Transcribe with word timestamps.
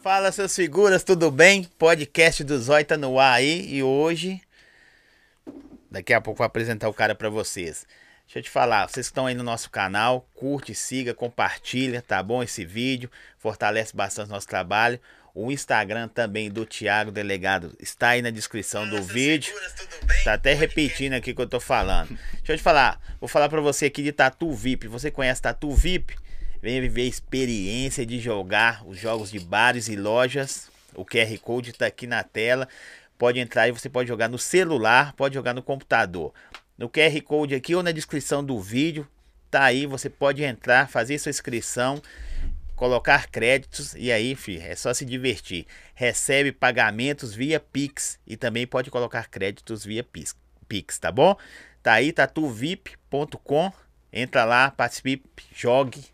Fala, 0.00 0.32
seus 0.32 0.56
figuras, 0.56 1.04
tudo 1.04 1.30
bem? 1.30 1.62
Podcast 1.78 2.42
do 2.42 2.58
Zói 2.58 2.82
tá 2.82 2.96
no 2.96 3.20
ar 3.20 3.34
aí 3.34 3.72
e 3.72 3.80
hoje. 3.80 4.40
Daqui 5.88 6.12
a 6.12 6.20
pouco 6.20 6.38
vou 6.38 6.44
apresentar 6.44 6.88
o 6.88 6.94
cara 6.94 7.14
pra 7.14 7.28
vocês. 7.28 7.86
Deixa 8.26 8.40
eu 8.40 8.42
te 8.42 8.50
falar, 8.50 8.88
vocês 8.88 9.06
que 9.06 9.12
estão 9.12 9.26
aí 9.26 9.34
no 9.36 9.44
nosso 9.44 9.70
canal, 9.70 10.28
curte, 10.34 10.74
siga, 10.74 11.14
compartilha, 11.14 12.02
tá 12.02 12.20
bom? 12.20 12.42
Esse 12.42 12.64
vídeo 12.64 13.08
fortalece 13.38 13.94
bastante 13.94 14.30
nosso 14.30 14.48
trabalho. 14.48 14.98
O 15.32 15.52
Instagram 15.52 16.08
também 16.08 16.50
do 16.50 16.66
Thiago 16.66 17.12
Delegado 17.12 17.72
está 17.78 18.08
aí 18.08 18.22
na 18.22 18.30
descrição 18.30 18.88
do 18.88 19.00
vídeo. 19.00 19.54
Tá 20.24 20.34
até 20.34 20.54
repetindo 20.54 21.12
aqui 21.12 21.30
o 21.30 21.36
que 21.36 21.42
eu 21.42 21.48
tô 21.48 21.60
falando. 21.60 22.08
Deixa 22.32 22.54
eu 22.54 22.56
te 22.56 22.62
falar, 22.62 23.00
vou 23.20 23.28
falar 23.28 23.48
pra 23.48 23.60
você 23.60 23.86
aqui 23.86 24.02
de 24.02 24.10
Tatu 24.10 24.52
VIP. 24.52 24.88
Você 24.88 25.10
conhece 25.10 25.40
Tatu 25.40 25.70
VIP? 25.72 26.16
Venha 26.62 26.80
viver 26.80 27.02
a 27.02 27.06
experiência 27.06 28.06
de 28.06 28.20
jogar 28.20 28.86
os 28.86 28.96
jogos 28.96 29.32
de 29.32 29.40
bares 29.40 29.88
e 29.88 29.96
lojas. 29.96 30.70
O 30.94 31.04
QR 31.04 31.36
Code 31.40 31.72
tá 31.72 31.86
aqui 31.86 32.06
na 32.06 32.22
tela. 32.22 32.68
Pode 33.18 33.40
entrar 33.40 33.66
e 33.68 33.72
você 33.72 33.88
pode 33.88 34.08
jogar 34.08 34.28
no 34.28 34.38
celular, 34.38 35.12
pode 35.14 35.34
jogar 35.34 35.54
no 35.54 35.62
computador. 35.62 36.32
No 36.78 36.88
QR 36.88 37.20
Code 37.22 37.56
aqui 37.56 37.74
ou 37.74 37.82
na 37.82 37.90
descrição 37.90 38.44
do 38.44 38.60
vídeo, 38.60 39.06
tá 39.50 39.64
aí, 39.64 39.86
você 39.86 40.08
pode 40.08 40.42
entrar, 40.44 40.88
fazer 40.88 41.18
sua 41.18 41.30
inscrição 41.30 42.00
colocar 42.82 43.28
créditos 43.28 43.94
e 43.94 44.10
aí, 44.10 44.34
filho, 44.34 44.60
é 44.60 44.74
só 44.74 44.92
se 44.92 45.04
divertir. 45.04 45.66
Recebe 45.94 46.50
pagamentos 46.50 47.32
via 47.32 47.60
Pix 47.60 48.18
e 48.26 48.36
também 48.36 48.66
pode 48.66 48.90
colocar 48.90 49.28
créditos 49.28 49.84
via 49.84 50.02
Pix, 50.02 50.34
Pix 50.66 50.98
tá 50.98 51.12
bom? 51.12 51.36
Tá 51.80 51.92
aí, 51.92 52.12
tatuvip.com. 52.12 53.72
Entra 54.12 54.44
lá, 54.44 54.68
participe, 54.70 55.44
jogue 55.54 56.11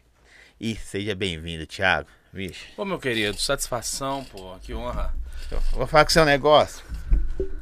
e 0.61 0.75
seja 0.77 1.15
bem-vindo, 1.15 1.67
Thiago. 1.67 2.09
Vixe. 2.33 2.67
Ô, 2.77 2.85
meu 2.85 2.99
querido, 2.99 3.39
satisfação, 3.39 4.25
pô, 4.25 4.57
que 4.61 4.75
honra. 4.75 5.15
Vou 5.73 5.87
falar 5.87 6.05
com 6.05 6.11
o 6.11 6.13
seu 6.13 6.25
negócio. 6.25 6.85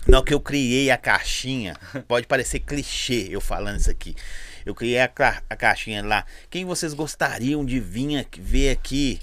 Não 0.07 0.23
que 0.23 0.33
eu 0.33 0.41
criei 0.41 0.91
a 0.91 0.97
caixinha, 0.97 1.77
pode 2.09 2.27
parecer 2.27 2.61
clichê 2.61 3.29
eu 3.31 3.41
falando 3.41 3.79
isso 3.79 3.91
aqui. 3.91 4.15
Eu 4.65 4.75
criei 4.75 5.01
a, 5.01 5.09
ca 5.09 5.43
a 5.49 5.57
caixinha 5.57 6.05
lá. 6.05 6.25
Quem 6.51 6.65
vocês 6.65 6.95
gostariam 6.95 7.65
de 7.65 7.79
vir 7.79 8.27
ver 8.39 8.71
aqui? 8.71 9.21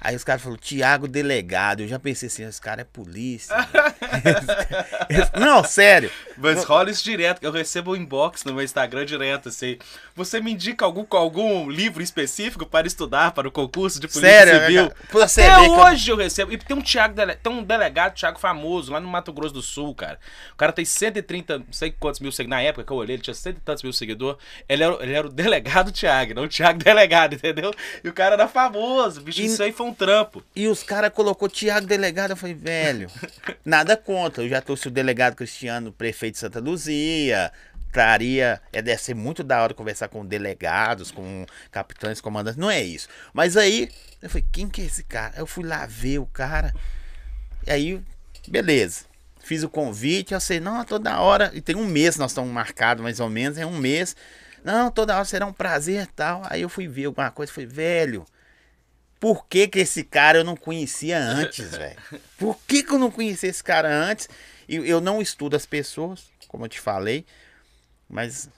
Aí 0.00 0.14
os 0.14 0.22
caras 0.22 0.42
falaram, 0.42 0.60
Tiago 0.60 1.08
Delegado. 1.08 1.80
Eu 1.80 1.88
já 1.88 1.98
pensei 1.98 2.28
assim, 2.28 2.44
esse 2.44 2.60
cara 2.60 2.82
é 2.82 2.84
polícia. 2.84 3.54
não, 5.38 5.64
sério. 5.64 6.10
Mas 6.36 6.62
rola 6.64 6.90
isso 6.90 7.02
direto, 7.02 7.42
eu 7.42 7.50
recebo 7.50 7.92
um 7.92 7.96
inbox 7.96 8.44
no 8.44 8.54
meu 8.54 8.62
Instagram 8.62 9.04
direto, 9.04 9.48
assim. 9.48 9.76
Você 10.14 10.40
me 10.40 10.52
indica 10.52 10.84
algum, 10.84 11.04
algum 11.16 11.68
livro 11.68 12.02
específico 12.02 12.64
para 12.64 12.86
estudar 12.86 13.32
para 13.32 13.48
o 13.48 13.50
concurso 13.50 13.98
de 13.98 14.06
polícia 14.06 14.30
sério, 14.30 14.60
civil? 14.60 14.92
Você 15.10 15.42
Até 15.42 15.68
hoje 15.68 16.10
eu... 16.10 16.16
eu... 16.16 16.22
recebo. 16.22 16.52
E 16.52 16.58
tem 16.58 16.76
um 16.76 16.82
Tiago, 16.82 17.14
tem 17.42 17.52
um 17.52 17.62
delegado, 17.62 18.14
Tiago 18.14 18.38
famoso, 18.38 18.92
lá 18.92 19.00
no 19.00 19.08
Mato 19.08 19.32
Grosso 19.32 19.54
do 19.54 19.62
Sul, 19.62 19.94
cara. 19.94 20.18
O 20.52 20.56
cara 20.56 20.72
tem 20.72 20.84
130, 20.84 21.58
não 21.58 21.66
sei 21.72 21.90
quantos 21.90 22.20
mil 22.20 22.30
seguidores. 22.30 22.62
Na 22.62 22.62
época 22.62 22.84
que 22.84 22.92
eu 22.92 22.96
olhei, 22.96 23.16
ele 23.16 23.22
tinha 23.22 23.34
cento 23.34 23.56
e 23.58 23.60
tantos 23.60 23.82
mil 23.82 23.92
seguidores. 23.92 24.40
Ele 24.68 24.82
era, 24.84 25.02
ele 25.02 25.12
era 25.12 25.26
o 25.26 25.30
delegado 25.30 25.90
Tiago, 25.90 26.34
não 26.34 26.44
o 26.44 26.48
Tiago 26.48 26.78
delegado, 26.78 27.34
entendeu? 27.36 27.72
E 28.02 28.08
o 28.08 28.12
cara 28.12 28.34
era 28.34 28.46
famoso, 28.46 29.20
bicho, 29.20 29.40
e... 29.40 29.46
isso 29.46 29.62
aí 29.62 29.72
foi 29.72 29.86
um 29.86 29.87
trampo. 29.94 30.42
E 30.54 30.66
os 30.68 30.82
caras 30.82 31.12
colocou 31.12 31.48
Tiago 31.48 31.86
delegado, 31.86 32.30
eu 32.30 32.36
falei, 32.36 32.54
velho, 32.54 33.10
nada 33.64 33.96
contra. 33.96 34.42
Eu 34.42 34.48
já 34.48 34.60
trouxe 34.60 34.88
o 34.88 34.90
delegado 34.90 35.34
Cristiano, 35.34 35.92
prefeito 35.92 36.34
de 36.34 36.40
Santa 36.40 36.60
Luzia, 36.60 37.52
traria. 37.92 38.60
É, 38.72 38.80
deve 38.80 39.02
ser 39.02 39.14
muito 39.14 39.42
da 39.42 39.62
hora 39.62 39.74
conversar 39.74 40.08
com 40.08 40.24
delegados, 40.24 41.10
com 41.10 41.44
capitães, 41.70 42.20
comandantes. 42.20 42.58
Não 42.58 42.70
é 42.70 42.82
isso. 42.82 43.08
Mas 43.32 43.56
aí, 43.56 43.88
eu 44.22 44.28
falei, 44.28 44.46
quem 44.52 44.68
que 44.68 44.82
é 44.82 44.84
esse 44.84 45.04
cara? 45.04 45.34
Eu 45.36 45.46
fui 45.46 45.64
lá 45.64 45.86
ver 45.86 46.18
o 46.18 46.26
cara. 46.26 46.74
E 47.66 47.70
aí, 47.70 48.02
beleza. 48.46 49.04
Fiz 49.40 49.62
o 49.62 49.68
convite, 49.68 50.34
eu 50.34 50.40
sei, 50.40 50.60
não, 50.60 50.84
toda 50.84 51.20
hora. 51.20 51.50
E 51.54 51.60
tem 51.60 51.74
um 51.74 51.86
mês, 51.86 52.16
nós 52.16 52.32
estamos 52.32 52.52
marcados 52.52 53.02
mais 53.02 53.18
ou 53.18 53.30
menos, 53.30 53.56
é 53.56 53.64
um 53.64 53.78
mês. 53.78 54.14
Não, 54.62 54.90
toda 54.90 55.14
hora 55.14 55.24
será 55.24 55.46
um 55.46 55.52
prazer 55.52 56.06
tal. 56.08 56.42
Aí 56.44 56.62
eu 56.62 56.68
fui 56.68 56.86
ver 56.86 57.06
alguma 57.06 57.30
coisa, 57.30 57.52
falei, 57.52 57.68
velho. 57.68 58.26
Por 59.20 59.46
que, 59.46 59.66
que 59.66 59.80
esse 59.80 60.04
cara 60.04 60.38
eu 60.38 60.44
não 60.44 60.56
conhecia 60.56 61.18
antes, 61.18 61.76
velho? 61.76 61.98
Por 62.38 62.56
que, 62.66 62.82
que 62.82 62.92
eu 62.92 62.98
não 62.98 63.10
conhecia 63.10 63.48
esse 63.48 63.62
cara 63.62 63.88
antes? 63.88 64.28
E 64.68 64.76
eu 64.76 65.00
não 65.00 65.20
estudo 65.20 65.56
as 65.56 65.66
pessoas, 65.66 66.30
como 66.46 66.64
eu 66.64 66.68
te 66.68 66.78
falei, 66.78 67.24
mas 68.08 68.48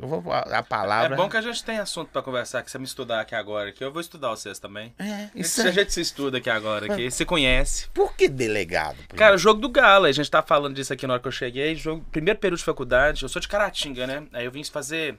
eu 0.00 0.06
vou 0.06 0.32
a 0.32 0.62
palavra. 0.62 1.14
É 1.14 1.16
bom 1.16 1.28
que 1.28 1.36
a 1.36 1.40
gente 1.40 1.64
tem 1.64 1.78
assunto 1.78 2.10
para 2.10 2.22
conversar, 2.22 2.62
que 2.62 2.70
você 2.70 2.78
me 2.78 2.84
estudar 2.84 3.20
aqui 3.20 3.34
agora, 3.34 3.72
que 3.72 3.82
eu 3.82 3.92
vou 3.92 4.00
estudar 4.00 4.30
vocês 4.30 4.58
também. 4.58 4.94
É, 4.98 5.28
isso 5.34 5.60
a 5.60 5.70
gente 5.72 5.92
se 5.92 6.00
estuda 6.00 6.38
aqui 6.38 6.48
agora, 6.48 6.94
que 6.94 7.10
se 7.10 7.24
conhece. 7.24 7.88
Por 7.88 8.14
que 8.14 8.28
delegado? 8.28 8.96
Cara, 9.16 9.36
jogo 9.36 9.60
do 9.60 9.68
Galo, 9.68 10.06
a 10.06 10.12
gente 10.12 10.30
tá 10.30 10.40
falando 10.40 10.74
disso 10.74 10.92
aqui 10.92 11.06
na 11.06 11.14
hora 11.14 11.22
que 11.22 11.28
eu 11.28 11.32
cheguei, 11.32 11.74
jogo, 11.74 12.04
primeiro 12.12 12.38
período 12.38 12.58
de 12.58 12.64
faculdade, 12.64 13.24
eu 13.24 13.28
sou 13.28 13.40
de 13.40 13.48
Caratinga, 13.48 14.06
né? 14.06 14.26
Aí 14.32 14.44
eu 14.44 14.52
vim 14.52 14.62
fazer 14.64 15.18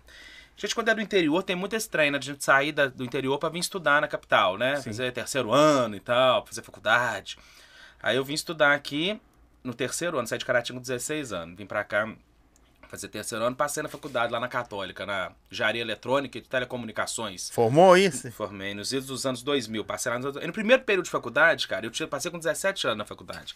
Gente, 0.60 0.76
quando 0.76 0.90
é 0.90 0.94
do 0.94 1.00
interior, 1.00 1.42
tem 1.42 1.56
muito 1.56 1.74
estranho, 1.74 2.12
né? 2.12 2.20
De 2.20 2.26
gente 2.26 2.44
sair 2.44 2.74
da, 2.74 2.88
do 2.88 3.02
interior 3.02 3.40
para 3.40 3.48
vir 3.48 3.60
estudar 3.60 4.02
na 4.02 4.10
capital, 4.10 4.58
né? 4.58 4.76
Sim. 4.76 4.90
Fazer 4.90 5.14
terceiro 5.14 5.54
ano 5.54 5.96
e 5.96 6.02
tal, 6.02 6.46
fazer 6.46 6.62
faculdade. 6.62 7.38
Aí 8.04 8.18
eu 8.18 8.26
vim 8.26 8.34
estudar 8.34 8.74
aqui 8.74 9.18
no 9.64 9.74
terceiro 9.74 10.18
ano, 10.18 10.28
saí 10.28 10.38
de 10.38 10.44
Caratinga 10.44 10.78
com 10.78 10.82
16 10.82 11.32
anos. 11.32 11.56
Vim 11.56 11.66
pra 11.66 11.86
cá 11.86 12.14
fazer 12.90 13.08
terceiro 13.08 13.46
ano, 13.46 13.56
passei 13.56 13.82
na 13.82 13.88
faculdade 13.88 14.34
lá 14.34 14.40
na 14.40 14.50
Católica, 14.50 15.06
na 15.06 15.32
Engenharia 15.50 15.82
Eletrônica 15.82 16.38
e 16.38 16.42
Telecomunicações. 16.42 17.50
Formou 17.52 17.96
isso? 17.96 18.30
Formei 18.34 18.74
nos 18.74 18.92
idos 18.92 19.08
dos 19.08 19.26
anos 19.26 19.42
2000. 19.42 19.86
Passei 19.86 20.12
lá 20.12 20.20
no, 20.20 20.30
no 20.30 20.54
primeiro 20.54 20.84
período 20.84 21.06
de 21.06 21.12
faculdade, 21.12 21.70
cara, 21.70 21.86
eu 21.86 21.90
tinha, 21.90 22.06
passei 22.06 22.30
com 22.30 22.38
17 22.38 22.86
anos 22.86 22.98
na 22.98 23.06
faculdade. 23.06 23.56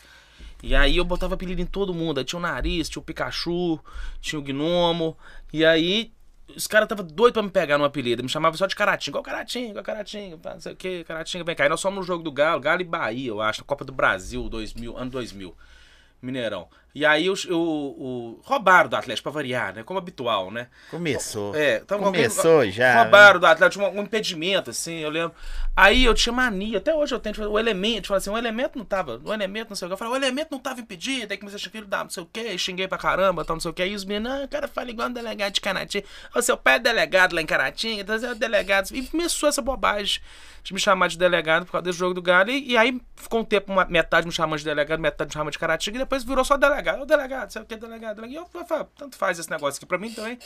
E 0.61 0.73
aí 0.73 0.95
eu 0.95 1.03
botava 1.03 1.33
apelido 1.33 1.61
em 1.61 1.65
todo 1.65 1.93
mundo. 1.93 2.19
Aí 2.19 2.23
tinha 2.23 2.39
o 2.39 2.41
Nariz, 2.41 2.87
tinha 2.87 3.01
o 3.01 3.03
Pikachu, 3.03 3.77
tinha 4.21 4.39
o 4.39 4.41
Gnomo. 4.41 5.17
E 5.51 5.65
aí 5.65 6.13
os 6.55 6.67
caras 6.67 6.85
estavam 6.85 7.05
doidos 7.05 7.33
pra 7.33 7.43
me 7.43 7.49
pegar 7.49 7.77
no 7.77 7.85
apelido. 7.85 8.23
Me 8.23 8.29
chamavam 8.29 8.57
só 8.57 8.67
de 8.67 8.75
Caratinga. 8.75 9.19
Ó, 9.19 9.21
Caratinga, 9.21 9.79
ó, 9.79 9.83
Caratinga, 9.83 10.37
não 10.43 10.59
sei 10.59 10.73
o 10.73 10.75
que, 10.75 11.03
Caratinga, 11.03 11.43
vem 11.43 11.55
cá. 11.55 11.65
E 11.65 11.69
nós 11.69 11.81
fomos 11.81 11.99
no 11.99 12.03
jogo 12.03 12.23
do 12.23 12.31
Galo, 12.31 12.59
Galo 12.59 12.81
e 12.81 12.85
Bahia, 12.85 13.29
eu 13.29 13.41
acho, 13.41 13.61
na 13.61 13.65
Copa 13.65 13.85
do 13.85 13.91
Brasil, 13.91 14.47
2000, 14.49 14.97
ano 14.97 15.09
2000. 15.11 15.55
Mineirão. 16.21 16.69
E 16.95 17.03
aí 17.07 17.27
o, 17.27 17.33
o, 17.49 17.55
o, 17.55 18.41
roubaram 18.43 18.87
do 18.87 18.95
Atlético 18.95 19.23
para 19.23 19.31
variar, 19.31 19.73
né? 19.73 19.83
Como 19.83 19.97
habitual, 19.97 20.51
né? 20.51 20.67
Começou. 20.91 21.55
É, 21.55 21.79
tava, 21.79 22.03
Começou 22.03 22.57
alguém, 22.57 22.71
já. 22.71 23.01
Roubaram 23.01 23.39
do 23.39 23.47
Atlético, 23.47 23.83
um, 23.83 23.99
um, 23.99 24.03
impedimento, 24.03 24.69
assim, 24.69 24.99
eu 24.99 25.09
lembro. 25.09 25.33
Aí 25.75 26.05
eu 26.05 26.13
tinha 26.13 26.31
mania, 26.31 26.77
até 26.77 26.93
hoje 26.93 27.15
eu 27.15 27.19
tenho, 27.19 27.49
o 27.49 27.57
elemento, 27.57 28.09
fala 28.09 28.19
assim, 28.19 28.29
o 28.29 28.37
elemento 28.37 28.77
não 28.77 28.85
tava, 28.85 29.19
o 29.23 29.33
elemento 29.33 29.69
não 29.69 29.75
sei 29.75 29.87
o 29.87 29.89
que. 29.89 29.93
Eu 29.93 29.97
falei, 29.97 30.13
o 30.13 30.15
elemento 30.15 30.49
não 30.51 30.59
tava 30.59 30.81
impedido, 30.81 31.33
aí 31.33 31.37
comecei 31.37 31.57
a 31.57 31.59
xingar, 31.59 31.85
dá 31.87 32.03
não 32.03 32.11
sei 32.11 32.21
o 32.21 32.27
que, 32.27 32.57
xinguei 32.59 32.87
pra 32.87 32.99
caramba, 32.99 33.43
tal, 33.43 33.55
não 33.55 33.61
sei 33.61 33.71
o 33.71 33.73
que. 33.73 33.81
Aí 33.81 33.95
os 33.95 34.05
meninos, 34.05 34.31
ah, 34.31 34.43
o 34.43 34.47
cara 34.47 34.67
fala 34.67 34.91
igual 34.91 35.09
um 35.09 35.13
delegado 35.13 35.51
de 35.51 35.61
Caratinga. 35.61 36.05
O 36.35 36.41
seu 36.43 36.55
pai 36.55 36.75
é 36.75 36.79
delegado 36.79 37.33
lá 37.33 37.41
em 37.41 37.45
Caratinga, 37.47 38.01
então 38.03 38.15
é 38.15 38.35
delegado. 38.35 38.91
E 38.91 39.01
começou 39.07 39.49
essa 39.49 39.63
bobagem 39.63 40.21
de 40.63 40.73
me 40.73 40.79
chamar 40.79 41.07
de 41.07 41.17
delegado 41.17 41.65
por 41.65 41.71
causa 41.71 41.85
desse 41.85 41.97
jogo 41.97 42.13
do 42.13 42.21
Galo. 42.21 42.51
E, 42.51 42.71
e 42.71 42.77
aí 42.77 43.01
ficou 43.15 43.41
um 43.41 43.43
tempo, 43.43 43.71
uma, 43.71 43.85
metade 43.85 44.27
me 44.27 44.31
chamando 44.31 44.59
de 44.59 44.65
delegado, 44.65 44.99
metade 44.99 45.29
me 45.29 45.33
chamando 45.33 45.51
de 45.51 45.59
Caratinga, 45.59 45.97
e 45.97 45.99
depois 45.99 46.23
virou 46.23 46.45
só 46.45 46.55
delegado. 46.55 46.82
O 47.01 47.05
delegado, 47.05 47.51
sabe 47.51 47.65
o 47.65 47.67
que 47.67 47.73
é 47.73 47.77
delegado? 47.77 48.15
delegado. 48.17 48.31
E 48.31 48.35
eu 48.35 48.65
falei, 48.65 48.85
tanto 48.97 49.17
faz 49.17 49.39
esse 49.39 49.49
negócio 49.49 49.77
aqui 49.77 49.85
pra 49.85 49.97
mim 49.97 50.11
também. 50.11 50.37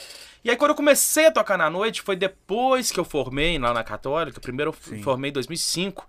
E 0.44 0.50
aí 0.50 0.56
quando 0.56 0.70
eu 0.70 0.74
comecei 0.74 1.26
a 1.26 1.30
tocar 1.32 1.58
na 1.58 1.68
noite, 1.68 2.02
foi 2.02 2.16
depois 2.16 2.90
que 2.90 3.00
eu 3.00 3.04
formei 3.04 3.58
lá 3.58 3.74
na 3.74 3.84
Católica. 3.84 4.40
Primeiro 4.40 4.70
eu 4.70 4.76
Sim. 4.80 5.02
formei 5.02 5.30
em 5.30 5.32
2005. 5.32 6.06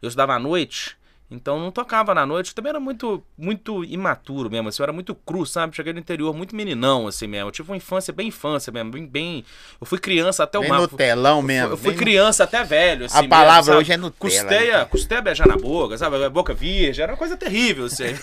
Eu 0.00 0.08
estudava 0.08 0.34
à 0.34 0.38
noite. 0.38 0.96
Então 1.28 1.58
não 1.58 1.72
tocava 1.72 2.14
na 2.14 2.24
noite, 2.24 2.50
eu 2.50 2.54
também 2.54 2.70
era 2.70 2.78
muito 2.78 3.20
muito 3.36 3.84
imaturo 3.84 4.48
mesmo, 4.48 4.68
assim, 4.68 4.80
eu 4.80 4.84
era 4.84 4.92
muito 4.92 5.12
cru, 5.12 5.44
sabe? 5.44 5.74
Cheguei 5.74 5.92
no 5.92 5.98
interior 5.98 6.32
muito 6.32 6.54
meninão, 6.54 7.08
assim 7.08 7.26
mesmo. 7.26 7.48
Eu 7.48 7.52
tive 7.52 7.68
uma 7.68 7.76
infância 7.76 8.12
bem 8.12 8.28
infância 8.28 8.72
mesmo, 8.72 8.92
bem. 8.92 9.06
bem... 9.06 9.44
Eu 9.80 9.86
fui 9.86 9.98
criança 9.98 10.44
até 10.44 10.60
bem 10.60 10.70
o 10.70 10.74
no 10.74 10.86
telão 10.88 11.42
mesmo. 11.42 11.72
Eu 11.72 11.76
fui 11.76 11.94
criança 11.94 12.44
no... 12.44 12.48
até 12.48 12.62
velho, 12.62 13.06
assim. 13.06 13.18
A 13.18 13.28
palavra 13.28 13.72
mesmo, 13.72 13.80
hoje 13.80 13.92
é 13.92 13.96
no 13.96 14.12
Custeia, 14.12 14.78
né? 14.78 14.84
custeia 14.84 15.20
beijar 15.20 15.48
na 15.48 15.56
boca, 15.56 15.98
sabe? 15.98 16.28
Boca 16.28 16.54
virgem, 16.54 17.02
era 17.02 17.12
uma 17.12 17.18
coisa 17.18 17.36
terrível, 17.36 17.86
assim. 17.86 18.04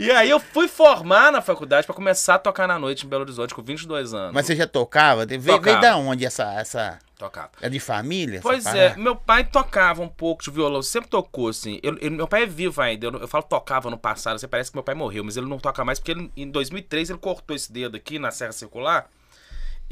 e 0.00 0.10
aí 0.10 0.30
eu 0.30 0.40
fui 0.40 0.66
formar 0.66 1.30
na 1.30 1.40
faculdade 1.40 1.86
para 1.86 1.94
começar 1.94 2.34
a 2.34 2.38
tocar 2.38 2.66
na 2.66 2.78
noite 2.78 3.06
em 3.06 3.08
Belo 3.08 3.22
Horizonte 3.22 3.54
com 3.54 3.62
22 3.62 4.14
anos. 4.14 4.32
Mas 4.34 4.46
você 4.46 4.56
já 4.56 4.66
tocava? 4.66 5.24
Veio, 5.24 5.40
veio 5.60 5.80
da 5.80 5.96
onde 5.96 6.24
essa. 6.24 6.52
essa... 6.54 6.98
Tocava. 7.16 7.50
É 7.60 7.68
de 7.68 7.78
família? 7.78 8.40
Pois 8.42 8.66
é, 8.66 8.96
meu 8.96 9.14
pai 9.14 9.44
tocava 9.44 10.02
um 10.02 10.08
pouco 10.08 10.42
de 10.42 10.50
violão, 10.50 10.82
sempre 10.82 11.08
tocou, 11.08 11.48
assim. 11.48 11.78
Eu, 11.82 11.96
eu, 11.98 12.10
meu 12.10 12.26
pai 12.26 12.42
é 12.42 12.46
vivo 12.46 12.80
ainda, 12.82 13.06
eu, 13.06 13.12
eu, 13.12 13.28
falo 13.28 13.44
tocava 13.44 13.88
no 13.88 13.96
passado, 13.96 14.34
assim, 14.36 14.48
parece 14.48 14.70
que 14.70 14.76
meu 14.76 14.82
pai 14.82 14.94
morreu, 14.94 15.22
mas 15.22 15.36
ele 15.36 15.46
não 15.46 15.58
toca 15.58 15.84
mais 15.84 16.00
porque 16.00 16.10
ele, 16.10 16.30
em 16.36 16.50
2003 16.50 17.10
ele 17.10 17.18
cortou 17.18 17.54
esse 17.54 17.72
dedo 17.72 17.96
aqui 17.96 18.18
na 18.18 18.30
Serra 18.30 18.52
Circular 18.52 19.08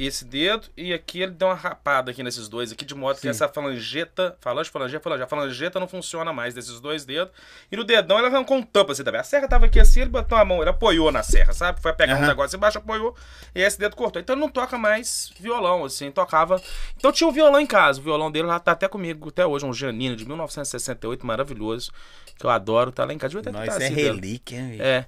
esse 0.06 0.24
dedo 0.24 0.68
e 0.76 0.92
aqui 0.92 1.22
ele 1.22 1.32
deu 1.32 1.48
uma 1.48 1.54
rapada 1.54 2.10
aqui 2.10 2.22
nesses 2.22 2.48
dois 2.48 2.72
aqui, 2.72 2.84
de 2.84 2.94
modo 2.94 3.20
que 3.20 3.28
essa 3.28 3.48
falangeta, 3.48 4.36
falange, 4.40 4.70
falangeta, 4.70 5.02
falange, 5.02 5.22
a 5.22 5.26
falangeta 5.26 5.80
não 5.80 5.88
funciona 5.88 6.32
mais 6.32 6.54
desses 6.54 6.80
dois 6.80 7.04
dedos. 7.04 7.32
E 7.70 7.76
no 7.76 7.84
dedão 7.84 8.18
ele 8.18 8.26
arrancou 8.26 8.56
um 8.56 8.62
tampo 8.62 8.92
assim 8.92 9.04
também. 9.04 9.20
A 9.20 9.24
serra 9.24 9.48
tava 9.48 9.66
aqui 9.66 9.78
assim, 9.80 10.00
ele 10.00 10.10
botou 10.10 10.36
a 10.36 10.44
mão, 10.44 10.60
ele 10.60 10.70
apoiou 10.70 11.10
na 11.12 11.22
serra, 11.22 11.52
sabe? 11.52 11.80
Foi 11.80 11.92
pegar 11.92 12.14
Aham. 12.14 12.24
um 12.24 12.26
negócio 12.28 12.56
embaixo, 12.56 12.78
apoiou, 12.78 13.14
e 13.54 13.60
esse 13.60 13.78
dedo 13.78 13.96
cortou. 13.96 14.20
Então 14.20 14.34
ele 14.34 14.40
não 14.40 14.48
toca 14.48 14.78
mais 14.78 15.32
violão, 15.38 15.84
assim, 15.84 16.10
tocava. 16.10 16.60
Então 16.96 17.12
tinha 17.12 17.28
o 17.28 17.32
violão 17.32 17.60
em 17.60 17.66
casa, 17.66 18.00
o 18.00 18.02
violão 18.02 18.30
dele 18.30 18.46
lá 18.46 18.58
tá 18.58 18.72
até 18.72 18.88
comigo 18.88 19.28
até 19.28 19.46
hoje, 19.46 19.64
um 19.64 19.72
Janino 19.72 20.16
de 20.16 20.26
1968, 20.26 21.26
maravilhoso, 21.26 21.92
que 22.38 22.46
eu 22.46 22.50
adoro, 22.50 22.92
tá 22.92 23.04
lá 23.04 23.12
em 23.12 23.18
casa. 23.18 23.40
Devia 23.40 23.52
tá 23.52 23.64
é 23.64 23.68
assim, 23.68 23.94
relíquia, 23.94 24.58
hein? 24.58 24.78
É. 24.80 25.06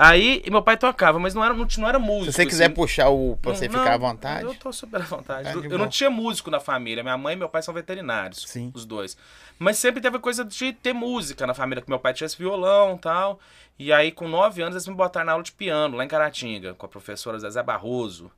Aí 0.00 0.44
meu 0.48 0.62
pai 0.62 0.76
tocava, 0.76 1.18
mas 1.18 1.34
não 1.34 1.44
era, 1.44 1.52
não, 1.52 1.66
não 1.78 1.88
era 1.88 1.98
músico. 1.98 2.32
Se 2.32 2.36
você 2.36 2.46
quiser 2.46 2.66
assim. 2.66 2.74
puxar 2.74 3.08
o 3.08 3.36
pra 3.42 3.52
você 3.52 3.66
Não, 3.66 3.78
ficar 3.80 3.94
à 3.94 3.98
vontade. 3.98 4.44
Eu 4.44 4.54
tô 4.54 4.72
super 4.72 5.00
à 5.00 5.04
vontade. 5.04 5.48
Ah, 5.48 5.52
eu 5.52 5.76
não 5.76 5.88
tinha 5.88 6.08
músico 6.08 6.50
na 6.52 6.60
família. 6.60 7.02
Minha 7.02 7.18
mãe 7.18 7.34
e 7.34 7.36
meu 7.36 7.48
pai 7.48 7.62
são 7.62 7.74
veterinários. 7.74 8.44
Sim. 8.46 8.70
Os 8.72 8.84
dois. 8.84 9.16
Mas 9.58 9.76
sempre 9.76 10.00
teve 10.00 10.18
coisa 10.20 10.44
de 10.44 10.72
ter 10.72 10.92
música 10.92 11.46
na 11.48 11.52
família, 11.52 11.82
que 11.82 11.88
meu 11.90 11.98
pai 11.98 12.14
tinha 12.14 12.26
esse 12.26 12.38
violão 12.38 12.94
e 12.94 12.98
tal. 12.98 13.40
E 13.76 13.92
aí, 13.92 14.12
com 14.12 14.28
nove 14.28 14.62
anos, 14.62 14.76
eles 14.76 14.86
me 14.86 14.94
botaram 14.94 15.26
na 15.26 15.32
aula 15.32 15.42
de 15.42 15.52
piano, 15.52 15.96
lá 15.96 16.04
em 16.04 16.08
Caratinga, 16.08 16.74
com 16.74 16.86
a 16.86 16.88
professora 16.88 17.38
Zezé 17.38 17.62
Barroso. 17.62 18.30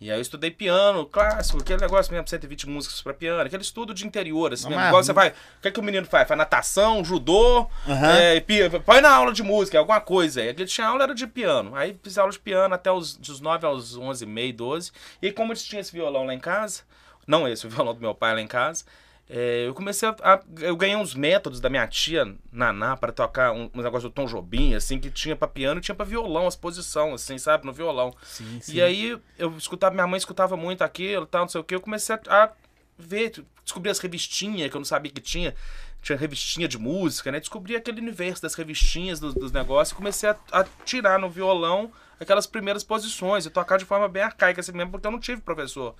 E 0.00 0.10
aí 0.10 0.16
eu 0.16 0.22
estudei 0.22 0.50
piano, 0.50 1.04
clássico, 1.04 1.58
aquele 1.60 1.78
negócio 1.82 2.10
mesmo, 2.10 2.26
120 2.26 2.66
músicas 2.66 3.02
pra 3.02 3.12
piano, 3.12 3.42
aquele 3.42 3.62
estudo 3.62 3.92
de 3.92 4.06
interior, 4.06 4.50
assim, 4.50 4.64
mesmo. 4.64 4.80
mas- 4.80 4.88
Igual 4.88 5.02
você 5.04 5.12
vai. 5.12 5.28
O 5.28 5.32
que, 5.60 5.68
é 5.68 5.70
que 5.70 5.78
o 5.78 5.82
menino 5.82 6.06
faz? 6.06 6.26
Faz 6.26 6.38
natação, 6.38 7.04
judô, 7.04 7.68
Aham. 7.86 8.10
é, 8.16 8.40
põe 8.84 9.02
na 9.02 9.10
aula 9.14 9.30
de 9.30 9.42
música, 9.42 9.78
alguma 9.78 10.00
coisa. 10.00 10.40
Aí 10.40 10.48
aquele 10.48 10.68
tinha 10.68 10.86
aula 10.86 11.02
era 11.04 11.14
de 11.14 11.26
piano. 11.26 11.76
Aí 11.76 11.94
fiz 12.02 12.16
aula 12.16 12.32
de 12.32 12.38
piano 12.38 12.74
até 12.74 12.90
os 12.90 13.14
dos 13.14 13.40
9 13.42 13.66
aos 13.66 13.94
11 13.94 14.24
e 14.24 14.26
meio, 14.26 14.54
12. 14.54 14.90
E 15.20 15.30
como 15.30 15.52
eles 15.52 15.62
tinham 15.64 15.80
esse 15.82 15.92
violão 15.92 16.24
lá 16.24 16.32
em 16.32 16.40
casa, 16.40 16.80
não 17.26 17.46
esse, 17.46 17.66
o 17.66 17.70
violão 17.70 17.92
do 17.94 18.00
meu 18.00 18.14
pai 18.14 18.32
lá 18.32 18.40
em 18.40 18.46
casa, 18.46 18.84
é, 19.32 19.68
eu 19.68 19.74
comecei 19.74 20.08
a, 20.08 20.14
a- 20.22 20.40
Eu 20.58 20.76
ganhei 20.76 20.96
uns 20.96 21.14
métodos 21.14 21.60
da 21.60 21.70
minha 21.70 21.86
tia 21.86 22.34
Naná 22.50 22.96
para 22.96 23.12
tocar 23.12 23.52
um, 23.52 23.70
um 23.72 23.80
negócio 23.80 24.08
do 24.08 24.12
Tom 24.12 24.26
Jobim, 24.26 24.74
assim, 24.74 24.98
que 24.98 25.08
tinha 25.10 25.36
pra 25.36 25.46
piano 25.46 25.78
e 25.78 25.82
tinha 25.82 25.94
pra 25.94 26.04
violão, 26.04 26.48
as 26.48 26.56
posições, 26.56 27.14
assim, 27.22 27.38
sabe, 27.38 27.64
no 27.64 27.72
violão. 27.72 28.12
Sim, 28.24 28.58
sim. 28.60 28.74
E 28.74 28.82
aí 28.82 29.18
eu 29.38 29.56
escutava, 29.56 29.94
minha 29.94 30.06
mãe 30.06 30.18
escutava 30.18 30.56
muito 30.56 30.82
aquilo, 30.82 31.26
tal, 31.26 31.42
não 31.42 31.48
sei 31.48 31.60
o 31.60 31.64
que, 31.64 31.74
eu 31.76 31.80
comecei 31.80 32.16
a, 32.28 32.44
a 32.44 32.50
ver, 32.98 33.44
descobri 33.64 33.88
as 33.90 33.98
revistinhas 34.00 34.68
que 34.68 34.76
eu 34.76 34.80
não 34.80 34.84
sabia 34.84 35.12
que 35.12 35.20
tinha. 35.20 35.54
Tinha 36.02 36.16
revistinha 36.16 36.66
de 36.66 36.78
música, 36.78 37.30
né? 37.30 37.38
Descobri 37.38 37.76
aquele 37.76 38.00
universo 38.00 38.40
das 38.40 38.54
revistinhas, 38.54 39.20
dos, 39.20 39.34
dos 39.34 39.52
negócios, 39.52 39.92
e 39.92 39.94
comecei 39.94 40.30
a, 40.30 40.36
a 40.50 40.64
tirar 40.82 41.18
no 41.18 41.28
violão 41.28 41.92
aquelas 42.18 42.46
primeiras 42.46 42.82
posições 42.82 43.44
e 43.44 43.50
tocar 43.50 43.76
de 43.78 43.84
forma 43.84 44.08
bem 44.08 44.22
arcaica 44.22 44.60
assim 44.62 44.72
mesmo, 44.72 44.90
porque 44.92 45.06
eu 45.06 45.10
não 45.10 45.20
tive 45.20 45.42
professor 45.42 45.94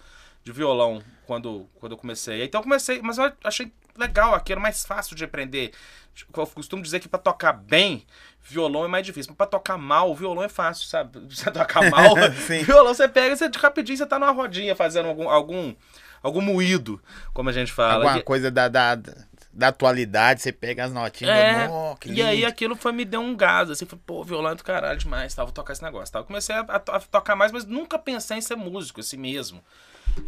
de 0.44 0.52
violão 0.52 1.02
quando, 1.26 1.68
quando 1.78 1.92
eu 1.92 1.98
comecei. 1.98 2.44
Então 2.44 2.60
eu 2.60 2.62
comecei, 2.62 3.00
mas 3.02 3.18
eu 3.18 3.32
achei 3.44 3.72
legal 3.96 4.34
aqui, 4.34 4.52
era 4.52 4.60
mais 4.60 4.84
fácil 4.84 5.14
de 5.14 5.24
aprender. 5.24 5.72
Eu 6.36 6.46
costumo 6.46 6.82
dizer 6.82 7.00
que 7.00 7.08
pra 7.08 7.18
tocar 7.18 7.52
bem, 7.52 8.04
violão 8.42 8.84
é 8.84 8.88
mais 8.88 9.04
difícil. 9.06 9.30
Mas 9.30 9.36
pra 9.36 9.46
tocar 9.46 9.78
mal, 9.78 10.14
violão 10.14 10.42
é 10.42 10.48
fácil, 10.48 10.86
sabe? 10.86 11.18
Você 11.28 11.50
tocar 11.50 11.88
mal, 11.90 12.14
violão 12.64 12.92
você 12.94 13.08
pega, 13.08 13.36
você 13.36 13.50
rapidinho 13.56 13.96
você 13.98 14.06
tá 14.06 14.18
numa 14.18 14.32
rodinha 14.32 14.74
fazendo 14.74 15.08
algum 15.08 15.28
algum 15.28 15.74
algum 16.22 16.40
moído, 16.40 17.00
como 17.32 17.48
a 17.48 17.52
gente 17.52 17.72
fala. 17.72 17.94
Alguma 18.04 18.18
E- 18.18 18.22
coisa 18.22 18.50
da, 18.50 18.68
da, 18.68 18.98
da 19.52 19.68
atualidade, 19.68 20.42
você 20.42 20.52
pega 20.52 20.84
as 20.84 20.92
notinhas. 20.92 21.34
é, 21.34 21.68
oh, 21.68 21.96
e 22.06 22.22
aí 22.22 22.44
aquilo 22.44 22.76
foi 22.76 22.92
me 22.92 23.04
deu 23.04 23.20
um 23.20 23.34
gás, 23.36 23.70
assim, 23.70 23.86
falei, 23.86 24.02
pô, 24.06 24.22
violão 24.24 24.52
é 24.52 24.54
do 24.54 24.64
caralho 24.64 24.98
demais, 24.98 25.34
tá, 25.34 25.44
vou 25.44 25.52
tocar 25.52 25.72
esse 25.72 25.82
negócio, 25.82 26.12
tá. 26.12 26.18
Eu 26.18 26.24
comecei 26.24 26.54
a, 26.54 26.60
a 26.60 26.76
a 26.96 27.00
tocar 27.00 27.34
mais, 27.36 27.52
mas 27.52 27.64
nunca 27.64 27.98
pensei 27.98 28.36
em 28.38 28.42
ser 28.42 28.56
músico, 28.56 29.00
assim 29.00 29.16
mesmo. 29.16 29.62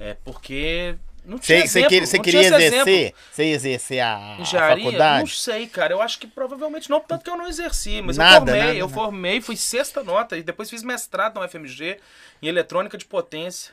É, 0.00 0.16
porque 0.24 0.96
não 1.24 1.38
tinha 1.38 1.66
Você, 1.66 1.86
queria, 1.86 2.00
não 2.00 2.22
queria 2.22 2.40
exercer? 2.40 3.14
Você 3.30 3.44
ia 3.44 3.54
exercer 3.54 4.00
a, 4.00 4.36
a 4.36 4.40
Engenharia? 4.40 4.76
Não 4.76 4.82
faculdade? 4.84 5.36
sei, 5.36 5.66
cara. 5.68 5.94
Eu 5.94 6.02
acho 6.02 6.18
que 6.18 6.26
provavelmente 6.26 6.90
não, 6.90 7.00
tanto 7.00 7.24
que 7.24 7.30
eu 7.30 7.36
não 7.36 7.46
exerci, 7.46 8.02
mas 8.02 8.16
Nada, 8.16 8.34
eu 8.34 8.38
formei, 8.40 8.60
nada, 8.60 8.74
eu 8.74 8.86
nada. 8.86 8.94
formei, 8.94 9.40
fui 9.40 9.56
sexta 9.56 10.02
nota 10.02 10.36
e 10.36 10.42
depois 10.42 10.68
fiz 10.68 10.82
mestrado 10.82 11.38
na 11.38 11.46
UFMG 11.46 11.98
em 12.42 12.48
eletrônica 12.48 12.98
de 12.98 13.04
potência. 13.04 13.72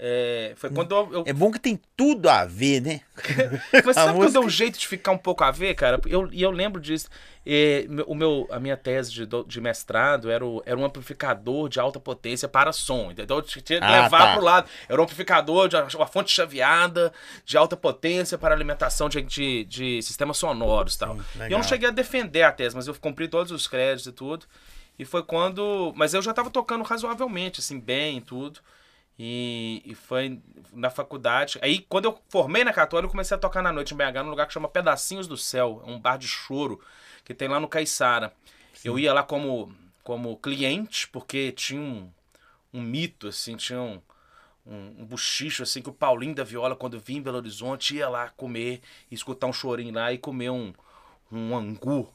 É, 0.00 0.52
foi 0.54 0.70
quando 0.70 0.94
eu, 0.94 1.12
eu 1.12 1.24
É 1.26 1.32
bom 1.32 1.50
que 1.50 1.58
tem 1.58 1.80
tudo 1.96 2.28
a 2.28 2.44
ver, 2.44 2.80
né? 2.80 3.00
Mas 3.84 3.96
sabe 3.96 4.10
quando 4.12 4.16
música- 4.18 4.30
deu 4.32 4.42
um 4.44 4.48
jeito 4.48 4.78
de 4.78 4.86
ficar 4.86 5.10
um 5.10 5.18
pouco 5.18 5.42
a 5.42 5.50
ver, 5.50 5.74
cara? 5.74 6.00
Eu, 6.06 6.28
e 6.32 6.40
eu 6.40 6.52
lembro 6.52 6.80
disso. 6.80 7.08
É, 7.44 7.84
meu- 7.88 8.04
o 8.04 8.14
meu, 8.14 8.46
a 8.50 8.60
minha 8.60 8.76
tese 8.76 9.10
de, 9.12 9.26
de 9.26 9.60
mestrado 9.60 10.30
era, 10.30 10.46
o- 10.46 10.62
era 10.64 10.78
um 10.78 10.84
amplificador 10.84 11.68
de 11.68 11.80
alta 11.80 11.98
potência 11.98 12.46
para 12.46 12.72
som, 12.72 13.10
entendeu? 13.10 13.38
Eu 13.38 13.42
tinha 13.42 13.60
que 13.62 13.74
Ah, 13.84 14.02
levar 14.02 14.18
tá. 14.18 14.32
pro 14.34 14.44
lado. 14.44 14.68
Era 14.88 15.00
um 15.00 15.02
amplificador 15.04 15.66
de 15.68 15.96
uma 15.96 16.06
fonte 16.06 16.30
chaveada 16.30 17.12
de 17.44 17.56
alta 17.56 17.76
potência 17.76 18.38
para 18.38 18.54
alimentação 18.54 19.08
de, 19.08 19.20
de, 19.22 19.64
de 19.64 20.00
sistemas 20.02 20.36
sonoros 20.38 20.94
e 20.94 20.98
tal. 21.00 21.16
E 21.48 21.52
eu 21.52 21.58
não 21.58 21.64
cheguei 21.64 21.88
a 21.88 21.92
defender 21.92 22.42
a 22.44 22.52
tese, 22.52 22.76
mas 22.76 22.86
eu 22.86 22.94
cumpri 22.94 23.26
todos 23.26 23.50
os 23.50 23.66
créditos 23.66 24.06
e 24.06 24.12
tudo. 24.12 24.46
E 24.96 25.04
foi 25.04 25.24
quando. 25.24 25.92
Mas 25.96 26.14
eu 26.14 26.22
já 26.22 26.32
tava 26.32 26.50
tocando 26.50 26.84
razoavelmente, 26.84 27.58
assim, 27.58 27.80
bem 27.80 28.18
e 28.18 28.20
tudo. 28.20 28.60
E, 29.18 29.82
e 29.84 29.94
foi 29.94 30.40
na 30.72 30.90
faculdade. 30.90 31.58
Aí, 31.60 31.80
quando 31.88 32.04
eu 32.04 32.18
formei 32.28 32.62
na 32.62 32.72
Católica, 32.72 33.06
eu 33.06 33.10
comecei 33.10 33.36
a 33.36 33.40
tocar 33.40 33.62
na 33.62 33.72
noite 33.72 33.92
em 33.92 33.96
BH, 33.96 34.22
num 34.22 34.30
lugar 34.30 34.46
que 34.46 34.52
chama 34.52 34.68
Pedacinhos 34.68 35.26
do 35.26 35.36
Céu. 35.36 35.82
É 35.84 35.90
um 35.90 35.98
bar 35.98 36.16
de 36.16 36.28
choro 36.28 36.80
que 37.24 37.34
tem 37.34 37.48
lá 37.48 37.58
no 37.58 37.66
Caiçara. 37.66 38.32
Eu 38.84 38.98
ia 38.98 39.12
lá 39.12 39.24
como, 39.24 39.74
como 40.04 40.36
cliente, 40.36 41.08
porque 41.08 41.50
tinha 41.50 41.80
um, 41.80 42.08
um 42.72 42.80
mito, 42.80 43.26
assim, 43.26 43.56
tinha 43.56 43.80
um, 43.80 44.00
um, 44.64 44.94
um 45.00 45.04
buchicho, 45.04 45.64
assim, 45.64 45.82
que 45.82 45.88
o 45.88 45.92
Paulinho 45.92 46.34
da 46.34 46.44
Viola, 46.44 46.76
quando 46.76 47.00
vinha 47.00 47.18
em 47.18 47.22
Belo 47.22 47.38
Horizonte, 47.38 47.96
ia 47.96 48.08
lá 48.08 48.28
comer, 48.30 48.80
escutar 49.10 49.48
um 49.48 49.52
chorinho 49.52 49.92
lá 49.92 50.12
e 50.12 50.18
comer 50.18 50.50
um, 50.50 50.72
um 51.32 51.56
angu. 51.56 52.08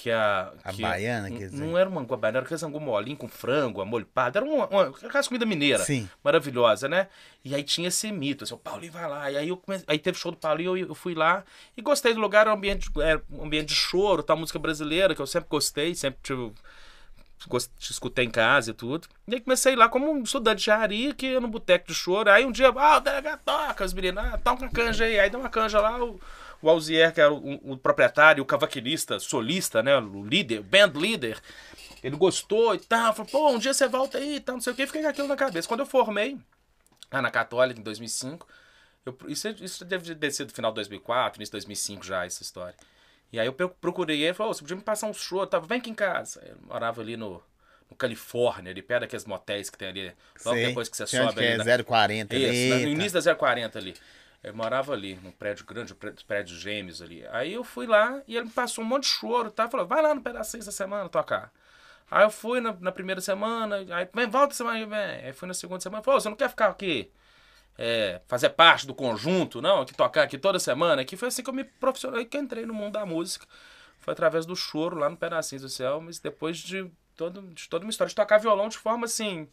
Que 0.00 0.12
a, 0.12 0.52
A 0.62 0.72
que- 0.72 0.80
baiana, 0.82 1.28
quer 1.28 1.48
dizer. 1.48 1.56
Não 1.60 1.76
era 1.76 1.90
um 1.90 1.98
angu 1.98 2.16
baiano, 2.16 2.38
era 2.38 2.46
aquele 2.46 2.64
angu 2.64 2.78
molinho 2.78 3.16
com 3.16 3.26
frango, 3.26 3.80
amolhado. 3.80 4.38
Era 4.38 4.44
uma, 4.44 4.66
uma, 4.68 4.82
aquelas 4.90 5.26
comida 5.26 5.44
mineira 5.44 5.82
Sim. 5.82 6.08
maravilhosa, 6.22 6.88
né? 6.88 7.08
E 7.44 7.52
aí 7.52 7.64
tinha 7.64 7.88
esse 7.88 8.12
mito, 8.12 8.44
assim, 8.44 8.54
o 8.54 8.58
Paulinho 8.58 8.92
vai 8.92 9.08
lá. 9.08 9.28
E 9.28 9.36
aí 9.36 9.48
eu 9.48 9.56
comecei, 9.56 9.84
aí 9.88 9.98
teve 9.98 10.16
show 10.16 10.30
do 10.30 10.38
Paulinho, 10.38 10.76
eu, 10.76 10.86
eu 10.88 10.94
fui 10.94 11.14
lá 11.16 11.42
e 11.76 11.82
gostei 11.82 12.14
do 12.14 12.20
lugar, 12.20 12.42
era 12.42 12.50
um 12.50 12.54
ambiente, 12.56 12.88
era 13.02 13.20
um 13.28 13.44
ambiente 13.44 13.70
de 13.70 13.74
choro, 13.74 14.22
tal, 14.22 14.36
música 14.36 14.58
brasileira, 14.60 15.16
que 15.16 15.20
eu 15.20 15.26
sempre 15.26 15.48
gostei, 15.50 15.92
sempre 15.96 16.20
tive, 16.22 16.52
gost- 17.48 17.70
escutei 17.80 18.24
em 18.24 18.30
casa 18.30 18.70
e 18.70 18.74
tudo. 18.74 19.08
E 19.26 19.34
aí 19.34 19.40
comecei 19.40 19.74
lá 19.74 19.88
como 19.88 20.10
um 20.12 20.22
estudante 20.22 20.58
de 20.58 20.62
engenharia, 20.70 21.12
que 21.14 21.26
ia 21.26 21.40
no 21.40 21.48
boteco 21.48 21.88
de 21.88 21.94
choro. 21.94 22.30
Aí 22.30 22.44
um 22.44 22.52
dia, 22.52 22.68
ah, 22.68 22.98
o 22.98 23.00
delegado 23.00 23.40
toca, 23.44 23.84
os 23.84 23.92
meninos, 23.92 24.22
ah, 24.24 24.38
toca 24.38 24.62
uma 24.62 24.70
canja 24.70 25.04
aí. 25.04 25.18
Aí 25.18 25.28
deu 25.30 25.40
uma 25.40 25.48
canja 25.48 25.80
lá, 25.80 26.02
o, 26.02 26.20
o 26.62 26.68
Alzier, 26.68 27.12
que 27.12 27.20
era 27.20 27.32
o, 27.32 27.72
o 27.72 27.76
proprietário, 27.76 28.42
o 28.42 28.46
cavaquinista, 28.46 29.18
solista, 29.20 29.82
né, 29.82 29.96
o 29.98 30.24
líder, 30.24 30.60
o 30.60 30.62
band 30.64 30.92
leader, 30.98 31.40
ele 32.02 32.16
gostou 32.16 32.74
e 32.74 32.78
tal, 32.78 33.14
falou, 33.14 33.30
pô, 33.30 33.50
um 33.50 33.58
dia 33.58 33.72
você 33.74 33.86
volta 33.88 34.18
aí 34.18 34.36
e 34.36 34.40
tal, 34.40 34.56
não 34.56 34.60
sei 34.62 34.72
o 34.72 34.76
que, 34.76 34.86
fiquei 34.86 35.02
com 35.02 35.08
aquilo 35.08 35.28
na 35.28 35.36
cabeça. 35.36 35.68
Quando 35.68 35.80
eu 35.80 35.86
formei, 35.86 36.36
lá 37.12 37.22
na 37.22 37.30
Católica, 37.30 37.78
em 37.80 37.82
2005, 37.82 38.46
eu, 39.06 39.16
isso, 39.28 39.48
isso 39.60 39.84
deve 39.84 40.14
ter 40.14 40.30
sido 40.30 40.52
final 40.52 40.70
de 40.70 40.76
2004, 40.76 41.38
início 41.38 41.50
de 41.50 41.52
2005 41.52 42.04
já, 42.04 42.26
essa 42.26 42.42
história. 42.42 42.74
E 43.32 43.38
aí 43.38 43.46
eu 43.46 43.52
pro- 43.52 43.68
procurei 43.68 44.22
ele, 44.22 44.34
falou, 44.34 44.50
"Ô, 44.50 44.54
você 44.54 44.60
podia 44.60 44.76
me 44.76 44.82
passar 44.82 45.06
um 45.06 45.12
show, 45.14 45.40
eu 45.40 45.46
tava, 45.46 45.66
vem 45.66 45.78
aqui 45.78 45.90
em 45.90 45.94
casa. 45.94 46.42
Eu 46.46 46.56
morava 46.66 47.00
ali 47.02 47.16
no, 47.16 47.42
no 47.90 47.96
Califórnia, 47.96 48.70
ali 48.72 48.80
perto 48.82 49.02
daqueles 49.02 49.24
motéis 49.26 49.68
que 49.70 49.76
tem 49.78 49.88
ali, 49.88 50.12
logo 50.44 50.56
Sei. 50.56 50.66
depois 50.68 50.88
que 50.88 50.96
você 50.96 51.06
sobe 51.06 51.34
que 51.34 51.38
ali. 51.40 51.48
é 51.48 51.56
na- 51.58 51.84
040 51.84 52.36
isso, 52.36 52.48
ali, 52.50 52.68
no 52.70 52.82
tá. 52.82 52.88
início 52.88 53.22
da 53.22 53.34
040 53.34 53.78
ali. 53.78 53.94
Eu 54.42 54.54
morava 54.54 54.92
ali, 54.92 55.16
num 55.16 55.32
prédio 55.32 55.66
grande, 55.66 55.92
um 55.92 55.96
prédio, 56.26 56.56
gêmeos 56.56 57.02
ali. 57.02 57.26
Aí 57.28 57.52
eu 57.52 57.64
fui 57.64 57.86
lá 57.86 58.22
e 58.26 58.36
ele 58.36 58.46
me 58.46 58.52
passou 58.52 58.84
um 58.84 58.86
monte 58.86 59.04
de 59.04 59.08
choro, 59.10 59.50
tá? 59.50 59.68
Falou, 59.68 59.86
vai 59.86 60.00
lá 60.00 60.14
no 60.14 60.22
pedacinho 60.22 60.60
essa 60.60 60.72
semana 60.72 61.08
tocar. 61.08 61.52
Aí 62.10 62.24
eu 62.24 62.30
fui 62.30 62.60
na, 62.60 62.72
na 62.74 62.92
primeira 62.92 63.20
semana, 63.20 63.76
aí 63.76 64.08
vem, 64.14 64.28
volta 64.28 64.54
semana 64.54 64.78
que 64.78 64.86
vem. 64.86 65.26
Aí 65.26 65.32
fui 65.32 65.48
na 65.48 65.54
segunda 65.54 65.80
semana, 65.80 66.02
falou, 66.02 66.20
você 66.20 66.28
não 66.28 66.36
quer 66.36 66.48
ficar 66.48 66.68
aqui? 66.68 67.10
é, 67.78 68.20
fazer 68.26 68.50
parte 68.50 68.86
do 68.86 68.94
conjunto, 68.94 69.62
não? 69.62 69.84
Que 69.84 69.94
tocar 69.94 70.24
aqui 70.24 70.36
toda 70.36 70.58
semana. 70.58 71.04
Que 71.04 71.16
foi 71.16 71.28
assim 71.28 71.42
que 71.44 71.48
eu 71.48 71.54
me 71.54 71.62
profissionalizei, 71.62 72.28
que 72.28 72.36
eu 72.36 72.42
entrei 72.42 72.66
no 72.66 72.74
mundo 72.74 72.94
da 72.94 73.06
música. 73.06 73.46
Foi 74.00 74.12
através 74.12 74.44
do 74.44 74.56
choro 74.56 74.98
lá 74.98 75.08
no 75.08 75.16
Pedacinho 75.16 75.60
do 75.60 75.68
Céu, 75.68 76.00
mas 76.00 76.18
depois 76.18 76.58
de, 76.58 76.90
todo, 77.16 77.42
de 77.54 77.68
toda 77.68 77.84
uma 77.84 77.90
história, 77.90 78.08
de 78.08 78.16
tocar 78.16 78.38
violão 78.38 78.68
de 78.68 78.76
forma 78.76 79.04
assim. 79.04 79.48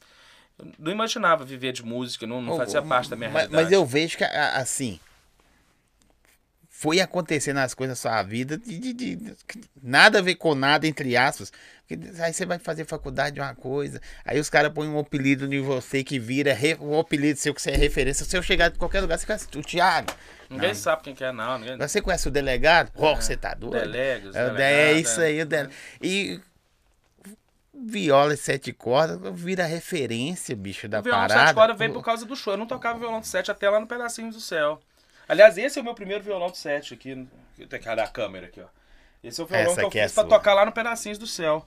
Não 0.79 0.91
imaginava 0.91 1.43
viver 1.43 1.71
de 1.73 1.83
música, 1.83 2.25
não, 2.25 2.41
não 2.41 2.57
fazia 2.57 2.81
parte 2.81 3.09
da 3.09 3.15
minha 3.15 3.29
mas, 3.29 3.43
realidade. 3.43 3.63
mas 3.63 3.71
eu 3.71 3.85
vejo 3.85 4.17
que, 4.17 4.23
assim, 4.23 4.99
foi 6.69 6.99
acontecendo 6.99 7.57
as 7.57 7.73
coisas 7.73 7.97
na 7.97 8.09
sua 8.09 8.21
vida 8.23 8.57
de, 8.57 8.77
de- 8.77 8.93
de- 8.93 9.35
nada 9.81 10.19
a 10.19 10.21
ver 10.21 10.35
com 10.35 10.53
nada, 10.53 10.85
entre 10.85 11.15
aspas. 11.15 11.51
Aí 12.19 12.33
você 12.33 12.45
vai 12.45 12.57
fazer 12.57 12.83
faculdade 12.85 13.35
de 13.35 13.39
uma 13.41 13.53
coisa, 13.55 14.01
aí 14.25 14.39
os 14.39 14.49
caras 14.49 14.73
põem 14.73 14.89
um 14.89 14.97
apelido 14.99 15.53
em 15.53 15.61
você 15.61 16.03
que 16.03 16.17
vira 16.19 16.53
re- 16.53 16.77
um 16.81 16.99
apelido 16.99 17.39
seu 17.39 17.53
que 17.53 17.61
você 17.61 17.71
é 17.71 17.77
referência. 17.77 18.25
Se 18.25 18.35
eu 18.35 18.41
chegar 18.43 18.69
de 18.69 18.77
qualquer 18.79 19.01
lugar, 19.01 19.17
você 19.19 19.25
conhece 19.25 19.47
o 19.55 19.61
Thiago. 19.61 20.11
Ninguém 20.49 20.69
Não. 20.69 20.75
sabe 20.75 21.03
quem 21.03 21.15
que 21.15 21.23
é, 21.23 21.31
não. 21.31 21.57
Ninguém... 21.59 21.77
Você 21.77 22.01
conhece 22.01 22.27
o 22.27 22.31
delegado? 22.31 22.91
Ó, 22.95 23.15
você 23.15 23.37
tá 23.37 23.53
doido? 23.53 23.73
Delegos, 23.79 24.35
É, 24.35 24.45
delegado, 24.45 24.61
é 24.61 24.91
isso 24.93 25.21
é. 25.21 25.25
aí, 25.27 25.41
o 25.41 25.45
dele. 25.45 25.69
E 26.01 26.39
viola 27.83 28.33
e 28.33 28.37
sete 28.37 28.71
cordas 28.71 29.19
vira 29.33 29.65
referência, 29.65 30.55
bicho, 30.55 30.87
da 30.87 31.01
violão 31.01 31.21
parada. 31.21 31.47
sete 31.47 31.55
cordas 31.55 31.77
veio 31.77 31.93
por 31.93 32.03
causa 32.03 32.25
do 32.25 32.35
show. 32.35 32.53
Eu 32.53 32.57
não 32.57 32.65
tocava 32.65 32.99
violão 32.99 33.19
de 33.19 33.27
sete 33.27 33.51
até 33.51 33.69
lá 33.69 33.79
no 33.79 33.87
Pedacinhos 33.87 34.35
do 34.35 34.41
Céu. 34.41 34.79
Aliás, 35.27 35.57
esse 35.57 35.77
é 35.77 35.81
o 35.81 35.85
meu 35.85 35.95
primeiro 35.95 36.23
violão 36.23 36.49
de 36.49 36.57
sete 36.57 36.93
aqui. 36.93 37.27
Tem 37.69 37.79
que 37.79 37.89
a 37.89 38.07
câmera 38.07 38.47
aqui, 38.47 38.61
ó. 38.61 38.67
Esse 39.23 39.41
é 39.41 39.43
o 39.43 39.47
violão 39.47 39.71
Essa 39.71 39.75
que 39.75 39.97
eu 39.97 40.01
é 40.01 40.03
fiz 40.05 40.13
pra 40.13 40.23
sua. 40.23 40.29
tocar 40.29 40.53
lá 40.53 40.65
no 40.65 40.71
Pedacinhos 40.71 41.17
do 41.17 41.27
Céu. 41.27 41.65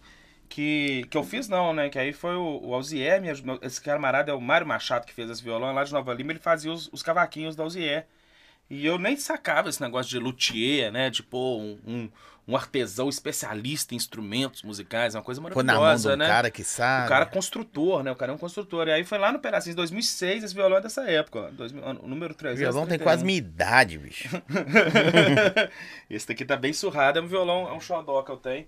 Que, 0.49 1.07
que 1.11 1.17
eu 1.17 1.23
fiz 1.25 1.49
não, 1.49 1.75
né? 1.75 1.91
Que 1.91 1.99
aí 1.99 2.13
foi 2.13 2.35
o, 2.35 2.61
o 2.65 2.75
Alzier, 2.75 3.21
esse 3.61 3.81
camarada 3.81 4.31
é 4.31 4.35
o 4.35 4.41
Mário 4.41 4.67
Machado 4.67 5.07
que 5.07 5.13
fez 5.13 5.29
esse 5.29 5.43
violão, 5.43 5.69
é 5.69 5.73
lá 5.73 5.85
de 5.85 5.93
Nova 5.93 6.15
Lima, 6.15 6.33
ele 6.33 6.39
fazia 6.39 6.73
os, 6.73 6.89
os 6.91 7.03
cavaquinhos 7.03 7.55
da 7.55 7.65
Alzier. 7.65 8.07
E 8.71 8.87
eu 8.87 8.99
nem 8.99 9.17
sacava 9.17 9.69
esse 9.69 9.81
negócio 9.81 10.11
de 10.11 10.19
luthier, 10.19 10.91
né? 10.93 11.11
Pôr 11.29 11.59
um, 11.61 11.79
um, 11.87 12.11
um 12.49 12.57
artesão 12.57 13.11
especialista 13.11 13.93
em 13.93 13.97
instrumentos 13.99 14.63
musicais, 14.63 15.15
é 15.15 15.19
uma 15.19 15.25
coisa 15.25 15.39
Pô 15.41 15.63
na 15.63 15.75
mão 15.75 15.83
maravilhosa, 15.83 16.11
do 16.11 16.17
né? 16.17 16.27
cara 16.27 16.51
que 16.51 16.65
sabe. 16.65 17.05
O 17.05 17.09
cara 17.11 17.25
é 17.25 17.29
construtor, 17.29 18.03
né? 18.03 18.11
O 18.11 18.17
cara 18.17 18.33
é 18.33 18.35
um 18.35 18.39
construtor. 18.39 18.89
E 18.89 18.93
aí 18.93 19.05
foi 19.05 19.19
lá 19.19 19.31
no 19.31 19.39
Pedacinhos, 19.39 19.77
2006, 19.77 20.45
esse 20.45 20.55
violão 20.55 20.79
é 20.79 20.81
dessa 20.81 21.03
época, 21.09 21.41
ó. 21.41 21.51
2000, 21.51 21.85
ano- 21.85 22.01
o 22.03 22.09
número 22.09 22.33
O 22.33 22.37
300. 22.37 22.59
violão 22.75 22.87
tem 22.89 22.99
quase 22.99 23.23
minha 23.25 23.37
idade, 23.37 23.99
bicho. 23.99 24.29
esse 26.09 26.27
daqui 26.27 26.45
tá 26.45 26.57
bem 26.57 26.73
surrado, 26.73 27.19
é 27.19 27.23
um 27.23 27.27
violão, 27.27 27.69
é 27.69 27.73
um 27.73 27.81
xodó 27.81 28.23
que 28.23 28.31
eu 28.31 28.37
tenho. 28.37 28.67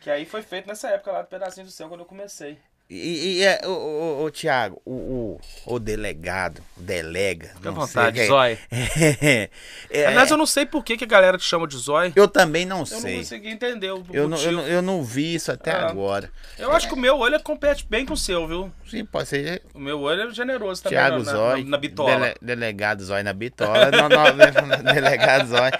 Que 0.00 0.10
aí 0.10 0.26
foi 0.26 0.42
feito 0.42 0.66
nessa 0.66 0.88
época 0.88 1.12
lá 1.12 1.22
do 1.22 1.28
Pedacinhos 1.28 1.70
do 1.70 1.72
Céu, 1.72 1.88
quando 1.88 2.00
eu 2.00 2.06
comecei. 2.06 2.58
E, 2.88 3.38
e 3.38 3.42
é, 3.42 3.62
o, 3.64 3.70
o, 3.70 4.24
o 4.24 4.30
Tiago, 4.30 4.80
o, 4.84 4.92
o, 4.92 5.40
o 5.74 5.78
delegado, 5.78 6.60
o 6.76 6.82
delega. 6.82 7.48
Fica 7.54 7.70
à 7.70 7.72
não 7.72 7.80
vontade, 7.80 8.18
sei, 8.18 8.26
Zói. 8.26 8.58
É, 8.70 9.48
é, 9.90 10.06
Aliás, 10.06 10.30
eu 10.30 10.36
não 10.36 10.44
sei 10.46 10.66
por 10.66 10.84
que, 10.84 10.96
que 10.98 11.04
a 11.04 11.06
galera 11.06 11.38
te 11.38 11.44
chama 11.44 11.66
de 11.66 11.78
Zói. 11.78 12.12
eu 12.14 12.28
também 12.28 12.66
não 12.66 12.80
Eu 12.80 12.80
não 12.80 13.00
sei. 13.00 13.16
consegui 13.16 13.48
entender 13.48 13.90
o 13.90 14.04
Eu 14.12 14.28
não, 14.28 14.36
eu, 14.38 14.52
não, 14.52 14.66
eu 14.68 14.82
não 14.82 15.02
vi 15.02 15.34
isso 15.34 15.50
até 15.50 15.70
Ah. 15.72 15.86
agora. 15.88 16.30
Eu 16.58 16.72
acho 16.72 16.86
que 16.86 16.92
o 16.94 16.98
meu 16.98 17.16
olho 17.18 17.42
compete 17.42 17.86
bem 17.88 18.04
com 18.04 18.12
o 18.12 18.16
seu, 18.18 18.46
viu? 18.46 18.70
Sim, 18.86 19.04
pode 19.06 19.28
ser 19.28 19.62
O 19.72 19.78
meu 19.80 20.00
olho 20.02 20.28
é 20.28 20.30
generoso 20.34 20.82
também 20.82 20.98
Tiago 20.98 21.18
na, 21.20 21.24
na, 21.24 21.32
Zói. 21.32 21.64
na, 21.64 21.70
na 21.70 21.76
bitola. 21.78 22.18
dele- 22.20 22.34
delegado 22.42 23.02
Zói 23.02 23.22
na 23.22 23.32
bitola. 23.32 23.90
não, 23.90 24.08
não, 24.10 24.84
delegado 24.92 25.48
Zói. 25.48 25.70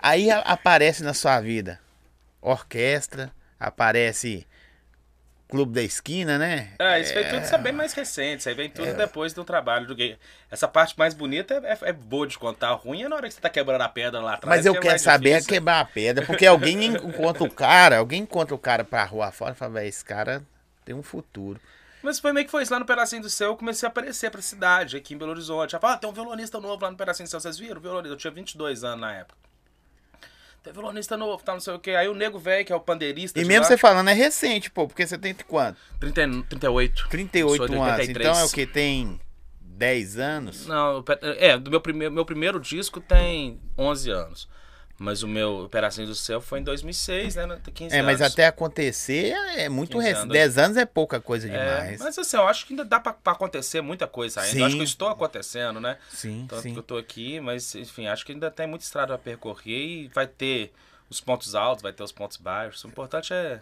Aí 0.00 0.30
aparece 0.30 1.02
na 1.02 1.12
sua 1.14 1.40
vida 1.40 1.80
orquestra, 2.40 3.32
aparece 3.58 4.46
Clube 5.48 5.72
da 5.72 5.82
Esquina, 5.82 6.36
né? 6.36 6.68
É, 6.78 7.00
isso, 7.00 7.14
vem 7.14 7.26
tudo, 7.28 7.42
isso 7.42 7.54
é 7.54 7.58
bem 7.58 7.72
mais 7.72 7.94
recente, 7.94 8.40
isso 8.40 8.48
aí 8.50 8.54
vem 8.54 8.68
tudo 8.68 8.92
depois 8.92 9.32
do 9.32 9.42
trabalho 9.44 9.86
do 9.86 9.94
gay. 9.94 10.18
Essa 10.50 10.68
parte 10.68 10.94
mais 10.98 11.14
bonita 11.14 11.54
é, 11.64 11.72
é- 11.72 11.78
é 11.88 11.92
boa 11.92 12.26
de 12.26 12.38
contar, 12.38 12.70
ruim 12.72 13.02
é 13.02 13.08
na 13.08 13.16
hora 13.16 13.26
que 13.28 13.34
você 13.34 13.40
tá 13.40 13.48
quebrando 13.48 13.80
a 13.80 13.88
pedra 13.88 14.20
lá 14.20 14.34
atrás. 14.34 14.56
Mas 14.58 14.66
eu 14.66 14.72
que 14.74 14.78
é 14.78 14.82
quero 14.82 14.98
saber 14.98 15.30
é 15.30 15.32
difícil. 15.34 15.54
quebrar 15.54 15.80
a 15.80 15.84
pedra, 15.86 16.26
porque 16.26 16.44
alguém 16.44 16.84
encontra 16.84 17.42
o 17.44 17.50
cara, 17.50 17.96
alguém 17.98 18.22
encontra 18.22 18.54
o 18.54 18.58
cara 18.58 18.84
pra 18.84 19.02
rua 19.04 19.32
fora 19.32 19.52
e 19.52 19.56
fala, 19.56 19.72
velho, 19.72 19.88
esse 19.88 20.04
cara 20.04 20.42
tem 20.84 20.94
um 20.94 21.02
futuro. 21.02 21.58
Mas 22.02 22.20
foi 22.20 22.32
meio 22.32 22.44
que 22.46 22.50
foi 22.52 22.62
isso. 22.62 22.72
Lá 22.72 22.78
no 22.78 22.84
Pedacinho 22.86 23.22
do 23.22 23.30
Céu, 23.30 23.48
eu 23.48 23.56
comecei 23.56 23.86
a 23.86 23.90
aparecer 23.90 24.30
pra 24.30 24.40
cidade, 24.40 24.96
aqui 24.98 25.14
em 25.14 25.18
Belo 25.18 25.32
Horizonte. 25.32 25.74
Ela 25.74 25.80
falou, 25.80 25.96
ah, 25.96 25.98
tem 25.98 26.08
um 26.08 26.12
violonista 26.12 26.60
novo 26.60 26.82
lá 26.84 26.90
no 26.90 26.96
Pedacinho 26.96 27.26
do 27.26 27.30
Céu. 27.30 27.40
Vocês 27.40 27.58
viram 27.58 27.78
o 27.78 27.80
violonista? 27.80 28.12
Eu 28.12 28.16
tinha 28.16 28.30
22 28.30 28.84
anos 28.84 29.00
na 29.00 29.14
época. 29.14 29.36
Tem 30.62 30.72
violonista 30.72 31.16
novo, 31.16 31.42
tá, 31.42 31.52
não 31.52 31.60
sei 31.60 31.74
o 31.74 31.78
quê. 31.78 31.92
Aí 31.92 32.08
o 32.08 32.14
Nego 32.14 32.38
Velho, 32.38 32.64
que 32.64 32.72
é 32.72 32.76
o 32.76 32.80
pandeirista 32.80 33.38
E 33.38 33.44
mesmo 33.44 33.62
lá, 33.62 33.68
você 33.68 33.76
falando 33.76 34.10
é 34.10 34.12
recente, 34.12 34.70
pô, 34.70 34.86
porque 34.86 35.06
você 35.06 35.16
tem 35.16 35.34
quanto? 35.46 35.78
30, 36.00 36.42
38. 36.48 37.08
38 37.08 37.56
Sou 37.56 37.66
de 37.66 37.74
anos. 37.74 37.88
83. 37.90 38.26
Então 38.28 38.40
é 38.40 38.44
o 38.44 38.50
que? 38.50 38.66
Tem 38.66 39.20
10 39.60 40.18
anos? 40.18 40.66
Não, 40.66 41.04
é, 41.38 41.56
do 41.56 41.70
meu 41.70 41.80
primeiro, 41.80 42.12
meu 42.12 42.24
primeiro 42.24 42.60
disco 42.60 43.00
tem 43.00 43.60
11 43.78 44.10
anos. 44.10 44.48
Mas 44.98 45.22
o 45.22 45.28
meu 45.28 45.60
Operações 45.60 46.08
do 46.08 46.14
Céu 46.14 46.40
foi 46.40 46.58
em 46.58 46.62
2006, 46.64 47.36
né? 47.36 47.60
15 47.72 47.94
é, 47.94 48.02
mas 48.02 48.20
até 48.20 48.46
acontecer 48.46 49.32
é, 49.32 49.62
é 49.62 49.68
muito 49.68 49.96
recente. 49.96 50.32
10 50.32 50.58
anos 50.58 50.76
é 50.76 50.84
pouca 50.84 51.20
coisa 51.20 51.46
é, 51.46 51.50
demais. 51.50 52.00
Mas 52.00 52.18
assim, 52.18 52.36
eu 52.36 52.48
acho 52.48 52.66
que 52.66 52.72
ainda 52.72 52.84
dá 52.84 52.98
pra, 52.98 53.14
acontecer 53.26 53.80
muita 53.80 54.08
coisa 54.08 54.40
ainda. 54.40 54.52
Sim. 54.52 54.58
Eu 54.58 54.66
acho 54.66 54.74
que 54.74 54.80
eu 54.80 54.84
estou 54.84 55.08
acontecendo, 55.08 55.78
né? 55.78 55.98
Sim, 56.10 56.46
Tanto 56.48 56.62
sim. 56.62 56.72
que 56.72 56.78
eu 56.80 56.82
tô 56.82 56.96
aqui, 56.96 57.38
mas 57.38 57.76
enfim, 57.76 58.08
acho 58.08 58.26
que 58.26 58.32
ainda 58.32 58.50
tem 58.50 58.66
muita 58.66 58.84
estrada 58.84 59.14
a 59.14 59.18
percorrer 59.18 59.86
e 59.86 60.08
vai 60.08 60.26
ter 60.26 60.72
os 61.08 61.20
pontos 61.20 61.54
altos, 61.54 61.80
vai 61.80 61.92
ter 61.92 62.02
os 62.02 62.12
pontos 62.12 62.36
baixos. 62.36 62.82
O 62.82 62.88
importante 62.88 63.32
é, 63.32 63.60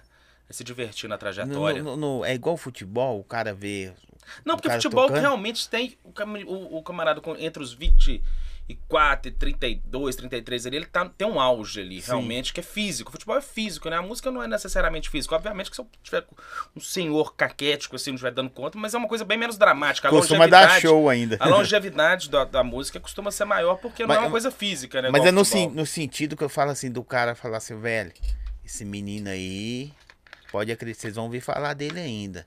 é 0.48 0.52
se 0.52 0.64
divertir 0.64 1.06
na 1.06 1.18
trajetória. 1.18 1.82
No, 1.82 1.96
no, 1.98 2.18
no, 2.18 2.24
é 2.24 2.34
igual 2.34 2.56
futebol, 2.56 3.20
o 3.20 3.24
cara 3.24 3.52
vê... 3.52 3.92
Não, 4.42 4.56
porque 4.56 4.68
o 4.68 4.72
futebol 4.72 5.06
tocando. 5.06 5.20
realmente 5.20 5.68
tem 5.68 5.98
o, 6.02 6.10
o, 6.46 6.78
o 6.78 6.82
camarada 6.82 7.20
com, 7.20 7.36
entre 7.36 7.62
os 7.62 7.74
20 7.74 8.22
34, 8.66 9.30
32, 9.32 10.16
33 10.16 10.66
ali, 10.66 10.76
ele 10.76 10.86
tá, 10.86 11.08
tem 11.08 11.26
um 11.26 11.40
auge 11.40 11.80
ali, 11.80 12.00
Sim. 12.00 12.08
realmente, 12.08 12.52
que 12.52 12.60
é 12.60 12.62
físico. 12.62 13.10
O 13.10 13.12
futebol 13.12 13.36
é 13.36 13.40
físico, 13.40 13.88
né? 13.88 13.96
A 13.96 14.02
música 14.02 14.30
não 14.30 14.42
é 14.42 14.48
necessariamente 14.48 15.08
físico. 15.08 15.34
Obviamente 15.34 15.70
que 15.70 15.76
se 15.76 15.82
eu 15.82 15.88
tiver 16.02 16.24
um 16.74 16.80
senhor 16.80 17.34
caquético, 17.34 17.94
assim, 17.94 18.10
não 18.10 18.16
estiver 18.16 18.32
dando 18.32 18.50
conta, 18.50 18.76
mas 18.76 18.92
é 18.92 18.98
uma 18.98 19.06
coisa 19.06 19.24
bem 19.24 19.38
menos 19.38 19.56
dramática. 19.56 20.08
A 20.08 20.10
costuma 20.10 20.46
dar 20.48 20.80
show 20.80 21.08
ainda. 21.08 21.36
A 21.38 21.48
longevidade 21.48 22.28
da, 22.28 22.44
da 22.44 22.64
música 22.64 22.98
costuma 22.98 23.30
ser 23.30 23.44
maior 23.44 23.76
porque 23.76 24.04
mas, 24.04 24.16
não 24.16 24.24
é 24.24 24.26
uma 24.26 24.30
coisa 24.32 24.50
física, 24.50 25.00
né? 25.00 25.10
Mas 25.10 25.24
é 25.24 25.30
no, 25.30 25.44
sen, 25.44 25.70
no 25.70 25.86
sentido 25.86 26.36
que 26.36 26.42
eu 26.42 26.48
falo 26.48 26.72
assim, 26.72 26.90
do 26.90 27.04
cara 27.04 27.36
falar 27.36 27.58
assim, 27.58 27.78
velho, 27.78 28.12
esse 28.64 28.84
menino 28.84 29.28
aí, 29.28 29.92
pode 30.50 30.72
acreditar, 30.72 31.02
vocês 31.02 31.14
vão 31.14 31.24
ouvir 31.24 31.40
falar 31.40 31.74
dele 31.74 32.00
ainda. 32.00 32.46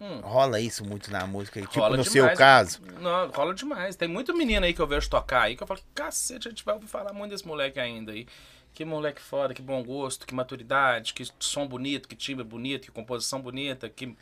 Hum. 0.00 0.20
Rola 0.20 0.58
isso 0.58 0.84
muito 0.84 1.10
na 1.10 1.26
música, 1.26 1.60
aí, 1.60 1.66
tipo 1.66 1.78
Rola 1.78 1.96
no 1.96 2.02
demais. 2.02 2.12
seu 2.12 2.36
caso. 2.36 2.80
Não, 3.00 3.28
rola 3.28 3.54
demais. 3.54 3.96
Tem 3.96 4.08
muito 4.08 4.34
menino 4.34 4.64
aí 4.64 4.72
que 4.72 4.80
eu 4.80 4.86
vejo 4.86 5.10
tocar 5.10 5.42
aí 5.42 5.56
que 5.56 5.62
eu 5.62 5.66
falo, 5.66 5.80
cacete, 5.94 6.48
a 6.48 6.50
gente 6.50 6.64
vai 6.64 6.74
ouvir 6.74 6.86
falar 6.86 7.12
muito 7.12 7.32
desse 7.32 7.46
moleque 7.46 7.78
ainda 7.78 8.12
aí. 8.12 8.26
Que 8.72 8.84
moleque 8.84 9.20
foda, 9.20 9.52
que 9.52 9.60
bom 9.60 9.82
gosto, 9.82 10.26
que 10.26 10.34
maturidade, 10.34 11.12
que 11.12 11.24
som 11.38 11.66
bonito, 11.66 12.08
que 12.08 12.16
timbre 12.16 12.44
bonito, 12.44 12.86
que 12.86 12.90
composição 12.90 13.40
bonita, 13.40 13.88
que. 13.88 14.16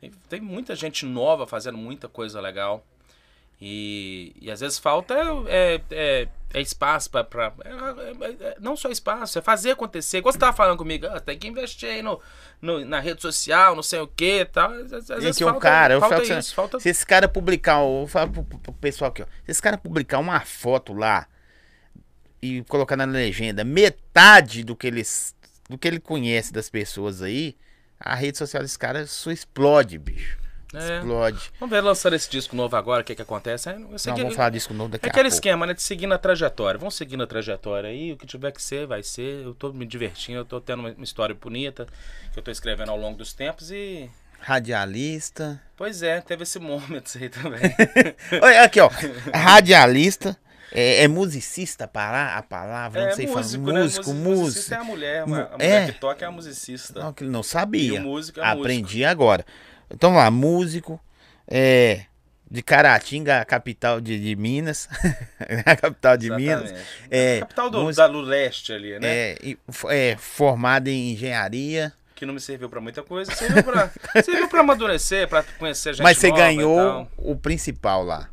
Tem, 0.00 0.10
tem 0.28 0.40
muita 0.40 0.74
gente 0.74 1.06
nova 1.06 1.46
fazendo 1.46 1.78
muita 1.78 2.08
coisa 2.08 2.40
legal. 2.40 2.84
E, 3.64 4.34
e 4.40 4.50
às 4.50 4.58
vezes 4.58 4.76
falta 4.76 5.14
é, 5.46 5.80
é, 5.92 6.28
é 6.52 6.60
espaço 6.60 7.08
pra. 7.08 7.22
pra- 7.22 7.52
é- 7.64 7.70
é- 7.70 8.48
é- 8.48 8.56
não 8.58 8.76
só 8.76 8.88
espaço, 8.90 9.38
é 9.38 9.42
fazer 9.42 9.70
acontecer. 9.70 10.18
Igual 10.18 10.32
você 10.32 10.38
tava 10.40 10.52
falando 10.56 10.76
comigo, 10.78 11.06
ah, 11.06 11.20
tem 11.20 11.38
que 11.38 11.46
investir 11.46 11.88
aí 11.88 12.02
no, 12.02 12.20
no- 12.60 12.84
na 12.84 12.98
rede 12.98 13.22
social, 13.22 13.76
não 13.76 13.82
sei 13.84 14.00
o 14.00 14.08
que 14.08 14.40
e 14.40 14.44
tal. 14.46 14.68
Às, 14.72 14.92
às 14.92 15.06
vezes 15.06 15.22
Gente, 15.22 15.44
um 15.44 15.50
falta, 15.50 15.60
cara, 15.60 15.94
eu 15.94 16.00
falta 16.00 16.16
falo 16.16 16.26
assim, 16.26 16.38
isso, 16.40 16.54
falta 16.56 16.80
Se 16.80 16.88
esse 16.88 17.06
cara 17.06 17.28
publicar, 17.28 17.74
eu 17.82 17.86
vou 17.86 18.06
falar 18.08 18.26
pro, 18.26 18.42
pro- 18.42 18.58
pro 18.58 18.72
pessoal 18.72 19.12
aqui, 19.12 19.22
ó. 19.22 19.26
Se 19.44 19.52
esse 19.52 19.62
cara 19.62 19.78
publicar 19.78 20.18
uma 20.18 20.40
foto 20.40 20.92
lá 20.92 21.28
e 22.42 22.62
colocar 22.64 22.96
na 22.96 23.04
legenda 23.04 23.62
metade 23.62 24.64
do 24.64 24.74
que 24.74 24.88
eles 24.88 25.36
do 25.70 25.78
que 25.78 25.86
ele 25.86 26.00
conhece 26.00 26.52
das 26.52 26.68
pessoas 26.68 27.22
aí, 27.22 27.56
a 28.00 28.16
rede 28.16 28.36
social 28.36 28.60
desse 28.64 28.76
cara 28.78 29.06
só 29.06 29.30
explode, 29.30 29.96
bicho. 29.98 30.41
É. 30.74 30.96
Explode. 30.98 31.50
Vamos 31.60 31.70
ver 31.74 31.80
lançando 31.82 32.14
esse 32.16 32.30
disco 32.30 32.56
novo 32.56 32.74
agora, 32.76 33.02
o 33.02 33.04
que 33.04 33.14
que 33.14 33.22
acontece. 33.22 33.68
É, 33.68 33.72
eu 33.72 33.98
sei 33.98 34.10
Não, 34.10 34.16
que- 34.16 34.22
vamos 34.22 34.36
falar 34.36 34.50
disso 34.50 34.72
novo 34.72 34.90
daqui 34.90 35.06
é 35.06 35.10
aquele 35.10 35.28
esquema, 35.28 35.66
né? 35.66 35.74
De 35.74 35.82
seguir 35.82 36.06
na 36.06 36.16
trajetória. 36.18 36.78
Vamos 36.78 36.94
seguir 36.94 37.16
na 37.16 37.26
trajetória 37.26 37.90
aí. 37.90 38.12
O 38.12 38.16
que 38.16 38.26
tiver 38.26 38.50
que 38.52 38.62
ser, 38.62 38.86
vai 38.86 39.02
ser. 39.02 39.44
Eu 39.44 39.54
tô 39.54 39.72
me 39.72 39.84
divertindo, 39.84 40.38
eu 40.38 40.44
tô 40.44 40.60
tendo 40.60 40.80
uma 40.80 40.90
história 41.04 41.34
bonita 41.34 41.86
que 42.32 42.38
eu 42.38 42.42
tô 42.42 42.50
escrevendo 42.50 42.90
ao 42.90 42.96
longo 42.96 43.18
dos 43.18 43.32
tempos 43.32 43.70
e. 43.70 44.08
Radialista. 44.40 45.60
Pois 45.76 46.02
é, 46.02 46.20
teve 46.20 46.42
esse 46.44 46.58
momento 46.58 47.10
aí 47.20 47.28
também. 47.28 47.60
Olha, 48.42 48.62
aqui, 48.64 48.80
ó. 48.80 48.90
Radialista. 49.34 50.36
É, 50.74 51.04
é 51.04 51.08
musicista 51.08 51.86
pala- 51.86 52.34
a 52.34 52.42
palavra? 52.42 53.02
não 53.02 53.08
é 53.08 53.14
sei 53.14 53.26
músico, 53.26 53.62
falar. 53.66 53.74
né? 53.76 53.82
Músico, 53.82 54.14
Músico, 54.14 54.30
musicista 54.30 54.48
músico. 54.48 54.74
é 54.74 54.76
a 54.78 54.84
mulher, 54.84 55.26
Mu- 55.26 55.34
a, 55.34 55.38
a 55.38 55.42
é. 55.42 55.48
mulher 55.80 55.92
que 55.92 56.00
toca 56.00 56.24
é 56.24 56.28
a 56.28 56.30
musicista. 56.30 56.98
Não, 57.00 57.12
que 57.12 57.24
ele 57.24 57.30
não 57.30 57.42
sabia. 57.42 57.92
E 57.94 57.98
o 57.98 58.00
músico 58.00 58.40
é 58.40 58.44
Aprendi 58.46 59.04
agora. 59.04 59.44
Então 59.92 60.14
lá, 60.14 60.30
músico, 60.30 61.00
é, 61.46 62.06
de 62.50 62.62
Caratinga, 62.62 63.40
a 63.40 63.44
capital 63.44 64.00
de, 64.00 64.18
de 64.20 64.36
Minas. 64.36 64.88
a 65.66 65.76
capital 65.76 66.16
de 66.16 66.30
Minas. 66.30 66.64
Exatamente. 66.64 66.86
É, 67.10 67.40
Capital 67.40 67.70
do, 67.70 67.82
música- 67.82 68.08
da, 68.08 68.18
leste 68.20 68.72
ali, 68.72 68.98
né? 68.98 69.08
É, 69.08 69.36
é, 69.88 70.16
formado 70.16 70.88
em 70.88 71.12
engenharia. 71.12 71.92
Que 72.14 72.26
não 72.26 72.34
me 72.34 72.40
serviu 72.40 72.68
pra 72.68 72.80
muita 72.80 73.02
coisa. 73.02 73.34
Serviu 73.34 73.64
pra 73.64 73.90
amadurecer, 74.60 75.28
pra 75.28 75.42
conhecer 75.58 75.94
gente 75.94 76.02
mas 76.02 76.18
você 76.18 76.30
ganhou 76.30 77.08
o 77.16 77.34
principal 77.36 78.04
lá. 78.04 78.28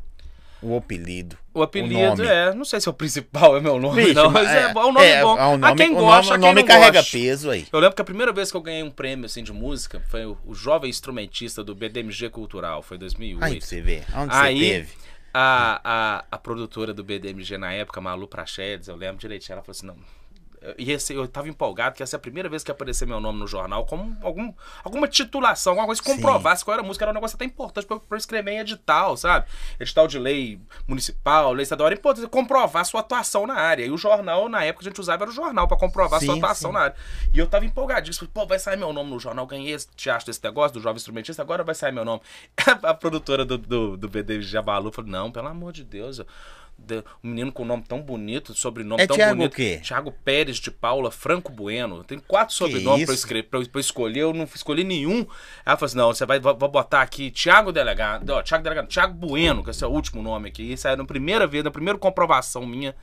O 0.62 0.76
apelido. 0.76 1.38
O 1.54 1.62
apelido 1.62 1.94
nome. 2.16 2.26
é, 2.26 2.52
não 2.54 2.64
sei 2.64 2.80
se 2.80 2.88
é 2.88 2.90
o 2.90 2.94
principal, 2.94 3.56
é 3.58 3.60
meu 3.60 3.78
nome, 3.80 4.02
Vixe, 4.02 4.14
não, 4.14 4.30
mas 4.30 4.48
é, 4.48 4.62
é- 4.62 4.66
o 4.70 4.74
nome 4.92 5.00
é, 5.00 5.10
é, 5.12 5.22
bom. 5.22 5.38
é 5.38 5.46
o 5.46 5.56
nome- 5.56 5.64
a 5.66 5.74
quem 5.74 5.90
o 5.92 5.94
gosta, 5.98 6.32
nome, 6.32 6.44
o 6.44 6.46
nome 6.48 6.60
não 6.60 6.68
carrega 6.68 6.98
gosta. 7.00 7.10
peso 7.16 7.50
aí. 7.50 7.66
Eu 7.72 7.80
lembro 7.80 7.96
que 7.96 8.02
a 8.02 8.04
primeira 8.04 8.32
vez 8.32 8.50
que 8.50 8.56
eu 8.56 8.60
ganhei 8.60 8.82
um 8.82 8.90
prêmio 8.90 9.26
assim 9.26 9.42
de 9.42 9.52
música 9.52 10.02
foi 10.08 10.26
o, 10.26 10.36
o 10.46 10.54
jovem 10.54 10.90
instrumentista 10.90 11.64
do 11.64 11.74
BDMG 11.74 12.28
Cultural, 12.30 12.82
foi 12.82 12.96
em 12.96 13.00
2008. 13.00 13.44
Aí 13.44 13.60
você 13.60 13.80
ver. 13.80 14.04
Onde 14.14 14.34
Aí, 14.34 14.58
você 14.58 14.64
teve? 14.72 14.88
A, 15.32 15.80
a, 15.84 16.24
a 16.32 16.38
produtora 16.38 16.92
do 16.92 17.02
BDMG 17.04 17.56
na 17.56 17.72
época, 17.72 18.00
Malu 18.00 18.26
Prachedes, 18.28 18.88
eu 18.88 18.96
lembro 18.96 19.16
direitinho, 19.18 19.54
ela 19.54 19.62
falou 19.62 19.72
assim, 19.72 19.86
não, 19.86 19.96
ser, 20.98 21.14
eu 21.16 21.26
tava 21.26 21.48
empolgado 21.48 21.96
que 21.96 22.02
essa 22.02 22.16
é 22.16 22.18
a 22.18 22.20
primeira 22.20 22.48
vez 22.48 22.62
que 22.62 22.70
ia 22.70 22.74
aparecer 22.74 23.06
meu 23.06 23.20
nome 23.20 23.38
no 23.38 23.46
jornal, 23.46 23.86
como 23.86 24.16
algum, 24.22 24.52
alguma 24.84 25.08
titulação, 25.08 25.72
alguma 25.72 25.86
coisa 25.86 26.02
que 26.02 26.08
Sim. 26.10 26.16
comprovasse 26.16 26.64
qual 26.64 26.74
era 26.74 26.82
a 26.82 26.86
música, 26.86 27.04
era 27.04 27.12
um 27.12 27.14
negócio 27.14 27.34
até 27.36 27.44
importante 27.44 27.86
pra, 27.86 27.98
pra 27.98 28.16
eu 28.16 28.18
escrever 28.18 28.52
em 28.52 28.58
edital, 28.58 29.16
sabe? 29.16 29.46
Edital 29.78 30.06
de 30.06 30.18
lei 30.18 30.60
municipal, 30.86 31.52
lei 31.52 31.62
estadual, 31.62 31.86
era 31.88 31.94
importante 31.98 32.28
comprovar 32.28 32.84
sua 32.84 33.00
atuação 33.00 33.46
na 33.46 33.54
área. 33.54 33.84
E 33.84 33.90
o 33.90 33.96
jornal, 33.96 34.48
na 34.48 34.62
época, 34.64 34.84
a 34.84 34.88
gente 34.88 35.00
usava 35.00 35.24
era 35.24 35.30
o 35.30 35.34
jornal 35.34 35.66
pra 35.66 35.76
comprovar 35.76 36.20
sua 36.20 36.34
Sim, 36.34 36.38
atuação 36.40 36.70
sim. 36.70 36.74
na 36.76 36.82
área. 36.84 36.96
E 37.32 37.38
eu 37.38 37.46
tava 37.46 37.64
empolgadíssimo, 37.64 38.28
falei, 38.28 38.32
pô, 38.32 38.46
vai 38.48 38.58
sair 38.58 38.76
meu 38.76 38.92
nome 38.92 39.10
no 39.10 39.18
jornal, 39.18 39.46
ganhei 39.46 39.72
esse 39.72 39.88
teatro 39.96 40.26
desse 40.26 40.42
negócio 40.44 40.74
do 40.74 40.80
jovem 40.80 40.96
instrumentista, 40.96 41.42
agora 41.42 41.62
vai 41.64 41.74
sair 41.74 41.92
meu 41.92 42.04
nome. 42.04 42.20
A 42.82 42.94
produtora 42.94 43.44
do, 43.44 43.56
do, 43.58 43.96
do 43.96 44.08
BD 44.08 44.40
Jabalu 44.42 44.92
falou, 44.92 45.10
não, 45.10 45.30
pelo 45.32 45.48
amor 45.48 45.72
de 45.72 45.84
Deus, 45.84 46.18
eu- 46.18 46.26
de- 46.86 47.04
um 47.22 47.28
menino 47.28 47.52
com 47.52 47.62
um 47.62 47.66
nome 47.66 47.82
tão 47.86 48.00
bonito, 48.00 48.54
sobrenome 48.54 49.02
É 49.02 49.06
tão 49.06 49.16
Thiago 49.16 49.36
bonito. 49.36 49.52
o 49.52 49.56
quê? 49.56 49.80
Thiago 49.82 50.12
Pérez 50.24 50.56
de 50.58 50.70
Paula 50.70 51.10
Franco 51.10 51.52
Bueno. 51.52 52.02
Tem 52.04 52.18
quatro 52.18 52.54
sobrenomes 52.54 53.04
pra 53.04 53.12
eu, 53.12 53.14
isso? 53.14 53.24
escrever, 53.24 53.48
pra, 53.48 53.60
eu, 53.60 53.68
pra 53.68 53.80
escolher, 53.80 54.20
eu 54.20 54.32
não 54.32 54.44
escolhi 54.44 54.82
nenhum. 54.84 55.26
Ela 55.64 55.76
falou 55.76 55.86
assim: 55.86 55.96
não, 55.96 56.12
você 56.12 56.24
vai 56.26 56.40
vou 56.40 56.54
botar 56.54 57.02
aqui 57.02 57.30
Thiago 57.30 57.72
Delegado, 57.72 58.30
ó, 58.30 58.42
Thiago 58.42 58.64
Delegado, 58.64 58.88
Thiago 58.88 59.14
Bueno, 59.14 59.62
que 59.62 59.70
esse 59.70 59.84
é 59.84 59.86
o 59.86 59.90
último 59.90 60.22
nome 60.22 60.48
aqui. 60.48 60.72
Isso 60.72 60.88
aí 60.88 60.96
na 60.96 61.04
primeira 61.04 61.46
vez, 61.46 61.62
na 61.62 61.70
primeira 61.70 61.98
comprovação 61.98 62.64
minha 62.66 62.94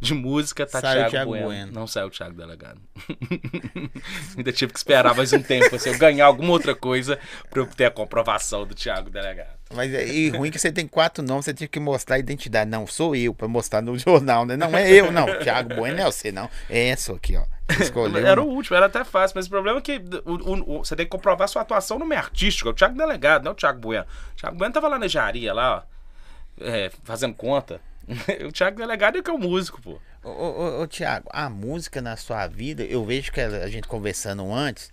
de 0.00 0.14
música, 0.14 0.64
tá 0.66 0.80
Saiu 0.80 0.94
Thiago, 0.94 1.10
Thiago 1.10 1.30
bueno. 1.30 1.46
Bueno. 1.46 1.72
Não 1.72 1.86
saiu 1.86 2.06
o 2.06 2.10
Thiago 2.10 2.34
Delegado. 2.36 2.80
Ainda 4.36 4.52
tive 4.52 4.72
que 4.72 4.78
esperar 4.78 5.14
mais 5.14 5.32
um 5.32 5.42
tempo, 5.42 5.74
assim, 5.74 5.90
eu 5.90 5.98
ganhar 5.98 6.26
alguma 6.26 6.50
outra 6.52 6.74
coisa 6.74 7.18
pra 7.50 7.60
eu 7.62 7.66
ter 7.66 7.86
a 7.86 7.90
comprovação 7.90 8.64
do 8.66 8.74
Thiago 8.74 9.10
Delegado. 9.10 9.58
Mas 9.74 9.92
é 9.92 10.06
e 10.06 10.30
ruim 10.30 10.50
que 10.50 10.58
você 10.58 10.72
tem 10.72 10.86
quatro 10.86 11.22
nomes, 11.22 11.44
você 11.44 11.52
tinha 11.54 11.68
que 11.68 11.80
mostrar 11.80 12.16
a 12.16 12.18
identidade. 12.18 12.70
Não, 12.70 12.86
sou 12.86 13.14
eu, 13.14 13.34
pra 13.34 13.48
mostrar 13.48 13.82
no 13.82 13.96
jornal, 13.98 14.46
né? 14.46 14.56
Não 14.56 14.76
é 14.76 14.90
eu, 14.90 15.10
não. 15.12 15.26
Thiago 15.40 15.74
Bueno 15.74 15.96
não 15.96 16.04
é 16.04 16.06
você, 16.06 16.30
não. 16.32 16.48
É 16.70 16.88
essa 16.88 17.12
aqui, 17.12 17.36
ó. 17.36 17.44
Escolheu. 17.80 18.26
Era 18.26 18.40
o 18.40 18.46
último, 18.48 18.76
era 18.76 18.86
até 18.86 19.04
fácil, 19.04 19.34
mas 19.36 19.46
o 19.46 19.50
problema 19.50 19.78
é 19.78 19.82
que 19.82 20.00
o- 20.24 20.32
o- 20.32 20.76
o- 20.76 20.84
você 20.84 20.96
tem 20.96 21.04
que 21.04 21.10
comprovar 21.10 21.46
sua 21.48 21.60
atuação 21.62 21.98
no 21.98 22.06
meio 22.06 22.20
artístico. 22.20 22.68
É 22.68 22.72
o 22.72 22.74
Thiago 22.74 22.96
Delegado, 22.96 23.44
não 23.44 23.50
é 23.50 23.52
o 23.52 23.56
Thiago 23.56 23.78
Bueno. 23.80 24.06
O 24.32 24.36
Thiago 24.36 24.56
Bueno 24.56 24.72
tava 24.72 24.88
lá 24.88 24.98
na 24.98 25.04
engenharia, 25.06 25.52
lá, 25.52 25.84
ó, 25.84 26.64
é, 26.64 26.90
fazendo 27.04 27.34
conta. 27.34 27.78
o 28.46 28.52
Thiago 28.52 28.76
Delegado 28.76 29.18
é 29.18 29.22
que 29.22 29.30
é 29.30 29.32
o 29.32 29.38
músico, 29.38 29.80
pô. 29.82 30.00
Ô, 30.22 30.28
ô, 30.30 30.82
ô, 30.82 30.86
Thiago, 30.86 31.28
a 31.32 31.48
música 31.48 32.00
na 32.00 32.16
sua 32.16 32.46
vida, 32.46 32.82
eu 32.84 33.04
vejo 33.04 33.30
que 33.32 33.40
a 33.40 33.68
gente 33.68 33.86
conversando 33.86 34.52
antes, 34.52 34.90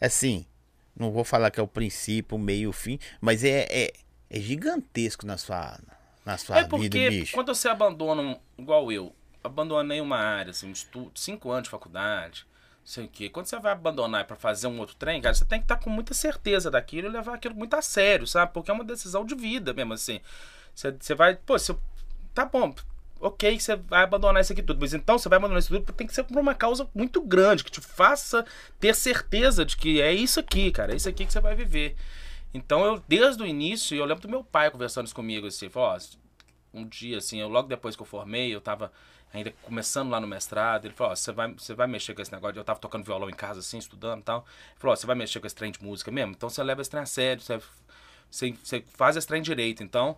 assim, 0.00 0.44
não 0.96 1.10
vou 1.10 1.24
falar 1.24 1.50
que 1.50 1.58
é 1.58 1.62
o 1.62 1.68
princípio, 1.68 2.36
o 2.36 2.40
meio, 2.40 2.70
o 2.70 2.72
fim, 2.72 2.98
mas 3.20 3.42
é, 3.44 3.66
é, 3.70 3.92
é 4.30 4.40
gigantesco 4.40 5.26
na 5.26 5.36
sua, 5.38 5.78
na 6.24 6.36
sua 6.36 6.58
é 6.58 6.64
vida, 6.64 6.68
porque 6.68 7.10
bicho. 7.10 7.34
quando 7.34 7.54
você 7.54 7.68
abandona, 7.68 8.22
um- 8.22 8.38
igual 8.58 8.92
eu, 8.92 9.14
abandonei 9.42 10.00
uma 10.00 10.18
área, 10.18 10.50
assim, 10.50 10.68
um 10.68 10.72
estudo, 10.72 11.12
cinco 11.14 11.50
anos 11.50 11.64
de 11.64 11.70
faculdade, 11.70 12.46
sei 12.84 13.04
o 13.04 13.08
quê. 13.08 13.28
Quando 13.28 13.46
você 13.46 13.58
vai 13.58 13.72
abandonar 13.72 14.24
pra 14.26 14.34
fazer 14.36 14.66
um 14.66 14.78
outro 14.78 14.96
trem, 14.96 15.20
cara, 15.20 15.34
você 15.34 15.44
tem 15.44 15.58
que 15.58 15.64
estar 15.64 15.76
com 15.76 15.90
muita 15.90 16.14
certeza 16.14 16.70
daquilo 16.70 17.06
e 17.08 17.10
levar 17.10 17.34
aquilo 17.34 17.54
muito 17.54 17.74
a 17.74 17.82
sério, 17.82 18.26
sabe? 18.26 18.52
Porque 18.52 18.70
é 18.70 18.74
uma 18.74 18.84
decisão 18.84 19.24
de 19.26 19.34
vida 19.34 19.74
mesmo, 19.74 19.92
assim. 19.92 20.20
Você, 20.74 20.92
você 20.98 21.14
vai, 21.14 21.34
pô, 21.36 21.58
você, 21.58 21.76
tá 22.38 22.44
bom, 22.44 22.72
ok, 23.20 23.58
você 23.58 23.74
vai 23.74 24.04
abandonar 24.04 24.40
isso 24.40 24.52
aqui 24.52 24.62
tudo, 24.62 24.80
mas 24.80 24.94
então 24.94 25.18
você 25.18 25.28
vai 25.28 25.38
abandonar 25.38 25.58
isso 25.58 25.68
tudo, 25.68 25.92
tem 25.92 26.06
que 26.06 26.14
ser 26.14 26.22
por 26.22 26.38
uma 26.38 26.54
causa 26.54 26.88
muito 26.94 27.20
grande, 27.20 27.64
que 27.64 27.70
te 27.70 27.80
faça 27.80 28.46
ter 28.78 28.94
certeza 28.94 29.64
de 29.64 29.76
que 29.76 30.00
é 30.00 30.12
isso 30.12 30.38
aqui, 30.38 30.70
cara, 30.70 30.92
é 30.92 30.96
isso 30.96 31.08
aqui 31.08 31.26
que 31.26 31.32
você 31.32 31.40
vai 31.40 31.56
viver. 31.56 31.96
Então 32.54 32.84
eu, 32.84 33.02
desde 33.08 33.42
o 33.42 33.46
início, 33.46 33.96
eu 33.96 34.04
lembro 34.04 34.22
do 34.22 34.28
meu 34.28 34.44
pai 34.44 34.70
conversando 34.70 35.06
isso 35.06 35.14
comigo, 35.14 35.48
assim, 35.48 35.68
falou, 35.68 35.90
ó, 35.90 35.98
um 36.72 36.86
dia, 36.86 37.18
assim, 37.18 37.40
eu, 37.40 37.48
logo 37.48 37.66
depois 37.66 37.96
que 37.96 38.02
eu 38.02 38.06
formei, 38.06 38.54
eu 38.54 38.60
tava 38.60 38.92
ainda 39.34 39.52
começando 39.62 40.10
lá 40.10 40.20
no 40.20 40.26
mestrado, 40.26 40.84
ele 40.86 40.94
falou, 40.94 41.12
ó, 41.12 41.16
você 41.16 41.32
vai, 41.32 41.52
você 41.52 41.74
vai 41.74 41.88
mexer 41.88 42.14
com 42.14 42.22
esse 42.22 42.32
negócio, 42.32 42.56
eu 42.56 42.64
tava 42.64 42.78
tocando 42.78 43.04
violão 43.04 43.28
em 43.28 43.34
casa, 43.34 43.58
assim, 43.58 43.78
estudando 43.78 44.20
e 44.20 44.24
tal, 44.24 44.38
ele 44.70 44.78
falou, 44.78 44.92
ó, 44.92 44.96
você 44.96 45.06
vai 45.06 45.16
mexer 45.16 45.40
com 45.40 45.46
esse 45.46 45.56
trem 45.56 45.72
de 45.72 45.82
música 45.82 46.12
mesmo? 46.12 46.32
Então 46.32 46.48
você 46.48 46.62
leva 46.62 46.80
esse 46.80 46.90
trem 46.90 47.02
a 47.02 47.06
sério, 47.06 47.42
você, 47.42 47.60
você, 48.30 48.52
você 48.52 48.84
faz 48.94 49.16
esse 49.16 49.26
trem 49.26 49.42
direito, 49.42 49.82
então, 49.82 50.16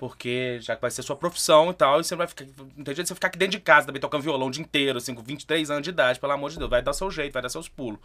porque 0.00 0.58
já 0.62 0.74
que 0.74 0.80
vai 0.80 0.90
ser 0.90 1.02
sua 1.02 1.14
profissão 1.14 1.70
e 1.70 1.74
tal, 1.74 2.00
e 2.00 2.04
você 2.04 2.16
vai 2.16 2.26
ficar, 2.26 2.46
não 2.74 2.82
tem 2.82 2.94
jeito 2.94 3.02
de 3.02 3.08
você 3.08 3.14
ficar 3.14 3.28
aqui 3.28 3.36
dentro 3.36 3.58
de 3.58 3.60
casa 3.60 3.86
também 3.86 4.00
tocando 4.00 4.22
violão 4.22 4.48
o 4.48 4.50
dia 4.50 4.62
inteiro, 4.62 4.96
assim, 4.96 5.14
com 5.14 5.22
23 5.22 5.70
anos 5.70 5.82
de 5.82 5.90
idade, 5.90 6.18
pelo 6.18 6.32
amor 6.32 6.50
de 6.50 6.56
Deus, 6.56 6.70
vai 6.70 6.80
dar 6.80 6.94
seu 6.94 7.10
jeito, 7.10 7.34
vai 7.34 7.42
dar 7.42 7.50
seus 7.50 7.68
pulos. 7.68 8.00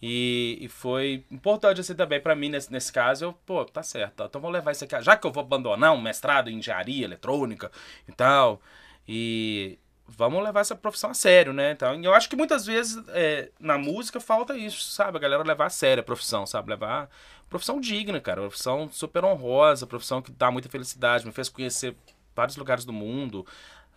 E, 0.00 0.56
e 0.60 0.68
foi 0.68 1.24
importante 1.28 1.80
assim 1.80 1.96
também 1.96 2.20
pra 2.20 2.36
mim 2.36 2.48
nesse, 2.48 2.70
nesse 2.72 2.92
caso. 2.92 3.24
Eu, 3.24 3.32
pô, 3.44 3.64
tá 3.64 3.82
certo. 3.82 4.22
Então 4.22 4.40
vou 4.40 4.50
levar 4.50 4.70
isso 4.70 4.84
aqui. 4.84 5.02
Já 5.02 5.16
que 5.16 5.26
eu 5.26 5.32
vou 5.32 5.42
abandonar 5.42 5.92
um 5.92 6.00
mestrado 6.00 6.48
em 6.48 6.58
engenharia 6.58 7.04
eletrônica 7.04 7.72
e 8.08 8.12
tal, 8.12 8.60
e 9.08 9.78
vamos 10.08 10.42
levar 10.42 10.60
essa 10.60 10.74
profissão 10.76 11.10
a 11.10 11.14
sério, 11.14 11.52
né? 11.52 11.72
Então, 11.72 11.94
eu 12.02 12.14
acho 12.14 12.28
que 12.28 12.36
muitas 12.36 12.64
vezes 12.66 13.02
é, 13.08 13.50
na 13.58 13.76
música 13.78 14.20
falta 14.20 14.56
isso, 14.56 14.90
sabe? 14.90 15.16
A 15.18 15.20
galera 15.20 15.42
levar 15.42 15.66
a 15.66 15.70
sério 15.70 16.00
a 16.00 16.04
profissão, 16.04 16.46
sabe? 16.46 16.70
Levar 16.70 17.08
profissão 17.50 17.80
digna, 17.80 18.20
cara. 18.20 18.40
Profissão 18.42 18.88
super 18.90 19.24
honrosa, 19.24 19.86
profissão 19.86 20.22
que 20.22 20.30
dá 20.32 20.50
muita 20.50 20.68
felicidade, 20.68 21.26
me 21.26 21.32
fez 21.32 21.48
conhecer 21.48 21.96
vários 22.34 22.56
lugares 22.56 22.84
do 22.84 22.92
mundo. 22.92 23.46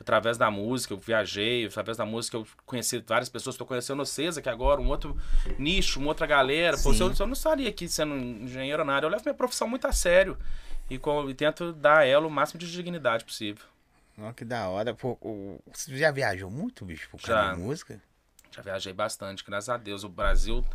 Através 0.02 0.38
da 0.38 0.50
música, 0.50 0.93
eu 0.93 0.98
viajei, 0.98 1.65
através 1.65 1.98
da 1.98 2.06
música 2.06 2.38
eu 2.38 2.48
conheci 2.65 3.04
várias 3.06 3.28
pessoas, 3.28 3.56
estou 3.56 3.67
conhecendo 3.67 3.98
vocês 4.06 4.38
aqui 4.38 4.48
agora, 4.48 4.80
um 4.80 4.88
outro 4.88 5.17
nicho, 5.58 6.00
uma 6.00 6.08
outra 6.08 6.26
galera. 6.26 6.78
Pô, 6.78 6.93
se 6.93 7.02
eu, 7.02 7.13
se 7.13 7.22
eu 7.22 7.28
não 7.28 7.34
estaria 7.34 7.67
aqui 7.67 7.86
sendo 7.86 8.15
engenheiro 8.15 8.86
nada, 8.86 9.06
eu 9.06 9.10
levo 9.10 9.24
minha 9.26 9.34
profissão 9.34 9.67
muito 9.67 9.86
a 9.88 9.91
sério 9.91 10.38
e, 10.89 10.98
com- 10.98 11.30
e 11.30 11.34
tento 11.34 11.74
dar 11.74 11.98
a 11.98 12.06
ela 12.06 12.26
o 12.26 12.32
máximo 12.32 12.58
de 12.62 12.72
dignidade 12.72 13.26
possível. 13.26 13.65
Ó, 14.22 14.34
que 14.34 14.44
da 14.44 14.68
hora. 14.70 14.94
Pô, 14.94 15.18
você 15.72 15.98
já 15.98 16.12
viajou 16.12 16.50
muito, 16.50 16.86
bicho, 16.86 17.10
por 17.10 17.20
Já. 17.20 17.28
causa 17.28 17.56
de 17.56 17.60
música? 17.60 18.02
Já 18.52 18.62
viajei 18.62 18.94
bastante, 18.94 19.44
graças 19.44 19.70
a 19.70 19.78
Deus. 19.78 20.04
O 20.04 20.10
Brasil, 20.10 20.66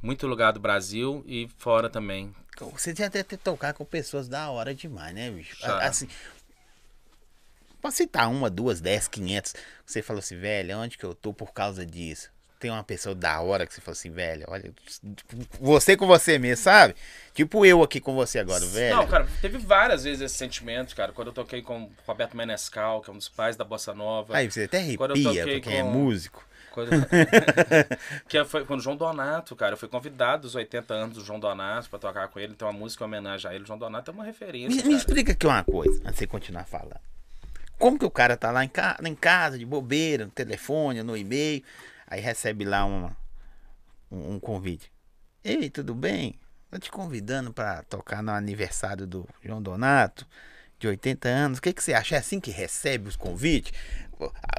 muito 0.00 0.26
lugar 0.26 0.52
do 0.52 0.60
Brasil 0.60 1.22
e 1.26 1.48
fora 1.58 1.88
também. 1.88 2.34
Você 2.58 2.92
deve 2.92 3.22
ter 3.24 3.36
tocado 3.36 3.78
com 3.78 3.84
pessoas 3.84 4.28
da 4.28 4.50
hora 4.50 4.74
demais, 4.74 5.14
né, 5.14 5.30
bicho? 5.30 5.56
Já. 5.60 5.78
Assim, 5.78 6.08
pode 7.80 7.94
citar 7.94 8.30
uma, 8.30 8.50
duas, 8.50 8.80
dez, 8.80 9.08
quinhentos. 9.08 9.54
Você 9.84 10.02
falou 10.02 10.20
assim, 10.20 10.38
velho, 10.38 10.78
onde 10.78 10.98
que 10.98 11.04
eu 11.04 11.14
tô 11.14 11.32
por 11.32 11.52
causa 11.52 11.84
disso? 11.84 12.30
Tem 12.62 12.70
uma 12.70 12.84
pessoa 12.84 13.12
da 13.12 13.40
hora 13.40 13.66
que 13.66 13.74
você 13.74 13.80
falou 13.80 13.94
assim, 13.94 14.12
velho, 14.12 14.44
olha, 14.46 14.72
você 15.60 15.96
com 15.96 16.06
você 16.06 16.38
mesmo, 16.38 16.62
sabe? 16.62 16.94
Tipo 17.34 17.66
eu 17.66 17.82
aqui 17.82 18.00
com 18.00 18.14
você 18.14 18.38
agora, 18.38 18.64
velho. 18.66 18.94
Não, 18.94 19.06
cara, 19.08 19.26
teve 19.40 19.58
várias 19.58 20.04
vezes 20.04 20.20
esse 20.20 20.36
sentimento, 20.36 20.94
cara. 20.94 21.10
Quando 21.12 21.26
eu 21.28 21.32
toquei 21.34 21.60
com 21.60 21.82
o 21.82 21.92
Roberto 22.06 22.36
Menescal, 22.36 23.00
que 23.00 23.10
é 23.10 23.12
um 23.12 23.16
dos 23.16 23.28
pais 23.28 23.56
da 23.56 23.64
Bossa 23.64 23.92
Nova. 23.92 24.36
Aí 24.36 24.48
você 24.48 24.62
até 24.62 24.96
Quando 24.96 25.10
eu 25.10 25.16
arrepia 25.16 25.42
toquei 25.42 25.60
pra 25.60 25.70
quem 25.70 25.80
é 25.80 25.82
com- 25.82 25.90
músico. 25.90 26.44
Quando... 26.70 26.90
que 28.28 28.44
foi 28.44 28.64
quando 28.64 28.78
o 28.78 28.82
João 28.82 28.94
Donato, 28.96 29.56
cara. 29.56 29.72
Eu 29.72 29.76
fui 29.76 29.88
convidado 29.88 30.42
dos 30.42 30.54
80 30.54 30.94
anos 30.94 31.16
do 31.16 31.24
João 31.24 31.40
Donato 31.40 31.90
pra 31.90 31.98
tocar 31.98 32.28
com 32.28 32.38
ele. 32.38 32.52
Então 32.52 32.68
a 32.68 32.72
música 32.72 33.02
em 33.02 33.06
homenagem 33.08 33.50
a 33.50 33.54
ele. 33.54 33.64
O 33.64 33.66
João 33.66 33.78
Donato 33.78 34.08
é 34.10 34.14
uma 34.14 34.24
referência. 34.24 34.82
Me, 34.84 34.88
me 34.88 34.94
explica 34.94 35.32
aqui 35.32 35.46
uma 35.46 35.64
coisa, 35.64 35.98
antes 36.02 36.12
de 36.12 36.18
você 36.20 36.26
continuar 36.28 36.64
falando. 36.64 37.00
Como 37.76 37.98
que 37.98 38.04
o 38.04 38.10
cara 38.10 38.36
tá 38.36 38.52
lá 38.52 38.64
em, 38.64 38.68
ca- 38.68 39.00
em 39.04 39.14
casa, 39.16 39.58
de 39.58 39.66
bobeira, 39.66 40.24
no 40.24 40.30
telefone, 40.30 41.02
no 41.02 41.16
e-mail, 41.16 41.64
aí 42.12 42.20
recebe 42.20 42.66
lá 42.66 42.84
uma, 42.84 43.16
um, 44.10 44.34
um 44.34 44.40
convite. 44.40 44.92
Ei, 45.42 45.70
tudo 45.70 45.94
bem? 45.94 46.38
Tô 46.70 46.78
te 46.78 46.90
convidando 46.90 47.52
pra 47.54 47.82
tocar 47.84 48.22
no 48.22 48.32
aniversário 48.32 49.06
do 49.06 49.26
João 49.42 49.62
Donato, 49.62 50.26
de 50.78 50.86
80 50.86 51.28
anos. 51.28 51.58
O 51.58 51.62
que, 51.62 51.72
que 51.72 51.82
você 51.82 51.94
acha? 51.94 52.16
É 52.16 52.18
assim 52.18 52.38
que 52.38 52.50
recebe 52.50 53.08
os 53.08 53.16
convites? 53.16 53.72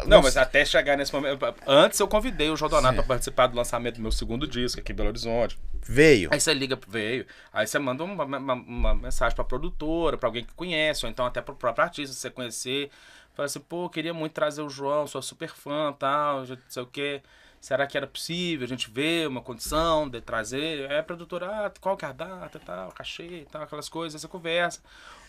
Não, 0.06 0.22
mas 0.22 0.36
até 0.36 0.66
chegar 0.66 0.98
nesse 0.98 1.14
momento. 1.14 1.40
Antes 1.66 2.00
eu 2.00 2.08
convidei 2.08 2.50
o 2.50 2.56
João 2.56 2.70
Donato 2.70 2.96
pra 2.96 3.04
participar 3.04 3.48
do 3.48 3.56
lançamento 3.56 3.96
do 3.96 4.02
meu 4.02 4.12
segundo 4.12 4.48
disco 4.48 4.82
aqui 4.82 4.92
em 4.92 4.96
Belo 4.96 5.10
Horizonte. 5.10 5.58
Veio. 5.86 6.30
Aí 6.34 6.42
você 6.42 6.54
liga, 6.56 6.78
veio. 6.88 7.26
Aí 7.54 7.68
você 7.68 7.78
manda 7.78 8.04
uma, 8.04 8.24
uma, 8.26 8.54
uma 8.54 8.96
mensagem 8.96 9.36
pra 9.36 9.46
produtora, 9.46 10.18
pra 10.18 10.28
alguém 10.28 10.44
que 10.44 10.54
conhece, 10.54 11.06
ou 11.06 11.12
então 11.12 11.26
até 11.26 11.40
pro 11.40 11.56
próprio 11.56 11.86
artista, 11.86 12.16
você 12.16 12.32
conhecer. 12.32 12.90
Fala 13.34 13.46
assim, 13.46 13.60
pô, 13.60 13.90
queria 13.90 14.14
muito 14.14 14.34
trazer 14.34 14.62
o 14.62 14.70
João, 14.70 15.08
sou 15.08 15.22
super 15.22 15.50
fã 15.50 15.94
tal, 15.94 16.46
não 16.46 16.58
sei 16.68 16.84
o 16.84 16.88
quê. 16.88 17.22
Será 17.64 17.88
que 17.88 17.96
era 17.96 18.06
possível 18.06 18.66
a 18.66 18.68
gente 18.68 18.92
ver 18.92 19.26
uma 19.26 19.42
condição 19.42 20.10
de 20.10 20.20
trazer? 20.20 20.92
Aí 20.92 20.98
a 20.98 21.02
produtora, 21.02 21.46
ah, 21.46 21.72
qual 21.80 21.96
que 21.96 22.04
é 22.04 22.10
a 22.10 22.12
data, 22.12 22.60
tal, 22.60 22.92
cachê 22.92 23.48
tal, 23.50 23.62
aquelas 23.62 23.88
coisas, 23.88 24.20
essa 24.20 24.28
conversa. 24.28 24.82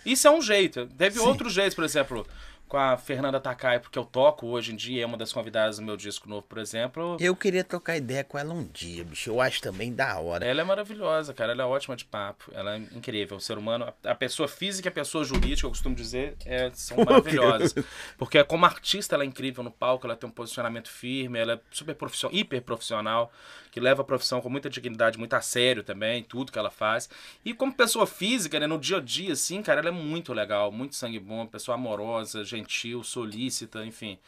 Isso 0.04 0.26
é 0.26 0.30
um 0.32 0.42
jeito. 0.42 0.88
Sim. 1.20 1.28
outros 1.28 1.52
jeitos, 1.52 1.76
por 1.76 1.84
exemplo, 1.84 2.26
com 2.74 2.78
a 2.78 2.96
Fernanda 2.96 3.38
Takai, 3.38 3.78
porque 3.78 3.96
eu 3.96 4.04
toco 4.04 4.48
hoje 4.48 4.72
em 4.72 4.76
dia, 4.76 5.04
é 5.04 5.06
uma 5.06 5.16
das 5.16 5.32
convidadas 5.32 5.76
do 5.76 5.84
meu 5.84 5.96
disco 5.96 6.28
novo, 6.28 6.42
por 6.42 6.58
exemplo. 6.58 7.16
Eu 7.20 7.36
queria 7.36 7.62
trocar 7.62 7.96
ideia 7.96 8.24
com 8.24 8.36
ela 8.36 8.52
um 8.52 8.64
dia, 8.64 9.04
bicho. 9.04 9.30
Eu 9.30 9.40
acho 9.40 9.62
também 9.62 9.94
da 9.94 10.18
hora. 10.18 10.44
Ela 10.44 10.62
é 10.62 10.64
maravilhosa, 10.64 11.32
cara. 11.32 11.52
Ela 11.52 11.62
é 11.62 11.66
ótima 11.66 11.94
de 11.94 12.04
papo. 12.04 12.50
Ela 12.52 12.74
é 12.74 12.78
incrível. 12.78 13.36
O 13.36 13.40
ser 13.40 13.56
humano, 13.56 13.94
a 14.02 14.14
pessoa 14.16 14.48
física 14.48 14.88
e 14.88 14.90
a 14.90 14.92
pessoa 14.92 15.22
jurídica, 15.22 15.68
eu 15.68 15.70
costumo 15.70 15.94
dizer, 15.94 16.36
é, 16.44 16.68
são 16.74 16.96
maravilhosas. 17.06 17.76
Porque 18.18 18.42
como 18.42 18.66
artista, 18.66 19.14
ela 19.14 19.22
é 19.22 19.26
incrível 19.28 19.62
no 19.62 19.70
palco, 19.70 20.04
ela 20.08 20.16
tem 20.16 20.28
um 20.28 20.32
posicionamento 20.32 20.90
firme, 20.90 21.38
ela 21.38 21.52
é 21.52 21.60
super 21.70 21.94
profissional, 21.94 22.36
hiper 22.36 22.60
profissional, 22.60 23.30
que 23.70 23.78
leva 23.78 24.02
a 24.02 24.04
profissão 24.04 24.40
com 24.40 24.48
muita 24.48 24.68
dignidade, 24.68 25.18
muito 25.18 25.34
a 25.34 25.40
sério 25.40 25.84
também, 25.84 26.22
tudo 26.24 26.50
que 26.50 26.58
ela 26.58 26.70
faz. 26.70 27.08
E 27.44 27.54
como 27.54 27.72
pessoa 27.72 28.06
física, 28.06 28.58
né, 28.58 28.66
no 28.66 28.78
dia 28.78 28.96
a 28.96 29.00
dia, 29.00 29.32
assim, 29.32 29.62
cara, 29.62 29.80
ela 29.80 29.88
é 29.90 29.92
muito 29.92 30.32
legal, 30.32 30.72
muito 30.72 30.96
sangue 30.96 31.20
bom, 31.20 31.46
pessoa 31.46 31.76
amorosa, 31.76 32.44
gentil, 32.44 32.63
solícita, 33.04 33.84
enfim. 33.84 34.18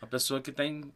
Uma 0.00 0.08
pessoa 0.08 0.40
que 0.40 0.52
tem 0.52 0.92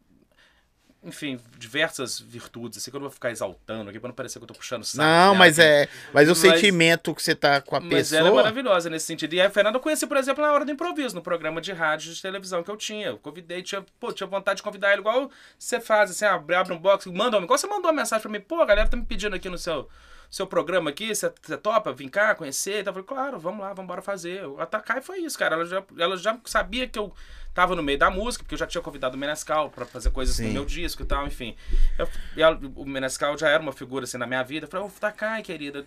enfim, 1.03 1.39
diversas 1.57 2.19
virtudes, 2.19 2.77
assim, 2.77 2.91
que 2.91 2.95
eu 2.95 2.99
não 2.99 3.07
vou 3.07 3.11
ficar 3.13 3.31
exaltando 3.31 3.89
aqui 3.89 3.99
pra 3.99 4.09
não 4.09 4.13
parecer 4.15 4.37
que 4.37 4.43
eu 4.43 4.47
tô 4.47 4.53
puxando 4.53 4.83
saco. 4.83 4.99
Não, 5.03 5.29
dela, 5.31 5.33
mas 5.33 5.57
é. 5.57 5.89
Mas 6.13 6.27
o 6.27 6.31
Mas- 6.31 6.37
sentimento 6.37 7.15
que 7.15 7.23
você 7.23 7.33
tá 7.33 7.59
com 7.59 7.75
a 7.75 7.79
Mas 7.79 8.13
ela 8.13 8.27
é 8.27 8.29
pessoa. 8.29 8.43
maravilhosa 8.43 8.87
nesse 8.87 9.07
sentido. 9.07 9.33
E 9.33 9.41
a 9.41 9.49
Fernanda 9.49 9.77
eu 9.77 9.81
conheci, 9.81 10.05
por 10.05 10.15
exemplo, 10.17 10.43
na 10.45 10.51
hora 10.51 10.63
do 10.63 10.71
improviso, 10.71 11.15
no 11.15 11.21
programa 11.23 11.59
de 11.59 11.71
rádio 11.71 12.13
de 12.13 12.21
televisão 12.21 12.61
que 12.61 12.69
eu 12.69 12.77
tinha. 12.77 13.07
Eu 13.07 13.17
convidei, 13.17 13.63
tinha, 13.63 13.83
pô, 13.99 14.13
tinha 14.13 14.27
vontade 14.27 14.57
de 14.57 14.63
convidar 14.63 14.91
ele, 14.91 15.01
igual 15.01 15.31
você 15.57 15.79
faz, 15.79 16.11
assim, 16.11 16.25
abre, 16.25 16.55
abre 16.55 16.71
um 16.71 16.77
box, 16.77 17.07
manda 17.07 17.35
uma. 17.35 17.45
Igual 17.45 17.57
você 17.57 17.65
mandou 17.65 17.89
uma 17.89 17.93
mensagem 17.99 18.21
pra 18.21 18.31
mim, 18.31 18.39
pô, 18.39 18.61
a 18.61 18.65
galera 18.67 18.87
tá 18.87 18.95
me 18.95 19.03
pedindo 19.03 19.35
aqui 19.35 19.49
no 19.49 19.57
seu, 19.57 19.89
seu 20.31 20.47
programa 20.47 20.89
aqui, 20.89 21.13
você, 21.13 21.29
topa 21.61 21.91
vir 21.91 22.09
cá, 22.09 22.33
conhecer? 22.33 22.79
Então, 22.79 22.91
eu 22.91 23.03
falei, 23.03 23.07
claro, 23.07 23.37
vamos 23.39 23.59
lá, 23.59 23.67
vamos 23.69 23.83
embora 23.83 24.01
fazer. 24.01 24.45
O 24.47 24.59
Atacar 24.61 24.97
e 24.97 25.01
foi 25.01 25.19
isso, 25.19 25.37
cara. 25.37 25.55
Ela 25.55 25.65
já, 25.65 25.83
ela 25.99 26.15
já 26.17 26.39
sabia 26.45 26.87
que 26.87 26.97
eu 26.97 27.13
tava 27.53 27.75
no 27.75 27.83
meio 27.83 27.99
da 27.99 28.09
música, 28.09 28.43
porque 28.43 28.55
eu 28.55 28.59
já 28.59 28.65
tinha 28.65 28.81
convidado 28.81 29.17
o 29.17 29.19
Menescal 29.19 29.69
pra 29.69 29.85
fazer 29.85 30.09
coisas 30.11 30.37
Sim. 30.37 30.47
no 30.47 30.53
meu 30.53 30.65
disco 30.65 31.01
e 31.03 31.05
tal, 31.05 31.27
enfim. 31.27 31.55
Eu- 31.99 32.07
ela- 32.37 32.59
o 32.75 32.85
Menescal 32.85 33.37
já 33.37 33.49
era 33.49 33.61
uma 33.61 33.73
figura, 33.73 34.05
assim, 34.05 34.17
na 34.17 34.25
minha 34.25 34.41
vida. 34.41 34.65
Eu 34.65 34.69
falei, 34.71 34.87
ô, 34.87 34.89
Takai, 34.89 35.43
querida, 35.43 35.85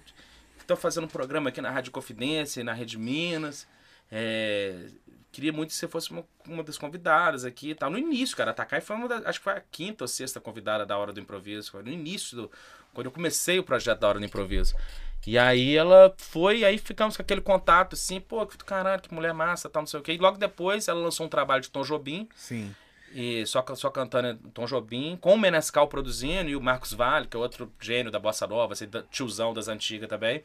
Tô 0.66 0.76
fazendo 0.76 1.04
um 1.04 1.08
programa 1.08 1.50
aqui 1.50 1.60
na 1.60 1.70
Rádio 1.70 1.92
Confidência, 1.92 2.64
na 2.64 2.72
Rede 2.72 2.96
Minas. 2.98 3.66
É, 4.10 4.86
queria 5.30 5.52
muito 5.52 5.70
que 5.70 5.74
você 5.76 5.86
fosse 5.88 6.10
uma, 6.10 6.24
uma 6.48 6.62
das 6.62 6.78
convidadas 6.78 7.44
aqui 7.44 7.70
e 7.70 7.74
tal. 7.74 7.90
No 7.90 7.98
início, 7.98 8.34
cara, 8.36 8.50
a 8.52 8.54
Takai 8.54 8.80
foi 8.80 8.96
uma 8.96 9.06
das, 9.08 9.26
acho 9.26 9.40
que 9.40 9.44
foi 9.44 9.52
a 9.54 9.62
quinta 9.70 10.04
ou 10.04 10.08
sexta 10.08 10.40
convidada 10.40 10.86
da 10.86 10.96
Hora 10.96 11.12
do 11.12 11.20
Improviso. 11.20 11.70
Foi 11.70 11.82
no 11.82 11.90
início, 11.90 12.34
do, 12.36 12.50
quando 12.94 13.06
eu 13.06 13.12
comecei 13.12 13.58
o 13.58 13.64
projeto 13.64 14.00
da 14.00 14.08
Hora 14.08 14.18
do 14.18 14.24
Improviso. 14.24 14.74
E 15.26 15.38
aí 15.38 15.74
ela 15.76 16.14
foi, 16.18 16.64
aí 16.64 16.76
ficamos 16.76 17.16
com 17.16 17.22
aquele 17.22 17.40
contato 17.40 17.94
assim, 17.94 18.20
pô, 18.20 18.46
que 18.46 18.58
caralho, 18.58 19.00
que 19.00 19.12
mulher 19.12 19.32
massa, 19.32 19.70
tal, 19.70 19.82
não 19.82 19.86
sei 19.86 20.00
o 20.00 20.02
quê. 20.02 20.12
E 20.12 20.18
logo 20.18 20.36
depois 20.36 20.86
ela 20.86 21.00
lançou 21.00 21.24
um 21.26 21.28
trabalho 21.28 21.62
de 21.62 21.70
Tom 21.70 21.82
Jobim, 21.82 22.28
Sim. 22.36 22.74
e 23.12 23.46
só, 23.46 23.64
só 23.74 23.88
cantando 23.88 24.38
Tom 24.50 24.66
Jobim, 24.66 25.16
com 25.20 25.34
o 25.34 25.38
Menescal 25.38 25.88
produzindo 25.88 26.50
e 26.50 26.56
o 26.56 26.60
Marcos 26.60 26.92
Vale, 26.92 27.26
que 27.26 27.36
é 27.36 27.40
outro 27.40 27.72
gênio 27.80 28.12
da 28.12 28.18
bossa 28.18 28.46
nova, 28.46 28.74
assim, 28.74 28.86
tiozão 29.10 29.54
das 29.54 29.66
antigas 29.66 30.08
também. 30.08 30.44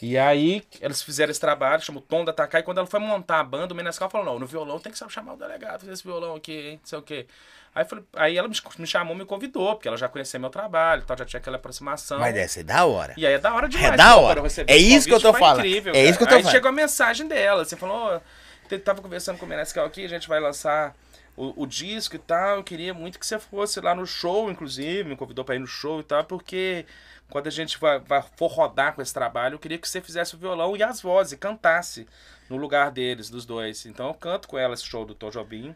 E 0.00 0.18
aí 0.18 0.62
eles 0.80 1.02
fizeram 1.02 1.30
esse 1.30 1.40
trabalho, 1.40 1.82
chamou 1.82 2.02
Tom 2.02 2.24
da 2.24 2.32
Takai, 2.32 2.60
e 2.60 2.64
quando 2.64 2.78
ela 2.78 2.86
foi 2.86 3.00
montar 3.00 3.40
a 3.40 3.44
banda, 3.44 3.72
o 3.72 3.76
Menescal 3.76 4.10
falou, 4.10 4.26
não, 4.26 4.38
no 4.38 4.46
violão 4.46 4.78
tem 4.78 4.92
que 4.92 4.98
chamar 5.10 5.34
o 5.34 5.36
delegado, 5.36 5.80
fazer 5.80 5.92
esse 5.92 6.02
violão 6.04 6.34
aqui, 6.34 6.52
hein, 6.52 6.80
não 6.82 6.86
sei 6.86 6.98
o 6.98 7.02
quê. 7.02 7.26
Aí, 7.74 7.84
falei- 7.86 8.04
aí 8.16 8.36
ela 8.36 8.48
me, 8.48 8.54
me 8.78 8.86
chamou, 8.86 9.14
me 9.16 9.24
convidou, 9.24 9.74
porque 9.74 9.88
ela 9.88 9.96
já 9.96 10.06
conhecia 10.08 10.38
meu 10.38 10.50
trabalho, 10.50 11.04
tal, 11.06 11.16
já 11.16 11.24
tinha 11.24 11.40
aquela 11.40 11.56
aproximação. 11.56 12.18
Mas 12.18 12.34
deve 12.34 12.48
ser 12.48 12.64
da 12.64 12.84
hora. 12.84 13.14
E 13.16 13.26
aí 13.26 13.32
é 13.34 13.38
da 13.38 13.54
hora 13.54 13.66
demais. 13.68 13.94
É 13.94 13.96
da 13.96 14.16
hora. 14.16 14.42
É 14.66 14.76
isso 14.76 15.06
que 15.08 15.14
eu 15.14 15.20
tô 15.20 15.32
falando. 15.32 15.60
Incrível, 15.60 15.94
É 15.94 16.04
isso 16.04 16.18
que 16.18 16.24
eu 16.24 16.28
tô 16.28 16.34
aí 16.34 16.42
falando. 16.42 16.52
chegou 16.54 16.68
a 16.68 16.72
mensagem 16.72 17.26
dela. 17.26 17.64
Você 17.64 17.74
falou, 17.76 18.20
te- 18.68 18.78
tava 18.78 19.00
conversando 19.00 19.38
com 19.38 19.46
o 19.46 19.48
Menescal 19.48 19.86
aqui, 19.86 20.04
a 20.04 20.08
gente 20.08 20.28
vai 20.28 20.38
lançar 20.38 20.94
o, 21.34 21.62
o 21.62 21.66
disco 21.66 22.14
e 22.14 22.18
tal. 22.18 22.56
Eu 22.56 22.62
queria 22.64 22.92
muito 22.92 23.18
que 23.18 23.24
você 23.26 23.38
fosse 23.38 23.80
lá 23.80 23.94
no 23.94 24.06
show, 24.06 24.50
inclusive, 24.50 25.08
me 25.08 25.16
convidou 25.16 25.42
pra 25.42 25.54
ir 25.54 25.58
no 25.60 25.66
show 25.66 26.00
e 26.00 26.04
tal, 26.04 26.24
porque 26.24 26.84
quando 27.30 27.46
a 27.46 27.50
gente 27.50 27.78
vai, 27.78 27.98
vai- 28.00 28.22
for 28.36 28.48
rodar 28.48 28.92
com 28.94 29.00
esse 29.00 29.14
trabalho, 29.14 29.54
eu 29.54 29.58
queria 29.58 29.78
que 29.78 29.88
você 29.88 30.02
fizesse 30.02 30.34
o 30.34 30.38
violão 30.38 30.76
e 30.76 30.82
as 30.82 31.00
vozes, 31.00 31.32
e 31.32 31.36
cantasse 31.38 32.06
no 32.50 32.58
lugar 32.58 32.90
deles, 32.90 33.30
dos 33.30 33.46
dois. 33.46 33.86
Então 33.86 34.08
eu 34.08 34.12
canto 34.14 34.46
com 34.46 34.58
ela 34.58 34.74
esse 34.74 34.84
show 34.84 35.06
do 35.06 35.14
Tom 35.14 35.30
Jobim. 35.30 35.74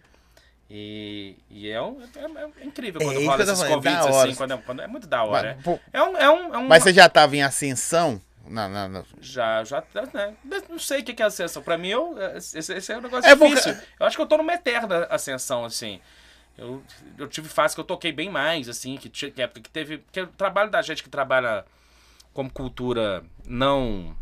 E, 0.68 1.36
e 1.48 1.70
é, 1.70 1.80
um- 1.80 2.00
é- 2.02 2.42
é 2.60 2.64
incrível 2.64 3.00
É 3.00 3.04
quando 3.04 3.18
que 3.18 3.24
rola 3.26 3.42
esses 3.42 3.62
é 3.62 3.68
convites 3.68 4.06
hora. 4.06 4.28
assim, 4.28 4.34
quando 4.36 4.52
é, 4.52 4.56
quando 4.58 4.82
é 4.82 4.86
muito 4.88 5.06
da 5.06 5.22
hora. 5.22 5.54
Mas, 5.56 5.64
pô, 5.64 5.78
É 5.92 6.02
um, 6.02 6.16
é 6.16 6.28
um, 6.30 6.54
é 6.54 6.58
um 6.58 6.66
mas 6.66 6.82
você 6.82 6.92
já 6.92 7.08
tava 7.08 7.36
em 7.36 7.42
ascensão? 7.42 8.20
Na, 8.48 8.68
na- 8.68 8.88
na- 8.88 9.04
já, 9.20 9.64
já, 9.64 9.82
né? 10.14 10.34
Não 10.68 10.78
sei 10.78 11.00
o 11.00 11.04
que 11.04 11.20
é 11.20 11.26
ascensão. 11.26 11.62
Pra 11.62 11.76
mim, 11.76 11.88
eu, 11.88 12.16
esse, 12.36 12.58
esse 12.58 12.92
é 12.92 12.96
um 12.98 13.00
negócio 13.00 13.28
É 13.28 13.34
porque- 13.34 13.54
difícil. 13.56 13.76
Eu 13.98 14.06
acho 14.06 14.16
que 14.16 14.22
eu 14.22 14.26
tô 14.26 14.36
numa 14.36 14.54
eterna 14.54 15.04
ascensão, 15.10 15.64
assim. 15.64 16.00
Eu, 16.56 16.80
eu 17.18 17.26
tive 17.28 17.48
fase 17.48 17.74
que 17.74 17.80
eu 17.80 17.84
toquei 17.84 18.12
bem 18.12 18.30
mais, 18.30 18.68
assim, 18.68 18.96
que, 18.98 19.08
que 19.10 19.42
época 19.42 19.60
que 19.60 19.68
teve. 19.70 19.98
Porque 19.98 20.20
o 20.20 20.26
trabalho 20.28 20.70
da 20.70 20.80
gente 20.80 21.02
que 21.02 21.08
trabalha 21.08 21.64
como 22.32 22.48
cultura 22.50 23.24
não 23.44 24.16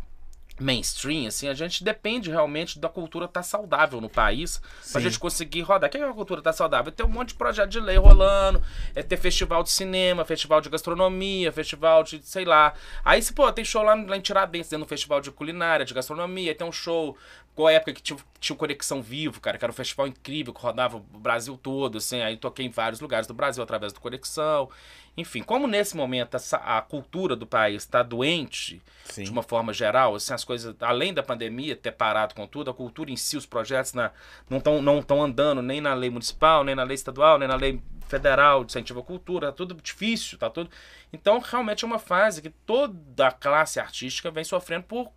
mainstream, 0.59 1.27
assim, 1.27 1.47
a 1.47 1.53
gente 1.53 1.83
depende 1.83 2.29
realmente 2.29 2.79
da 2.79 2.87
cultura 2.87 3.25
estar 3.25 3.43
saudável 3.43 3.99
no 3.99 4.09
país 4.09 4.59
pra 4.91 5.01
Sim. 5.01 5.01
gente 5.01 5.19
conseguir 5.19 5.61
rodar. 5.61 5.87
O 5.87 5.91
que 5.91 5.97
é 5.97 5.99
que 5.99 6.05
a 6.05 6.13
cultura 6.13 6.41
tá 6.41 6.53
saudável? 6.53 6.89
É 6.89 6.95
ter 6.95 7.03
um 7.03 7.09
monte 7.09 7.29
de 7.29 7.35
projeto 7.35 7.69
de 7.69 7.79
lei 7.79 7.97
rolando, 7.97 8.61
é 8.93 9.03
ter 9.03 9.17
festival 9.17 9.63
de 9.63 9.71
cinema, 9.71 10.23
festival 10.23 10.61
de 10.61 10.69
gastronomia, 10.69 11.51
festival 11.51 12.03
de, 12.03 12.21
sei 12.23 12.45
lá. 12.45 12.73
Aí, 13.03 13.21
se, 13.21 13.33
pô, 13.33 13.51
tem 13.51 13.65
show 13.65 13.83
lá, 13.83 13.95
lá 13.95 14.15
em 14.15 14.21
Tiradentes, 14.21 14.69
dentro 14.69 14.85
do 14.85 14.89
festival 14.89 15.19
de 15.19 15.31
culinária, 15.31 15.85
de 15.85 15.93
gastronomia, 15.93 16.55
tem 16.55 16.65
um 16.65 16.71
show, 16.71 17.17
qual 17.55 17.69
época 17.69 17.93
que 17.93 18.01
tinha, 18.01 18.19
tinha 18.39 18.53
o 18.53 18.57
Conexão 18.57 19.01
Vivo, 19.01 19.39
cara, 19.39 19.57
que 19.57 19.63
era 19.63 19.71
um 19.71 19.75
festival 19.75 20.07
incrível, 20.07 20.53
que 20.53 20.61
rodava 20.61 20.97
o 20.97 20.99
Brasil 20.99 21.57
todo, 21.57 21.97
assim, 21.97 22.21
aí 22.21 22.35
toquei 22.35 22.65
em 22.65 22.69
vários 22.69 22.99
lugares 22.99 23.25
do 23.27 23.33
Brasil 23.33 23.63
através 23.63 23.93
do 23.93 24.01
Conexão. 24.01 24.69
Enfim, 25.17 25.41
como 25.41 25.65
nesse 25.65 25.95
momento 25.95 26.35
essa, 26.35 26.57
a 26.57 26.81
cultura 26.81 27.33
do 27.33 27.47
país 27.47 27.83
está 27.83 28.03
doente, 28.03 28.81
Sim. 29.05 29.23
de 29.23 29.31
uma 29.31 29.41
forma 29.41 29.71
geral, 29.71 30.15
assim, 30.15 30.33
as 30.33 30.43
coisas, 30.43 30.75
além 30.81 31.13
da 31.13 31.23
pandemia 31.23 31.77
ter 31.77 31.93
parado 31.93 32.35
com 32.35 32.45
tudo, 32.45 32.69
a 32.69 32.73
cultura 32.73 33.09
em 33.09 33.15
si, 33.15 33.37
os 33.37 33.45
projetos 33.45 33.93
na, 33.93 34.11
não 34.49 34.57
estão 34.57 34.81
não 34.81 35.01
tão 35.01 35.23
andando 35.23 35.61
nem 35.61 35.79
na 35.79 35.93
lei 35.93 36.09
municipal, 36.09 36.65
nem 36.65 36.75
na 36.75 36.83
lei 36.83 36.95
estadual, 36.95 37.39
nem 37.39 37.47
na 37.47 37.55
lei 37.55 37.81
federal 38.09 38.65
de 38.65 38.71
incentivo 38.71 38.99
à 38.99 39.03
cultura, 39.03 39.47
tá 39.47 39.53
tudo 39.53 39.75
difícil, 39.75 40.37
tá 40.37 40.49
tudo. 40.49 40.69
Então, 41.13 41.39
realmente 41.39 41.85
é 41.85 41.87
uma 41.87 41.99
fase 41.99 42.41
que 42.41 42.49
toda 42.49 43.27
a 43.27 43.31
classe 43.31 43.79
artística 43.79 44.29
vem 44.29 44.43
sofrendo 44.43 44.83
por 44.83 45.09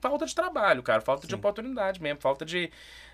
falta 0.00 0.26
de 0.26 0.34
trabalho, 0.34 0.82
cara, 0.82 1.00
falta 1.00 1.26
de 1.26 1.34
oportunidade 1.34 2.00
mesmo, 2.02 2.20
falta 2.20 2.44
de, 2.44 2.70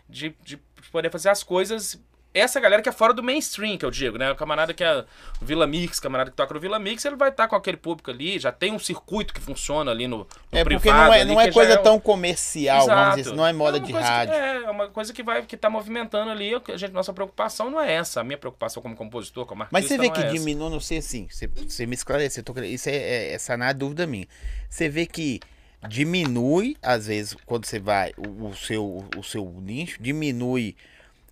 de, 0.08 0.34
de 0.44 0.56
poder 0.92 1.10
fazer 1.10 1.28
as 1.28 1.42
coisas. 1.42 2.00
Essa 2.34 2.60
galera 2.60 2.82
que 2.82 2.88
é 2.90 2.92
fora 2.92 3.14
do 3.14 3.22
mainstream, 3.22 3.78
que 3.78 3.84
eu 3.86 3.90
digo, 3.90 4.18
né? 4.18 4.30
O 4.30 4.36
camarada 4.36 4.74
que 4.74 4.84
é 4.84 5.06
o 5.40 5.44
Vila 5.44 5.66
Mix, 5.66 5.98
camarada 5.98 6.30
que 6.30 6.36
toca 6.36 6.52
no 6.52 6.60
Vila 6.60 6.78
Mix, 6.78 7.02
ele 7.06 7.16
vai 7.16 7.30
estar 7.30 7.48
com 7.48 7.56
aquele 7.56 7.78
público 7.78 8.10
ali, 8.10 8.38
já 8.38 8.52
tem 8.52 8.72
um 8.74 8.78
circuito 8.78 9.32
que 9.32 9.40
funciona 9.40 9.90
ali 9.90 10.06
no, 10.06 10.18
no 10.18 10.26
É 10.52 10.62
porque 10.62 10.78
privado. 10.80 11.06
não 11.06 11.14
é, 11.14 11.24
não 11.24 11.40
é 11.40 11.50
coisa 11.50 11.80
o- 11.80 11.82
tão 11.82 11.98
comercial, 11.98 12.84
vamos 12.86 12.92
dizer 12.92 13.20
Exato. 13.20 13.28
assim, 13.30 13.36
não 13.38 13.46
é 13.46 13.54
moda 13.54 13.78
uma 13.78 13.86
de 13.86 13.90
coisa 13.90 14.06
que- 14.06 14.12
rádio. 14.12 14.34
é, 14.34 14.56
é 14.64 14.70
uma 14.70 14.88
coisa 14.88 15.14
que 15.14 15.22
vai 15.22 15.46
que 15.46 15.56
tá 15.56 15.70
movimentando 15.70 16.30
ali. 16.30 16.52
A 16.54 16.76
gente, 16.76 16.92
nossa 16.92 17.10
preocupação 17.14 17.70
não 17.70 17.80
é 17.80 17.94
essa. 17.94 18.20
A 18.20 18.24
minha 18.24 18.36
preocupação 18.36 18.82
como 18.82 18.94
compositor, 18.94 19.46
como 19.46 19.62
artista. 19.62 19.72
Mas 19.80 19.86
você 19.88 19.96
vê 19.96 20.10
que 20.10 20.20
é 20.20 20.28
diminui, 20.28 20.68
não 20.68 20.80
sei 20.80 20.98
assim, 20.98 21.26
você, 21.30 21.46
você 21.46 21.86
me 21.86 21.96
querendo- 21.96 22.64
isso 22.66 22.90
é, 22.90 22.96
é, 22.96 23.32
essa 23.32 23.56
não 23.56 23.64
é 23.64 23.72
dúvida 23.72 24.06
minha. 24.06 24.28
Você 24.68 24.90
vê 24.90 25.06
que 25.06 25.40
diminui, 25.88 26.76
às 26.82 27.06
vezes, 27.06 27.36
quando 27.46 27.66
você 27.66 27.78
vai, 27.78 28.12
o, 28.16 28.48
o 28.48 28.56
seu, 28.56 29.08
o 29.16 29.22
seu 29.22 29.44
nicho, 29.60 30.02
diminui 30.02 30.76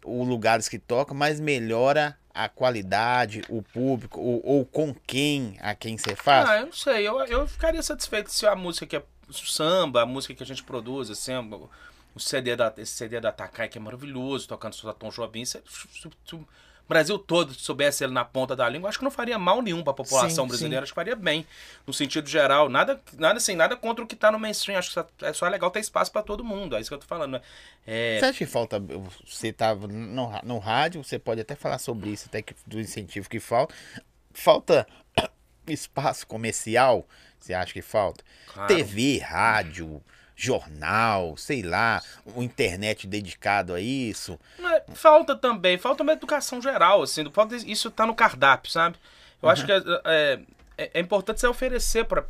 os 0.04 0.28
lugares 0.28 0.68
que 0.68 0.78
toca, 0.78 1.14
mas 1.14 1.40
melhora 1.40 2.16
a 2.34 2.48
qualidade, 2.48 3.42
o 3.48 3.62
público, 3.62 4.20
ou, 4.20 4.40
ou 4.44 4.64
com 4.66 4.94
quem, 5.06 5.56
a 5.60 5.74
quem 5.74 5.96
você 5.96 6.14
faz. 6.16 6.48
Ah, 6.48 6.56
eu 6.60 6.66
não 6.66 6.72
sei. 6.72 7.06
Eu, 7.06 7.20
eu 7.26 7.46
ficaria 7.46 7.82
satisfeito 7.82 8.30
se 8.32 8.46
a 8.46 8.56
música 8.56 8.86
que 8.86 8.96
é 8.96 9.02
samba, 9.30 10.02
a 10.02 10.06
música 10.06 10.34
que 10.34 10.42
a 10.42 10.46
gente 10.46 10.62
produz, 10.64 11.10
assim, 11.10 11.32
o- 11.36 11.70
CD 12.20 12.54
da, 12.56 12.72
esse 12.76 12.92
CD 12.92 13.20
da 13.20 13.32
Takai, 13.32 13.68
que 13.68 13.78
é 13.78 13.80
maravilhoso, 13.80 14.46
tocando 14.48 14.74
Tom 14.94 15.10
Jobim. 15.10 15.44
Se, 15.44 15.62
se- 15.68 15.88
se 16.26 16.38
o 16.84 16.88
Brasil 16.88 17.18
todo 17.18 17.54
soubesse 17.54 18.04
ele 18.04 18.12
na 18.12 18.24
ponta 18.24 18.54
da 18.54 18.68
língua, 18.68 18.88
acho 18.90 18.98
que 18.98 19.04
não 19.04 19.10
faria 19.10 19.38
mal 19.38 19.62
nenhum 19.62 19.82
pra 19.82 19.94
população 19.94 20.44
Sim, 20.44 20.48
brasileira. 20.48 20.80
sim. 20.80 20.82
Acho 20.84 20.92
que 20.92 20.96
faria 20.96 21.16
bem, 21.16 21.46
no 21.86 21.94
sentido 21.94 22.28
geral. 22.28 22.68
Nada, 22.68 23.00
nada 23.18 23.38
assim, 23.38 23.54
nada 23.56 23.74
contra 23.76 24.04
o 24.04 24.06
que 24.06 24.14
tá 24.14 24.30
no 24.30 24.38
mainstream. 24.38 24.78
Acho 24.78 24.88
que 24.88 24.94
só- 24.94 25.08
é 25.22 25.32
só 25.32 25.48
legal 25.48 25.70
ter 25.70 25.80
espaço 25.80 26.12
pra 26.12 26.22
todo 26.22 26.44
mundo. 26.44 26.76
É 26.76 26.80
isso 26.80 26.90
que 26.90 26.94
eu 26.94 26.98
tô 26.98 27.06
falando. 27.06 27.32
né? 27.32 27.40
É, 27.86 28.18
Você 28.20 28.24
acha 28.26 28.38
que 28.38 28.46
falta. 28.46 28.78
Você 29.26 29.52
tava 29.52 29.86
no, 29.88 30.30
no 30.42 30.58
rádio, 30.58 31.02
você 31.02 31.18
pode 31.18 31.40
até 31.40 31.54
falar 31.54 31.78
sobre 31.78 32.10
isso, 32.10 32.26
até 32.28 32.42
que, 32.42 32.54
do 32.66 32.78
incentivo 32.78 33.28
que 33.30 33.40
falta. 33.40 33.74
Falta 34.32 34.86
espaço 35.66 36.26
comercial, 36.26 37.06
você 37.38 37.54
acha 37.54 37.72
que 37.72 37.82
falta? 37.82 38.22
Claro. 38.52 38.68
TV, 38.74 39.18
rádio, 39.18 40.02
jornal, 40.36 41.36
sei 41.36 41.62
lá, 41.62 42.02
uma 42.26 42.42
internet 42.44 43.06
dedicado 43.06 43.72
a 43.74 43.80
isso. 43.80 44.38
Mas 44.58 44.82
falta 44.94 45.34
também, 45.36 45.78
falta 45.78 46.02
uma 46.02 46.12
educação 46.12 46.60
geral, 46.60 47.02
assim, 47.02 47.28
falta 47.30 47.54
isso 47.56 47.90
tá 47.90 48.04
no 48.06 48.14
cardápio, 48.14 48.70
sabe? 48.70 48.96
Eu 49.42 49.48
acho 49.48 49.64
que 49.66 49.72
é, 49.72 49.82
é, 50.04 50.40
é- 50.76 50.90
é 50.94 51.00
importante 51.00 51.40
você 51.40 51.46
oferecer 51.46 52.04
para 52.04 52.24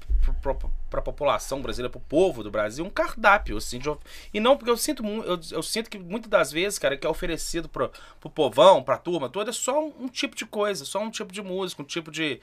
a 0.93 1.01
população 1.03 1.62
brasileira, 1.62 1.90
para 1.90 1.99
o 1.99 2.03
povo 2.03 2.43
do 2.43 2.51
Brasil, 2.51 2.85
um 2.85 2.90
cardápio, 2.90 3.57
assim, 3.57 3.79
de 3.79 3.90
e 4.33 4.40
não 4.40 4.57
porque 4.57 4.71
eu 4.71 4.77
sinto 4.77 5.05
eu, 5.07 5.40
eu 5.53 5.62
sinto 5.62 5.88
que 5.88 5.99
muitas 5.99 6.29
das 6.29 6.53
vezes, 6.53 6.79
cara, 6.79 6.97
que 6.97 7.07
é 7.07 7.11
oferecido 7.11 7.69
pro, 7.69 7.90
pro 8.21 8.29
povão, 8.31 8.83
pra 8.83 8.99
turma 8.99 9.29
toda, 9.29 9.51
é 9.51 9.53
só 9.53 9.83
um, 9.83 9.93
um 10.01 10.09
tipo 10.09 10.37
de 10.37 10.45
coisa, 10.45 10.85
só 10.85 11.01
um 11.01 11.11
tipo 11.11 11.33
de 11.33 11.40
música, 11.43 11.81
um 11.83 11.87
tipo 11.87 12.11
de 12.11 12.40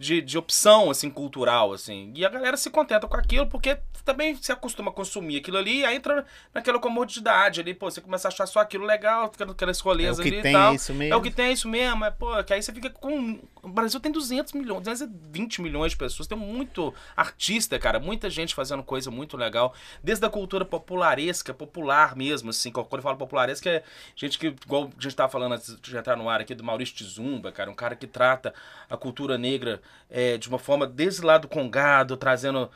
de, 0.00 0.22
de 0.22 0.38
opção, 0.38 0.90
assim, 0.90 1.10
cultural, 1.10 1.74
assim. 1.74 2.10
E 2.16 2.24
a 2.24 2.28
galera 2.30 2.56
se 2.56 2.70
contenta 2.70 3.06
com 3.06 3.14
aquilo 3.18 3.46
porque 3.46 3.76
também 4.02 4.34
se 4.34 4.50
acostuma 4.50 4.90
a 4.90 4.94
consumir 4.94 5.36
aquilo 5.36 5.58
ali 5.58 5.80
e 5.80 5.84
aí 5.84 5.94
entra 5.94 6.24
naquela 6.54 6.78
comodidade 6.78 7.60
ali, 7.60 7.74
pô, 7.74 7.90
você 7.90 8.00
começa 8.00 8.26
a 8.26 8.30
achar 8.30 8.46
só 8.46 8.60
aquilo 8.60 8.86
legal, 8.86 9.30
aquelas 9.50 9.78
rolês 9.80 10.18
É 10.18 10.20
o 10.20 10.24
que 10.24 10.30
ali 10.30 10.40
tem, 10.40 10.52
e 10.52 10.54
tal. 10.54 10.72
é 10.72 10.74
isso 10.74 10.94
mesmo. 10.94 11.12
É 11.12 11.16
o 11.18 11.20
que 11.20 11.30
tem, 11.30 11.52
isso 11.52 11.68
mesmo. 11.68 12.02
É, 12.02 12.10
pô, 12.10 12.42
que 12.42 12.54
aí 12.54 12.62
você 12.62 12.72
fica 12.72 12.88
com... 12.88 13.38
O 13.62 13.68
Brasil 13.68 14.00
tem 14.00 14.10
200 14.10 14.54
milhões, 14.54 14.80
220 14.80 15.60
milhões 15.60 15.92
de 15.92 15.98
pessoas. 15.98 16.26
Tem 16.26 16.38
muito 16.38 16.94
artista, 17.14 17.78
cara. 17.78 18.00
Muita 18.00 18.30
gente 18.30 18.54
fazendo 18.54 18.82
coisa 18.82 19.10
muito 19.10 19.36
legal. 19.36 19.74
Desde 20.02 20.24
a 20.24 20.30
cultura 20.30 20.64
popularesca, 20.64 21.52
popular 21.52 22.16
mesmo, 22.16 22.48
assim. 22.48 22.72
Quando 22.72 22.88
eu 22.90 23.02
falo 23.02 23.18
popularesca, 23.18 23.68
é 23.68 23.82
gente 24.16 24.38
que, 24.38 24.46
igual 24.46 24.90
a 24.98 25.02
gente 25.02 25.14
tava 25.14 25.30
falando 25.30 25.52
antes 25.52 25.78
de 25.78 25.94
entrar 25.94 26.16
no 26.16 26.26
ar 26.26 26.40
aqui, 26.40 26.54
do 26.54 26.64
Maurício 26.64 26.94
Tizumba, 26.94 27.52
cara. 27.52 27.70
Um 27.70 27.74
cara 27.74 27.94
que 27.94 28.06
trata 28.06 28.54
a 28.88 28.96
cultura 28.96 29.36
negra 29.36 29.82
é, 30.10 30.36
de 30.36 30.48
uma 30.48 30.58
forma 30.58 30.86
desde 30.86 31.22
lá 31.22 31.38
do 31.38 31.46
Congado, 31.46 32.16
trazendo 32.16 32.70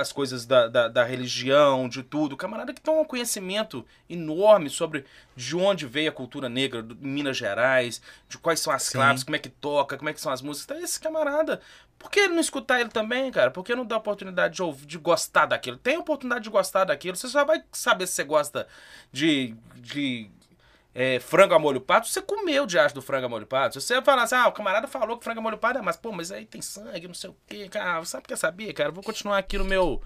as 0.00 0.12
coisas 0.12 0.44
da, 0.44 0.66
da, 0.66 0.88
da 0.88 1.04
religião, 1.04 1.88
de 1.88 2.02
tudo. 2.02 2.36
Camarada 2.36 2.72
que 2.74 2.80
tem 2.80 2.92
um 2.92 3.04
conhecimento 3.04 3.86
enorme 4.10 4.68
sobre 4.68 5.04
de 5.36 5.56
onde 5.56 5.86
veio 5.86 6.10
a 6.10 6.12
cultura 6.12 6.48
negra 6.48 6.82
do- 6.82 6.94
em 6.94 7.08
Minas 7.10 7.36
Gerais, 7.36 8.02
de 8.28 8.36
quais 8.38 8.60
são 8.60 8.72
as 8.72 8.82
Sim. 8.82 8.92
claves, 8.94 9.22
como 9.22 9.36
é 9.36 9.38
que 9.38 9.48
toca, 9.48 9.96
como 9.96 10.08
é 10.08 10.12
que 10.12 10.20
são 10.20 10.32
as 10.32 10.42
músicas. 10.42 10.64
Então, 10.76 10.84
esse 10.84 10.98
camarada, 11.00 11.60
por 11.98 12.10
que 12.10 12.26
não 12.26 12.40
escutar 12.40 12.80
ele 12.80 12.90
também, 12.90 13.30
cara? 13.30 13.50
Por 13.50 13.62
que 13.62 13.74
não 13.76 13.86
dar 13.86 13.98
oportunidade 13.98 14.56
de, 14.56 14.62
ouvir, 14.62 14.86
de 14.86 14.98
gostar 14.98 15.46
daquilo? 15.46 15.76
Tem 15.76 15.96
oportunidade 15.96 16.42
de 16.44 16.50
gostar 16.50 16.84
daquilo. 16.84 17.16
Você 17.16 17.28
só 17.28 17.44
vai 17.44 17.62
saber 17.70 18.08
se 18.08 18.14
você 18.14 18.24
gosta 18.24 18.66
de. 19.12 19.54
de 19.76 20.28
é, 20.94 21.18
frango 21.20 21.54
a 21.54 21.58
molho 21.58 21.80
pato, 21.80 22.08
você 22.08 22.20
comeu 22.20 22.66
de 22.66 22.78
acho 22.78 22.94
do 22.94 23.00
frango 23.02 23.26
a 23.26 23.28
molho 23.28 23.46
pato. 23.46 23.80
Se 23.80 23.86
você 23.86 24.02
falar 24.02 24.24
assim, 24.24 24.34
ah, 24.34 24.48
o 24.48 24.52
camarada 24.52 24.86
falou 24.86 25.16
que 25.16 25.24
frango 25.24 25.40
a 25.40 25.42
molho 25.42 25.58
pato 25.58 25.78
é, 25.78 25.82
mas 25.82 25.96
pô, 25.96 26.12
mas 26.12 26.30
aí 26.30 26.44
tem 26.44 26.60
sangue, 26.60 27.06
não 27.06 27.14
sei 27.14 27.30
o 27.30 27.36
quê. 27.46 27.68
Cara, 27.68 28.04
sabe 28.04 28.24
o 28.24 28.26
que 28.26 28.32
eu 28.32 28.36
sabia, 28.36 28.72
cara? 28.74 28.90
Eu 28.90 28.92
Vou 28.94 29.02
continuar 29.02 29.38
aqui 29.38 29.56
no 29.56 29.64
meu. 29.64 30.02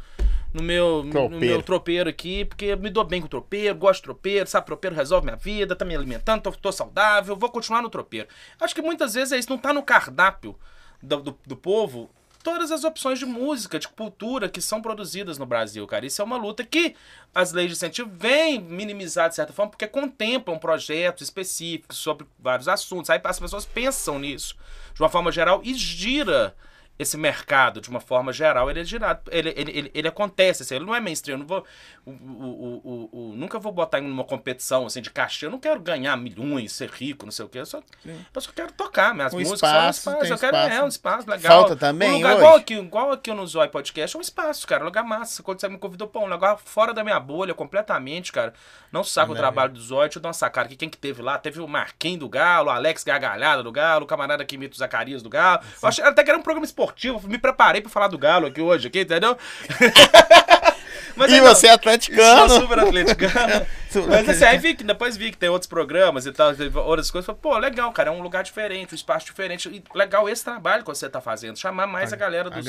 No 0.55 0.62
meu, 0.62 1.03
no 1.03 1.11
Tropeiro. 1.11 1.44
meu 1.44 1.62
tropeiro 1.62 2.09
aqui, 2.09 2.44
porque 2.46 2.66
eu 2.66 2.79
me 2.79 2.88
dou 2.88 3.05
bem 3.05 3.20
com 3.20 3.27
o 3.27 3.29
tropeiro, 3.29 3.75
gosto 3.75 4.01
de 4.01 4.05
tropeiro, 4.05 4.49
sabe? 4.49 4.64
Tropeiro 4.64 4.96
resolve 4.96 5.27
minha 5.27 5.37
vida, 5.37 5.77
tá 5.77 5.85
me 5.85 5.94
alimentando, 5.94 6.40
tô, 6.40 6.53
tô 6.53 6.72
saudável, 6.72 7.37
vou 7.37 7.51
continuar 7.51 7.83
no 7.83 7.90
tropeiro. 7.90 8.27
Acho 8.59 8.75
que 8.75 8.81
muitas 8.81 9.12
vezes 9.12 9.33
é 9.33 9.38
isso, 9.38 9.51
não 9.51 9.59
tá 9.59 9.75
no 9.75 9.83
cardápio 9.83 10.57
do, 11.03 11.20
do, 11.20 11.38
do 11.46 11.57
povo 11.57 12.09
todas 12.47 12.71
as 12.71 12.85
opções 12.85 13.19
de 13.19 13.27
música, 13.27 13.77
de 13.77 13.89
cultura 13.89 14.49
que 14.49 14.61
são 14.61 14.81
produzidas 14.81 15.37
no 15.37 15.45
Brasil, 15.45 15.85
cara. 15.85 16.07
Isso 16.07 16.23
é 16.23 16.25
uma 16.25 16.37
luta 16.37 16.63
que 16.63 16.95
as 17.35 17.53
leis 17.53 17.71
de 17.71 17.73
incentivo 17.73 18.09
vêm 18.15 18.61
minimizar 18.61 19.29
de 19.29 19.35
certa 19.35 19.53
forma, 19.53 19.73
porque 19.73 19.89
contemplam 19.89 20.57
projetos 20.57 21.23
específicos 21.23 21.99
sobre 21.99 22.25
vários 22.39 22.69
assuntos. 22.69 23.11
Aí 23.11 23.21
as 23.25 23.41
pessoas 23.41 23.67
pensam 23.67 24.21
nisso 24.21 24.55
de 24.95 25.03
uma 25.03 25.09
forma 25.09 25.33
geral 25.33 25.61
e 25.65 25.75
gira 25.75 26.55
esse 26.99 27.17
mercado 27.17 27.81
de 27.81 27.89
uma 27.91 28.01
forma 28.01 28.33
geral, 28.33 28.71
ele 28.71 28.81
é 28.81 28.85
girado, 28.85 29.21
ele, 29.31 29.53
ele, 29.57 29.71
ele, 29.79 29.91
ele 29.95 30.09
acontece, 30.09 30.63
assim, 30.63 30.77
ele 30.77 30.85
não 30.87 30.95
é 30.95 31.01
mainstream, 31.01 31.35
eu 31.35 31.39
não 31.41 31.47
vou, 31.47 31.65
o, 32.05 32.11
o, 32.11 32.81
o, 32.85 33.31
o- 33.33 33.37
nunca 33.37 33.59
vou 33.59 33.73
botar 33.73 33.99
em 33.99 34.11
uma 34.11 34.25
competição, 34.25 34.87
assim, 34.87 35.03
de 35.03 35.11
cachê, 35.11 35.47
eu 35.47 35.51
não 35.51 35.59
quero 35.59 35.81
ganhar 35.81 36.17
milhões, 36.17 36.73
ser 36.73 36.89
rico, 36.91 37.25
não 37.27 37.33
sei 37.33 37.45
o 37.45 37.49
quê, 37.49 37.59
eu 37.59 37.67
só, 37.67 37.83
eu 38.05 38.41
só 38.41 38.51
quero 38.53 38.73
tocar, 38.73 39.15
minhas 39.15 39.35
Um 39.35 39.39
músicas 39.39 39.61
espaço, 39.63 40.01
são 40.01 40.13
um 40.13 40.17
espaço, 40.23 40.33
eu 40.33 40.39
quero, 40.39 40.57
espaço. 40.57 40.75
é, 40.81 40.85
um 40.85 40.89
espaço 40.89 41.31
legal. 41.31 41.53
Falta 41.61 41.77
também 41.77 42.11
um 42.13 42.17
lugar, 42.17 42.31
hoje? 42.33 42.41
Igual 42.43 42.57
aqui, 42.57 42.75
igual 42.75 43.13
aqui 43.13 43.33
no 43.33 43.47
Zói 43.47 43.69
Podcast, 43.69 44.17
é 44.17 44.19
um 44.19 44.23
espaço, 44.23 44.67
cara, 44.67 44.83
um 44.83 44.87
lugar 44.87 45.05
massa, 45.05 45.43
quando 45.43 45.61
você 45.61 45.69
me 45.69 45.79
convidou, 45.79 46.09
pô, 46.09 46.21
um 46.21 46.29
lugar 46.29 46.57
fora 46.65 46.95
da 46.95 47.05
minha 47.05 47.21
bolha, 47.21 47.53
completamente, 47.55 48.33
cara, 48.33 48.55
não 48.93 49.05
saco 49.05 49.33
o 49.33 49.35
Maravilha. 49.35 49.43
trabalho 49.43 49.73
do 49.75 49.81
Zói, 49.81 50.07
deixa 50.07 50.19
eu 50.19 50.23
dar 50.23 50.29
uma 50.29 50.33
sacada 50.33 50.67
aqui, 50.67 50.77
quem 50.77 50.89
que 50.89 50.97
teve 50.97 51.21
lá, 51.21 51.37
teve 51.39 51.61
o 51.61 51.69
Marquinhos 51.69 52.21
do 52.21 52.29
Galo, 52.29 52.69
o 52.69 52.71
Alex 52.73 53.05
Gargalhada 53.05 53.63
do 53.63 53.71
Galo, 53.73 54.05
o 54.05 54.09
camarada 54.09 54.45
que 54.45 54.55
imita 54.55 54.75
o 54.75 54.79
Zacarias 54.79 55.23
do 55.23 55.29
Galo, 55.29 55.61
eu 55.83 55.89
achei 55.89 56.05
até 56.05 56.23
que 56.25 56.31
era 56.31 56.39
um 56.39 56.43
programa 56.43 56.65
esportivo, 56.65 56.86
me 57.25 57.38
preparei 57.38 57.81
pra 57.81 57.90
falar 57.90 58.09
do 58.09 58.18
Galo 58.18 58.46
aqui 58.46 58.61
hoje, 58.61 58.88
aqui, 58.88 59.01
entendeu? 59.01 59.37
Mas 61.16 61.31
E 61.31 61.35
aí, 61.35 61.40
não, 61.40 61.49
você 61.55 61.66
é 61.66 61.70
atleticano. 61.70 62.49
Sou 62.49 62.61
super 62.61 62.79
atleticano. 62.81 63.66
Super 64.03 64.11
Mas 64.11 64.29
assim, 64.29 64.45
aí 64.45 64.59
vi 64.59 64.75
que 64.75 64.85
depois 64.85 65.17
vi 65.17 65.31
que 65.31 65.37
tem 65.39 65.49
outros 65.49 65.69
programas 65.69 66.27
e 66.27 66.33
tal, 66.33 66.49
outras 66.85 67.11
coisas. 67.11 67.27
Falei, 67.27 67.41
pô, 67.41 67.57
legal, 67.59 67.91
cara, 67.93 68.11
é 68.11 68.13
um 68.13 68.21
lugar 68.23 68.45
diferente, 68.45 68.93
um 68.93 68.95
espaço 68.95 69.27
diferente. 69.27 69.69
E 69.69 69.83
legal 69.97 70.29
esse 70.29 70.45
trabalho 70.45 70.83
que 70.83 70.89
você 70.89 71.09
tá 71.09 71.21
fazendo. 71.21 71.59
Chamar 71.59 71.87
mais 71.87 72.13
a 72.13 72.17
galera 72.17 72.51
dos, 72.51 72.65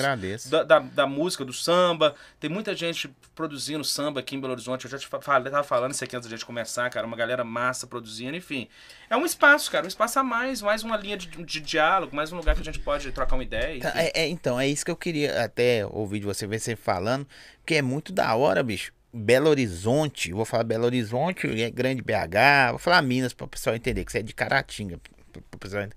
da, 0.49 0.63
da, 0.63 0.79
da 0.79 1.05
música, 1.07 1.43
do 1.43 1.53
samba. 1.53 2.15
Tem 2.39 2.49
muita 2.49 2.75
gente 2.75 3.09
produzindo 3.35 3.83
samba 3.83 4.19
aqui 4.21 4.35
em 4.35 4.39
Belo 4.41 4.53
Horizonte. 4.53 4.85
Eu 4.85 4.91
já 4.91 4.97
te 4.97 5.07
fa- 5.07 5.21
falei, 5.21 5.51
tava 5.51 5.63
falando 5.63 5.91
isso 5.93 6.03
aqui 6.03 6.15
antes 6.15 6.29
da 6.29 6.35
gente 6.35 6.45
começar, 6.45 6.89
cara. 6.89 7.05
Uma 7.05 7.17
galera 7.17 7.43
massa 7.43 7.85
produzindo, 7.87 8.35
enfim. 8.35 8.67
É 9.09 9.15
um 9.15 9.25
espaço, 9.25 9.69
cara, 9.71 9.85
um 9.85 9.87
espaço 9.87 10.19
a 10.19 10.23
mais, 10.23 10.61
mais 10.61 10.83
uma 10.83 10.97
linha 10.97 11.17
de, 11.17 11.27
de 11.27 11.59
diálogo, 11.61 12.15
mais 12.15 12.31
um 12.31 12.37
lugar 12.37 12.55
que 12.55 12.61
a 12.61 12.65
gente 12.65 12.79
pode 12.79 13.11
trocar 13.11 13.35
uma 13.35 13.43
ideia. 13.43 13.79
Tá, 13.81 13.91
é- 13.95 14.11
é, 14.23 14.27
então, 14.27 14.59
é 14.59 14.67
isso 14.67 14.83
que 14.83 14.91
eu 14.91 14.95
queria 14.97 15.43
até 15.43 15.85
ouvir 15.85 16.19
de 16.19 16.25
você, 16.25 16.45
ver 16.47 16.59
você 16.59 16.75
falando, 16.75 17.27
porque 17.59 17.75
é 17.75 17.81
muito 17.81 18.11
da 18.11 18.35
hora, 18.35 18.61
bicho. 18.63 18.91
Belo 19.13 19.49
Horizonte, 19.49 20.31
vou 20.33 20.45
falar 20.45 20.63
Belo 20.63 20.85
Horizonte, 20.85 21.47
é 21.61 21.69
grande 21.71 22.01
BH, 22.01 22.69
vou 22.71 22.79
falar 22.79 23.01
Minas 23.01 23.33
para 23.33 23.45
o 23.45 23.49
pessoal 23.49 23.75
entender 23.75 24.03
que 24.05 24.11
você 24.11 24.19
é 24.19 24.23
de 24.23 24.33
Caratinga. 24.33 24.99
pessoal 25.59 25.83
ent- 25.83 25.93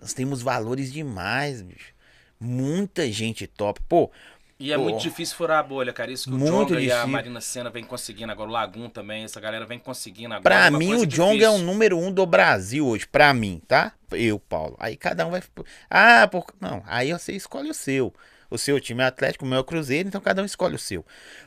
Nós 0.00 0.12
temos 0.14 0.42
valores 0.42 0.92
demais, 0.92 1.62
bicho. 1.62 1.92
Muita 2.40 3.10
gente 3.10 3.46
top. 3.46 3.80
Pô, 3.88 4.10
E 4.58 4.72
é 4.72 4.76
Pô. 4.76 4.84
muito 4.84 5.00
difícil 5.00 5.36
furar 5.36 5.58
a 5.58 5.62
bolha, 5.62 5.92
cara. 5.92 6.10
Isso 6.10 6.30
que 6.30 6.34
o 6.34 6.38
Muito 6.38 6.68
Jonga 6.74 6.80
e 6.80 6.90
a. 6.90 7.06
Marina 7.06 7.40
Senna 7.42 7.68
vem 7.68 7.84
conseguindo 7.84 8.32
agora, 8.32 8.48
o 8.48 8.52
Lagum 8.52 8.88
também, 8.88 9.22
essa 9.24 9.38
galera 9.38 9.66
vem 9.66 9.78
conseguindo 9.78 10.32
agora. 10.32 10.42
Pra 10.42 10.68
uma 10.70 10.78
mim, 10.78 10.94
o 10.94 11.06
Jong 11.06 11.42
é 11.44 11.50
o 11.50 11.58
número 11.58 11.98
um 11.98 12.10
do 12.10 12.24
Brasil 12.24 12.86
hoje. 12.86 13.06
Pra 13.06 13.34
mim, 13.34 13.60
tá? 13.68 13.92
Eu, 14.12 14.38
Paulo. 14.38 14.74
Aí 14.78 14.96
cada 14.96 15.26
um 15.26 15.30
vai. 15.30 15.42
Ah, 15.90 16.26
por... 16.26 16.46
não. 16.58 16.82
Aí 16.86 17.12
você 17.12 17.32
escolhe 17.32 17.68
o 17.68 17.74
seu. 17.74 18.14
O 18.50 18.56
seu 18.58 18.80
time 18.80 19.02
é 19.02 19.06
Atlético, 19.06 19.44
o 19.44 19.48
meu 19.48 19.60
é 19.60 19.64
Cruzeiro, 19.64 20.08
então 20.08 20.20
cada 20.20 20.42
um 20.42 20.44
escolhe 20.44 20.74
o 20.74 20.78
seu. 20.78 21.04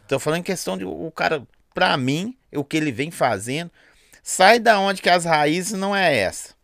Tô 0.08 0.20
falando 0.20 0.40
em 0.40 0.44
questão 0.44 0.78
de 0.78 0.86
o 0.86 1.12
cara, 1.12 1.46
pra 1.74 1.96
mim, 1.98 2.38
o 2.54 2.64
que 2.64 2.78
ele 2.78 2.92
vem 2.92 3.10
fazendo, 3.12 3.72
sai 4.22 4.60
da 4.60 4.80
onde 4.80 5.02
que 5.02 5.10
as 5.10 5.26
raízes 5.26 5.74
não 5.78 5.96
é 5.96 6.16
essa. 6.16 6.58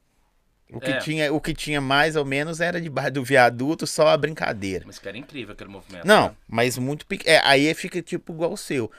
O 0.69 0.80
que, 0.80 0.91
É. 0.91 0.98
tinha, 0.98 1.32
o 1.32 1.39
que 1.39 1.54
tinha 1.54 1.80
mais 1.80 2.15
ou 2.15 2.26
menos 2.26 2.60
era 2.60 2.82
debaixo 2.82 3.12
do 3.12 3.24
viaduto, 3.24 3.86
só 3.86 4.08
a 4.08 4.17
brincadeira. 4.17 4.84
Mas 4.86 4.98
que 5.00 5.08
era 5.08 5.17
incrível 5.17 5.54
aquele 5.54 5.69
movimento. 5.69 6.06
Não, 6.06 6.30
né? 6.30 6.36
mas 6.48 6.78
muito 6.78 7.06
pequeno. 7.06 7.39
aí 7.45 7.71
fica 7.76 8.02
tipo 8.02 8.34
igual 8.34 8.52
o 8.52 8.58
seu. 8.58 8.91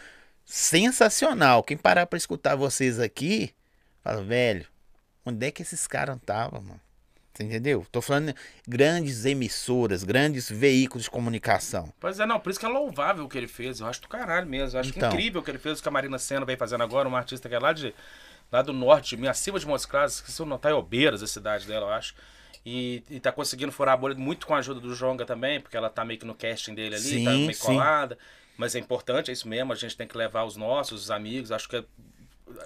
Sensacional. 0.44 1.62
Quem 1.62 1.77
parar 1.77 2.07
pra 2.07 2.16
escutar 2.16 2.55
vocês 2.55 2.99
aqui, 3.01 3.53
fala, 4.03 4.22
velho, 4.22 4.64
onde 5.25 5.44
é 5.46 5.51
que 5.51 5.61
esses 5.62 5.87
caras 5.87 6.16
estavam, 6.16 6.62
mano? 6.62 6.81
Entendeu? 7.38 7.87
Tô 7.92 8.01
falando 8.01 8.35
grandes 8.66 9.25
emissoras, 9.25 10.03
grandes 10.05 10.51
veículos 10.51 11.05
de 11.05 11.11
comunicação. 11.11 11.92
Pois 12.01 12.18
é, 12.18 12.25
não, 12.27 12.40
por 12.40 12.51
isso 12.51 12.59
que 12.59 12.66
é 12.66 12.68
louvável 12.68 13.25
o 13.25 13.29
que 13.29 13.37
ele 13.37 13.49
fez. 13.49 13.81
Eu 13.81 13.87
acho 13.87 14.01
do 14.03 14.09
caralho 14.09 14.46
mesmo. 14.46 14.77
Eu 14.77 14.81
acho 14.81 14.90
Então. 14.90 15.09
incrível 15.11 15.40
o 15.40 15.44
que 15.44 15.51
ele 15.51 15.59
fez, 15.59 15.79
o 15.79 15.83
que 15.83 15.88
a 15.88 15.92
Marina 15.92 16.18
Senna 16.18 16.46
vem 16.46 16.57
fazendo 16.57 16.83
agora, 16.83 17.09
uma 17.09 17.18
artista 17.18 17.49
que 17.49 17.55
é 17.55 17.59
lá, 17.59 17.72
de, 17.72 17.94
lá 18.51 18.62
do 18.62 18.72
norte, 18.72 19.16
me 19.16 19.29
acima 19.29 19.59
de 19.59 19.66
Montes 19.66 19.85
Claros, 19.87 20.14
esqueci 20.16 20.40
o 20.40 20.46
nome, 20.46 20.61
Taiobeiras, 20.61 21.22
a 21.22 21.27
cidade 21.27 21.66
dela, 21.66 21.87
eu 21.87 21.92
acho. 21.92 22.14
E, 22.64 23.05
e 23.11 23.20
tá 23.20 23.31
conseguindo 23.31 23.70
furar 23.70 23.94
a 23.94 23.96
bolha 23.96 24.14
muito 24.16 24.46
com 24.46 24.55
a 24.55 24.59
ajuda 24.59 24.81
do 24.81 24.92
Jonga 24.94 25.25
também, 25.25 25.61
porque 25.61 25.77
ela 25.77 25.88
tá 25.88 26.05
meio 26.05 26.18
que 26.18 26.27
no 26.27 26.35
casting 26.35 26.75
dele 26.75 26.96
ali, 26.96 27.05
Sim, 27.05 27.25
tá 27.25 27.31
meio 27.31 27.55
sim. 27.55 27.62
colada. 27.64 28.18
Mas 28.59 28.75
é 28.75 28.79
importante, 28.79 29.31
é 29.31 29.35
isso 29.35 29.46
mesmo, 29.46 29.72
a 29.72 29.77
gente 29.77 29.96
tem 29.96 30.09
que 30.09 30.16
levar 30.16 30.44
os 30.44 30.57
nossos, 30.57 31.03
os 31.05 31.11
amigos, 31.11 31.53
acho 31.53 31.68
que 31.68 31.77
é 31.77 31.85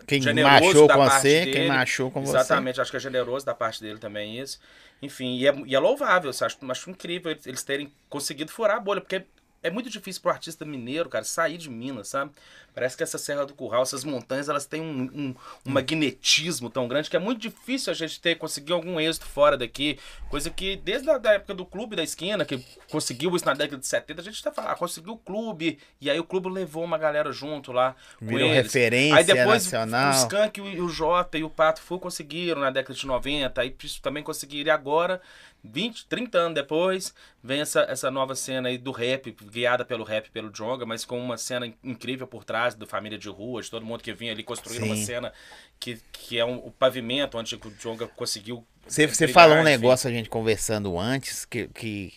Quem 0.07 0.21
generoso 0.21 0.67
machou 0.67 0.87
da 0.87 0.95
com 0.95 1.01
parte 1.07 1.21
você, 1.23 1.41
dele. 1.41 1.53
quem 1.53 1.69
machou 1.69 2.11
com 2.11 2.23
Exatamente, 2.23 2.81
acho 2.81 2.91
que 2.91 2.97
é 2.97 3.01
generoso 3.01 3.47
da 3.47 3.55
parte 3.55 3.81
dele 3.81 3.99
também 3.99 4.39
isso. 4.39 4.61
Enfim, 5.01 5.37
e 5.37 5.47
é, 5.47 5.55
e 5.67 5.75
é 5.75 5.79
louvável, 5.79 6.31
eu 6.31 6.47
acho, 6.47 6.59
acho 6.71 6.91
incrível 6.91 7.37
eles 7.47 7.63
terem 7.63 7.93
conseguido 8.09 8.51
furar 8.51 8.77
a 8.77 8.81
bolha, 8.81 9.01
porque 9.01 9.25
é 9.63 9.71
muito 9.71 9.91
difícil 9.91 10.23
pro 10.23 10.31
artista 10.31 10.65
mineiro, 10.65 11.09
cara, 11.09 11.25
sair 11.25 11.59
de 11.59 11.69
Minas, 11.71 12.09
sabe? 12.09 12.31
Parece 12.73 12.97
que 12.97 13.03
essa 13.03 13.19
Serra 13.19 13.45
do 13.45 13.53
Curral, 13.53 13.83
essas 13.83 14.05
montanhas, 14.05 14.49
elas 14.49 14.65
têm 14.65 14.81
um, 14.81 14.85
um, 15.03 15.11
Hum. 15.31 15.35
um 15.67 15.71
magnetismo 15.73 16.71
tão 16.71 16.87
grande 16.89 17.11
que 17.11 17.17
é 17.17 17.19
muito 17.19 17.41
difícil 17.41 17.91
a 17.91 17.95
gente 17.95 18.21
ter, 18.21 18.37
conseguir 18.37 18.73
algum 18.73 18.99
êxito 19.01 19.27
fora 19.27 19.57
daqui. 19.57 19.99
Coisa 20.29 20.49
que 20.51 20.77
desde 20.77 21.11
a 21.11 21.19
da 21.19 21.33
época 21.35 21.53
do 21.53 21.67
Clube 21.67 21.97
da 21.97 22.03
Esquina, 22.03 22.45
que 22.45 22.65
conseguiu 22.91 23.35
isso 23.35 23.45
na 23.45 23.55
década 23.55 23.79
de 23.79 23.87
70, 23.87 24.21
a 24.21 24.25
gente 24.25 24.43
tá 24.43 24.53
falando, 24.53 24.71
ah, 24.71 24.77
conseguiu 24.77 25.13
o 25.15 25.19
clube, 25.19 25.79
e 26.01 26.09
aí 26.09 26.19
o 26.19 26.25
clube 26.25 26.49
levou 26.49 26.85
uma 26.85 26.97
galera 26.97 27.33
junto 27.33 27.73
lá 27.73 27.97
com 28.19 28.27
Virou 28.27 28.49
eles. 28.49 28.63
referência 28.65 29.17
Aí 29.17 29.25
depois 29.25 29.65
nacional. 29.65 30.13
o 30.13 30.17
Skank 30.17 30.61
o- 30.61 30.85
o 30.85 30.89
Jota 30.89 31.37
e 31.39 31.45
o 31.45 31.51
Pato 31.51 31.83
Fu 31.83 31.99
conseguiram 31.99 32.61
na 32.61 32.71
década 32.71 32.95
de 32.95 33.07
90, 33.07 33.61
aí 33.61 33.75
isso 33.83 34.01
também 34.01 34.23
conseguiram. 34.23 34.69
E 34.69 34.71
agora, 34.71 35.21
20, 35.63 36.07
30 36.07 36.39
anos 36.39 36.55
depois, 36.55 37.15
vem 37.43 37.61
essa, 37.61 37.81
essa 37.83 38.11
nova 38.11 38.35
cena 38.35 38.69
aí 38.69 38.79
do 38.79 38.93
rap, 38.93 39.35
guiada 39.51 39.85
pelo 39.85 40.05
rap, 40.05 40.31
pelo 40.31 40.51
Jonga, 40.51 40.87
mas 40.87 41.05
com 41.05 41.19
uma 41.19 41.37
cena 41.37 41.67
in- 41.67 41.75
incrível 41.83 42.27
por 42.27 42.45
trás 42.45 42.75
do 42.75 42.87
Família 42.87 43.19
de 43.19 43.29
Rua, 43.29 43.63
de 43.63 43.71
todo 43.71 43.85
mundo 43.85 44.03
que 44.03 44.13
vinha 44.13 44.33
ali 44.33 44.43
construindo 44.43 44.85
uma 44.85 44.95
Sim. 44.95 45.05
cena 45.05 45.33
que, 45.79 45.99
que 46.13 46.39
é 46.39 46.45
um, 46.45 46.57
o 46.57 46.71
pavimento 46.71 47.39
onde 47.39 47.55
o 47.55 47.71
Jonga 47.79 48.07
conseguiu. 48.09 48.65
Você, 48.87 49.07
você 49.07 49.29
falou 49.29 49.59
um 49.59 49.63
negócio 49.63 50.09
a 50.09 50.13
gente 50.13 50.29
conversando 50.29 50.99
antes, 50.99 51.45
que, 51.45 51.69
que 51.69 52.13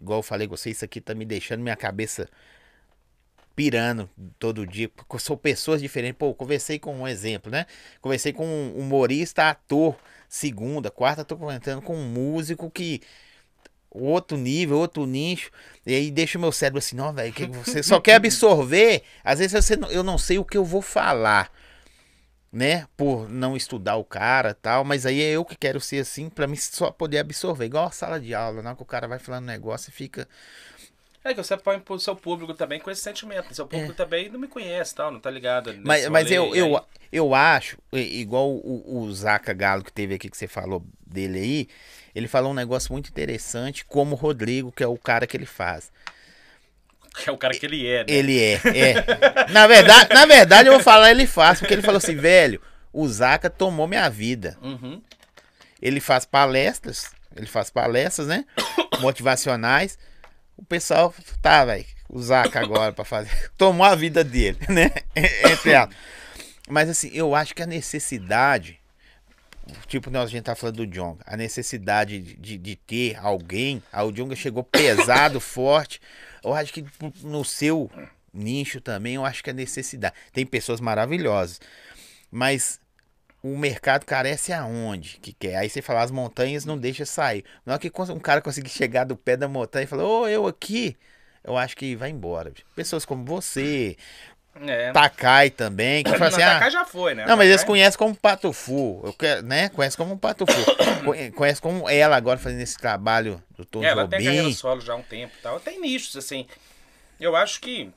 igual 0.00 0.20
eu 0.20 0.22
falei 0.24 0.48
com 0.48 0.56
você, 0.56 0.70
isso 0.70 0.84
aqui 0.84 1.00
tá 1.00 1.14
me 1.14 1.24
deixando 1.24 1.62
minha 1.62 1.76
cabeça 1.76 2.28
pirando 3.54 4.08
todo 4.38 4.66
dia, 4.66 4.88
porque 4.88 5.18
são 5.18 5.36
pessoas 5.36 5.80
diferentes. 5.82 6.18
Pô, 6.18 6.34
conversei 6.34 6.78
com 6.78 6.94
um 6.94 7.06
exemplo, 7.06 7.50
né? 7.52 7.66
Conversei 8.00 8.32
com 8.32 8.46
um 8.46 8.78
humorista, 8.78 9.50
ator, 9.50 9.96
segunda, 10.32 10.90
quarta, 10.90 11.26
tô 11.26 11.36
comentando 11.36 11.82
com 11.82 11.94
um 11.94 12.08
músico 12.08 12.70
que 12.70 13.02
outro 13.90 14.38
nível, 14.38 14.78
outro 14.78 15.04
nicho. 15.04 15.50
E 15.84 15.94
aí 15.94 16.10
deixa 16.10 16.38
o 16.38 16.40
meu 16.40 16.50
cérebro 16.50 16.78
assim, 16.78 16.96
não, 16.96 17.12
velho, 17.12 17.32
que 17.34 17.46
você 17.46 17.82
só 17.82 18.00
quer 18.00 18.14
absorver. 18.14 19.02
Às 19.22 19.40
vezes 19.40 19.52
você, 19.52 19.76
não- 19.76 19.90
eu 19.90 20.02
não 20.02 20.16
sei 20.16 20.38
o 20.38 20.44
que 20.44 20.56
eu 20.56 20.64
vou 20.64 20.80
falar, 20.80 21.52
né? 22.50 22.86
Por 22.96 23.28
não 23.28 23.54
estudar 23.56 23.96
o 23.96 24.04
cara 24.04 24.54
tal. 24.54 24.84
Mas 24.84 25.04
aí 25.04 25.20
é 25.20 25.32
eu 25.32 25.44
que 25.44 25.54
quero 25.56 25.80
ser 25.80 25.98
assim, 26.00 26.30
pra 26.30 26.46
mim 26.46 26.56
só 26.56 26.90
poder 26.90 27.18
absorver. 27.18 27.66
Igual 27.66 27.86
a 27.86 27.90
sala 27.90 28.18
de 28.18 28.34
aula, 28.34 28.62
né? 28.62 28.74
Que 28.74 28.82
o 28.82 28.86
cara 28.86 29.06
vai 29.06 29.18
falando 29.18 29.44
negócio 29.44 29.90
e 29.90 29.92
fica. 29.92 30.26
É 31.24 31.32
que 31.32 31.42
você 31.42 31.56
põe 31.56 31.78
pro 31.78 31.98
seu 32.00 32.16
público 32.16 32.52
também 32.52 32.80
com 32.80 32.90
esse 32.90 33.00
sentimento. 33.00 33.54
Seu 33.54 33.66
público 33.66 33.94
também 33.94 34.28
não 34.28 34.40
me 34.40 34.48
conhece, 34.48 34.94
tal, 34.94 35.10
não 35.10 35.20
tá 35.20 35.30
ligado. 35.30 35.70
É. 35.70 35.74
Mas, 35.84 36.08
mas 36.08 36.30
eu, 36.30 36.54
eu, 36.54 36.84
eu 37.12 37.34
acho, 37.34 37.78
igual 37.92 38.50
o, 38.50 39.02
o 39.02 39.12
Zaca 39.12 39.52
Galo 39.52 39.84
que 39.84 39.92
teve 39.92 40.14
aqui, 40.14 40.28
que 40.28 40.36
você 40.36 40.48
falou 40.48 40.84
dele 41.06 41.38
aí, 41.38 41.68
ele 42.14 42.26
falou 42.26 42.50
um 42.50 42.54
negócio 42.54 42.92
muito 42.92 43.08
interessante, 43.08 43.84
como 43.84 44.16
o 44.16 44.18
Rodrigo, 44.18 44.72
que 44.72 44.82
é 44.82 44.86
o 44.86 44.98
cara 44.98 45.26
que 45.26 45.36
ele 45.36 45.46
faz. 45.46 45.92
Que 47.14 47.28
é 47.28 47.32
o 47.32 47.38
cara 47.38 47.54
que 47.54 47.66
ele 47.66 47.86
é, 47.86 47.98
né? 47.98 48.04
Ele 48.08 48.40
é, 48.40 48.54
é. 48.74 49.52
Na 49.52 49.66
verdade, 49.68 50.12
na 50.12 50.26
verdade, 50.26 50.68
eu 50.68 50.74
vou 50.74 50.82
falar 50.82 51.10
ele 51.10 51.26
faz, 51.26 51.60
porque 51.60 51.72
ele 51.72 51.82
falou 51.82 51.98
assim, 51.98 52.16
velho, 52.16 52.60
o 52.92 53.06
Zaca 53.06 53.48
tomou 53.48 53.86
minha 53.86 54.08
vida. 54.08 54.58
Uhum. 54.60 55.00
Ele 55.80 56.00
faz 56.00 56.24
palestras, 56.24 57.12
ele 57.36 57.46
faz 57.46 57.70
palestras, 57.70 58.26
né? 58.26 58.44
Motivacionais. 59.00 59.98
O 60.56 60.64
pessoal 60.64 61.14
tá, 61.40 61.64
velho, 61.64 61.84
o 62.08 62.20
Zaca 62.22 62.60
agora 62.60 62.92
pra 62.92 63.04
fazer. 63.04 63.50
Tomou 63.56 63.86
a 63.86 63.94
vida 63.94 64.22
dele, 64.22 64.58
né? 64.68 64.90
Entre 65.50 65.74
aspas. 65.74 65.96
Mas 66.68 66.88
assim, 66.88 67.10
eu 67.12 67.34
acho 67.34 67.54
que 67.54 67.62
a 67.62 67.66
necessidade, 67.66 68.78
tipo, 69.86 70.10
nós, 70.10 70.24
a 70.24 70.30
gente 70.30 70.44
tá 70.44 70.54
falando 70.54 70.76
do 70.76 70.86
Jonga, 70.86 71.24
a 71.26 71.36
necessidade 71.36 72.20
de, 72.20 72.56
de, 72.56 72.76
ter 72.76 73.16
alguém, 73.18 73.82
ah, 73.92 74.04
o 74.04 74.12
Jonga 74.12 74.36
chegou 74.36 74.62
pesado, 74.62 75.40
forte. 75.40 76.00
Eu 76.42 76.54
acho 76.54 76.72
que 76.72 76.84
no 77.22 77.44
seu 77.44 77.90
nicho 78.32 78.80
também, 78.80 79.14
eu 79.14 79.24
acho 79.24 79.42
que 79.42 79.50
a 79.50 79.54
necessidade. 79.54 80.14
Tem 80.32 80.46
pessoas 80.46 80.80
maravilhosas, 80.80 81.60
mas 82.30 82.80
o 83.42 83.56
mercado 83.56 84.04
carece 84.04 84.52
aonde 84.52 85.18
que 85.20 85.32
quer. 85.32 85.56
Aí 85.56 85.68
você 85.68 85.82
fala, 85.82 86.02
as 86.02 86.10
montanhas 86.10 86.64
não 86.64 86.78
deixa 86.78 87.04
sair. 87.04 87.44
Na 87.66 87.72
hora 87.74 87.80
que 87.80 87.90
um 88.12 88.18
cara 88.20 88.40
conseguir 88.40 88.70
chegar 88.70 89.04
do 89.04 89.16
pé 89.16 89.36
da 89.36 89.48
montanha 89.48 89.84
e 89.84 89.86
falar, 89.86 90.04
ô, 90.04 90.28
eu 90.28 90.46
aqui, 90.46 90.96
eu 91.42 91.56
acho 91.56 91.76
que 91.76 91.96
vai 91.96 92.10
embora. 92.10 92.52
Pessoas 92.76 93.04
como 93.04 93.24
você, 93.24 93.96
É. 94.60 94.92
Takai 94.92 95.50
também, 95.50 96.04
que 96.04 96.10
fala 96.16 96.28
assim, 96.28 96.40
Takai 96.40 96.68
ah, 96.68 96.70
já 96.70 96.84
foi, 96.84 97.14
né? 97.14 97.24
não, 97.26 97.36
mas 97.36 97.48
eles 97.48 97.64
conhecem 97.64 97.98
como 97.98 98.14
Pato 98.14 98.52
Fu, 98.52 99.00
eu 99.04 99.12
quero, 99.12 99.42
né? 99.42 99.68
Conhece 99.70 99.96
como 99.96 100.16
Pato 100.18 100.44
Fu. 100.46 100.76
Conhe- 101.04 101.30
Conhece 101.32 101.60
como 101.60 101.88
ela 101.88 102.14
agora 102.16 102.38
fazendo 102.38 102.60
esse 102.60 102.76
trabalho 102.76 103.42
do 103.56 103.64
Tom 103.64 103.82
É, 103.82 103.88
ela 103.88 104.06
tem 104.06 104.18
carreira 104.22 104.42
Jobim. 104.42 104.54
solo 104.54 104.80
já 104.80 104.92
há 104.92 104.96
um 104.96 105.02
tempo 105.02 105.32
e 105.36 105.42
tal. 105.42 105.58
Tem 105.58 105.80
nichos, 105.80 106.16
assim. 106.16 106.46
Eu 107.18 107.34
acho 107.34 107.60
que. 107.60 107.90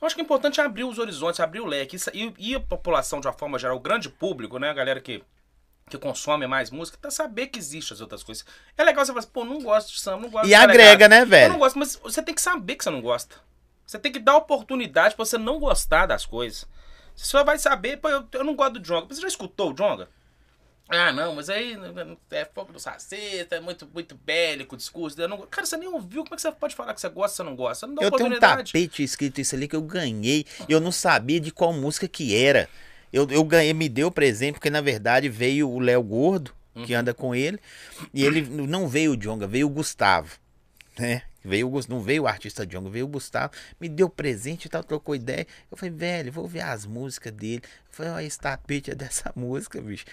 Eu 0.00 0.06
acho 0.06 0.14
que 0.14 0.20
é 0.20 0.24
importante 0.24 0.60
abrir 0.60 0.84
os 0.84 0.98
horizontes, 0.98 1.40
abrir 1.40 1.60
o 1.60 1.66
leque. 1.66 1.96
E, 2.14 2.32
e 2.38 2.54
a 2.54 2.60
população, 2.60 3.20
de 3.20 3.26
uma 3.26 3.32
forma 3.32 3.58
geral, 3.58 3.76
o 3.76 3.80
grande 3.80 4.08
público, 4.08 4.58
né? 4.58 4.70
A 4.70 4.74
galera 4.74 5.00
que, 5.00 5.22
que 5.88 5.98
consome 5.98 6.46
mais 6.46 6.70
música, 6.70 6.96
tá 7.00 7.10
saber 7.10 7.48
que 7.48 7.58
existem 7.58 7.94
as 7.94 8.00
outras 8.00 8.22
coisas. 8.22 8.44
É 8.78 8.82
legal 8.82 9.04
você 9.04 9.12
falar 9.12 9.20
assim, 9.20 9.30
pô, 9.30 9.44
não 9.44 9.60
gosto 9.60 9.92
de 9.92 10.00
samba, 10.00 10.22
não 10.22 10.30
gosto 10.30 10.46
E 10.46 10.48
de 10.48 10.54
agrega, 10.54 11.08
talegado. 11.08 11.10
né, 11.10 11.20
Eu 11.22 11.26
velho? 11.26 11.52
não 11.52 11.58
gosto, 11.58 11.78
mas 11.78 11.96
você 11.96 12.22
tem 12.22 12.34
que 12.34 12.40
saber 12.40 12.76
que 12.76 12.84
você 12.84 12.90
não 12.90 13.02
gosta. 13.02 13.36
Você 13.86 13.98
tem 13.98 14.10
que 14.12 14.18
dar 14.20 14.36
oportunidade 14.36 15.14
pra 15.14 15.24
você 15.24 15.36
não 15.36 15.58
gostar 15.58 16.06
das 16.06 16.24
coisas. 16.24 16.66
Você 17.14 17.24
só 17.26 17.44
vai 17.44 17.58
saber, 17.58 17.98
pô, 17.98 18.08
eu, 18.08 18.24
eu 18.32 18.44
não 18.44 18.54
gosto 18.54 18.74
do 18.74 18.80
Jonga. 18.80 19.12
Você 19.14 19.20
já 19.20 19.28
escutou 19.28 19.70
o 19.72 19.74
Jonga? 19.74 20.08
Ah, 20.90 21.12
não, 21.12 21.36
mas 21.36 21.48
aí 21.48 21.76
é 22.32 22.44
fogo 22.44 22.72
do 22.72 22.80
racista, 22.80 23.54
é 23.54 23.60
muito, 23.60 23.88
muito 23.94 24.16
bélico 24.16 24.74
o 24.74 24.78
discurso. 24.78 25.20
Eu 25.20 25.28
não... 25.28 25.46
Cara, 25.46 25.64
você 25.64 25.76
nem 25.76 25.88
ouviu. 25.88 26.24
Como 26.24 26.34
é 26.34 26.36
que 26.36 26.42
você 26.42 26.50
pode 26.50 26.74
falar 26.74 26.92
que 26.94 27.00
você 27.00 27.08
gosta 27.08 27.36
você 27.36 27.42
não 27.44 27.54
gosta? 27.54 27.86
Você 27.86 27.86
não 27.86 27.94
dá 27.94 28.02
Eu 28.02 28.10
tenho 28.10 28.34
um 28.34 28.38
tapete 28.40 29.02
escrito 29.04 29.40
isso 29.40 29.54
ali 29.54 29.68
que 29.68 29.76
eu 29.76 29.82
ganhei. 29.82 30.44
e 30.68 30.72
Eu 30.72 30.80
não 30.80 30.90
sabia 30.90 31.38
de 31.38 31.52
qual 31.52 31.72
música 31.72 32.08
que 32.08 32.36
era. 32.36 32.68
Eu, 33.12 33.28
eu 33.30 33.44
ganhei, 33.44 33.72
me 33.72 33.88
deu 33.88 34.10
presente, 34.10 34.54
porque 34.54 34.68
na 34.70 34.80
verdade 34.80 35.28
veio 35.28 35.70
o 35.70 35.78
Léo 35.78 36.02
Gordo, 36.02 36.52
que 36.84 36.92
anda 36.92 37.14
com 37.14 37.34
ele. 37.34 37.60
E 38.12 38.24
ele 38.24 38.42
não 38.42 38.88
veio 38.88 39.12
o 39.12 39.16
Jonga, 39.16 39.46
veio 39.46 39.68
o 39.68 39.70
Gustavo. 39.70 40.38
Né? 40.98 41.22
Veio 41.42 41.70
não 41.88 42.00
veio 42.00 42.24
o 42.24 42.26
artista 42.26 42.66
Jonga, 42.66 42.90
veio 42.90 43.06
o 43.06 43.08
Gustavo. 43.08 43.52
Me 43.80 43.88
deu 43.88 44.08
presente 44.08 44.66
e 44.66 44.68
tal, 44.68 44.84
trocou 44.84 45.14
ideia. 45.14 45.46
Eu 45.70 45.76
falei, 45.76 45.94
velho, 45.94 46.32
vou 46.32 46.46
ver 46.46 46.60
as 46.60 46.84
músicas 46.84 47.32
dele. 47.32 47.62
Eu 47.64 47.92
falei, 47.92 48.12
olha, 48.12 48.24
esse 48.24 48.38
tapete 48.38 48.90
é 48.90 48.94
dessa 48.94 49.32
música, 49.36 49.80
bicho. 49.80 50.04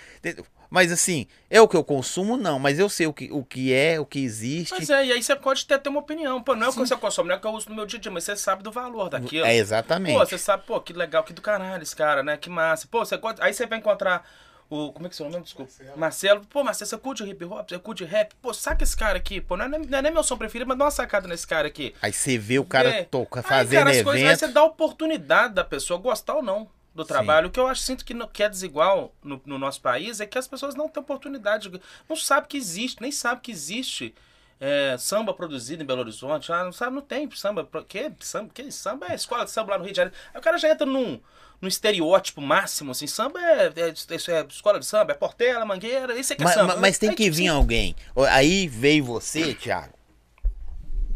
Mas 0.69 0.91
assim, 0.91 1.27
é 1.49 1.61
o 1.61 1.67
que 1.67 1.75
eu 1.75 1.83
consumo, 1.83 2.37
não. 2.37 2.59
Mas 2.59 2.79
eu 2.79 2.89
sei 2.89 3.07
o 3.07 3.13
que, 3.13 3.29
o 3.31 3.43
que 3.43 3.73
é, 3.73 3.99
o 3.99 4.05
que 4.05 4.19
existe. 4.19 4.73
Mas 4.73 4.89
é, 4.89 5.05
e 5.05 5.11
aí 5.11 5.23
você 5.23 5.35
pode 5.35 5.65
ter, 5.65 5.79
ter 5.79 5.89
uma 5.89 5.99
opinião. 5.99 6.41
Pô, 6.41 6.55
não 6.55 6.67
é 6.67 6.69
o 6.69 6.73
que 6.73 6.79
você 6.79 6.95
consome, 6.95 7.29
não 7.29 7.35
é 7.35 7.37
o 7.37 7.41
que 7.41 7.47
eu 7.47 7.51
uso 7.51 7.69
no 7.69 7.75
meu 7.75 7.85
dia 7.85 7.99
a 7.99 8.01
dia, 8.01 8.11
mas 8.11 8.23
você 8.23 8.35
sabe 8.35 8.63
do 8.63 8.71
valor 8.71 9.09
daquilo. 9.09 9.45
É 9.45 9.55
exatamente. 9.55 10.17
Pô, 10.17 10.25
você 10.25 10.37
sabe, 10.37 10.63
pô, 10.65 10.79
que 10.81 10.93
legal, 10.93 11.23
que 11.23 11.33
do 11.33 11.41
caralho 11.41 11.83
esse 11.83 11.95
cara, 11.95 12.23
né? 12.23 12.37
Que 12.37 12.49
massa. 12.49 12.87
Pô, 12.87 12.99
você 13.05 13.19
Aí 13.39 13.53
você 13.53 13.65
vai 13.65 13.79
encontrar 13.79 14.27
o. 14.69 14.91
Como 14.91 15.05
é 15.07 15.09
que 15.09 15.13
é 15.13 15.15
o 15.15 15.17
seu 15.17 15.29
nome? 15.29 15.43
Desculpa. 15.43 15.71
Marcelo. 15.95 16.41
Pô, 16.49 16.63
Marcelo, 16.63 16.89
você 16.89 16.97
curte 16.97 17.23
hip 17.23 17.43
hop? 17.45 17.69
Você 17.69 17.79
curte 17.79 18.03
rap? 18.05 18.33
Pô, 18.41 18.53
saca 18.53 18.83
esse 18.83 18.95
cara 18.95 19.17
aqui. 19.17 19.39
Pô, 19.41 19.55
não 19.57 19.65
é, 19.65 19.69
nem- 19.69 19.81
não 19.85 19.97
é 19.97 20.01
nem 20.01 20.11
meu 20.11 20.23
som 20.23 20.37
preferido, 20.37 20.67
mas 20.67 20.77
dá 20.77 20.85
uma 20.85 20.91
sacada 20.91 21.27
nesse 21.27 21.45
cara 21.47 21.67
aqui. 21.67 21.93
Aí 22.01 22.11
você 22.13 22.37
vê 22.37 22.59
o 22.59 22.65
cara 22.65 22.89
É. 22.89 23.03
toca, 23.03 23.39
Aí, 23.39 23.43
fazendo 23.45 23.79
cara, 23.85 23.91
as 23.91 24.01
coisas, 24.03 24.21
aí 24.21 24.27
evento. 24.27 24.39
você 24.39 24.47
dá 24.49 24.61
a 24.61 24.65
oportunidade 24.65 25.53
da 25.53 25.63
pessoa 25.63 25.99
gostar 25.99 26.35
ou 26.35 26.41
não 26.43 26.69
do 26.95 27.05
trabalho. 27.05 27.47
O 27.47 27.51
que 27.51 27.59
eu 27.59 27.67
acho 27.67 27.81
sinto 27.81 28.03
que, 28.03 28.13
não- 28.13 28.27
que 28.27 28.41
é 28.41 28.49
desigual 28.49 29.13
no, 29.23 29.39
no 29.45 29.57
nosso 29.59 29.79
país 29.81 30.19
é 30.19 30.25
que 30.25 30.37
as 30.37 30.47
pessoas 30.47 30.73
não 30.75 30.89
têm 30.89 31.01
oportunidade, 31.01 31.69
de- 31.69 31.81
não 32.09 32.15
sabem 32.15 32.49
que 32.49 32.57
existe, 32.57 33.01
nem 33.01 33.11
sabem 33.11 33.39
que 33.41 33.51
existe 33.51 34.15
é, 34.59 34.95
samba 34.97 35.35
produzido 35.35 35.83
em 35.83 35.85
Belo 35.85 35.99
Horizonte. 36.01 36.51
Ah, 36.51 36.63
não 36.63 36.71
sabe, 36.71 36.95
não 36.95 37.01
tem 37.03 37.29
samba. 37.29 37.69
Que 37.87 38.11
samba? 38.19 38.49
Que 38.51 38.71
samba 38.71 39.05
é 39.09 39.13
escola 39.13 39.45
de 39.45 39.51
samba 39.51 39.73
lá 39.73 39.77
no 39.77 39.83
Rio 39.83 39.93
de 39.93 39.97
Janeiro. 39.97 40.17
Aí 40.33 40.39
o 40.39 40.43
cara 40.43 40.57
já 40.57 40.67
entra 40.71 40.83
num, 40.83 41.21
num 41.61 41.67
estereótipo 41.67 42.41
máximo, 42.41 42.91
assim, 42.91 43.07
samba 43.07 43.39
é, 43.39 43.65
é, 43.75 43.89
é- 43.89 43.89
é 43.89 44.45
escola 44.49 44.79
de 44.79 44.85
samba, 44.85 45.11
é 45.11 45.15
Portela, 45.15 45.65
Mangueira, 45.65 46.17
isso 46.17 46.33
é 46.33 46.35
que 46.35 46.41
é 46.43 46.45
Mas, 46.45 46.53
samba. 46.53 46.67
mas- 46.73 46.79
mas 46.81 46.97
tem 46.99 47.09
Aí, 47.09 47.15
que 47.15 47.23
tipo 47.23 47.35
vir 47.35 47.47
assim, 47.47 47.55
alguém. 47.57 47.95
Aí 48.29 48.67
veio 48.67 49.03
você, 49.05 49.53
Thiago. 49.53 49.93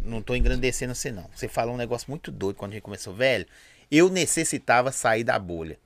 Não 0.04 0.21
tô 0.21 0.36
engrandecendo 0.36 0.95
você, 0.95 1.12
não. 1.12 1.30
Você 1.36 1.47
falou 1.47 1.75
um 1.75 1.77
negócio 1.77 2.10
muito 2.10 2.32
doido 2.32 2.56
quando 2.56 2.71
a 2.71 2.73
gente 2.75 2.84
começou, 2.84 3.13
velho. 3.13 3.45
Eu 3.89 4.10
necessitava 4.10 4.91
sair 4.91 5.23
da 5.23 5.38
bolha. 5.38 5.77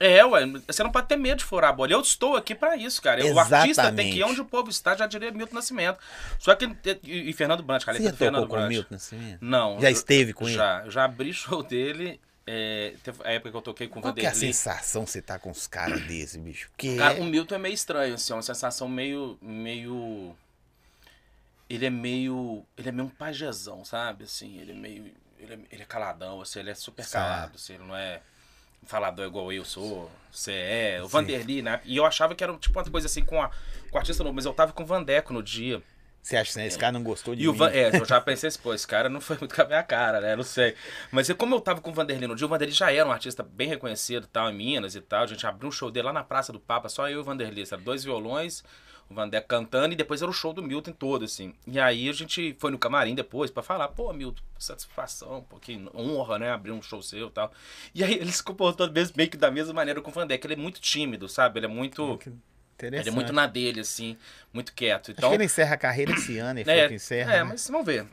É, 0.00 0.24
ué, 0.24 0.46
você 0.66 0.82
não 0.84 0.92
pode 0.92 1.08
ter 1.08 1.16
medo 1.16 1.38
de 1.38 1.44
furar 1.44 1.70
a 1.70 1.72
bolha. 1.72 1.92
Eu 1.94 2.00
estou 2.00 2.36
aqui 2.36 2.54
pra 2.54 2.76
isso, 2.76 3.02
cara. 3.02 3.20
O 3.26 3.38
artista 3.38 3.92
tem 3.92 4.12
que 4.12 4.18
ir 4.18 4.22
onde 4.22 4.40
o 4.40 4.44
povo 4.44 4.70
está, 4.70 4.94
já 4.96 5.06
diria 5.08 5.32
Milton 5.32 5.56
Nascimento. 5.56 5.98
Só 6.38 6.54
que. 6.54 6.66
E, 7.02 7.30
e 7.30 7.32
Fernando 7.32 7.64
Brant, 7.64 7.84
cara, 7.84 7.98
Você 7.98 8.04
já 8.04 8.10
tem 8.10 8.16
tocou 8.30 8.32
Fernando 8.46 8.48
com 8.48 8.64
o. 8.64 8.68
Milton 8.68 8.94
Nascimento? 8.94 9.38
Não. 9.40 9.80
Já 9.80 9.88
eu- 9.88 9.92
esteve 9.92 10.32
com 10.32 10.46
ele? 10.46 10.56
Já. 10.56 10.82
Eu 10.84 10.90
já 10.92 11.04
abri 11.04 11.32
show 11.34 11.62
dele. 11.64 12.20
É, 12.50 12.94
teve 13.02 13.18
a 13.24 13.32
época 13.32 13.50
que 13.50 13.56
eu 13.56 13.62
toquei 13.62 13.88
com 13.88 13.98
o 13.98 14.02
Qual 14.02 14.14
que 14.14 14.24
é 14.24 14.28
a 14.28 14.34
sensação 14.34 15.06
você 15.06 15.20
tá 15.20 15.38
com 15.38 15.50
os 15.50 15.66
caras 15.66 16.00
desse, 16.00 16.38
bicho? 16.38 16.70
Que 16.78 16.96
Cara, 16.96 17.18
é- 17.18 17.20
o 17.20 17.24
Milton 17.24 17.56
é 17.56 17.58
meio 17.58 17.74
estranho, 17.74 18.14
assim, 18.14 18.32
é 18.32 18.36
uma 18.36 18.42
sensação 18.42 18.88
meio. 18.88 19.38
meio. 19.42 20.34
Ele 21.68 21.84
é 21.84 21.90
meio. 21.90 22.64
Ele 22.76 22.88
é 22.88 22.92
meio 22.92 23.06
um 23.06 23.10
pajezão, 23.10 23.84
sabe? 23.84 24.24
Assim, 24.24 24.58
ele 24.58 24.72
é 24.72 24.74
meio. 24.74 25.12
Ele 25.38 25.54
é, 25.54 25.58
ele 25.70 25.82
é 25.82 25.86
caladão, 25.86 26.40
assim, 26.40 26.58
ele 26.60 26.70
é 26.70 26.74
super 26.74 27.04
Sabe. 27.04 27.24
calado, 27.24 27.56
assim, 27.56 27.74
ele 27.74 27.84
não 27.84 27.94
é 27.96 28.20
falador 28.86 29.26
igual 29.26 29.52
eu 29.52 29.64
sou, 29.64 30.10
você 30.32 30.52
é. 30.52 31.02
O 31.02 31.08
Vanderlei, 31.08 31.60
né? 31.62 31.80
E 31.84 31.96
eu 31.96 32.06
achava 32.06 32.34
que 32.34 32.42
era 32.42 32.56
tipo 32.56 32.78
uma 32.78 32.90
coisa 32.90 33.06
assim 33.06 33.24
com, 33.24 33.40
a, 33.42 33.48
com 33.90 33.96
o 33.96 33.98
artista 33.98 34.24
novo, 34.24 34.34
mas 34.34 34.46
eu 34.46 34.54
tava 34.54 34.72
com 34.72 34.82
o 34.82 34.86
Vandeco 34.86 35.32
no 35.32 35.42
dia. 35.42 35.82
Você 36.28 36.36
acha 36.36 36.52
que 36.52 36.60
esse 36.60 36.78
cara 36.78 36.92
não 36.92 37.02
gostou 37.02 37.34
de 37.34 37.42
E 37.42 37.46
mim? 37.46 37.56
Van, 37.56 37.70
é, 37.70 37.88
eu 37.96 38.04
já 38.04 38.20
pensei 38.20 38.48
assim, 38.48 38.58
pô, 38.58 38.74
esse 38.74 38.86
cara 38.86 39.08
não 39.08 39.18
foi 39.18 39.38
muito 39.38 39.54
com 39.54 39.62
a 39.62 39.64
minha 39.64 39.82
cara, 39.82 40.20
né? 40.20 40.36
Não 40.36 40.42
sei. 40.42 40.74
Mas 41.10 41.30
é 41.30 41.32
como 41.32 41.54
eu 41.54 41.60
tava 41.60 41.80
com 41.80 41.88
o 41.88 41.94
Vanderlei 41.94 42.28
no 42.28 42.36
dia, 42.36 42.44
o 42.44 42.50
Vanderlei 42.50 42.74
já 42.74 42.92
era 42.92 43.08
um 43.08 43.10
artista 43.10 43.42
bem 43.42 43.66
reconhecido 43.66 44.26
tal, 44.26 44.50
em 44.50 44.54
Minas 44.54 44.94
e 44.94 45.00
tal. 45.00 45.22
A 45.22 45.26
gente 45.26 45.46
abriu 45.46 45.70
um 45.70 45.72
show 45.72 45.90
dele 45.90 46.08
lá 46.08 46.12
na 46.12 46.22
Praça 46.22 46.52
do 46.52 46.60
Papa, 46.60 46.90
só 46.90 47.08
eu 47.08 47.16
e 47.16 47.20
o 47.22 47.24
Vanderlei. 47.24 47.64
Era 47.66 47.80
dois 47.80 48.04
violões, 48.04 48.62
o 49.08 49.14
Vandeco 49.14 49.48
cantando, 49.48 49.94
e 49.94 49.96
depois 49.96 50.20
era 50.20 50.30
o 50.30 50.34
show 50.34 50.52
do 50.52 50.62
Milton 50.62 50.92
todo, 50.92 51.24
assim. 51.24 51.54
E 51.66 51.80
aí 51.80 52.10
a 52.10 52.12
gente 52.12 52.54
foi 52.58 52.70
no 52.70 52.78
camarim 52.78 53.14
depois 53.14 53.50
pra 53.50 53.62
falar, 53.62 53.88
pô, 53.88 54.12
Milton, 54.12 54.42
satisfação, 54.58 55.46
pô, 55.48 55.58
que 55.58 55.82
honra, 55.94 56.38
né? 56.38 56.50
Abrir 56.50 56.72
um 56.72 56.82
show 56.82 57.02
seu 57.02 57.28
e 57.28 57.30
tal. 57.30 57.50
E 57.94 58.04
aí 58.04 58.12
ele 58.12 58.32
se 58.32 58.42
comportou 58.42 58.92
mesmo, 58.92 59.14
meio 59.16 59.30
que 59.30 59.38
da 59.38 59.50
mesma 59.50 59.72
maneira 59.72 60.02
com 60.02 60.10
o 60.10 60.12
Vandeco. 60.12 60.46
Ele 60.46 60.52
é 60.52 60.58
muito 60.58 60.78
tímido, 60.78 61.26
sabe? 61.26 61.58
Ele 61.58 61.64
é 61.64 61.70
muito. 61.70 62.02
Interessante. 62.02 62.48
Ele 62.86 63.08
é 63.08 63.12
muito 63.12 63.32
na 63.32 63.46
dele, 63.46 63.80
assim, 63.80 64.16
muito 64.52 64.72
quieto. 64.72 65.10
Acho 65.10 65.18
Então, 65.18 65.30
que 65.30 65.36
ele 65.36 65.44
encerra 65.44 65.74
a 65.74 65.78
carreira 65.78 66.12
esse 66.12 66.38
ano, 66.38 66.60
ele 66.60 66.70
é, 66.70 66.74
falou 66.74 66.88
que 66.88 66.94
encerra. 66.94 67.34
é 67.34 67.38
né? 67.38 67.44
mas 67.44 67.68
vamos 67.68 67.86
ver. 67.86 68.06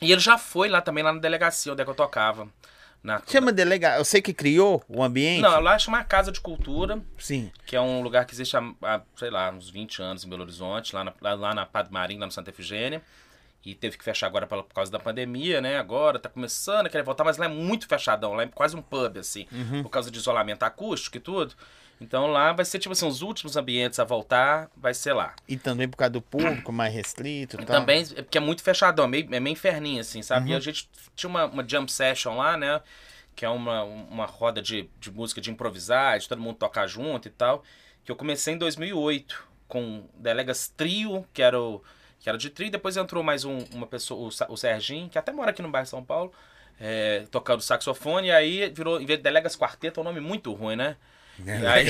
E 0.00 0.12
ele 0.12 0.20
já 0.20 0.36
foi 0.36 0.68
lá 0.68 0.80
também, 0.80 1.02
lá 1.02 1.12
na 1.12 1.20
delegacia, 1.20 1.72
onde 1.72 1.82
é 1.82 1.84
que 1.84 1.90
eu 1.90 1.94
tocava. 1.94 2.48
Na... 3.02 3.20
Chama 3.26 3.52
delegado. 3.52 3.98
Eu 3.98 4.04
sei 4.04 4.22
que 4.22 4.32
criou 4.32 4.82
o 4.88 5.02
ambiente. 5.02 5.42
Não, 5.42 5.60
lá 5.60 5.78
chama 5.78 6.02
Casa 6.04 6.32
de 6.32 6.40
Cultura, 6.40 7.02
Sim. 7.18 7.52
que 7.66 7.76
é 7.76 7.80
um 7.80 8.00
lugar 8.00 8.24
que 8.24 8.32
existe 8.32 8.56
há, 8.56 8.62
há, 8.82 9.02
sei 9.14 9.28
lá, 9.28 9.50
uns 9.50 9.68
20 9.68 10.00
anos 10.00 10.24
em 10.24 10.28
Belo 10.28 10.42
Horizonte, 10.42 10.94
lá 10.94 11.04
na, 11.04 11.12
lá, 11.20 11.34
lá 11.34 11.54
na 11.54 11.66
Padre 11.66 11.92
Marim, 11.92 12.18
lá 12.18 12.24
no 12.24 12.32
Santa 12.32 12.48
Efigênia. 12.48 13.02
E 13.64 13.74
teve 13.74 13.96
que 13.96 14.04
fechar 14.04 14.26
agora 14.26 14.46
por 14.46 14.64
causa 14.74 14.90
da 14.90 14.98
pandemia, 14.98 15.60
né? 15.60 15.78
Agora 15.78 16.18
tá 16.18 16.28
começando 16.28 16.88
querer 16.88 17.02
voltar, 17.02 17.24
mas 17.24 17.36
lá 17.36 17.44
é 17.46 17.48
muito 17.48 17.86
fechadão, 17.86 18.34
lá 18.34 18.42
é 18.42 18.46
quase 18.46 18.76
um 18.76 18.82
pub, 18.82 19.18
assim, 19.18 19.46
por 19.82 19.88
causa 19.88 20.10
de 20.10 20.18
isolamento 20.18 20.62
acústico 20.64 21.16
e 21.16 21.20
tudo. 21.20 21.54
Então 22.00 22.26
lá 22.26 22.52
vai 22.52 22.64
ser, 22.64 22.78
tipo 22.78 22.92
assim, 22.92 23.06
os 23.06 23.22
últimos 23.22 23.56
ambientes 23.56 23.98
a 23.98 24.04
voltar, 24.04 24.70
vai 24.76 24.92
ser 24.92 25.12
lá. 25.12 25.34
E 25.48 25.56
também 25.56 25.88
por 25.88 25.96
causa 25.96 26.10
do 26.10 26.20
público 26.20 26.72
mais 26.72 26.92
restrito 26.92 27.56
e 27.60 27.64
tal. 27.64 27.80
também, 27.80 28.04
é 28.16 28.22
porque 28.22 28.38
é 28.38 28.40
muito 28.40 28.62
fechadão, 28.62 29.04
é 29.04 29.08
meio, 29.08 29.34
é 29.34 29.40
meio 29.40 29.52
inferninho, 29.52 30.00
assim, 30.00 30.22
sabe? 30.22 30.50
E 30.50 30.54
a 30.54 30.60
gente 30.60 30.88
tinha 31.14 31.30
uma, 31.30 31.46
uma 31.46 31.66
jump 31.66 31.90
session 31.90 32.36
lá, 32.36 32.56
né? 32.56 32.80
Que 33.34 33.44
é 33.44 33.48
uma, 33.48 33.82
uma 33.82 34.26
roda 34.26 34.60
de, 34.60 34.88
de 35.00 35.10
música 35.10 35.40
de 35.40 35.50
improvisar, 35.50 36.18
de 36.18 36.28
todo 36.28 36.40
mundo 36.40 36.56
tocar 36.56 36.86
junto 36.86 37.28
e 37.28 37.30
tal. 37.30 37.62
Que 38.04 38.10
eu 38.12 38.16
comecei 38.16 38.54
em 38.54 38.58
2008, 38.58 39.48
com 39.66 40.04
Delegas 40.14 40.68
Trio, 40.76 41.26
que 41.32 41.42
era, 41.42 41.60
o, 41.60 41.82
que 42.20 42.28
era 42.28 42.36
de 42.38 42.50
trio. 42.50 42.70
Depois 42.70 42.96
entrou 42.96 43.22
mais 43.22 43.44
um, 43.44 43.58
uma 43.72 43.86
pessoa, 43.86 44.30
o, 44.48 44.52
o 44.52 44.56
Serginho, 44.56 45.08
que 45.08 45.18
até 45.18 45.32
mora 45.32 45.50
aqui 45.50 45.62
no 45.62 45.70
bairro 45.70 45.84
de 45.84 45.90
São 45.90 46.04
Paulo, 46.04 46.32
é, 46.78 47.24
tocando 47.30 47.62
saxofone. 47.62 48.28
E 48.28 48.30
aí 48.30 48.70
virou, 48.70 49.00
em 49.00 49.06
vez 49.06 49.18
de 49.18 49.22
Delegas 49.22 49.56
Quarteto, 49.56 49.98
é 49.98 50.02
um 50.02 50.04
nome 50.04 50.20
muito 50.20 50.52
ruim, 50.52 50.76
né? 50.76 50.96
E 51.38 51.66
aí, 51.66 51.86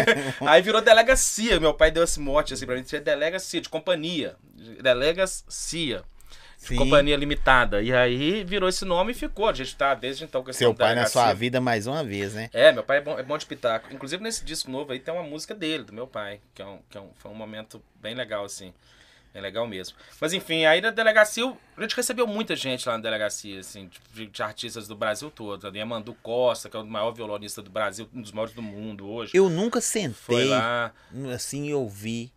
aí 0.46 0.62
virou 0.62 0.80
delegacia. 0.80 1.60
Meu 1.60 1.74
pai 1.74 1.90
deu 1.90 2.04
esse 2.04 2.18
mote 2.18 2.54
assim 2.54 2.66
pra 2.66 2.74
mim. 2.74 2.82
Tinha 2.82 3.00
delegacia, 3.00 3.60
de 3.60 3.68
companhia. 3.68 4.36
Delegacia. 4.82 6.02
De 6.60 6.66
Sim. 6.66 6.76
companhia 6.76 7.16
limitada. 7.16 7.80
E 7.80 7.94
aí 7.94 8.42
virou 8.42 8.68
esse 8.68 8.84
nome 8.84 9.12
e 9.12 9.14
ficou. 9.14 9.48
A 9.48 9.52
gente 9.52 9.76
tá 9.76 9.94
desde 9.94 10.24
então 10.24 10.42
com 10.42 10.50
esse 10.50 10.58
Seu 10.58 10.74
pai 10.74 10.94
na 10.94 11.06
sua 11.06 11.32
vida 11.32 11.60
mais 11.60 11.86
uma 11.86 12.02
vez, 12.02 12.34
né? 12.34 12.50
É, 12.52 12.72
meu 12.72 12.82
pai 12.82 12.98
é 12.98 13.00
bom, 13.00 13.18
é 13.18 13.22
bom 13.22 13.38
de 13.38 13.46
pitaco. 13.46 13.94
Inclusive 13.94 14.22
nesse 14.22 14.44
disco 14.44 14.68
novo 14.70 14.92
aí 14.92 14.98
tem 14.98 15.14
uma 15.14 15.22
música 15.22 15.54
dele, 15.54 15.84
do 15.84 15.92
meu 15.92 16.06
pai, 16.08 16.40
que, 16.52 16.60
é 16.60 16.66
um, 16.66 16.80
que 16.90 16.98
é 16.98 17.00
um, 17.00 17.10
foi 17.16 17.30
um 17.30 17.34
momento 17.34 17.80
bem 18.00 18.14
legal, 18.14 18.44
assim. 18.44 18.74
Bem 19.38 19.42
legal 19.42 19.66
mesmo. 19.68 19.96
Mas 20.20 20.32
enfim, 20.32 20.64
aí 20.64 20.80
na 20.80 20.90
delegacia, 20.90 21.44
a 21.76 21.80
gente 21.80 21.94
recebeu 21.94 22.26
muita 22.26 22.56
gente 22.56 22.88
lá 22.88 22.96
na 22.96 23.02
delegacia, 23.02 23.60
assim, 23.60 23.88
de, 24.12 24.26
de 24.26 24.42
artistas 24.42 24.88
do 24.88 24.96
Brasil 24.96 25.30
todo. 25.30 25.66
A 25.66 25.86
Mandu 25.86 26.12
Costa, 26.14 26.68
que 26.68 26.76
é 26.76 26.80
o 26.80 26.84
maior 26.84 27.12
violonista 27.12 27.62
do 27.62 27.70
Brasil, 27.70 28.08
um 28.12 28.20
dos 28.20 28.32
maiores 28.32 28.52
do 28.52 28.62
mundo 28.62 29.08
hoje. 29.08 29.30
Eu 29.32 29.48
nunca 29.48 29.80
Foi 29.80 29.82
sentei 29.82 30.44
lá. 30.46 30.92
assim 31.32 31.66
e 31.66 31.74
ouvi 31.74 32.32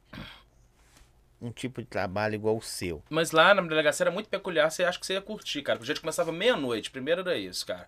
um 1.41 1.51
tipo 1.51 1.81
de 1.81 1.87
trabalho 1.87 2.35
igual 2.35 2.55
o 2.55 2.61
seu. 2.61 3.01
Mas 3.09 3.31
lá 3.31 3.55
na 3.55 3.63
delegacia 3.63 4.03
era 4.03 4.11
muito 4.11 4.29
peculiar, 4.29 4.69
você 4.69 4.83
acha 4.83 4.99
que 4.99 5.05
você 5.05 5.13
ia 5.13 5.21
curtir, 5.21 5.63
cara. 5.63 5.79
Porque 5.79 5.91
a 5.91 5.95
gente 5.95 6.01
começava 6.01 6.31
meia-noite, 6.31 6.91
primeiro 6.91 7.21
era 7.21 7.35
isso, 7.35 7.65
cara. 7.65 7.87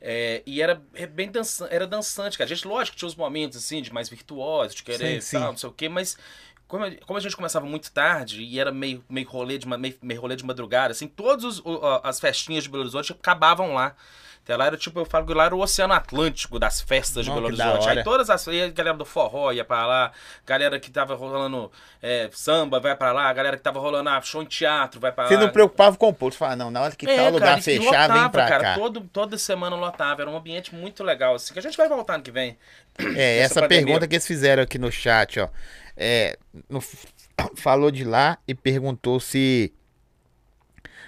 É, 0.00 0.42
e 0.46 0.62
era 0.62 0.80
é 0.94 1.06
bem 1.06 1.30
dança, 1.30 1.66
era 1.70 1.86
dançante, 1.86 2.38
cara. 2.38 2.46
A 2.50 2.54
gente, 2.54 2.66
lógico, 2.66 2.96
tinha 2.96 3.08
os 3.08 3.14
momentos 3.16 3.58
assim, 3.58 3.82
de 3.82 3.92
mais 3.92 4.08
virtuosos, 4.08 4.76
de 4.76 4.82
querer 4.84 5.20
Sim, 5.20 5.36
e 5.36 5.40
tal, 5.40 5.48
sim. 5.48 5.52
não 5.52 5.56
sei 5.56 5.68
o 5.68 5.72
quê, 5.72 5.88
mas 5.88 6.16
como, 6.72 6.86
a- 6.86 6.90
como 7.06 7.18
a 7.18 7.20
gente 7.20 7.36
começava 7.36 7.66
muito 7.66 7.92
tarde 7.92 8.40
e 8.42 8.58
era 8.58 8.72
meio, 8.72 9.04
meio, 9.06 9.28
rolê, 9.28 9.58
de, 9.58 9.68
meio, 9.68 9.94
meio 10.00 10.20
rolê 10.22 10.34
de 10.34 10.42
madrugada, 10.42 10.92
assim, 10.92 11.06
todas 11.06 11.60
as 12.02 12.18
festinhas 12.18 12.64
de 12.64 12.70
Belo 12.70 12.80
Horizonte 12.84 13.12
acabavam 13.12 13.74
lá. 13.74 13.94
Então, 14.42 14.56
lá 14.56 14.66
era 14.66 14.76
tipo, 14.78 14.98
eu 14.98 15.04
falo 15.04 15.26
que 15.26 15.34
lá 15.34 15.44
era 15.44 15.54
o 15.54 15.60
Oceano 15.60 15.92
Atlântico 15.92 16.58
das 16.58 16.80
festas 16.80 17.26
de 17.26 17.30
Belo 17.30 17.44
Horizonte. 17.44 17.88
Aí 17.90 18.02
todas 18.02 18.30
as. 18.30 18.48
aí 18.48 18.62
a 18.62 18.68
galera 18.70 18.96
do 18.96 19.04
forró 19.04 19.52
ia 19.52 19.66
pra 19.66 19.86
lá, 19.86 20.12
galera 20.46 20.80
que 20.80 20.90
tava 20.90 21.14
rolando 21.14 21.70
é, 22.02 22.30
samba 22.32 22.80
vai 22.80 22.96
pra 22.96 23.12
lá, 23.12 23.30
galera 23.34 23.56
que 23.58 23.62
tava 23.62 23.78
rolando 23.78 24.08
ah, 24.08 24.20
show 24.22 24.42
em 24.42 24.46
teatro 24.46 24.98
vai 24.98 25.12
pra 25.12 25.28
Você 25.28 25.34
lá. 25.36 25.42
não 25.42 25.50
preocupava 25.50 25.94
com 25.96 26.08
o? 26.08 26.16
Você 26.18 26.38
falava, 26.38 26.56
não, 26.56 26.70
na 26.70 26.80
hora 26.80 26.96
que 26.96 27.06
É, 27.08 27.16
tal 27.16 27.30
lugar 27.30 27.60
fechar, 27.62 28.10
vem 28.10 28.30
pra 28.30 28.48
cara, 28.48 28.62
cá. 28.64 28.74
Todo, 28.74 29.02
toda 29.02 29.36
semana 29.36 29.76
lotava, 29.76 30.22
era 30.22 30.30
um 30.30 30.36
ambiente 30.36 30.74
muito 30.74 31.04
legal, 31.04 31.34
assim, 31.34 31.52
que 31.52 31.58
a 31.58 31.62
gente 31.62 31.76
vai 31.76 31.86
voltar 31.88 32.14
ano 32.14 32.24
que 32.24 32.30
vem. 32.32 32.56
É, 33.14 33.38
essa 33.40 33.60
essa 33.60 33.68
pergunta 33.68 34.08
que 34.08 34.14
eles 34.16 34.26
fizeram 34.26 34.62
aqui 34.62 34.78
no 34.78 34.90
chat, 34.90 35.38
ó. 35.38 35.48
É, 35.96 36.38
no- 36.68 36.82
falou 37.56 37.90
de 37.90 38.04
lá 38.04 38.38
e 38.48 38.54
perguntou 38.54 39.20
se 39.20 39.72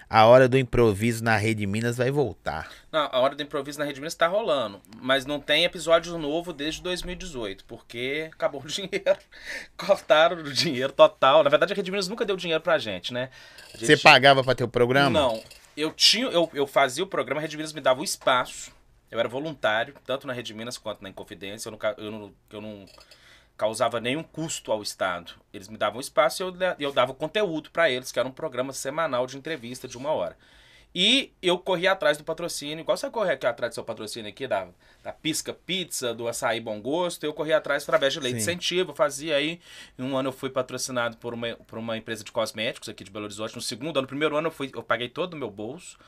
a 0.09 0.27
hora 0.27 0.49
do 0.49 0.59
improviso 0.59 1.25
na 1.25 1.37
Rede 1.37 1.67
Minas 1.67 1.97
vai 1.97 2.11
voltar. 2.11 2.71
Não, 2.93 3.09
a 3.11 3.19
hora 3.19 3.35
do 3.35 3.43
improviso 3.43 3.79
na 3.79 3.85
Rede 3.85 4.01
Minas 4.01 4.15
tá 4.15 4.29
rolando, 4.29 4.81
mas 5.01 5.25
não 5.27 5.41
tem 5.41 5.65
episódio 5.65 6.17
novo 6.19 6.53
desde 6.53 6.83
2018, 6.83 7.65
porque 7.65 8.29
acabou 8.33 8.63
o 8.63 8.67
dinheiro. 8.69 9.19
Cortaram 9.77 10.37
o 10.39 10.53
dinheiro 10.53 10.93
total. 10.93 11.43
Na 11.43 11.51
verdade, 11.51 11.73
a 11.73 11.77
Rede 11.77 11.91
Minas 11.91 12.07
nunca 12.07 12.25
deu 12.25 12.37
dinheiro 12.37 12.63
pra 12.63 12.79
gente, 12.79 13.13
né? 13.13 13.31
A 13.75 13.79
Você 13.79 13.87
gente- 13.97 14.03
pagava 14.03 14.45
pra 14.45 14.55
ter 14.55 14.65
o 14.65 14.69
programa? 14.69 15.11
Não. 15.11 15.43
Eu 15.77 15.91
tinha, 15.91 16.27
eu, 16.27 16.49
eu 16.55 16.67
fazia 16.67 17.03
o 17.03 17.07
programa, 17.07 17.41
a 17.41 17.43
Rede 17.43 17.57
Minas 17.57 17.73
me 17.73 17.81
dava 17.81 18.01
o 18.01 18.05
espaço. 18.05 18.71
Eu 19.11 19.19
era 19.19 19.29
voluntário, 19.29 19.95
tanto 20.07 20.27
na 20.27 20.33
Rede 20.33 20.55
Minas 20.55 20.77
quanto 20.79 21.03
na 21.03 21.09
Inconfidência. 21.09 21.69
Eu 21.69 21.73
não, 21.73 21.79
eu 21.99 22.11
não, 22.13 22.33
eu 22.51 22.61
não 22.61 22.87
causava 23.57 24.01
nenhum 24.01 24.23
custo 24.23 24.73
ao 24.73 24.83
Estado. 24.83 25.33
Eles 25.53 25.69
me 25.69 25.77
davam 25.77 26.01
espaço 26.01 26.43
e 26.43 26.45
eu, 26.45 26.55
eu 26.79 26.93
dava 26.93 27.15
conteúdo 27.15 27.71
para 27.71 27.91
eles, 27.91 28.11
que 28.11 28.19
era 28.19 28.29
um 28.29 28.33
programa 28.33 28.73
semanal 28.73 29.27
de 29.27 29.37
entrevista 29.37 29.87
de 29.87 29.97
uma 29.97 30.11
hora. 30.11 30.37
E 30.95 31.33
eu 31.43 31.59
corria 31.59 31.91
atrás 31.91 32.17
do 32.17 32.23
patrocínio, 32.23 32.81
igual 32.81 32.97
você 32.97 33.11
corre 33.11 33.33
aqui 33.33 33.45
atrás 33.45 33.73
do 33.73 33.75
seu 33.75 33.83
patrocínio 33.83 34.31
aqui, 34.31 34.47
da, 34.47 34.69
da 35.03 35.13
Pisca 35.13 35.53
Pizza, 35.53 36.15
do 36.15 36.29
Açaí 36.29 36.61
Bom 36.61 36.81
Gosto, 36.81 37.25
eu 37.25 37.35
corria 37.35 37.57
atrás 37.57 37.83
através 37.83 38.13
de 38.13 38.21
lei 38.21 38.33
de 38.33 38.39
incentivo, 38.39 38.95
fazia 38.95 39.35
aí. 39.35 39.61
Em 39.99 40.05
um 40.05 40.17
ano 40.17 40.29
eu 40.29 40.33
fui 40.33 40.51
patrocinado 40.51 41.17
por 41.17 41.35
uma, 41.35 41.57
por 41.67 41.81
uma 41.81 41.97
empresa 41.97 42.23
de 42.23 42.31
cosméticos 42.31 42.89
aqui 42.89 43.03
de 43.03 43.11
Belo 43.11 43.25
Horizonte. 43.25 43.57
No 43.57 43.61
segundo 43.61 43.97
ano, 43.97 44.03
no 44.03 44.09
primeiro 44.09 44.37
ano 44.37 44.47
eu, 44.47 44.53
fui, 44.53 44.71
eu 44.73 44.85
paguei 44.85 45.09
todo 45.09 45.35
o 45.35 45.37
meu 45.37 45.51
bolso. 45.51 45.99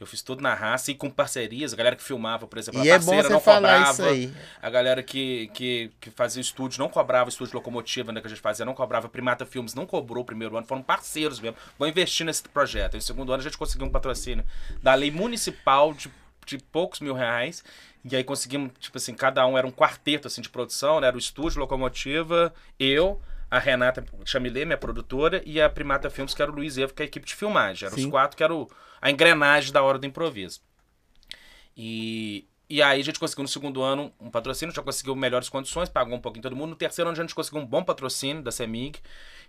Eu 0.00 0.06
fiz 0.06 0.22
tudo 0.22 0.40
na 0.40 0.54
raça 0.54 0.90
e 0.90 0.94
com 0.94 1.10
parcerias, 1.10 1.74
a 1.74 1.76
galera 1.76 1.94
que 1.94 2.02
filmava, 2.02 2.46
por 2.46 2.58
exemplo, 2.58 2.82
E 2.82 2.90
a 2.90 2.94
é 2.94 2.96
parceira 2.96 3.22
você 3.24 3.28
não 3.34 3.40
cobrava. 3.40 4.02
A 4.62 4.70
galera 4.70 5.02
que, 5.02 5.50
que, 5.52 5.92
que 6.00 6.10
fazia 6.10 6.40
estúdio 6.40 6.78
não 6.78 6.88
cobrava, 6.88 7.26
o 7.26 7.28
estúdio 7.28 7.54
locomotiva 7.54 8.10
né, 8.10 8.18
que 8.22 8.26
a 8.26 8.30
gente 8.30 8.40
fazia, 8.40 8.64
não 8.64 8.72
cobrava. 8.72 9.10
Primata 9.10 9.44
Filmes 9.44 9.74
não 9.74 9.84
cobrou 9.84 10.22
o 10.22 10.24
primeiro 10.24 10.56
ano, 10.56 10.66
foram 10.66 10.82
parceiros 10.82 11.38
mesmo. 11.38 11.54
Vão 11.78 11.86
investir 11.86 12.24
nesse 12.24 12.42
projeto. 12.44 12.94
E 12.94 12.96
no 12.96 13.02
segundo 13.02 13.30
ano 13.30 13.40
a 13.40 13.44
gente 13.44 13.58
conseguiu 13.58 13.86
um 13.86 13.90
patrocínio 13.90 14.42
da 14.82 14.94
lei 14.94 15.10
municipal 15.10 15.92
de, 15.92 16.10
de 16.46 16.56
poucos 16.56 17.00
mil 17.00 17.12
reais. 17.12 17.62
E 18.02 18.16
aí 18.16 18.24
conseguimos, 18.24 18.72
tipo 18.80 18.96
assim, 18.96 19.14
cada 19.14 19.46
um 19.46 19.58
era 19.58 19.66
um 19.66 19.70
quarteto 19.70 20.26
assim, 20.26 20.40
de 20.40 20.48
produção, 20.48 20.98
né? 20.98 21.08
Era 21.08 21.16
o 21.16 21.18
estúdio, 21.18 21.60
locomotiva, 21.60 22.54
eu, 22.78 23.20
a 23.50 23.58
Renata 23.58 24.04
Chamilê, 24.24 24.64
minha 24.64 24.78
produtora, 24.78 25.42
e 25.44 25.60
a 25.60 25.68
Primata 25.68 26.08
Filmes, 26.08 26.34
que 26.34 26.40
era 26.40 26.50
o 26.50 26.54
Luiz 26.54 26.78
Evo, 26.78 26.94
que 26.94 27.02
é 27.02 27.04
a 27.04 27.06
equipe 27.06 27.26
de 27.26 27.34
filmagem. 27.34 27.86
Eram 27.86 27.98
os 27.98 28.06
quatro 28.06 28.36
que 28.36 28.44
era 28.44 28.54
o, 28.54 28.70
a 29.02 29.10
engrenagem 29.10 29.72
da 29.72 29.82
hora 29.82 29.98
do 29.98 30.06
improviso. 30.06 30.60
E, 31.76 32.46
e 32.68 32.80
aí 32.80 33.00
a 33.00 33.04
gente 33.04 33.18
conseguiu 33.18 33.42
no 33.42 33.48
segundo 33.48 33.82
ano 33.82 34.12
um 34.20 34.30
patrocínio, 34.30 34.72
já 34.72 34.82
conseguiu 34.82 35.16
melhores 35.16 35.48
condições, 35.48 35.88
pagou 35.88 36.16
um 36.16 36.20
pouquinho 36.20 36.42
todo 36.42 36.54
mundo. 36.54 36.70
No 36.70 36.76
terceiro 36.76 37.10
ano 37.10 37.18
a 37.18 37.22
gente 37.22 37.34
conseguiu 37.34 37.60
um 37.60 37.66
bom 37.66 37.82
patrocínio 37.82 38.42
da 38.42 38.52
CEMIG. 38.52 39.00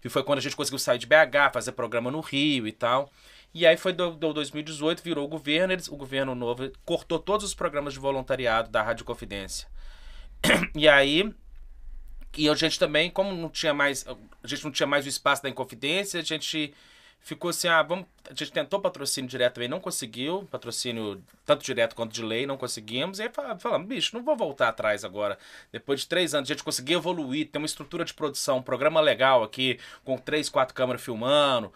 E 0.03 0.09
foi 0.09 0.23
quando 0.23 0.39
a 0.39 0.41
gente 0.41 0.55
conseguiu 0.55 0.79
sair 0.79 0.97
de 0.97 1.05
BH, 1.05 1.53
fazer 1.53 1.73
programa 1.73 2.09
no 2.09 2.21
Rio 2.21 2.67
e 2.67 2.71
tal. 2.71 3.11
E 3.53 3.67
aí 3.67 3.77
foi 3.77 3.93
do, 3.93 4.11
do 4.11 4.33
2018, 4.33 5.03
virou 5.03 5.25
o 5.25 5.27
governo, 5.27 5.73
eles, 5.73 5.87
o 5.89 5.95
governo 5.95 6.33
novo 6.33 6.71
cortou 6.85 7.19
todos 7.19 7.45
os 7.45 7.53
programas 7.53 7.93
de 7.93 7.99
voluntariado 7.99 8.71
da 8.71 8.81
Rádio 8.81 9.05
Confidência. 9.05 9.67
E 10.73 10.87
aí 10.87 11.31
e 12.37 12.49
a 12.49 12.55
gente 12.55 12.79
também, 12.79 13.09
como 13.09 13.33
não 13.33 13.49
tinha 13.49 13.73
mais, 13.73 14.05
a 14.07 14.47
gente 14.47 14.63
não 14.63 14.71
tinha 14.71 14.87
mais 14.87 15.05
o 15.05 15.09
espaço 15.09 15.43
da 15.43 15.49
Inconfidência, 15.49 16.19
a 16.19 16.23
gente 16.23 16.73
ficou 17.19 17.49
assim, 17.49 17.67
ah, 17.67 17.83
vamos, 17.83 18.05
a 18.29 18.33
gente 18.33 18.51
tentou 18.51 18.79
patrocínio 18.79 19.29
direto 19.29 19.55
também, 19.55 19.69
não 19.69 19.79
conseguiu, 19.79 20.47
patrocínio 20.49 21.23
tanto 21.45 21.63
direto 21.63 21.95
quanto 21.95 22.11
de 22.11 22.23
lei, 22.23 22.47
não 22.47 22.57
conseguimos, 22.57 23.19
e 23.19 23.23
aí 23.23 23.29
fa- 23.29 23.57
falamos, 23.59 23.87
bicho, 23.87 24.15
não 24.15 24.23
vou 24.23 24.35
voltar 24.35 24.69
atrás 24.69 25.05
agora. 25.05 25.37
Depois 25.71 26.01
de 26.01 26.07
três 26.07 26.33
anos, 26.33 26.49
a 26.49 26.53
gente 26.53 26.63
conseguiu 26.63 26.97
evoluir, 26.97 27.49
ter 27.49 27.59
uma 27.59 27.67
estrutura 27.67 28.03
de 28.03 28.13
produção, 28.13 28.57
um 28.57 28.63
programa 28.63 28.99
legal 28.99 29.43
aqui, 29.43 29.79
com 30.03 30.17
três, 30.17 30.49
quatro 30.49 30.73
câmeras 30.73 31.03
filmando, 31.03 31.71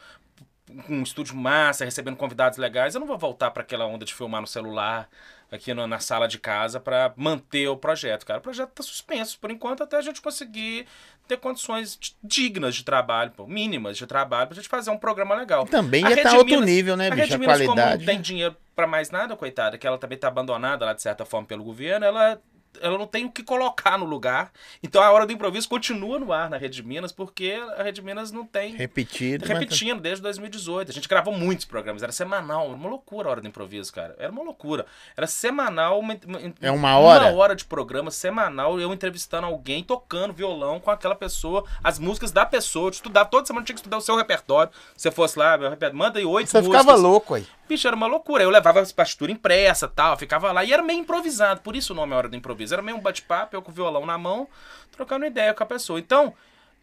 um 0.90 1.04
estúdio 1.04 1.36
massa, 1.36 1.86
recebendo 1.86 2.18
convidados 2.18 2.58
legais, 2.58 2.96
eu 2.96 3.00
não 3.00 3.08
vou 3.08 3.18
voltar 3.18 3.52
para 3.52 3.62
aquela 3.62 3.86
onda 3.86 4.04
de 4.04 4.16
filmar 4.16 4.42
no 4.42 4.48
celular 4.48 5.08
aqui 5.52 5.74
na, 5.74 5.86
na 5.88 6.00
sala 6.00 6.28
de 6.28 6.38
casa 6.40 6.80
para 6.80 7.14
manter 7.16 7.68
o 7.68 7.78
projeto, 7.78 8.26
cara. 8.26 8.40
O 8.40 8.42
projeto 8.42 8.72
tá 8.72 8.84
suspenso 8.84 9.38
por 9.40 9.52
enquanto 9.52 9.84
até 9.84 9.98
a 9.98 10.02
gente 10.02 10.22
conseguir 10.22 10.86
ter 11.28 11.38
condições 11.38 11.98
dignas 12.24 12.76
de 12.76 12.84
trabalho, 12.84 13.32
pô, 13.32 13.48
mínimas 13.48 13.98
de 13.98 14.06
trabalho, 14.06 14.48
pra 14.48 14.56
gente 14.56 14.70
fazer 14.70 14.92
um 14.92 14.98
programa 14.98 15.34
legal. 15.36 15.66
Também 15.66 16.02
ia 16.04 16.14
estar 16.14 16.34
outro 16.34 16.46
Minas- 16.54 16.66
nível, 16.66 16.96
né, 16.98 17.08
a 17.08 17.16
bicho? 17.16 17.34
A 17.34 17.38
Minas, 17.38 17.58
como 17.62 17.74
qualidade. 17.74 18.06
não 18.06 18.14
tem 18.14 18.22
dinheiro 18.22 18.56
pra 18.76 18.86
mais 18.86 19.10
nada, 19.10 19.36
coitada, 19.36 19.78
que 19.78 19.88
ela 19.88 19.98
também 19.98 20.18
tá 20.18 20.28
abandonada 20.28 20.86
lá 20.86 20.94
de 20.94 21.02
certa 21.02 21.26
forma 21.26 21.48
pelo 21.48 21.64
governo, 21.64 22.06
ela 22.06 22.40
ela 22.82 22.98
não 22.98 23.08
tem 23.08 23.26
o 23.26 23.32
que 23.32 23.44
colocar 23.44 23.98
no 23.98 24.06
lugar. 24.06 24.52
Então 24.84 25.02
a 25.02 25.12
hora 25.12 25.26
do 25.26 25.32
improviso 25.34 25.68
continua 25.70 26.20
no 26.20 26.32
ar 26.34 26.50
na 26.50 26.58
Rede 26.58 26.82
Minas, 26.84 27.12
porque 27.12 27.58
a 27.78 27.84
Rede 27.84 28.02
Minas 28.02 28.32
não 28.32 28.46
tem 28.46 28.76
Repetido. 28.76 29.46
mas- 29.48 29.58
Repetindo 29.60 30.00
desde 30.02 30.22
2018. 30.22 30.90
A 30.92 30.94
gente 30.94 31.08
gravou 31.08 31.34
muitos 31.34 31.66
programas, 31.66 32.04
era 32.04 32.12
semanal, 32.12 32.66
era 32.68 32.76
uma 32.76 32.90
loucura 32.90 33.28
a 33.28 33.32
hora 33.32 33.42
do 33.42 33.48
improviso, 33.48 33.92
cara. 33.94 34.16
Era 34.18 34.32
uma 34.32 34.44
loucura. 34.44 34.86
Era 35.16 35.28
semanal, 35.28 36.00
uma, 36.00 36.18
uma- 36.26 36.40
É 36.62 36.72
uma 36.72 36.98
hora? 36.98 37.26
Uma 37.28 37.36
hora 37.38 37.56
de 37.56 37.66
programa 37.66 38.12
semanal, 38.12 38.80
eu 38.80 38.94
entrevistando 38.94 39.46
alguém, 39.48 39.84
tocando 39.84 40.34
violão 40.34 40.80
com 40.80 40.92
aquela 40.92 41.16
pessoa, 41.16 41.64
as 41.84 42.00
músicas 42.00 42.32
da 42.32 42.46
pessoa, 42.46 42.90
de 42.90 42.98
estudar 42.98 43.26
toda 43.26 43.46
semana, 43.46 43.66
tinha 43.66 43.74
que 43.76 43.80
estudar 43.80 43.98
o 43.98 44.02
seu 44.02 44.16
repertório. 44.16 44.72
Se 44.96 45.04
você 45.04 45.12
fosse 45.12 45.38
lá, 45.38 45.58
meu 45.58 45.70
repertório, 45.70 45.98
manda 45.98 46.20
aí 46.20 46.26
oito 46.26 46.50
Você 46.50 46.58
músicas. 46.60 46.82
ficava 46.82 46.98
louco 46.98 47.34
aí. 47.36 47.46
Bicho, 47.68 47.88
era 47.88 47.96
uma 47.96 48.08
loucura. 48.08 48.44
Eu 48.44 48.50
levava 48.50 48.80
as 48.80 48.92
partituras 48.92 49.36
impressa 49.36 49.88
tal, 49.88 50.18
ficava 50.18 50.52
lá. 50.52 50.64
E 50.64 50.72
era 50.72 50.84
meio 50.84 51.00
improvisado, 51.00 51.62
por 51.62 51.76
isso 51.76 51.94
o 51.94 51.96
nome 51.96 52.14
é 52.14 52.16
Hora 52.16 52.30
do 52.30 52.36
Improviso. 52.36 52.74
Era 52.74 52.84
meio 52.84 52.98
um 52.98 53.02
bate-papo, 53.02 53.56
eu 53.56 53.62
com 53.62 53.72
o 53.72 53.74
violão 53.74 54.06
na 54.06 54.18
mão, 54.18 54.48
trocando 54.92 55.26
ideia 55.26 55.54
com 55.54 55.64
a 55.64 55.66
pessoa. 55.66 56.00
Então, 56.00 56.34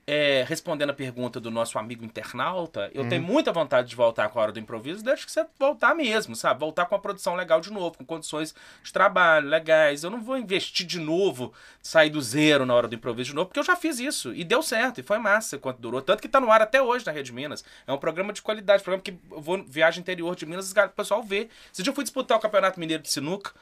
é, 0.06 0.44
respondendo 0.48 0.90
a 0.90 0.94
pergunta 0.94 1.38
do 1.38 1.50
nosso 1.50 1.78
amigo 1.78 2.04
internauta, 2.04 2.90
eu 2.92 3.02
Uhum. 3.02 3.08
tenho 3.08 3.22
muita 3.22 3.52
vontade 3.52 3.88
de 3.88 3.94
voltar 3.96 4.28
com 4.28 4.38
a 4.38 4.42
hora 4.42 4.52
do 4.52 4.58
improviso, 4.58 5.02
desde 5.04 5.24
que 5.24 5.30
você 5.32 5.46
voltar 5.58 5.94
mesmo, 5.94 6.34
sabe? 6.34 6.58
Voltar 6.58 6.86
com 6.86 6.94
uma 6.94 7.00
produção 7.00 7.34
legal 7.36 7.60
de 7.60 7.72
novo, 7.72 7.96
com 7.96 8.04
condições 8.04 8.54
de 8.82 8.92
trabalho 8.92 9.48
legais. 9.48 10.02
Eu 10.02 10.10
não 10.10 10.20
vou 10.20 10.36
investir 10.36 10.84
de 10.86 10.98
novo, 10.98 11.52
sair 11.80 12.10
do 12.10 12.20
zero 12.20 12.66
na 12.66 12.74
hora 12.74 12.88
do 12.88 12.94
improviso 12.94 13.30
de 13.30 13.36
novo, 13.36 13.46
porque 13.46 13.60
eu 13.60 13.64
já 13.64 13.76
fiz 13.76 13.98
isso 14.00 14.34
e 14.34 14.42
deu 14.42 14.62
certo, 14.62 14.98
e 14.98 15.02
foi 15.02 15.18
massa 15.18 15.56
quanto 15.58 15.80
durou. 15.80 16.02
Tanto 16.02 16.20
que 16.20 16.28
tá 16.28 16.40
no 16.40 16.50
ar 16.50 16.60
até 16.62 16.82
hoje 16.82 17.06
na 17.06 17.12
Rede 17.12 17.32
Minas. 17.32 17.64
É 17.86 17.92
um 17.92 17.98
programa 17.98 18.32
de 18.32 18.42
qualidade, 18.42 18.82
programa 18.82 19.02
que 19.02 19.16
eu 19.30 19.40
vou 19.40 19.62
viagem 19.64 20.00
interior 20.00 20.34
de 20.34 20.44
Minas, 20.46 20.72
o 20.72 20.88
pessoal 20.90 21.22
vê. 21.22 21.48
Esse 21.72 21.82
dia 21.82 21.90
eu 21.90 21.94
fui 21.94 22.04
disputar 22.04 22.36
o 22.38 22.40
Campeonato 22.40 22.80
Mineiro 22.80 23.02
de 23.02 23.10
Sinuca, 23.10 23.52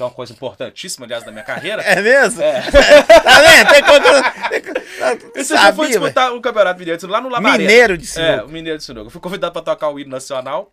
que 0.00 0.02
é 0.02 0.06
uma 0.06 0.12
coisa 0.14 0.32
importantíssima, 0.32 1.04
aliás, 1.04 1.22
da 1.24 1.30
minha 1.30 1.44
carreira. 1.44 1.82
É 1.86 2.00
mesmo? 2.00 2.42
É. 2.42 2.62
tá 2.70 3.40
vendo? 3.42 3.68
Tem 3.68 3.82
conta. 3.84 5.38
Esse 5.38 5.54
dia 5.56 5.68
eu 5.68 5.72
velho. 5.74 5.88
disputar 5.88 6.32
o 6.32 6.40
Campeonato 6.40 6.78
Mineiro 6.78 6.96
de 6.96 7.00
Sinuca 7.02 7.18
lá 7.18 7.22
no 7.22 7.28
Labareda. 7.28 7.58
Mineiro 7.58 7.98
de 7.98 8.04
É, 8.04 8.08
sinuca. 8.08 8.44
o 8.44 8.48
Mineiro 8.48 8.78
de 8.78 8.84
Sinuca. 8.84 9.06
Eu 9.06 9.10
fui 9.10 9.20
convidado 9.20 9.52
pra 9.52 9.62
tocar 9.62 9.88
o 9.90 9.98
hino 10.00 10.10
nacional. 10.10 10.72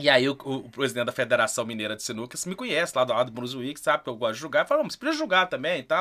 E 0.00 0.08
aí 0.08 0.28
o, 0.28 0.36
o- 0.44 0.68
presidente 0.70 1.06
da 1.06 1.12
Federação 1.12 1.64
Mineira 1.64 1.94
de 1.96 2.02
Sinuca 2.02 2.36
me 2.46 2.54
conhece 2.54 2.92
lá 2.96 3.04
do 3.04 3.12
lado 3.12 3.30
do 3.30 3.32
Brunswick, 3.32 3.80
sabe 3.80 4.02
que 4.04 4.10
eu 4.10 4.16
gosto 4.16 4.34
de 4.34 4.40
jogar. 4.40 4.64
Falou, 4.66 4.82
"Não, 4.84 4.90
você 4.90 4.96
precisa 4.98 5.18
jogar 5.18 5.46
também 5.46 5.80
e 5.80 5.82
tal. 5.82 6.00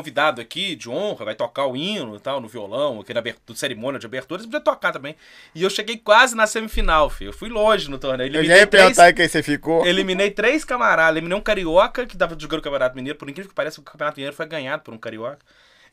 Convidado 0.00 0.40
aqui 0.40 0.76
de 0.76 0.88
honra, 0.88 1.24
vai 1.24 1.34
tocar 1.34 1.66
o 1.66 1.76
hino 1.76 2.14
e 2.14 2.20
tal, 2.20 2.40
no 2.40 2.46
violão, 2.46 3.00
aqui 3.00 3.12
na 3.12 3.18
abertura, 3.18 3.58
cerimônia 3.58 3.98
de 3.98 4.06
abertura, 4.06 4.40
você 4.40 4.46
podia 4.46 4.60
tocar 4.60 4.92
também. 4.92 5.16
E 5.52 5.64
eu 5.64 5.68
cheguei 5.68 5.96
quase 5.96 6.36
na 6.36 6.46
semifinal, 6.46 7.10
filho. 7.10 7.30
Eu 7.30 7.32
fui 7.32 7.48
longe 7.48 7.90
no 7.90 7.98
torneio. 7.98 8.28
Eu 8.28 8.34
já 8.34 8.38
Eliminei 8.38 8.60
ia 8.60 8.66
três- 8.68 8.84
perguntar 8.84 9.12
quem 9.12 9.26
você 9.26 9.42
ficou. 9.42 9.84
Eliminei 9.84 10.30
três 10.30 10.64
camaradas. 10.64 11.14
Eliminei 11.16 11.36
um 11.36 11.40
carioca 11.40 12.06
que 12.06 12.16
tava 12.16 12.36
jogando 12.38 12.60
o 12.60 12.62
Campeonato 12.62 12.94
Mineiro. 12.94 13.18
Por 13.18 13.28
incrível 13.28 13.48
que 13.48 13.54
pareça, 13.54 13.80
o 13.80 13.84
Campeonato 13.84 14.16
Mineiro 14.16 14.36
foi 14.36 14.46
ganhado 14.46 14.84
por 14.84 14.94
um 14.94 14.98
carioca. 14.98 15.40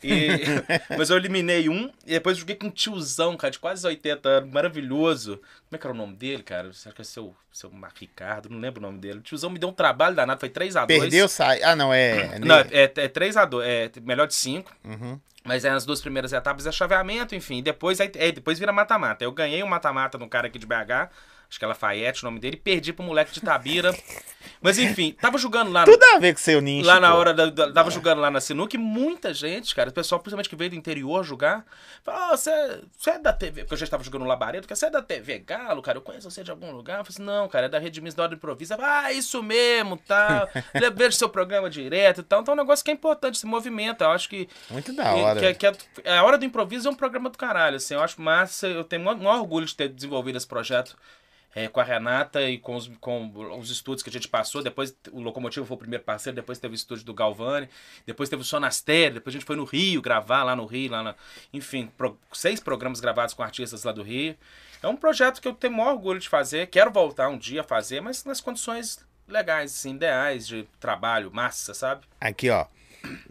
E- 0.04 0.30
Mas 0.98 1.10
eu 1.10 1.18
eliminei 1.18 1.68
um 1.70 1.92
e 2.06 2.12
depois 2.12 2.38
joguei 2.38 2.56
com 2.56 2.68
um 2.68 2.72
tiozão, 2.72 3.36
cara, 3.36 3.52
de 3.52 3.60
quase 3.60 3.86
80 3.86 4.30
anos, 4.30 4.52
maravilhoso. 4.54 5.38
Como 5.38 5.74
é 5.74 5.78
que 5.78 5.86
era 5.88 5.94
o 5.94 5.98
nome 5.98 6.16
dele, 6.16 6.44
cara? 6.44 6.70
Acho 6.70 6.92
que 6.92 7.02
é 7.02 7.06
seu, 7.06 7.36
seu 7.52 7.72
Ricardo, 7.96 8.50
não 8.50 8.60
lembro 8.60 8.80
o 8.80 8.84
nome 8.86 9.00
dele. 9.00 9.20
O 9.20 9.22
tiozão 9.24 9.50
me 9.50 9.60
deu 9.60 9.70
um 9.70 9.74
trabalho 9.74 10.16
danado, 10.16 10.40
foi 10.40 10.50
3x2. 10.50 10.88
Perdeu, 10.88 11.28
sai. 11.28 11.62
Ah, 11.64 11.76
não, 11.76 11.94
é. 11.94 12.40
Não, 12.40 12.56
é, 12.58 12.68
é 12.72 12.88
3x2, 13.10 13.62
é 13.64 13.92
melhor 14.02 14.28
de 14.28 14.36
5. 14.36 14.72
Uhum. 14.84 15.20
Mas 15.44 15.64
é 15.64 15.70
nas 15.72 15.86
duas 15.86 16.02
primeiras 16.02 16.34
etapas 16.34 16.68
é 16.68 16.72
chaveamento, 16.74 17.34
enfim. 17.34 17.64
Depois, 17.64 18.02
aí, 18.02 18.12
é, 18.16 18.32
depois 18.34 18.60
vira 18.60 18.74
mata-mata. 18.74 19.24
Eu 19.24 19.32
ganhei 19.32 19.64
o 19.64 19.68
mata-mata 19.68 20.18
no 20.18 20.28
cara 20.28 20.48
aqui 20.48 20.60
de 20.60 20.66
BH, 20.66 21.10
acho 21.50 21.58
que 21.60 21.64
é 21.66 21.68
Lafayette 21.68 22.24
o 22.24 22.26
nome 22.26 22.40
dele, 22.40 22.58
perdi 22.58 22.92
pro 22.94 23.06
moleque 23.06 23.32
de 23.32 23.42
Tabira. 23.42 23.96
Mas 24.62 24.78
enfim, 24.80 25.12
tava 25.20 25.38
jogando 25.38 25.72
lá, 25.72 25.84
Tudo 25.86 26.04
a 26.16 26.20
ver 26.20 26.34
com 26.34 26.40
seu 26.40 26.60
ninja. 26.62 26.88
lá 26.88 27.00
na 27.00 27.14
hora, 27.16 27.34
da, 27.34 27.46
da- 27.48 27.72
tava 27.72 27.92
jogando 27.92 28.20
lá 28.22 28.32
na 28.32 28.40
sinuca 28.42 28.76
e 28.76 28.80
muita 28.80 29.34
gente, 29.34 29.76
cara, 29.76 29.90
o 29.90 29.94
pessoal 29.94 30.20
principalmente 30.20 30.50
que 30.50 30.56
veio 30.56 30.70
do 30.72 30.76
interior 30.76 31.24
jogar, 31.24 31.66
falou, 32.04 32.34
"Ô, 32.34 32.38
você 32.38 33.10
é 33.12 33.20
da 33.20 33.32
TV, 33.34 33.62
porque 33.62 33.74
eu 33.76 33.78
já 33.78 33.84
estava 33.84 34.04
jogando 34.04 34.22
no 34.24 34.28
Labaredo, 34.28 34.62
porque 34.64 34.76
você 34.76 34.86
é 34.88 34.90
da 34.90 35.02
TV 35.02 35.40
Galo, 35.40 35.82
cara, 35.82 35.98
eu 35.98 36.02
conheço 36.02 36.30
você 36.32 36.44
de 36.44 36.50
algum 36.52 36.72
lugar. 36.72 37.00
Eu 37.00 37.06
falei 37.06 37.16
assim, 37.16 37.24
não, 37.24 37.48
cara, 37.48 37.66
é 37.66 37.70
da 37.70 37.78
Rede 37.78 38.00
Minas 38.02 38.16
da 38.16 38.24
hora 38.24 38.30
do 38.32 38.36
improviso. 38.36 38.74
Eu 38.74 38.78
falei, 38.78 38.92
Ah, 39.06 39.14
isso 39.14 39.44
mesmo, 39.44 39.98
tal. 39.98 40.50
Eu 40.74 40.92
vejo 40.94 41.16
seu 41.18 41.30
programa 41.30 41.70
direto 41.70 42.22
e 42.22 42.24
tal. 42.24 42.42
Então 42.42 42.54
é 42.54 42.56
um 42.56 42.60
negócio 42.62 42.84
que 42.84 42.90
é 42.92 42.94
importante, 42.94 43.36
esse 43.36 43.46
movimento. 43.46 44.02
Eu 44.04 44.12
acho 44.12 44.28
que 44.30 44.48
Muito 44.70 44.94
da 44.94 45.14
hora. 45.14 45.40
que, 45.40 45.54
que 45.54 45.68
é- 46.04 46.18
a 46.18 46.24
hora 46.24 46.38
do 46.38 46.46
improviso 46.46 46.88
é 46.88 46.92
um 46.92 46.96
programa 46.96 47.30
do 47.30 47.38
caralho, 47.38 47.76
assim. 47.78 47.94
Eu 47.94 48.02
acho 48.02 48.20
massa, 48.22 48.68
eu 48.68 48.84
tenho 48.84 49.04
um 49.04 49.28
orgulho 49.28 49.66
de 49.66 49.76
ter 49.76 49.90
desenvolvido 49.90 50.38
esse 50.38 50.48
projeto 50.48 50.96
é, 51.58 51.68
com 51.68 51.80
a 51.80 51.84
Renata 51.84 52.44
e 52.44 52.60
com 52.60 52.76
os, 52.76 52.88
com 53.02 53.32
os 53.60 53.72
estúdios 53.72 54.04
que 54.04 54.10
a 54.12 54.14
gente 54.14 54.28
passou. 54.28 54.62
Depois 54.62 54.96
o 55.12 55.20
Locomotivo 55.20 55.66
foi 55.66 55.76
o 55.76 55.80
primeiro 55.80 56.04
parceiro, 56.04 56.36
depois 56.36 56.60
teve 56.60 56.74
o 56.74 56.76
estúdio 56.76 57.04
do 57.04 57.16
Galvani, 57.16 57.68
depois 58.06 58.30
teve 58.30 58.44
o 58.44 58.46
Sonastério, 58.46 59.16
depois 59.16 59.36
a 59.36 59.40
gente 59.40 59.46
foi 59.48 59.56
no 59.56 59.64
Rio 59.64 60.00
gravar 60.00 60.44
lá 60.44 60.56
no 60.56 60.68
Rio, 60.68 60.92
lá 60.92 61.02
na, 61.02 61.16
enfim, 61.52 61.90
pro- 61.98 62.20
seis 62.32 62.60
programas 62.60 63.00
gravados 63.00 63.34
com 63.34 63.42
artistas 63.42 63.84
lá 63.84 63.92
do 63.92 64.04
Rio. 64.04 64.36
É 64.84 64.88
um 64.88 64.96
projeto 64.96 65.42
que 65.42 65.48
eu 65.48 65.54
tenho 65.54 65.74
o 65.74 65.78
maior 65.78 65.94
orgulho 65.94 66.20
de 66.20 66.30
fazer, 66.30 66.68
quero 66.68 66.92
voltar 66.92 67.28
um 67.30 67.38
dia 67.40 67.62
a 67.62 67.64
fazer, 67.64 68.02
mas 68.02 68.24
nas 68.24 68.40
condições 68.40 69.00
legais, 69.28 69.74
assim, 69.74 69.96
ideais 69.96 70.48
de 70.48 70.68
trabalho, 70.80 71.32
massa, 71.34 71.74
sabe? 71.74 72.06
Aqui, 72.22 72.52
ó. 72.52 72.68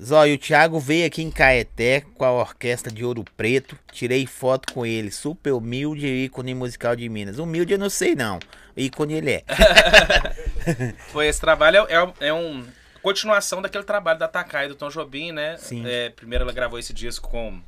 Zóio, 0.03 0.35
o 0.35 0.39
Thiago 0.39 0.79
veio 0.79 1.07
aqui 1.07 1.23
em 1.23 1.31
Caeté 1.31 2.03
com 2.15 2.25
a 2.25 2.33
orquestra 2.33 2.93
de 2.93 3.05
Ouro 3.05 3.25
Preto. 3.37 3.79
Tirei 3.93 4.27
foto 4.27 4.73
com 4.73 4.85
ele. 4.85 5.11
Super 5.11 5.53
humilde 5.53 6.07
ícone 6.07 6.55
musical 6.55 6.95
de 6.95 7.09
Minas. 7.09 7.39
Humilde 7.39 7.73
eu 7.73 7.79
não 7.79 7.91
sei, 7.91 8.15
não. 8.15 8.39
Ícone 8.77 9.15
ele 9.15 9.31
é. 9.31 9.45
Foi 11.09 11.27
esse 11.27 11.41
trabalho, 11.41 11.87
é, 11.89 11.95
é, 11.95 12.29
é 12.29 12.33
um 12.33 12.67
continuação 13.07 13.63
daquele 13.63 13.85
trabalho 13.85 14.19
da 14.19 14.27
Takai 14.27 14.67
do 14.67 14.75
Tom 14.75 14.89
Jobim, 14.89 15.31
né? 15.31 15.57
Sim. 15.59 15.87
É, 15.87 16.11
primeiro 16.11 16.43
ela 16.43 16.53
gravou 16.53 16.77
esse 16.77 16.93
disco 16.93 17.29
com, 17.29 17.63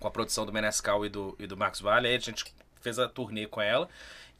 com 0.00 0.08
a 0.08 0.10
produção 0.10 0.44
do 0.44 0.52
Menescal 0.52 1.06
e 1.06 1.08
do, 1.08 1.36
e 1.38 1.46
do 1.46 1.56
Marcos 1.56 1.80
Vale, 1.80 2.08
aí 2.08 2.16
a 2.16 2.18
gente 2.18 2.44
fez 2.80 2.98
a 2.98 3.08
turnê 3.08 3.46
com 3.46 3.62
ela. 3.62 3.88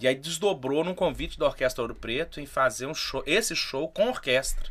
E 0.01 0.09
aí 0.09 0.17
desdobrou 0.17 0.83
num 0.83 0.95
convite 0.95 1.39
da 1.39 1.47
Orquestra 1.47 1.81
Ouro 1.81 1.95
Preto 1.95 2.41
em 2.41 2.47
fazer 2.47 2.87
um 2.87 2.95
show, 2.95 3.23
esse 3.25 3.55
show 3.55 3.89
com 3.89 4.09
orquestra. 4.09 4.69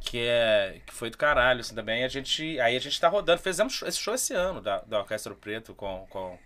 Que, 0.00 0.20
é, 0.20 0.80
que 0.86 0.94
foi 0.94 1.10
do 1.10 1.18
caralho, 1.18 1.60
assim, 1.60 1.74
também. 1.74 2.04
A 2.04 2.08
gente, 2.08 2.60
aí 2.60 2.76
a 2.76 2.80
gente 2.80 3.00
tá 3.00 3.08
rodando. 3.08 3.40
Fizemos 3.40 3.82
esse 3.82 3.98
show 3.98 4.14
esse 4.14 4.32
ano 4.34 4.60
da, 4.60 4.78
da 4.82 5.00
Orquestra 5.00 5.34
Preto 5.34 5.74
com, 5.74 6.06
com, 6.08 6.38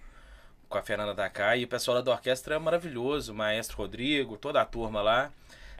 com 0.68 0.78
a 0.78 0.82
Fernanda 0.82 1.14
Takai. 1.14 1.60
E 1.60 1.64
o 1.64 1.68
pessoal 1.68 1.96
lá 1.96 2.02
da 2.02 2.10
orquestra 2.10 2.54
é 2.54 2.58
maravilhoso. 2.58 3.32
O 3.32 3.34
maestro 3.34 3.76
Rodrigo, 3.76 4.38
toda 4.38 4.60
a 4.62 4.64
turma 4.64 5.02
lá. 5.02 5.30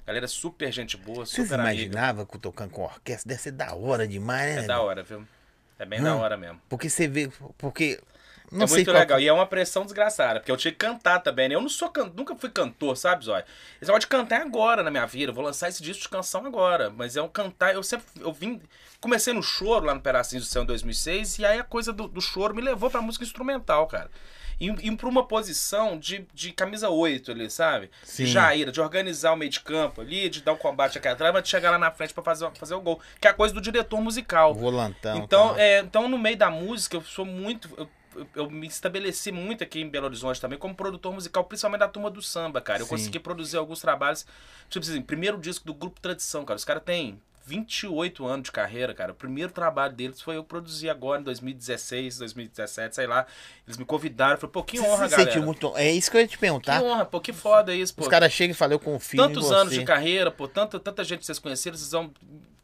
Galera 0.07 0.27
super 0.27 0.73
gente 0.73 0.97
boa, 0.97 1.25
Vocês 1.25 1.47
super 1.49 1.61
amiga. 1.61 1.75
imaginavam 1.83 2.27
que 2.27 2.39
tocando 2.39 2.71
com 2.71 2.83
orquestra? 2.83 3.29
Deve 3.29 3.41
ser 3.41 3.53
da 3.53 3.75
hora 3.75 4.07
demais, 4.09 4.57
né? 4.57 4.65
É 4.65 4.67
da 4.67 4.81
hora, 4.81 5.03
viu? 5.03 5.27
É 5.79 5.87
bem 5.87 6.03
da 6.03 6.15
hora 6.17 6.37
mesmo. 6.37 6.61
Porque 6.69 6.91
você 6.91 7.09
vê. 7.09 7.31
Porque. 7.57 8.01
Não 8.51 8.65
é 8.65 8.67
sei 8.67 8.79
muito 8.79 8.93
legal. 8.93 9.21
E 9.21 9.29
é 9.29 9.33
uma 9.33 9.47
pressão 9.47 9.85
desgraçada, 9.85 10.41
porque 10.41 10.51
eu 10.51 10.57
tinha 10.57 10.73
que 10.73 10.79
cantar 10.79 11.21
também, 11.21 11.49
né? 11.49 11.55
Eu 11.55 11.61
não 11.61 11.69
sou 11.69 11.89
can... 11.89 12.11
nunca 12.15 12.35
fui 12.35 12.51
cantor, 12.51 12.97
sabe, 12.97 13.25
Zóia? 13.25 13.45
Esse 13.77 13.89
negócio 13.89 14.01
de 14.01 14.07
cantar 14.09 14.41
é 14.41 14.43
agora 14.43 14.83
na 14.83 14.91
minha 14.91 15.07
vida. 15.07 15.31
Eu 15.31 15.35
vou 15.35 15.45
lançar 15.45 15.69
esse 15.69 15.83
disco 15.83 16.03
de 16.03 16.09
canção 16.09 16.45
agora. 16.45 16.91
Mas 16.91 17.17
é 17.17 17.23
um 17.23 17.29
cantar. 17.29 17.75
Eu 17.75 17.83
sempre. 17.83 18.07
Eu 18.19 18.33
vim. 18.33 18.61
Comecei 19.01 19.33
no 19.33 19.43
choro 19.43 19.87
lá 19.87 19.95
no 19.95 20.01
Pedacinhos 20.01 20.47
do 20.47 20.51
Céu 20.51 20.63
em 20.63 20.67
2006, 20.67 21.39
e 21.39 21.45
aí 21.47 21.59
a 21.59 21.65
coisa 21.65 21.91
do, 21.91 22.07
do 22.07 22.21
choro 22.21 22.55
me 22.55 22.61
levou 22.61 22.91
pra 22.91 23.01
música 23.01 23.25
instrumental, 23.25 23.87
cara. 23.87 24.11
E, 24.61 24.67
e 24.69 24.95
pra 24.97 25.09
uma 25.09 25.27
posição 25.27 25.99
de, 25.99 26.27
de 26.35 26.53
camisa 26.53 26.91
8 26.91 27.31
ali, 27.31 27.51
sabe? 27.51 27.91
Sim. 28.05 28.25
De 28.25 28.31
Jaira, 28.33 28.71
de 28.71 28.81
organizar 28.81 29.33
o 29.33 29.37
meio 29.37 29.51
de 29.51 29.61
campo 29.61 30.03
ali, 30.03 30.29
de 30.29 30.43
dar 30.43 30.53
um 30.53 30.57
combate 30.57 30.99
aqui 30.99 31.09
atrás, 31.09 31.33
mas 31.33 31.43
de 31.43 31.49
chegar 31.49 31.71
lá 31.71 31.79
na 31.79 31.91
frente 31.91 32.13
pra 32.13 32.23
fazer, 32.23 32.51
fazer 32.55 32.75
o 32.75 32.81
gol. 32.81 33.01
Que 33.19 33.27
é 33.27 33.31
a 33.31 33.35
coisa 33.35 33.55
do 33.55 33.61
diretor 33.61 34.01
musical. 34.03 34.55
Volantão. 34.55 35.17
Então, 35.17 35.55
tá. 35.55 35.61
é, 35.63 35.81
então, 35.81 36.09
no 36.09 36.19
meio 36.19 36.37
da 36.37 36.51
música, 36.51 36.97
eu 36.97 37.03
sou 37.03 37.25
muito. 37.25 37.69
Eu, 37.77 37.89
eu- 38.17 38.27
eu 38.35 38.51
me 38.51 38.67
estabeleci 38.67 39.31
muito 39.31 39.63
aqui 39.63 39.81
em 39.81 39.89
Belo 39.89 40.07
Horizonte 40.07 40.41
também 40.41 40.59
como 40.59 40.75
produtor 40.75 41.13
musical, 41.15 41.45
principalmente 41.45 41.79
da 41.81 41.89
turma 41.89 42.11
do 42.11 42.21
samba, 42.21 42.61
cara. 42.61 42.81
Eu 42.81 42.85
Sim. 42.87 42.91
consegui 42.91 43.19
produzir 43.21 43.57
alguns 43.57 43.81
trabalhos. 43.81 44.27
Tipo 44.69 44.85
assim, 44.85 45.01
primeiro 45.01 45.39
disco 45.39 45.65
do 45.65 45.73
Grupo 45.73 46.01
Tradição, 46.01 46.45
cara. 46.45 46.57
Os 46.57 46.65
caras 46.65 46.83
têm 46.85 47.21
28 47.51 48.25
anos 48.27 48.45
de 48.45 48.53
carreira, 48.53 48.95
cara. 48.95 49.11
O 49.11 49.15
primeiro 49.15 49.51
trabalho 49.51 49.93
deles 49.93 50.21
foi 50.21 50.37
eu 50.37 50.43
que 50.45 50.49
produzi 50.49 50.89
agora 50.89 51.21
em 51.21 51.25
2016, 51.25 52.19
2017, 52.19 52.95
sei 52.95 53.07
lá. 53.09 53.27
Eles 53.67 53.77
me 53.77 53.85
convidaram. 53.85 54.39
Falei, 54.39 54.53
pô, 54.53 54.63
que 54.63 54.79
Você 54.79 54.87
honra, 54.87 55.09
se 55.09 55.11
galera. 55.17 55.31
sentiu 55.33 55.43
muito. 55.45 55.77
É 55.77 55.91
isso 55.91 56.11
que 56.11 56.17
eu 56.17 56.21
ia 56.21 56.27
te 56.29 56.37
Que 56.37 56.41
perguntar. 56.41 56.81
honra, 56.83 57.05
pô, 57.05 57.21
que 57.21 57.33
foda 57.33 57.75
isso, 57.75 57.93
pô. 57.95 58.03
Os 58.03 58.09
caras 58.09 58.33
chegam 58.33 58.53
e 58.53 58.55
falam, 58.55 58.75
eu 58.75 58.79
confio 58.79 59.21
Tantos 59.21 59.51
anos 59.51 59.73
de 59.75 59.83
carreira, 59.85 60.31
pô, 60.31 60.47
tanta, 60.47 60.79
tanta 60.79 61.03
gente 61.03 61.21
que 61.21 61.27
vocês 61.27 61.39
conheceram, 61.41 61.77
vocês 61.77 61.91
vão, 61.91 62.13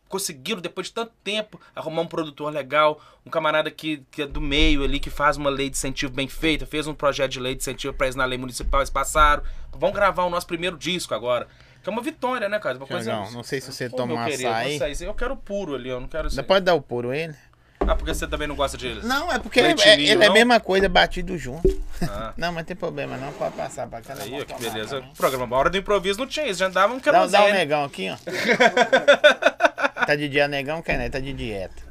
conseguiram, 0.09 0.61
depois 0.61 0.87
de 0.87 0.93
tanto 0.93 1.13
tempo, 1.25 1.61
arrumar 1.75 2.03
um 2.03 2.07
produtor 2.07 2.53
legal, 2.53 3.01
um 3.25 3.31
camarada 3.31 3.71
que, 3.73 4.05
que 4.11 4.23
é 4.23 4.27
do 4.27 4.41
meio 4.41 4.85
ali, 4.85 5.01
que 5.01 5.11
faz 5.11 5.37
uma 5.37 5.51
lei 5.51 5.69
de 5.69 5.77
incentivo 5.77 6.13
bem 6.13 6.29
feita, 6.29 6.65
fez 6.65 6.87
um 6.87 6.95
projeto 6.95 7.33
de 7.33 7.41
lei 7.41 7.55
de 7.57 7.63
incentivo 7.63 7.93
pra 7.93 8.07
eles 8.07 8.15
na 8.15 8.25
lei 8.25 8.39
municipal, 8.39 8.81
eles 8.81 8.91
passaram. 8.91 9.43
Vamos 9.73 9.97
gravar 9.97 10.25
o 10.25 10.31
nosso 10.31 10.47
primeiro 10.47 10.77
disco 10.79 11.13
agora. 11.15 11.49
Que 11.87 11.91
é 11.91 11.93
uma 11.93 12.03
vitória, 12.03 12.49
né, 12.49 12.59
cara? 12.59 12.77
Uma 12.79 12.87
coisa. 12.89 13.13
Tiagão, 13.13 13.31
não 13.31 13.45
sei 13.45 13.61
se 13.61 13.71
você 13.73 13.89
Pô, 13.89 13.97
toma 13.99 14.25
querido, 14.25 14.49
açaí. 14.49 14.75
açaí. 14.75 15.07
Eu 15.07 15.15
quero 15.15 15.37
puro 15.37 15.77
ali, 15.77 15.89
eu 15.89 16.01
não 16.01 16.09
quero. 16.09 16.29
Você 16.29 16.43
pode 16.43 16.65
dar 16.65 16.75
o 16.75 16.83
puro 16.83 17.15
ele? 17.15 17.33
Ah, 17.79 17.95
porque 17.95 18.13
você 18.13 18.27
também 18.27 18.49
não 18.49 18.57
gosta 18.57 18.77
de. 18.77 19.07
Não, 19.07 19.33
é 19.33 19.39
porque 19.39 19.61
ele, 19.61 19.81
é, 19.81 19.95
ele 19.95 20.11
é 20.11 20.27
a 20.27 20.29
não? 20.29 20.35
mesma 20.35 20.59
coisa 20.59 20.89
batido 20.89 21.39
junto. 21.39 21.81
Ah. 22.03 22.33
Não, 22.37 22.51
mas 22.51 22.67
tem 22.67 22.75
problema 22.75 23.17
não, 23.17 23.33
pode 23.33 23.55
passar 23.55 23.87
pra 23.87 24.03
cá. 24.03 24.17
não 24.17 24.23
Aí, 24.23 24.43
ó, 24.43 24.45
que 24.45 24.61
beleza. 24.61 24.97
também. 24.97 25.15
Programa 25.15 25.57
Hora 25.57 25.71
do 25.71 25.79
Improviso 25.79 26.19
não 26.19 26.27
tinha 26.27 26.47
isso, 26.47 26.59
já 26.59 26.69
dava 26.69 26.93
um 26.93 26.99
Dá, 26.99 27.13
dá 27.13 27.19
um 27.25 27.29
querosene. 27.31 27.53
negão 27.53 27.85
aqui, 27.85 28.11
ó. 28.11 28.17
tá 30.05 30.17
de 30.17 30.29
dia 30.29 30.49
negão, 30.49 30.83
quer 30.83 30.99
né? 30.99 31.09
Tá 31.09 31.21
de 31.21 31.33
dieta. 31.33 31.83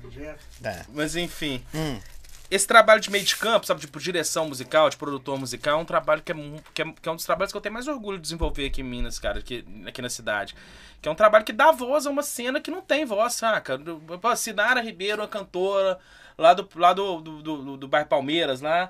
Tá. 0.62 0.86
Mas 0.93 1.16
enfim. 1.16 1.64
Hum. 1.74 1.98
Esse 2.56 2.66
trabalho 2.68 3.01
de 3.01 3.12
meio 3.12 3.24
de 3.26 3.36
campo, 3.36 3.66
sabe, 3.66 3.82
tipo, 3.82 3.99
direção 3.99 4.47
musical, 4.47 4.89
de 4.89 4.95
produtor 4.97 5.38
musical, 5.38 5.78
é 5.78 5.82
um 5.82 5.86
trabalho 5.86 6.22
que 6.22 6.32
é, 6.32 6.36
que 6.74 6.82
é, 6.82 6.91
que 7.01 7.10
é 7.10 7.12
um 7.12 7.16
dos 7.16 7.26
trabalhos 7.26 7.51
que 7.51 7.58
eu 7.58 7.62
tenho 7.62 7.74
mais 7.74 7.88
orgulho 7.88 8.18
de 8.18 8.22
desenvolver 8.24 8.68
aqui 8.68 8.82
em 8.82 8.84
Minas, 8.84 9.20
cara, 9.20 9.39
aqui, 9.39 9.66
aqui 9.86 10.01
na 10.01 10.10
cidade. 10.10 10.56
Que 11.01 11.10
é 11.10 11.12
um 11.12 11.16
trabalho 11.16 11.43
que 11.43 11.51
dá 11.53 11.72
voz 11.72 12.06
a 12.08 12.10
uma 12.10 12.24
cena 12.24 12.62
que 12.62 12.72
não 12.72 12.82
tem 12.82 13.06
voz, 13.06 13.34
saca? 13.34 13.80
Sinara 14.38 14.82
Ribeiro, 14.82 15.22
uma 15.22 15.28
cantora 15.28 15.99
lá 16.38 16.53
do, 16.53 16.68
lá 16.76 16.93
do, 16.93 17.22
do, 17.22 17.41
do, 17.41 17.78
do 17.78 17.88
bairro 17.88 18.08
Palmeiras, 18.08 18.62
lá. 18.62 18.89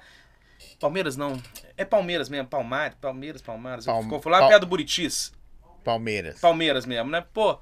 Palmeiras 0.79 1.17
não. 1.17 1.41
É 1.75 1.83
Palmeiras 1.83 2.29
mesmo, 2.29 2.47
Palmares, 2.47 2.95
Palmeiras, 3.01 3.41
Palmares. 3.41 3.85
Palm- 3.85 4.03
Ficou 4.09 4.31
lá 4.31 4.39
Pal- 4.39 4.49
perto 4.49 4.61
do 4.61 4.67
Buritis. 4.67 5.33
Palmeiras. 5.83 6.39
Palmeiras 6.39 6.85
mesmo, 6.85 7.09
né? 7.11 7.25
Pô, 7.33 7.59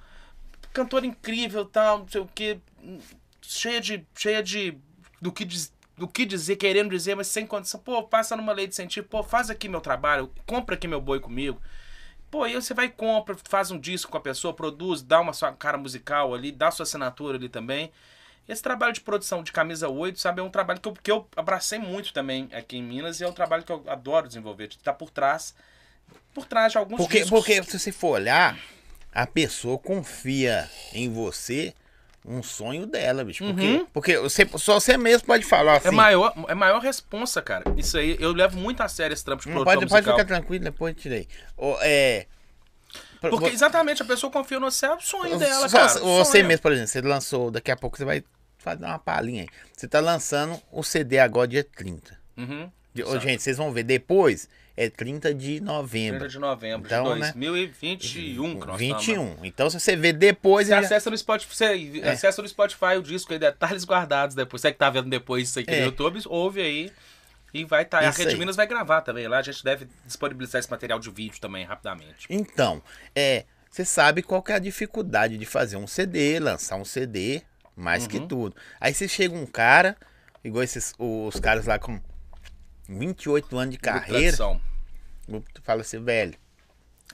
cantora 0.72 1.06
incrível, 1.06 1.66
tal, 1.66 1.99
não 1.99 2.08
sei 2.08 2.22
o 2.22 2.28
quê, 2.34 2.60
cheia 3.41 3.82
de 3.82 4.06
cheia 4.16 4.43
de 4.43 4.78
do 5.22 5.32
que 5.32 5.43
diz- 5.45 5.72
o 6.00 6.08
que 6.08 6.26
dizer, 6.26 6.56
querendo 6.56 6.89
dizer, 6.89 7.16
mas 7.16 7.28
sem 7.28 7.46
condição. 7.46 7.80
Pô, 7.80 8.04
passa 8.04 8.36
numa 8.36 8.52
lei 8.54 8.68
de 8.68 8.74
incentivo, 8.74 9.08
pô, 9.08 9.24
faz 9.24 9.50
aqui 9.50 9.70
meu 9.70 9.82
trabalho, 9.82 10.32
compra 10.46 10.76
aqui 10.76 10.88
meu 10.88 11.02
boi 11.02 11.20
comigo. 11.20 11.62
Pô, 12.32 12.44
aí 12.44 12.56
você 12.56 12.74
vai 12.74 12.86
e 12.86 12.89
compra, 12.89 13.36
faz 13.44 13.70
um 13.70 13.80
disco 13.80 14.12
com 14.12 14.18
a 14.18 14.22
pessoa, 14.22 14.54
produz, 14.54 15.04
dá 15.04 15.22
uma 15.22 15.34
sua 15.34 15.54
cara 15.54 15.78
musical 15.78 16.34
ali, 16.34 16.52
dá 16.52 16.72
sua 16.72 16.84
assinatura 16.84 17.38
ali 17.38 17.48
também. 17.48 17.91
Esse 18.50 18.62
trabalho 18.62 18.91
de 18.91 19.02
produção 19.02 19.44
de 19.44 19.52
camisa 19.52 19.88
8, 19.88 20.20
sabe, 20.20 20.41
é 20.41 20.44
um 20.44 20.50
trabalho 20.50 20.80
que 20.82 20.89
eu, 20.89 20.94
que 20.94 21.12
eu 21.12 21.28
abracei 21.36 21.80
muito 21.80 22.12
também 22.12 22.50
aqui 22.52 22.78
em 22.78 22.84
Minas 22.84 23.22
e 23.22 23.24
é 23.24 23.28
um 23.28 23.32
trabalho 23.32 23.64
que 23.64 23.72
eu 23.72 23.84
adoro 23.88 24.28
desenvolver, 24.28 24.68
de 24.68 24.76
estar 24.76 24.94
por 24.94 25.10
trás, 25.12 25.56
por 26.34 26.46
trás 26.46 26.72
de 26.72 26.78
alguns 26.78 26.98
Porque, 26.98 27.20
discos. 27.20 27.39
porque 27.39 27.64
se 27.64 27.80
você 27.80 27.91
for 27.91 28.16
olhar, 28.16 28.58
a 29.14 29.26
pessoa 29.28 29.78
confia 29.78 30.70
em 30.91 31.10
você 31.14 31.74
um 32.26 32.41
sonho 32.41 32.86
dela, 32.86 33.24
bicho. 33.24 33.43
Porque, 33.43 33.65
Uhum. 33.65 33.86
porque 33.93 34.17
você, 34.17 34.47
só 34.57 34.80
você 34.80 34.97
mesmo 34.97 35.28
pode 35.28 35.43
falar 35.43 35.78
assim. 35.78 35.89
É 35.89 35.91
maior, 35.91 36.34
é 36.47 36.53
maior 36.55 36.80
responsa, 36.82 37.41
cara. 37.41 37.63
Isso 37.78 37.97
aí, 37.97 38.15
eu 38.19 38.32
levo 38.34 38.57
muito 38.57 38.82
a 38.82 38.88
sério 38.88 39.13
esse 39.13 39.24
trampo 39.26 39.43
de 39.43 39.49
produção 39.51 39.74
pode, 39.80 39.88
pode 39.89 40.05
ficar 40.05 40.26
tranquilo, 40.26 40.63
depois 40.63 40.95
eu 40.95 41.01
tirei. 41.01 41.28
Ô, 41.57 41.76
é, 41.82 42.26
Porque 43.19 43.47
exatamente, 43.49 44.01
a 44.01 44.05
pessoa 44.05 44.32
confia 44.32 44.59
no 44.59 44.69
você, 44.69 44.86
é 44.86 44.93
o 44.93 44.99
sonho 45.01 45.38
dela, 45.39 45.67
só- 45.69 45.78
cara. 45.78 45.99
Você 45.99 46.32
sonho. 46.32 46.47
mesmo, 46.47 46.61
por 46.61 46.71
exemplo, 46.71 46.89
você 46.89 47.01
lançou, 47.01 47.51
daqui 47.51 47.71
a 47.71 47.76
pouco 47.78 47.97
você 47.97 48.05
vai 48.05 48.24
fazer 48.57 48.86
uma 48.86 48.99
palhinha 48.99 49.43
aí. 49.43 49.49
Você 49.76 49.88
tá 49.88 49.99
lançando 49.99 50.61
o 50.71 50.84
CD 50.84 51.19
agora 51.19 51.47
dia 51.47 51.63
30. 51.63 52.17
Uhum. 52.38 52.69
De- 52.93 53.01
Exato. 53.01 53.19
gente, 53.21 53.41
vocês 53.41 53.57
vão 53.57 53.71
ver 53.71 53.84
depois, 53.84 54.47
é 54.76 54.89
30 54.89 55.34
de 55.34 55.59
novembro. 55.59 56.19
30 56.19 56.30
de 56.32 56.39
novembro 56.39 56.88
Então, 56.88 57.03
de 57.13 57.19
né? 57.19 57.32
2021, 57.34 58.59
que 58.59 58.65
nós 58.67 58.82
estamos. 58.82 59.05
21. 59.05 59.38
Então, 59.43 59.69
se 59.69 59.80
você 59.80 59.95
ver 59.95 60.13
depois. 60.13 60.67
Você 60.67 60.74
já- 60.74 60.80
acessa 60.80 61.09
no 61.09 61.17
Spotify, 61.17 61.53
você 61.55 62.01
É. 62.03 62.09
acessa 62.11 62.41
no 62.41 62.47
Spotify 62.47 62.97
o 62.97 63.01
disco 63.03 63.32
aí, 63.34 63.39
detalhes 63.39 63.84
guardados 63.86 64.36
depois. 64.36 64.61
Você 64.61 64.71
que 64.71 64.78
tá 64.78 64.89
vendo 64.89 65.09
depois 65.09 65.49
isso 65.49 65.59
aqui 65.59 65.71
É. 65.71 65.80
no 65.82 65.86
YouTube, 65.88 66.19
ouve 66.28 66.61
aí. 66.61 66.91
E 67.53 67.63
vai 67.65 67.84
estar. 67.84 67.99
a 67.99 68.09
Isso 68.09 68.17
Rede 68.17 68.32
aí. 68.34 68.39
Minas 68.39 68.55
vai 68.55 68.65
gravar 68.65 69.01
também. 69.01 69.28
Lá 69.28 69.38
a 69.38 69.41
gente 69.43 69.63
deve 69.63 69.88
disponibilizar 70.07 70.57
esse 70.59 70.71
material 70.71 70.97
de 70.99 71.11
vídeo 71.11 71.39
também 71.39 71.63
rapidamente. 71.63 72.26
Então, 72.28 72.82
é, 73.15 73.45
você 73.69 73.86
sabe 73.86 74.24
qual 74.24 74.41
que 74.41 74.51
é 74.51 74.55
a 74.55 74.59
dificuldade 74.59 75.38
de 75.38 75.45
fazer 75.45 75.78
um 75.78 75.86
CD, 75.86 76.39
lançar 76.39 76.78
um 76.78 76.86
CD, 76.86 77.43
mais 77.76 78.03
Uhum. 78.03 78.09
que 78.09 78.19
tudo. 78.21 78.55
Aí 78.82 78.91
você 78.91 79.07
chega 79.07 79.36
um 79.36 79.45
cara, 79.45 79.95
igual 80.43 80.63
esses 80.63 80.95
os 80.97 81.39
caras 81.39 81.67
lá 81.67 81.78
com 81.78 82.01
28 82.88 83.57
anos 83.57 83.71
de 83.75 83.77
Grupo 83.81 83.99
carreira, 83.99 84.38
Tradição. 84.38 84.61
tu 85.53 85.61
fala 85.63 85.81
assim, 85.81 86.03
velho, 86.03 86.36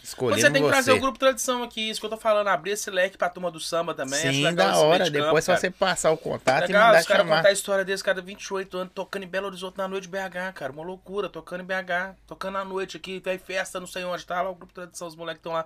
escolhendo 0.01 0.41
Você 0.41 0.49
tem 0.49 0.61
que 0.61 0.67
você. 0.67 0.74
trazer 0.74 0.91
o 0.93 0.99
grupo 0.99 1.20
Tradição 1.20 1.61
aqui, 1.63 1.89
isso 1.89 1.99
que 1.99 2.05
eu 2.05 2.09
tô 2.09 2.17
falando, 2.17 2.47
abrir 2.47 2.72
esse 2.72 2.89
leque 2.89 3.17
pra 3.17 3.30
turma 3.30 3.51
do 3.51 3.59
samba 3.59 3.93
também. 3.93 4.20
Sim, 4.20 4.43
legal 4.43 4.72
da 4.72 4.78
hora. 4.80 5.03
de 5.05 5.11
Depois 5.11 5.45
campo, 5.45 5.57
só 5.57 5.61
você 5.61 5.70
passar 5.70 6.11
o 6.11 6.17
contato 6.17 6.63
e 6.63 6.67
Legal, 6.67 6.88
mandar 6.88 6.99
os 7.01 7.05
caras 7.05 7.24
chamar. 7.24 7.38
contar 7.38 7.49
a 7.49 7.51
história 7.51 7.86
desse 7.86 8.03
cara, 8.03 8.22
28 8.22 8.78
anos, 8.78 8.93
tocando 8.95 9.24
em 9.24 9.28
Belo 9.28 9.47
Horizonte 9.47 9.78
na 9.78 9.88
noite 9.88 10.03
de 10.03 10.09
BH, 10.09 10.53
cara. 10.55 10.72
Uma 10.72 10.84
loucura, 10.84 11.30
tocando 11.30 11.61
em 11.61 11.65
BH, 11.65 12.15
tocando 12.26 12.57
à 12.57 12.65
noite 12.65 12.97
aqui, 12.97 13.20
tem 13.20 13.38
festa, 13.38 13.80
não 13.80 13.88
sei 13.88 14.03
onde, 14.05 14.26
tá 14.26 14.41
lá 14.41 14.49
o 14.49 14.55
grupo 14.55 14.74
Tradição, 14.74 15.07
os 15.07 15.15
moleques 15.15 15.39
estão 15.39 15.51
lá. 15.51 15.65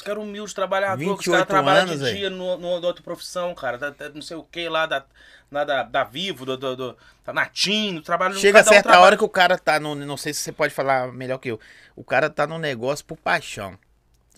Os 0.00 0.06
caras 0.06 0.22
humildes, 0.24 0.54
trabalhadores, 0.54 1.06
os 1.06 1.16
28 1.18 1.30
caras 1.30 1.46
trabalham 1.46 1.86
de 1.98 2.14
dia 2.16 2.30
no 2.30 2.66
outra 2.86 3.02
profissão, 3.02 3.54
cara. 3.54 3.76
Da- 3.76 3.90
da- 3.90 4.08
não 4.08 4.22
sei 4.22 4.34
o 4.34 4.42
que 4.42 4.66
lá, 4.66 4.86
da, 4.86 5.04
lá 5.52 5.62
da, 5.62 5.82
da 5.82 6.04
Vivo, 6.04 6.46
do, 6.46 6.56
do, 6.56 6.74
do- 6.74 6.96
da 7.22 7.34
Natim, 7.34 8.00
trabalho 8.00 8.34
Chega 8.36 8.60
a 8.60 8.62
um 8.62 8.64
certa 8.64 8.82
trabalha- 8.84 9.04
hora 9.04 9.16
que 9.18 9.24
o 9.24 9.28
cara 9.28 9.58
tá 9.58 9.78
no. 9.78 9.94
Não 9.94 10.16
sei 10.16 10.32
se 10.32 10.40
você 10.40 10.52
pode 10.52 10.72
falar 10.72 11.12
melhor 11.12 11.36
que 11.36 11.50
eu. 11.50 11.60
O 11.94 12.02
cara 12.02 12.30
tá 12.30 12.46
no 12.46 12.58
negócio 12.58 13.04
por 13.04 13.18
paixão. 13.18 13.78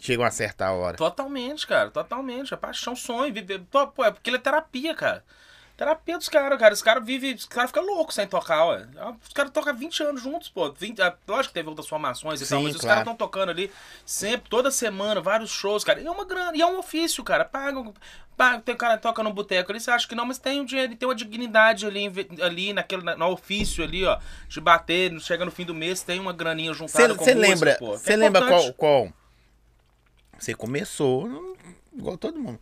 Chega 0.00 0.20
uma 0.20 0.32
certa 0.32 0.68
hora. 0.72 0.96
Totalmente, 0.96 1.64
cara, 1.64 1.88
totalmente. 1.88 2.52
É 2.52 2.56
paixão, 2.56 2.96
sonho, 2.96 3.32
viver. 3.32 3.60
Pô, 3.70 4.04
é 4.04 4.10
porque 4.10 4.30
ele 4.30 4.38
é 4.38 4.40
terapia, 4.40 4.96
cara. 4.96 5.22
Terapia 5.76 6.18
dos 6.18 6.28
caras, 6.28 6.58
cara. 6.58 6.74
Os 6.74 6.82
caras 6.82 7.04
vivem. 7.04 7.34
Os 7.34 7.46
caras 7.46 7.70
ficam 7.70 7.84
loucos 7.84 8.14
sem 8.14 8.26
tocar, 8.26 8.64
ué. 8.66 8.86
Os 9.26 9.32
caras 9.32 9.50
tocam 9.50 9.74
20 9.74 10.02
anos 10.02 10.22
juntos, 10.22 10.48
pô. 10.48 10.70
20, 10.70 11.00
ah, 11.02 11.16
lógico 11.26 11.48
que 11.48 11.54
teve 11.54 11.68
outras 11.68 11.88
formações 11.88 12.40
e 12.40 12.48
tal, 12.48 12.58
Sim, 12.58 12.64
mas 12.66 12.74
os 12.74 12.80
claro. 12.80 12.96
caras 12.96 13.02
estão 13.12 13.16
tocando 13.16 13.48
ali 13.50 13.70
sempre, 14.04 14.48
toda 14.50 14.70
semana, 14.70 15.20
vários 15.20 15.50
shows, 15.50 15.82
cara. 15.82 16.00
E 16.00 16.06
é 16.06 16.10
uma 16.10 16.24
grana, 16.24 16.52
e 16.56 16.60
é 16.60 16.66
um 16.66 16.78
ofício, 16.78 17.24
cara. 17.24 17.44
Paga. 17.44 17.82
paga 18.36 18.60
tem 18.60 18.76
cara 18.76 18.96
que 18.96 19.02
toca 19.02 19.22
no 19.22 19.32
boteco 19.32 19.72
ali, 19.72 19.80
você 19.80 19.90
acha 19.90 20.06
que 20.06 20.14
não, 20.14 20.26
mas 20.26 20.38
tem 20.38 20.60
um 20.60 20.64
dinheiro, 20.64 20.94
tem 20.94 21.08
uma 21.08 21.14
dignidade 21.14 21.86
ali, 21.86 22.10
ali 22.42 22.72
naquele, 22.72 23.02
na- 23.02 23.16
no 23.16 23.26
ofício 23.30 23.82
ali, 23.82 24.04
ó. 24.04 24.18
De 24.48 24.60
bater, 24.60 25.18
chega 25.20 25.44
no 25.44 25.50
fim 25.50 25.64
do 25.64 25.74
mês, 25.74 26.02
tem 26.02 26.20
uma 26.20 26.32
graninha 26.32 26.72
juntada 26.74 27.14
com 27.14 27.24
Você 27.24 27.34
música, 27.34 27.48
lembra, 27.54 27.74
que 27.76 27.84
é 27.84 27.88
você 27.88 28.16
lembra 28.16 28.46
qual, 28.46 28.72
qual? 28.74 29.12
Você 30.38 30.54
começou 30.54 31.26
não- 31.28 31.56
igual 31.96 32.16
todo 32.18 32.38
mundo. 32.38 32.58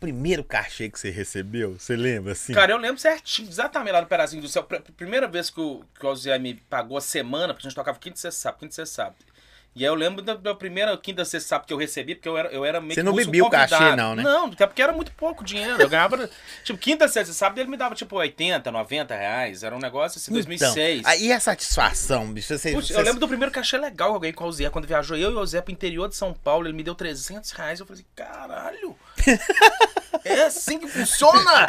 Primeiro 0.00 0.44
cachê 0.44 0.88
que 0.88 0.98
você 0.98 1.10
recebeu, 1.10 1.76
você 1.78 1.96
lembra 1.96 2.32
assim? 2.32 2.52
Cara, 2.52 2.70
eu 2.72 2.78
lembro 2.78 2.98
certinho, 3.00 3.48
exatamente 3.48 3.92
lá 3.92 4.00
no 4.00 4.06
Perazinho 4.06 4.40
do 4.42 4.48
Céu. 4.48 4.62
Pr- 4.62 4.80
Primeira 4.96 5.26
vez 5.26 5.50
que 5.50 5.60
o, 5.60 5.82
que 5.98 6.06
o 6.06 6.40
me 6.40 6.54
pagou 6.54 6.96
a 6.96 7.00
semana, 7.00 7.52
porque 7.52 7.66
a 7.66 7.70
gente 7.70 7.76
tocava 7.76 7.98
quinta, 7.98 8.16
sexta, 8.16 8.40
sábado, 8.40 8.60
quinta, 8.60 8.74
sexta, 8.74 8.94
sábado. 8.94 9.16
E 9.74 9.80
aí 9.84 9.90
eu 9.90 9.94
lembro 9.94 10.22
da, 10.22 10.34
da 10.34 10.54
primeira 10.54 10.96
quinta, 10.96 11.24
sexta, 11.24 11.48
sábado 11.50 11.66
que 11.66 11.72
eu 11.72 11.76
recebi, 11.76 12.14
porque 12.14 12.28
eu 12.28 12.38
era, 12.38 12.48
eu 12.48 12.64
era 12.64 12.80
meio 12.80 12.94
Você 12.94 13.02
não 13.02 13.12
bebia 13.14 13.44
o 13.44 13.50
cachê, 13.50 13.94
não, 13.96 14.14
né? 14.14 14.22
Não, 14.22 14.46
até 14.46 14.66
porque 14.66 14.80
era 14.82 14.92
muito 14.92 15.12
pouco 15.12 15.44
dinheiro. 15.44 15.80
Eu 15.80 15.88
ganhava, 15.88 16.28
tipo, 16.64 16.78
quinta, 16.78 17.06
sexta, 17.08 17.32
sábado 17.32 17.60
ele 17.60 17.68
me 17.70 17.76
dava, 17.76 17.94
tipo, 17.94 18.16
80, 18.16 18.70
90 18.70 19.14
reais. 19.16 19.62
Era 19.62 19.74
um 19.76 19.78
negócio 19.80 20.18
assim, 20.18 20.32
2006. 20.32 21.00
Então, 21.00 21.10
aí 21.10 21.32
a 21.32 21.38
satisfação, 21.40 22.32
bicho. 22.32 22.56
Você, 22.56 22.72
Putz, 22.72 22.88
você- 22.88 22.94
eu 22.96 23.02
lembro 23.02 23.20
do 23.20 23.28
primeiro 23.28 23.52
cachê 23.52 23.76
legal 23.78 24.10
que 24.10 24.16
eu 24.16 24.20
ganhei 24.20 24.32
com 24.32 24.44
o 24.46 24.52
Zé. 24.52 24.68
Quando 24.70 24.86
viajou 24.86 25.16
eu 25.16 25.30
e 25.30 25.34
o 25.34 25.46
Zé 25.46 25.60
pro 25.60 25.72
interior 25.72 26.08
de 26.08 26.16
São 26.16 26.32
Paulo, 26.32 26.66
ele 26.66 26.76
me 26.76 26.82
deu 26.82 26.94
300 26.94 27.50
reais. 27.52 27.78
Eu 27.80 27.86
falei 27.86 28.00
assim, 28.02 28.10
caralho! 28.16 28.96
é 30.24 30.42
assim 30.44 30.78
que 30.78 30.88
funciona? 30.88 31.66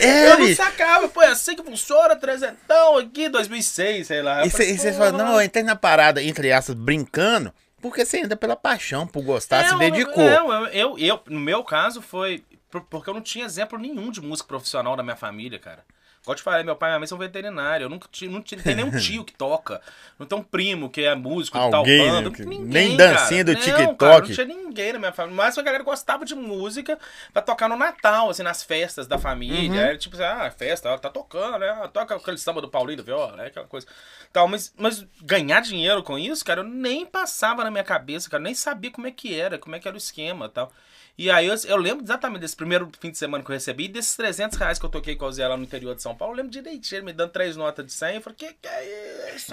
É, 0.00 0.32
eu 0.32 0.38
não 0.38 0.54
sacava, 0.54 1.08
pô, 1.08 1.22
é 1.22 1.28
assim 1.28 1.54
que 1.56 1.62
funciona, 1.62 2.16
trezentão 2.16 2.98
aqui, 2.98 3.28
2006, 3.28 4.06
sei 4.06 4.22
lá. 4.22 4.44
E 4.46 4.50
você 4.50 4.92
fala, 4.92 5.12
não, 5.12 5.34
eu 5.34 5.42
entrei 5.42 5.62
na 5.64 5.76
parada, 5.76 6.22
entre 6.22 6.52
aspas, 6.52 6.74
brincando, 6.74 7.52
porque 7.80 8.04
você 8.04 8.18
ainda 8.18 8.36
pela 8.36 8.56
paixão, 8.56 9.06
por 9.06 9.22
gostar, 9.22 9.64
se 9.70 9.74
dedicou. 9.90 10.22
Eu, 10.22 10.52
eu, 10.52 10.66
eu, 10.66 10.98
eu- 10.98 11.20
no 11.28 11.40
meu 11.40 11.62
caso, 11.64 12.00
foi 12.02 12.44
por- 12.70 12.82
porque 12.82 13.10
eu 13.10 13.14
não 13.14 13.20
tinha 13.22 13.44
exemplo 13.44 13.78
nenhum 13.78 14.10
de 14.10 14.20
música 14.20 14.46
profissional 14.48 14.96
na 14.96 15.02
minha 15.02 15.16
família, 15.16 15.58
cara. 15.58 15.84
Igual 16.22 16.34
te 16.36 16.42
falei, 16.42 16.62
meu 16.62 16.76
pai 16.76 16.88
e 16.88 16.92
minha 16.92 16.98
mãe 17.00 17.06
são 17.06 17.16
veterinários. 17.16 17.82
Eu 17.84 17.88
nunca 17.88 18.06
tive, 18.12 18.30
não 18.32 18.42
tive, 18.42 18.62
tem 18.62 18.74
nenhum 18.76 18.90
tio 18.98 19.24
que 19.24 19.32
toca. 19.32 19.80
Não 20.18 20.26
tem 20.26 20.38
um 20.38 20.42
primo 20.42 20.90
que 20.90 21.00
é 21.02 21.14
músico 21.14 21.58
de 21.58 21.70
tal 21.70 21.80
Alguém, 21.80 22.06
banda. 22.10 22.28
né, 22.28 22.36
que- 22.36 22.44
Ninguém, 22.44 22.66
nem 22.88 22.96
dancinha 22.96 23.42
do 23.42 23.52
cara. 23.54 23.64
TikTok. 23.64 23.88
Não, 23.88 23.96
cara, 23.96 24.18
não 24.20 24.26
tinha 24.34 24.44
ninguém 24.46 24.92
na 24.92 24.98
minha 24.98 25.12
família. 25.12 25.36
Mas 25.36 25.56
a 25.56 25.62
galera 25.62 25.82
gostava 25.82 26.24
de 26.26 26.34
música 26.34 26.98
pra 27.32 27.40
tocar 27.40 27.68
no 27.70 27.76
Natal, 27.76 28.28
assim, 28.28 28.42
nas 28.42 28.62
festas 28.62 29.06
da 29.06 29.18
família. 29.18 29.70
Uhum. 29.80 29.86
Era 29.88 29.96
tipo 29.96 30.14
assim, 30.14 30.24
ah, 30.24 30.50
festa, 30.50 30.98
tá 30.98 31.08
tocando, 31.08 31.58
né? 31.58 31.70
Ah, 31.70 31.88
Toca 31.88 32.14
aquele 32.14 32.36
samba 32.38 32.60
do 32.60 32.68
Paulinho 32.68 32.98
do 32.98 33.04
Viola, 33.04 33.36
né? 33.36 33.46
Aquela 33.46 33.66
coisa. 33.66 33.86
Tal, 34.30 34.46
mas, 34.46 34.74
mas 34.76 35.06
ganhar 35.22 35.60
dinheiro 35.62 36.02
com 36.02 36.18
isso, 36.18 36.44
cara, 36.44 36.60
eu 36.60 36.64
nem 36.64 37.06
passava 37.06 37.64
na 37.64 37.70
minha 37.70 37.82
cabeça, 37.82 38.28
cara. 38.28 38.42
eu 38.42 38.44
Nem 38.44 38.54
sabia 38.54 38.90
como 38.90 39.06
é 39.06 39.10
que 39.10 39.34
era, 39.40 39.58
como 39.58 39.74
é 39.74 39.78
que 39.80 39.88
era 39.88 39.94
o 39.94 39.98
esquema 39.98 40.48
tal. 40.50 40.70
E 41.20 41.30
aí 41.30 41.48
eu, 41.48 41.54
eu 41.66 41.76
lembro 41.76 42.02
exatamente 42.02 42.40
desse 42.40 42.56
primeiro 42.56 42.90
fim 42.98 43.10
de 43.10 43.18
semana 43.18 43.44
que 43.44 43.50
eu 43.50 43.52
recebi, 43.52 43.88
desses 43.88 44.16
300 44.16 44.56
reais 44.56 44.78
que 44.78 44.86
eu 44.86 44.88
toquei 44.88 45.16
com 45.16 45.26
o 45.26 45.30
Zé 45.30 45.46
lá 45.46 45.54
no 45.54 45.62
interior 45.62 45.94
de 45.94 46.00
São 46.00 46.14
Paulo, 46.14 46.32
eu 46.32 46.36
lembro 46.38 46.50
direitinho, 46.50 47.00
ele 47.00 47.04
me 47.04 47.12
dando 47.12 47.30
três 47.30 47.58
notas 47.58 47.84
de 47.84 47.92
100, 47.92 48.14
eu 48.14 48.22
falei, 48.22 48.36
que 48.38 48.54
que 48.54 48.66
é 48.66 49.34
isso? 49.36 49.52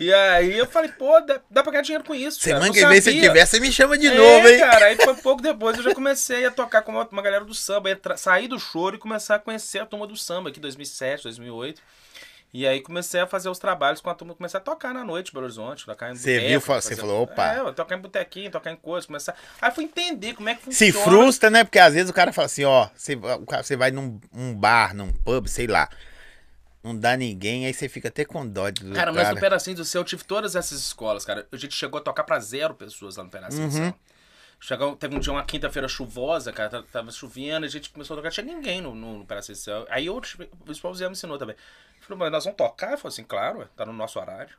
E 0.00 0.12
aí 0.12 0.58
eu 0.58 0.66
falei, 0.66 0.90
pô, 0.90 1.20
dá, 1.20 1.40
dá 1.48 1.62
pra 1.62 1.70
ganhar 1.70 1.82
dinheiro 1.82 2.02
com 2.02 2.12
isso. 2.12 2.40
Semana 2.40 2.72
que 2.72 2.84
vem, 2.84 3.00
se 3.00 3.12
tiver, 3.20 3.46
você 3.46 3.60
me 3.60 3.70
chama 3.70 3.96
de 3.96 4.08
É, 4.08 4.14
novo, 4.16 4.48
hein? 4.48 4.58
cara, 4.58 4.86
aí 4.86 4.96
foi 4.96 5.14
pouco 5.14 5.40
depois, 5.40 5.76
eu 5.76 5.84
já 5.84 5.94
comecei 5.94 6.44
a 6.44 6.50
tocar 6.50 6.82
com 6.82 6.90
uma, 6.90 7.06
uma 7.08 7.22
galera 7.22 7.44
do 7.44 7.54
samba, 7.54 7.92
entra, 7.92 8.16
sair 8.16 8.48
do 8.48 8.58
choro 8.58 8.96
e 8.96 8.98
começar 8.98 9.36
a 9.36 9.38
conhecer 9.38 9.78
a 9.78 9.86
turma 9.86 10.08
do 10.08 10.16
samba 10.16 10.48
aqui, 10.48 10.58
2007, 10.58 11.22
2008. 11.22 11.80
E 12.56 12.68
aí 12.68 12.80
comecei 12.80 13.20
a 13.20 13.26
fazer 13.26 13.48
os 13.48 13.58
trabalhos 13.58 14.00
com 14.00 14.08
a 14.08 14.14
turma, 14.14 14.32
comecei 14.32 14.56
a 14.58 14.60
tocar 14.62 14.94
na 14.94 15.04
noite 15.04 15.32
Belo 15.32 15.44
Horizonte, 15.46 15.84
tocar 15.84 16.12
em 16.12 16.14
Você 16.16 16.38
viu, 16.38 16.60
você 16.60 16.66
fazer- 16.66 16.94
falou, 16.96 17.24
opa. 17.24 17.52
É, 17.52 17.58
eu 17.58 17.72
tocar 17.74 17.96
em 17.96 18.00
botequinho, 18.00 18.48
tocar 18.48 18.70
em 18.70 18.76
coisas, 18.76 19.06
começar... 19.06 19.34
Aí 19.60 19.72
fui 19.72 19.82
entender 19.82 20.34
como 20.34 20.48
é 20.48 20.54
que 20.54 20.72
Se 20.72 20.92
funciona. 20.92 21.04
frustra, 21.18 21.50
né? 21.50 21.64
Porque 21.64 21.80
às 21.80 21.94
vezes 21.94 22.08
o 22.08 22.14
cara 22.14 22.32
fala 22.32 22.46
assim, 22.46 22.62
ó, 22.64 22.88
você, 22.94 23.16
você 23.16 23.76
vai 23.76 23.90
num 23.90 24.20
um 24.32 24.54
bar, 24.54 24.94
num 24.94 25.12
pub, 25.12 25.48
sei 25.48 25.66
lá. 25.66 25.88
Não 26.80 26.96
dá 26.96 27.16
ninguém, 27.16 27.66
aí 27.66 27.74
você 27.74 27.88
fica 27.88 28.06
até 28.06 28.24
com 28.24 28.46
dó 28.46 28.70
do 28.70 28.82
Cara, 28.92 28.94
cara. 28.94 29.12
mas 29.12 29.30
no 29.30 29.40
Pedacinho 29.40 29.76
do 29.76 29.84
Céu 29.84 30.02
eu 30.02 30.04
tive 30.04 30.22
todas 30.22 30.54
essas 30.54 30.78
escolas, 30.78 31.24
cara. 31.24 31.48
A 31.50 31.56
gente 31.56 31.74
chegou 31.74 31.98
a 31.98 32.02
tocar 32.02 32.22
pra 32.22 32.38
zero 32.38 32.74
pessoas 32.74 33.16
lá 33.16 33.24
no 33.24 33.30
Pedacinho 33.30 33.68
do 33.68 33.74
Uhum. 33.76 33.84
Céu. 33.86 33.94
Chegou, 34.64 34.96
teve 34.96 35.14
um 35.14 35.20
dia, 35.20 35.30
uma 35.30 35.44
quinta-feira 35.44 35.86
chuvosa, 35.86 36.50
cara, 36.50 36.70
tava- 36.70 36.86
tava 36.86 37.10
chovendo, 37.10 37.66
a 37.66 37.68
gente 37.68 37.90
começou 37.90 38.14
a 38.14 38.16
tocar, 38.16 38.30
tinha 38.30 38.46
ninguém 38.46 38.80
no, 38.80 38.94
no, 38.94 39.18
no 39.18 39.24
do 39.26 39.54
Céu. 39.54 39.86
Aí 39.90 40.06
eu, 40.06 40.16
o 40.16 40.94
Zé 40.94 41.04
me 41.04 41.12
ensinou 41.12 41.36
também. 41.36 41.54
Falei, 42.00 42.18
mas 42.18 42.32
nós 42.32 42.44
vamos 42.44 42.56
tocar? 42.56 42.92
Eu 42.92 42.96
falei 42.96 43.12
assim, 43.12 43.24
claro, 43.24 43.68
tá 43.76 43.84
no 43.84 43.92
nosso 43.92 44.18
horário. 44.18 44.56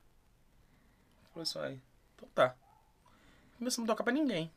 Falei 1.33 1.41
assim, 1.41 1.57
aí, 1.57 1.81
então 2.15 2.29
tá. 2.35 2.55
Começamos 3.57 3.89
a 3.89 3.93
tocar 3.93 4.03
pra 4.03 4.13
ninguém. 4.13 4.51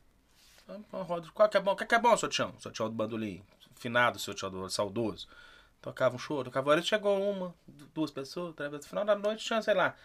Qual 1.33 1.49
que 1.49 1.57
é 1.57 1.59
bom? 1.59 1.71
O 1.71 1.75
que 1.75 1.85
que 1.87 1.95
é 1.95 1.99
bom, 1.99 2.15
seu 2.15 2.29
Tião? 2.29 2.53
Seu 2.59 2.71
Tião 2.71 2.87
do 2.87 2.93
Bandolim, 2.93 3.43
finado, 3.73 4.19
seu 4.19 4.35
Tião 4.35 4.51
do 4.51 4.69
saudoso. 4.69 5.27
Tocava 5.81 6.15
um 6.15 6.19
show, 6.19 6.43
tocava 6.43 6.69
hora, 6.69 6.81
chegou 6.83 7.19
uma, 7.19 7.55
duas 7.95 8.11
pessoas, 8.11 8.53
três 8.53 8.69
pessoas. 8.69 8.85
No 8.85 8.89
final 8.89 9.03
da 9.05 9.15
noite 9.15 9.43
tinha, 9.45 9.63
sei 9.63 9.73
lá, 9.73 9.95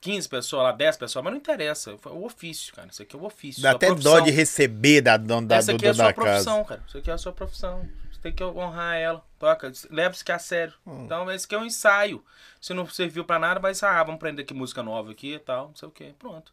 15 0.00 0.28
pessoas 0.28 0.62
lá, 0.64 0.72
10 0.72 0.96
pessoas, 0.96 1.24
mas 1.24 1.32
não 1.32 1.38
interessa. 1.38 1.96
Foi 1.98 2.12
o 2.12 2.24
ofício, 2.24 2.74
cara. 2.74 2.88
Isso 2.88 3.02
aqui 3.02 3.16
é 3.16 3.18
o 3.18 3.24
ofício. 3.24 3.62
Dá 3.62 3.70
até 3.70 3.86
profissão. 3.86 4.12
dó 4.12 4.20
de 4.20 4.30
receber 4.30 5.00
da 5.00 5.16
dona 5.16 5.46
da, 5.46 5.56
Essa 5.56 5.72
do, 5.72 5.76
aqui 5.76 5.86
é 5.86 5.90
a 5.90 5.94
sua 5.94 6.04
da 6.04 6.12
casa. 6.12 6.26
profissão, 6.28 6.64
cara. 6.64 6.82
Isso 6.86 6.98
aqui 6.98 7.10
é 7.10 7.14
a 7.14 7.18
sua 7.18 7.32
profissão. 7.32 7.88
Você 8.12 8.20
tem 8.20 8.32
que 8.32 8.44
honrar 8.44 8.96
ela. 8.96 9.24
Toca, 9.38 9.72
leva 9.90 10.14
isso 10.14 10.24
que 10.24 10.32
é 10.32 10.34
a 10.34 10.38
sério. 10.38 10.74
Hum. 10.86 11.04
Então, 11.04 11.30
esse 11.30 11.46
aqui 11.46 11.54
é 11.54 11.58
um 11.58 11.64
ensaio. 11.64 12.24
Se 12.60 12.74
não 12.74 12.86
serviu 12.86 13.24
pra 13.24 13.38
nada, 13.38 13.60
vai 13.60 13.72
ensaiar. 13.72 13.96
Ah, 13.96 14.04
vamos 14.04 14.16
aprender 14.16 14.42
aqui 14.42 14.52
música 14.54 14.82
nova 14.82 15.10
aqui 15.10 15.34
e 15.34 15.38
tal, 15.38 15.68
não 15.68 15.76
sei 15.76 15.88
o 15.88 15.90
que. 15.92 16.12
Pronto. 16.18 16.52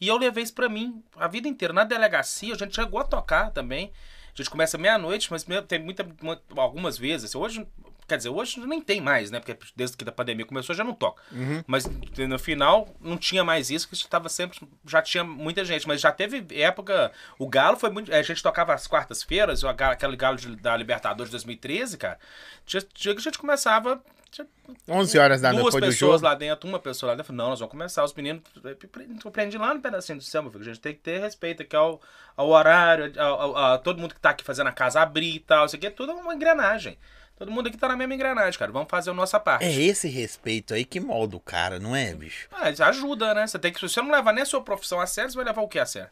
E 0.00 0.08
eu 0.08 0.16
levei 0.16 0.42
isso 0.42 0.54
pra 0.54 0.68
mim 0.68 1.02
a 1.16 1.28
vida 1.28 1.46
inteira. 1.46 1.72
Na 1.72 1.84
delegacia, 1.84 2.54
a 2.54 2.58
gente 2.58 2.74
chegou 2.74 2.98
a 2.98 3.04
tocar 3.04 3.50
também. 3.50 3.92
A 4.34 4.42
gente 4.42 4.50
começa 4.50 4.78
meia-noite, 4.78 5.30
mas 5.30 5.44
tem 5.68 5.78
muita, 5.78 6.04
mu- 6.22 6.38
algumas 6.56 6.96
vezes. 6.96 7.26
assim, 7.30 7.38
Hoje, 7.38 7.66
quer 8.08 8.16
dizer, 8.16 8.30
hoje 8.30 8.58
nem 8.60 8.80
tem 8.80 9.00
mais, 9.00 9.30
né? 9.30 9.38
Porque 9.38 9.56
desde 9.76 9.96
que 9.96 10.08
a 10.08 10.12
pandemia 10.12 10.46
começou 10.46 10.74
já 10.74 10.82
não 10.82 10.94
toca. 10.94 11.22
Mas 11.66 11.84
no 11.86 12.38
final 12.38 12.88
não 13.00 13.18
tinha 13.18 13.44
mais 13.44 13.68
isso, 13.70 13.86
que 13.88 13.94
estava 13.94 14.28
sempre. 14.30 14.58
Já 14.86 15.02
tinha 15.02 15.22
muita 15.22 15.64
gente. 15.66 15.86
Mas 15.86 16.00
já 16.00 16.10
teve 16.10 16.44
época. 16.58 17.12
O 17.38 17.46
Galo 17.46 17.76
foi 17.76 17.90
muito. 17.90 18.12
A 18.12 18.22
gente 18.22 18.42
tocava 18.42 18.72
às 18.72 18.86
quartas-feiras, 18.86 19.62
aquele 19.64 20.16
Galo 20.16 20.36
de- 20.38 20.56
da 20.56 20.74
Libertadores 20.76 21.28
de 21.30 21.32
2013, 21.32 21.98
cara. 21.98 22.18
Tinha 22.64 22.82
dia 22.94 23.12
que 23.14 23.20
a 23.20 23.22
gente 23.22 23.38
começava. 23.38 24.02
Tinha 24.32 24.46
11 24.88 25.18
horas 25.18 25.40
da 25.40 25.52
noite 25.52 25.70
duas 25.70 25.74
pessoas 25.92 26.22
lá 26.22 26.34
dentro, 26.34 26.68
uma 26.68 26.78
pessoa 26.80 27.12
lá 27.12 27.16
dentro. 27.16 27.32
Não, 27.32 27.50
nós 27.50 27.60
vamos 27.60 27.70
começar. 27.70 28.02
Os 28.02 28.12
meninos. 28.14 28.42
Eu 28.64 29.28
aprendi 29.28 29.56
lá 29.58 29.72
no 29.74 29.80
pedacinho 29.80 30.18
do 30.18 30.24
céu, 30.24 30.42
meu 30.42 30.50
filho. 30.50 30.62
A 30.62 30.66
gente 30.66 30.80
tem 30.80 30.94
que 30.94 31.00
ter 31.00 31.20
respeito 31.20 31.62
aqui 31.62 31.76
ao, 31.76 32.00
ao 32.36 32.48
horário, 32.48 33.12
ao, 33.20 33.40
ao- 33.40 33.56
a 33.74 33.78
todo 33.78 34.00
mundo 34.00 34.14
que 34.14 34.20
tá 34.20 34.30
aqui 34.30 34.42
fazendo 34.42 34.66
a 34.68 34.72
casa 34.72 35.00
abrir 35.00 35.36
e 35.36 35.40
tal. 35.40 35.66
Isso 35.66 35.76
aqui 35.76 35.86
é 35.86 35.90
tudo 35.90 36.12
uma 36.12 36.34
engrenagem. 36.34 36.98
Todo 37.36 37.50
mundo 37.50 37.66
aqui 37.68 37.76
tá 37.76 37.88
na 37.88 37.96
mesma 37.96 38.14
engrenagem, 38.14 38.58
cara. 38.58 38.72
Vamos 38.72 38.88
fazer 38.88 39.10
a 39.10 39.14
nossa 39.14 39.38
parte. 39.38 39.64
É 39.64 39.72
esse 39.72 40.08
respeito 40.08 40.74
aí 40.74 40.84
que 40.84 40.98
molda 41.00 41.36
o 41.36 41.40
cara, 41.40 41.78
não 41.78 41.94
é, 41.94 42.14
bicho? 42.14 42.48
Mas 42.52 42.80
ajuda, 42.80 43.34
né? 43.34 43.46
Você 43.46 43.58
tem 43.58 43.72
que. 43.72 43.80
Se 43.80 43.88
você 43.88 44.00
não 44.00 44.10
levar 44.12 44.32
nem 44.32 44.42
a 44.42 44.46
sua 44.46 44.62
profissão 44.62 45.00
a 45.00 45.06
sério, 45.06 45.30
você 45.30 45.36
vai 45.36 45.44
levar 45.44 45.60
o 45.62 45.68
que 45.68 45.78
a 45.78 45.86
sério? 45.86 46.10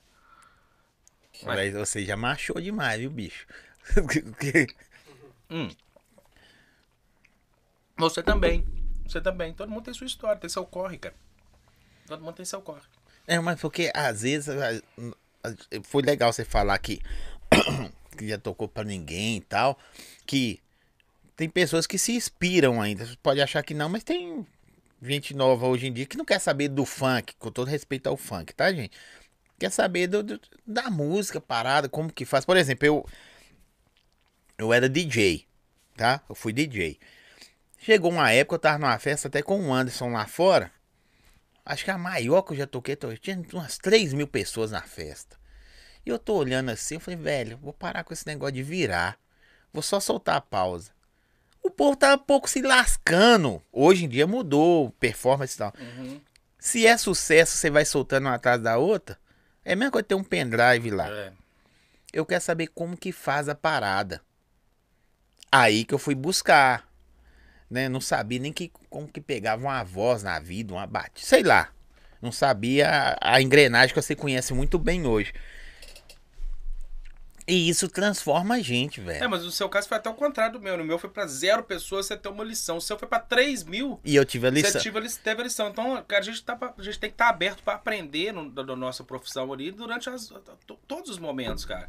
Mas 1.44 1.72
você 1.72 2.04
já 2.04 2.16
machou 2.16 2.60
demais, 2.60 3.00
viu, 3.00 3.10
bicho? 3.10 3.46
Você 8.00 8.22
também. 8.22 8.66
Você 9.06 9.20
também. 9.20 9.52
Todo 9.52 9.70
mundo 9.70 9.84
tem 9.84 9.94
sua 9.94 10.06
história, 10.06 10.40
tem 10.40 10.48
seu 10.50 10.64
corre, 10.64 10.98
cara. 10.98 11.14
Todo 12.06 12.22
mundo 12.22 12.34
tem 12.34 12.44
seu 12.44 12.60
corre. 12.60 12.80
É, 13.26 13.38
mas 13.38 13.60
porque 13.60 13.90
às 13.94 14.22
vezes 14.22 14.46
foi 15.84 16.02
legal 16.02 16.32
você 16.32 16.44
falar 16.44 16.76
que, 16.78 17.00
que 18.16 18.28
já 18.28 18.38
tocou 18.38 18.66
pra 18.68 18.82
ninguém 18.84 19.36
e 19.36 19.40
tal, 19.40 19.78
que 20.26 20.60
tem 21.36 21.48
pessoas 21.48 21.86
que 21.86 21.98
se 21.98 22.12
inspiram 22.12 22.80
ainda. 22.82 23.06
Você 23.06 23.16
pode 23.22 23.40
achar 23.40 23.62
que 23.62 23.74
não, 23.74 23.88
mas 23.88 24.02
tem 24.04 24.46
gente 25.02 25.34
nova 25.34 25.66
hoje 25.66 25.86
em 25.86 25.92
dia 25.92 26.06
que 26.06 26.16
não 26.18 26.24
quer 26.24 26.38
saber 26.40 26.68
do 26.68 26.84
funk, 26.84 27.34
com 27.38 27.50
todo 27.50 27.68
respeito 27.68 28.08
ao 28.08 28.16
funk, 28.16 28.52
tá, 28.54 28.72
gente? 28.72 28.96
Quer 29.58 29.70
saber 29.70 30.06
do, 30.06 30.22
do- 30.22 30.40
da 30.66 30.90
música 30.90 31.40
parada, 31.40 31.88
como 31.88 32.12
que 32.12 32.24
faz. 32.24 32.44
Por 32.44 32.56
exemplo, 32.56 32.86
eu 32.86 33.06
eu 34.58 34.72
era 34.72 34.88
DJ, 34.88 35.46
tá? 35.96 36.20
Eu 36.28 36.34
fui 36.34 36.52
DJ. 36.52 36.98
Chegou 37.82 38.10
uma 38.10 38.30
época, 38.30 38.56
eu 38.56 38.58
tava 38.58 38.78
numa 38.78 38.98
festa 38.98 39.28
até 39.28 39.42
com 39.42 39.58
o 39.68 39.72
Anderson 39.72 40.10
lá 40.12 40.26
fora. 40.26 40.70
Acho 41.64 41.84
que 41.84 41.90
a 41.90 41.96
maior 41.98 42.42
que 42.42 42.52
eu 42.52 42.56
já 42.58 42.66
toquei, 42.66 42.94
to- 42.94 43.16
tinha 43.16 43.42
umas 43.54 43.78
3 43.78 44.12
mil 44.12 44.26
pessoas 44.28 44.70
na 44.70 44.82
festa. 44.82 45.38
E 46.04 46.10
eu 46.10 46.18
tô 46.18 46.34
olhando 46.34 46.70
assim, 46.70 46.94
eu 46.94 47.00
falei, 47.00 47.18
velho, 47.18 47.56
vou 47.58 47.72
parar 47.72 48.04
com 48.04 48.12
esse 48.12 48.26
negócio 48.26 48.54
de 48.54 48.62
virar. 48.62 49.18
Vou 49.72 49.82
só 49.82 49.98
soltar 50.00 50.36
a 50.36 50.40
pausa. 50.40 50.90
O 51.62 51.70
povo 51.70 51.96
tá 51.96 52.14
um 52.14 52.18
pouco 52.18 52.48
se 52.50 52.60
lascando. 52.62 53.62
Hoje 53.72 54.04
em 54.04 54.08
dia 54.08 54.26
mudou, 54.26 54.90
performance 54.92 55.54
e 55.54 55.58
tal. 55.58 55.72
Se 56.58 56.86
é 56.86 56.96
sucesso, 56.98 57.56
você 57.56 57.70
vai 57.70 57.84
soltando 57.84 58.26
uma 58.26 58.34
atrás 58.34 58.60
da 58.60 58.76
outra. 58.78 59.18
É 59.64 59.72
a 59.72 59.76
mesma 59.76 59.90
coisa 59.92 60.06
ter 60.08 60.14
um 60.14 60.24
pendrive 60.24 60.90
lá. 60.90 61.08
É. 61.08 61.32
Eu 62.12 62.26
quero 62.26 62.42
saber 62.42 62.66
como 62.68 62.96
que 62.96 63.12
faz 63.12 63.48
a 63.48 63.54
parada. 63.54 64.20
Aí 65.52 65.84
que 65.84 65.94
eu 65.94 65.98
fui 65.98 66.14
buscar. 66.14 66.88
Né? 67.70 67.88
Não 67.88 68.00
sabia 68.00 68.38
nem 68.40 68.52
que, 68.52 68.72
como 68.88 69.06
que 69.06 69.20
pegava 69.20 69.62
uma 69.62 69.82
voz 69.84 70.22
na 70.24 70.38
vida, 70.40 70.74
uma 70.74 70.86
batida. 70.86 71.26
Sei 71.26 71.42
lá. 71.42 71.70
Não 72.20 72.32
sabia 72.32 72.88
a, 73.20 73.36
a 73.36 73.40
engrenagem 73.42 73.94
que 73.94 74.02
você 74.02 74.14
conhece 74.16 74.52
muito 74.52 74.78
bem 74.78 75.06
hoje. 75.06 75.32
E 77.48 77.68
isso 77.68 77.88
transforma 77.88 78.56
a 78.56 78.60
gente, 78.60 79.00
É, 79.00 79.04
velho. 79.04 79.30
mas 79.30 79.42
no 79.42 79.50
seu 79.50 79.68
caso 79.68 79.88
foi 79.88 79.96
até 79.96 80.08
o 80.08 80.14
contrário 80.14 80.52
do 80.52 80.60
meu. 80.60 80.76
No 80.76 80.84
meu 80.84 80.98
foi 80.98 81.10
pra 81.10 81.26
zero 81.26 81.64
pessoas, 81.64 82.06
você 82.06 82.16
tem 82.16 82.30
uma 82.30 82.44
lição. 82.44 82.76
O 82.76 82.80
seu 82.80 82.96
foi 82.98 83.08
pra 83.08 83.18
3 83.18 83.64
mil. 83.64 83.98
E 84.04 84.14
eu 84.14 84.24
tive 84.24 84.46
a 84.46 84.50
Você 84.50 84.60
lição. 84.60 84.80
tive 84.80 84.98
a 84.98 85.00
lis- 85.00 85.16
teve 85.16 85.40
a 85.40 85.44
lição. 85.44 85.68
Então, 85.68 86.04
cara, 86.06 86.20
a 86.22 86.24
gente, 86.24 86.44
tá, 86.44 86.54
pra- 86.54 86.74
a 86.78 86.82
gente 86.82 86.98
tem 87.00 87.10
que 87.10 87.14
estar 87.14 87.28
aberto 87.28 87.62
pra 87.64 87.74
aprender 87.74 88.32
no, 88.32 88.48
da, 88.50 88.62
da 88.62 88.76
nossa 88.76 89.02
profissão 89.02 89.52
ali 89.52 89.72
durante 89.72 90.08
as- 90.08 90.28
to- 90.66 90.78
todos 90.86 91.10
os 91.10 91.18
momentos, 91.18 91.64
cara. 91.64 91.88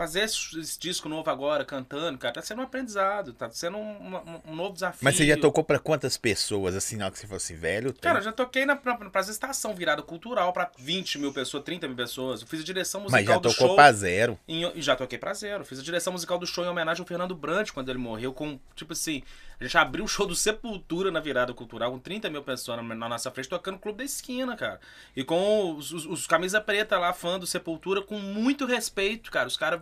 Fazer 0.00 0.20
esse, 0.22 0.78
disco 0.78 1.10
novo 1.10 1.28
agora, 1.28 1.62
cantando, 1.62 2.16
cara, 2.16 2.32
tá 2.32 2.40
sendo 2.40 2.60
um 2.60 2.64
aprendizado, 2.64 3.34
tá 3.34 3.50
sendo 3.50 3.76
um, 3.76 4.16
um- 4.16 4.40
um 4.52 4.54
novo 4.56 4.72
desafio. 4.72 5.00
Mas 5.02 5.14
você 5.14 5.26
já 5.26 5.36
tocou 5.36 5.62
pra 5.62 5.78
quantas 5.78 6.16
pessoas, 6.16 6.74
assim, 6.74 6.96
na 6.96 7.04
hora 7.04 7.12
que 7.12 7.18
você 7.18 7.26
fosse 7.26 7.52
velho? 7.52 7.92
tem- 7.92 8.00
Cara, 8.00 8.20
eu 8.20 8.22
já 8.22 8.32
toquei 8.32 8.64
na, 8.64 8.80
na, 8.82 8.96
na 8.98 9.20
estação 9.20 9.74
virada 9.74 10.00
cultural 10.00 10.54
pra 10.54 10.70
20 10.78 11.18
mil 11.18 11.34
pessoas, 11.34 11.62
30 11.64 11.86
mil 11.86 11.98
pessoas. 11.98 12.40
Eu 12.40 12.46
fiz 12.46 12.60
a 12.60 12.64
direção 12.64 13.02
musical 13.02 13.20
Mas 13.20 13.28
já 13.28 13.34
do 13.36 13.42
tocou 13.50 13.66
show. 13.66 13.76
pra 13.76 13.92
zero. 13.92 14.38
Em- 14.48 14.72
e 14.74 14.80
já 14.80 14.96
toquei 14.96 15.18
pra 15.18 15.34
zero. 15.34 15.66
Fiz 15.66 15.78
a 15.78 15.82
direção 15.82 16.14
musical 16.14 16.38
do 16.38 16.46
show 16.46 16.64
em 16.64 16.68
homenagem 16.68 17.02
ao 17.02 17.06
Fernando 17.06 17.34
Brant 17.34 17.70
quando 17.72 17.90
ele 17.90 17.98
morreu. 17.98 18.32
Com, 18.32 18.58
tipo 18.74 18.94
assim, 18.94 19.22
a 19.60 19.64
gente 19.64 19.76
abriu 19.78 20.04
o 20.04 20.08
show 20.08 20.26
do 20.26 20.34
Sepultura 20.34 21.10
na 21.10 21.20
virada 21.20 21.52
cultural 21.52 21.90
com 21.92 21.98
30 21.98 22.30
mil 22.30 22.42
pessoas 22.42 22.82
na, 22.82 23.08
nossa 23.08 23.30
frente 23.30 23.48
tocando 23.48 23.74
no 23.74 23.80
Clube 23.80 23.98
da 23.98 24.04
Esquina, 24.04 24.56
cara. 24.56 24.80
E 25.14 25.22
com 25.22 25.74
os, 25.76 25.92
os, 25.92 26.06
os 26.06 26.26
camisa 26.26 26.60
preta 26.60 26.98
lá, 26.98 27.12
fã 27.12 27.38
do 27.38 27.46
Sepultura, 27.46 28.00
com 28.02 28.18
muito 28.18 28.64
respeito, 28.66 29.30
cara. 29.30 29.46
Os 29.48 29.56
caras. 29.56 29.80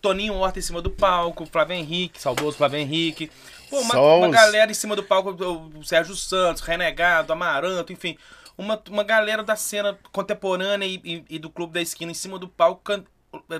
Toninho 0.00 0.34
Horta 0.34 0.60
em 0.60 0.62
cima 0.62 0.80
do 0.80 0.90
palco, 0.90 1.44
Flávio 1.44 1.74
Henrique, 1.74 2.20
saudoso 2.20 2.56
Flávio 2.56 2.78
Henrique. 2.78 3.30
Pô, 3.68 3.80
uma, 3.80 3.94
uma 4.00 4.28
galera 4.30 4.70
em 4.70 4.74
cima 4.74 4.94
do 4.94 5.02
palco, 5.02 5.30
o 5.30 5.84
Sérgio 5.84 6.14
Santos, 6.14 6.62
Renegado, 6.62 7.32
Amaranto, 7.32 7.92
enfim. 7.92 8.16
Uma, 8.56 8.80
uma 8.88 9.02
galera 9.02 9.42
da 9.42 9.56
cena 9.56 9.98
contemporânea 10.12 10.86
e, 10.86 11.00
e- 11.04 11.24
e 11.30 11.38
do 11.38 11.50
Clube 11.50 11.72
da 11.74 11.82
Esquina 11.82 12.12
em 12.12 12.14
cima 12.14 12.38
do 12.38 12.48
palco, 12.48 12.82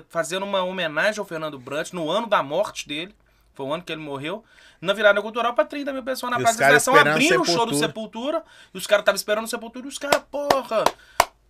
fazendo 0.09 0.43
uma 0.45 0.63
homenagem 0.63 1.19
ao 1.19 1.25
Fernando 1.25 1.59
Brant 1.59 1.91
no 1.93 2.09
ano 2.09 2.25
da 2.27 2.41
morte 2.41 2.87
dele. 2.87 3.13
Foi 3.59 3.65
o 3.65 3.73
ano 3.73 3.83
que 3.83 3.91
ele 3.91 3.99
morreu. 4.01 4.41
Na 4.79 4.93
virada 4.93 5.21
cultural 5.21 5.53
pra 5.53 5.65
30 5.65 5.91
mil 5.91 6.01
pessoas 6.01 6.31
na 6.31 6.39
E 6.39 6.41
Praça 6.41 6.57
da 6.59 6.67
Estação, 6.67 6.95
abrindo 6.95 7.41
o 7.41 7.45
show 7.45 7.65
do 7.65 7.75
Sepultura. 7.75 8.41
E 8.73 8.77
os 8.77 8.87
caras 8.87 9.01
estavam 9.01 9.17
esperando 9.17 9.43
o 9.43 9.47
Sepultura 9.49 9.85
e 9.85 9.89
os 9.89 9.97
caras, 9.97 10.21
porra. 10.31 10.85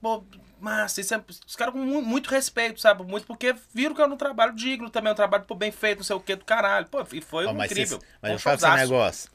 Pô, 0.02 0.24
massa, 0.60 1.02
isso 1.02 1.14
é, 1.14 1.22
os 1.46 1.56
caras 1.56 1.72
com 1.72 1.80
mu- 1.80 2.02
muito 2.02 2.28
respeito, 2.32 2.82
sabe? 2.82 3.04
Muito 3.04 3.28
porque 3.28 3.54
viram 3.76 3.94
que 3.94 4.02
era 4.02 4.12
um 4.12 4.18
trabalho 4.18 4.56
digno 4.56 4.90
também, 4.90 5.12
um 5.12 5.16
trabalho 5.16 5.44
pô, 5.44 5.54
bem 5.54 5.72
feito, 5.72 6.00
não 6.00 6.04
sei 6.04 6.16
o 6.16 6.20
que 6.20 6.36
do 6.36 6.44
caralho. 6.46 6.88
Pô, 6.88 7.06
e 7.12 7.22
foi 7.22 7.46
Ó, 7.46 7.54
mas 7.54 7.70
incrível. 7.70 8.00
cês- 8.00 8.12
mas 8.20 8.32
um 8.32 8.34
eu 8.34 8.40
falo 8.40 8.56
esse 8.56 8.76
negócio. 8.76 9.30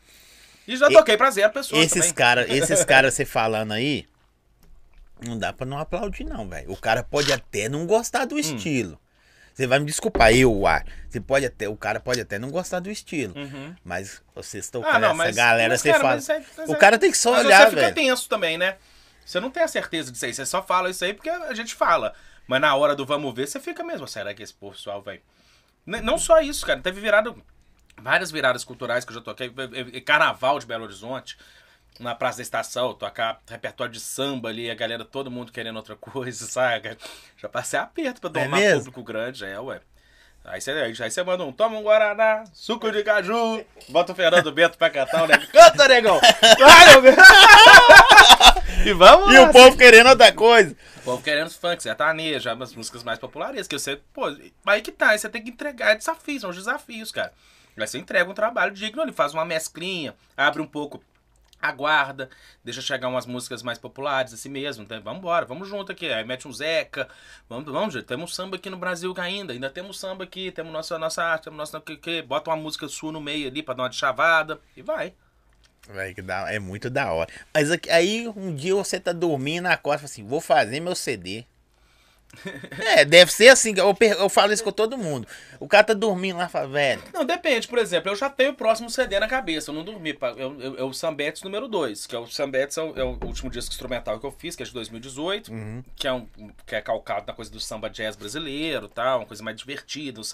E 0.66 0.77
já 0.77 0.89
E- 0.91 0.93
toquei 0.93 1.16
pra 1.16 1.31
zero 1.31 1.53
pessoas 1.53 1.81
Esses 1.81 2.11
caras, 2.11 2.47
esses 2.51 2.85
caras 2.85 3.14
você 3.14 3.25
falando 3.25 3.70
aí, 3.70 4.05
não 5.25 5.39
dá 5.39 5.53
pra 5.53 5.64
não 5.64 5.79
aplaudir 5.79 6.25
não, 6.25 6.49
velho. 6.49 6.72
O 6.72 6.77
cara 6.77 7.05
pode 7.05 7.33
até 7.33 7.68
não 7.68 7.87
gostar 7.87 8.25
Hum. 8.25 8.29
do 8.29 8.39
estilo. 8.41 8.99
Você 9.55 9.67
vai 9.69 9.79
me 9.79 9.87
desculpar, 9.87 10.33
eu 10.35 10.67
acho. 10.67 10.85
Você 11.09 11.21
pode 11.21 11.47
até, 11.47 11.69
o 11.69 11.77
cara 11.77 12.01
pode 12.01 12.21
até 12.21 12.39
não 12.41 12.51
gostar 12.51 12.81
do 12.81 12.91
estilo. 12.91 13.33
Uhum. 13.39 13.75
Mas 13.85 14.21
vocês 14.35 14.69
Ah, 14.69 14.73
tocando 14.73 15.01
não, 15.01 15.09
essa 15.09 15.15
mas, 15.15 15.37
galera, 15.37 15.69
mas, 15.69 15.81
você 15.81 15.91
cara, 15.93 16.03
fala. 16.03 16.15
mas 16.17 16.29
é- 16.29 16.45
mas 16.59 16.69
o 16.69 16.75
é- 16.75 16.77
cara 16.77 16.99
tem 16.99 17.11
que 17.13 17.17
só 17.17 17.31
mas 17.33 17.47
olhar, 17.47 17.61
você 17.61 17.71
fica 17.71 17.81
velho. 17.83 17.95
tenso 17.95 18.29
também, 18.29 18.59
né? 18.59 18.77
Você 19.25 19.39
não 19.39 19.51
tem 19.51 19.63
a 19.63 19.69
certeza 19.69 20.11
disso 20.11 20.25
aí, 20.27 20.35
você 20.35 20.45
só 20.45 20.61
fala 20.61 20.91
isso 20.91 21.05
aí 21.05 21.15
porque 21.15 21.31
a 21.31 21.55
gente 21.55 21.73
fala. 21.75 22.13
Mas 22.49 22.61
na 22.61 22.75
hora 22.75 22.95
do 22.97 23.07
vamos 23.07 23.33
ver, 23.35 23.47
você 23.47 23.59
fica 23.61 23.83
mesmo. 23.85 24.07
Será 24.09 24.35
que 24.35 24.43
esse 24.43 24.53
pessoal 24.53 25.01
vai. 25.01 25.21
Não 25.87 26.19
só 26.19 26.41
isso, 26.41 26.67
cara. 26.67 26.81
Teve 26.81 27.01
virado. 27.01 27.41
Várias 27.97 28.31
viradas 28.33 28.65
culturais 28.65 29.05
que 29.05 29.13
eu 29.13 29.15
já 29.15 29.21
toquei. 29.23 29.51
Carnaval 30.05 30.59
de 30.59 30.67
Belo 30.67 30.85
Horizonte. 30.85 31.39
Na 32.01 32.15
Praça 32.15 32.39
da 32.39 32.43
Estação, 32.43 32.93
tocar 32.95 33.41
repertório 33.49 33.93
de 33.93 34.01
samba 34.01 34.49
ali, 34.49 34.69
a 34.71 34.75
galera, 34.75 35.05
todo 35.05 35.31
mundo 35.31 35.53
querendo 35.53 35.77
outra 35.77 35.95
coisa, 35.95 36.45
sabe? 36.51 36.97
Já 37.37 37.49
passei 37.49 37.79
aperto 37.79 38.21
pra 38.21 38.31
É 38.41 38.45
domar 38.45 38.61
mesmo? 38.61 38.79
público 38.81 39.03
grande, 39.03 39.45
é, 39.45 39.59
ué. 39.61 39.81
Aí 40.45 40.61
você, 40.61 40.73
aí 40.73 40.95
você 41.11 41.23
manda 41.23 41.43
um, 41.43 41.51
toma 41.53 41.79
um 41.79 41.83
Guaraná, 41.83 42.45
suco 42.53 42.91
de 42.93 43.03
caju, 43.03 43.65
bota 43.89 44.13
o 44.13 44.15
Fernando 44.15 44.53
Bento 44.53 44.77
pra 44.77 44.91
cantar 44.91 45.23
o 45.23 45.27
negão. 45.27 45.47
Canta, 45.51 45.89
negão! 45.89 46.21
Vai, 46.61 47.01
meu 47.01 47.15
e 48.85 48.93
vamos 48.93 49.33
E 49.33 49.39
lá, 49.39 49.49
o 49.49 49.53
povo 49.53 49.77
querendo 49.79 50.09
outra 50.11 50.31
coisa. 50.33 50.77
o 50.99 51.01
povo 51.01 51.23
querendo 51.23 51.47
os 51.47 51.57
funk, 51.57 51.83
sertaneja, 51.83 52.53
umas 52.53 52.75
músicas 52.75 53.03
mais 53.03 53.19
populares, 53.19 53.67
que 53.67 53.79
você, 53.79 53.99
pô, 54.13 54.25
aí 54.67 54.83
que 54.83 54.93
tá, 54.93 55.11
aí 55.11 55.19
você 55.19 55.31
tem 55.31 55.43
que 55.43 55.49
entregar 55.51 55.93
é 55.93 55.95
desafios, 55.97 56.43
são 56.43 56.51
os 56.51 56.57
desafios, 56.57 57.11
cara. 57.11 57.33
Aí 57.77 57.87
você 57.87 57.97
entrega 57.99 58.31
um 58.31 58.35
trabalho 58.35 58.73
digno 58.73 59.01
ali, 59.01 59.13
faz 59.13 59.33
uma 59.33 59.47
mesclinha, 59.47 60.15
abre 60.37 60.61
um 60.61 60.67
pouco, 60.67 61.03
aguarda, 61.69 62.29
deixa 62.62 62.81
chegar 62.81 63.09
umas 63.09 63.27
músicas 63.27 63.62
mais 63.62 63.79
populares, 63.79 64.33
assim 64.33 64.49
mesmo, 64.49 64.85
então, 64.85 65.01
vamos 65.03 65.19
embora, 65.19 65.47
vamos 65.47 65.69
junto 65.69 65.91
aqui, 65.93 66.12
aí 66.12 66.25
mete 66.25 66.47
um 66.47 66.53
Zeca, 66.53 67.09
vamos, 67.49 67.65
vamos, 67.71 67.95
gente, 67.95 68.05
temos 68.05 68.35
samba 68.35 68.57
aqui 68.57 68.69
no 68.71 68.77
Brasil 68.77 69.15
ainda, 69.17 69.53
ainda 69.53 69.71
temos 69.71 69.99
samba 69.99 70.25
aqui, 70.25 70.51
temos 70.51 70.73
nossa, 70.73 70.99
nossa 70.99 71.23
arte, 71.23 71.45
temos 71.45 71.59
nossa, 71.59 71.81
que, 71.81 71.97
que, 71.97 72.23
bota 72.23 72.51
uma 72.51 72.57
música 72.57 72.89
sua 72.89 73.12
no 73.12 73.21
meio 73.21 73.49
ali 73.49 73.62
pra 73.62 73.75
dar 73.75 73.85
uma 73.85 73.89
de 73.91 73.97
chavada, 73.97 74.61
e 74.77 74.83
vai. 74.83 75.15
Véi, 75.89 76.15
que 76.15 76.23
dá- 76.23 76.51
é 76.51 76.59
muito 76.59 76.89
da 76.89 77.12
hora. 77.12 77.31
Mas 77.53 77.71
aqui- 77.71 77.91
aí 77.91 78.27
um 78.29 78.55
dia 78.55 78.75
você 78.75 78.99
tá 78.99 79.12
dormindo, 79.12 79.69
e 79.69 79.77
fala 79.77 79.97
assim, 79.97 80.27
vou 80.27 80.41
fazer 80.41 80.81
meu 80.81 80.95
CD. 80.95 81.45
É, 82.97 83.05
deve 83.05 83.32
ser 83.32 83.49
assim. 83.49 83.74
Eu, 83.76 83.97
eu 84.18 84.28
falo 84.28 84.53
isso 84.53 84.62
com 84.64 84.70
todo 84.72 84.97
mundo. 84.99 85.26
O 85.59 85.66
cara 85.68 85.85
tá 85.85 85.95
dormindo 85.95 86.37
lá 86.37 86.49
fala, 86.49 86.66
velho. 86.68 87.03
Não, 87.12 87.24
depende. 87.24 87.66
Por 87.66 87.78
exemplo, 87.78 88.11
eu 88.11 88.16
já 88.16 88.28
tenho 88.28 88.51
o 88.51 88.55
próximo 88.55 88.91
CD 88.91 89.18
na 89.18 89.26
cabeça. 89.26 89.70
Eu 89.70 89.74
não 89.74 89.85
dormi. 89.85 90.12
pa- 90.12 90.35
eu- 90.37 90.61
eu- 90.61 90.78
É 90.78 90.82
o 90.82 90.93
Sambetes 90.93 91.43
número 91.43 91.66
2, 91.68 92.07
que 92.07 92.14
é 92.14 92.18
o 92.18 92.26
Sambetes 92.26 92.76
é 92.76 92.82
o, 92.82 92.99
é 92.99 93.03
o 93.05 93.18
último 93.24 93.51
disco 93.51 93.70
instrumental 93.70 94.18
que 94.20 94.26
eu 94.26 94.30
fiz, 94.32 94.55
que 94.57 94.62
é 94.62 94.66
de 94.66 94.72
2018, 94.72 95.51
que, 95.97 96.07
é 96.07 96.12
um, 96.12 96.26
que 96.66 96.74
é 96.74 96.80
calcado 96.80 97.24
na 97.26 97.32
coisa 97.32 97.51
do 97.51 97.59
samba 97.61 97.89
jazz 97.89 98.16
brasileiro 98.16 98.89
tal, 98.89 99.20
uma 99.20 99.26
coisa 99.26 99.43
mais 99.43 99.57
divertida, 99.57 100.20
um, 100.20 100.24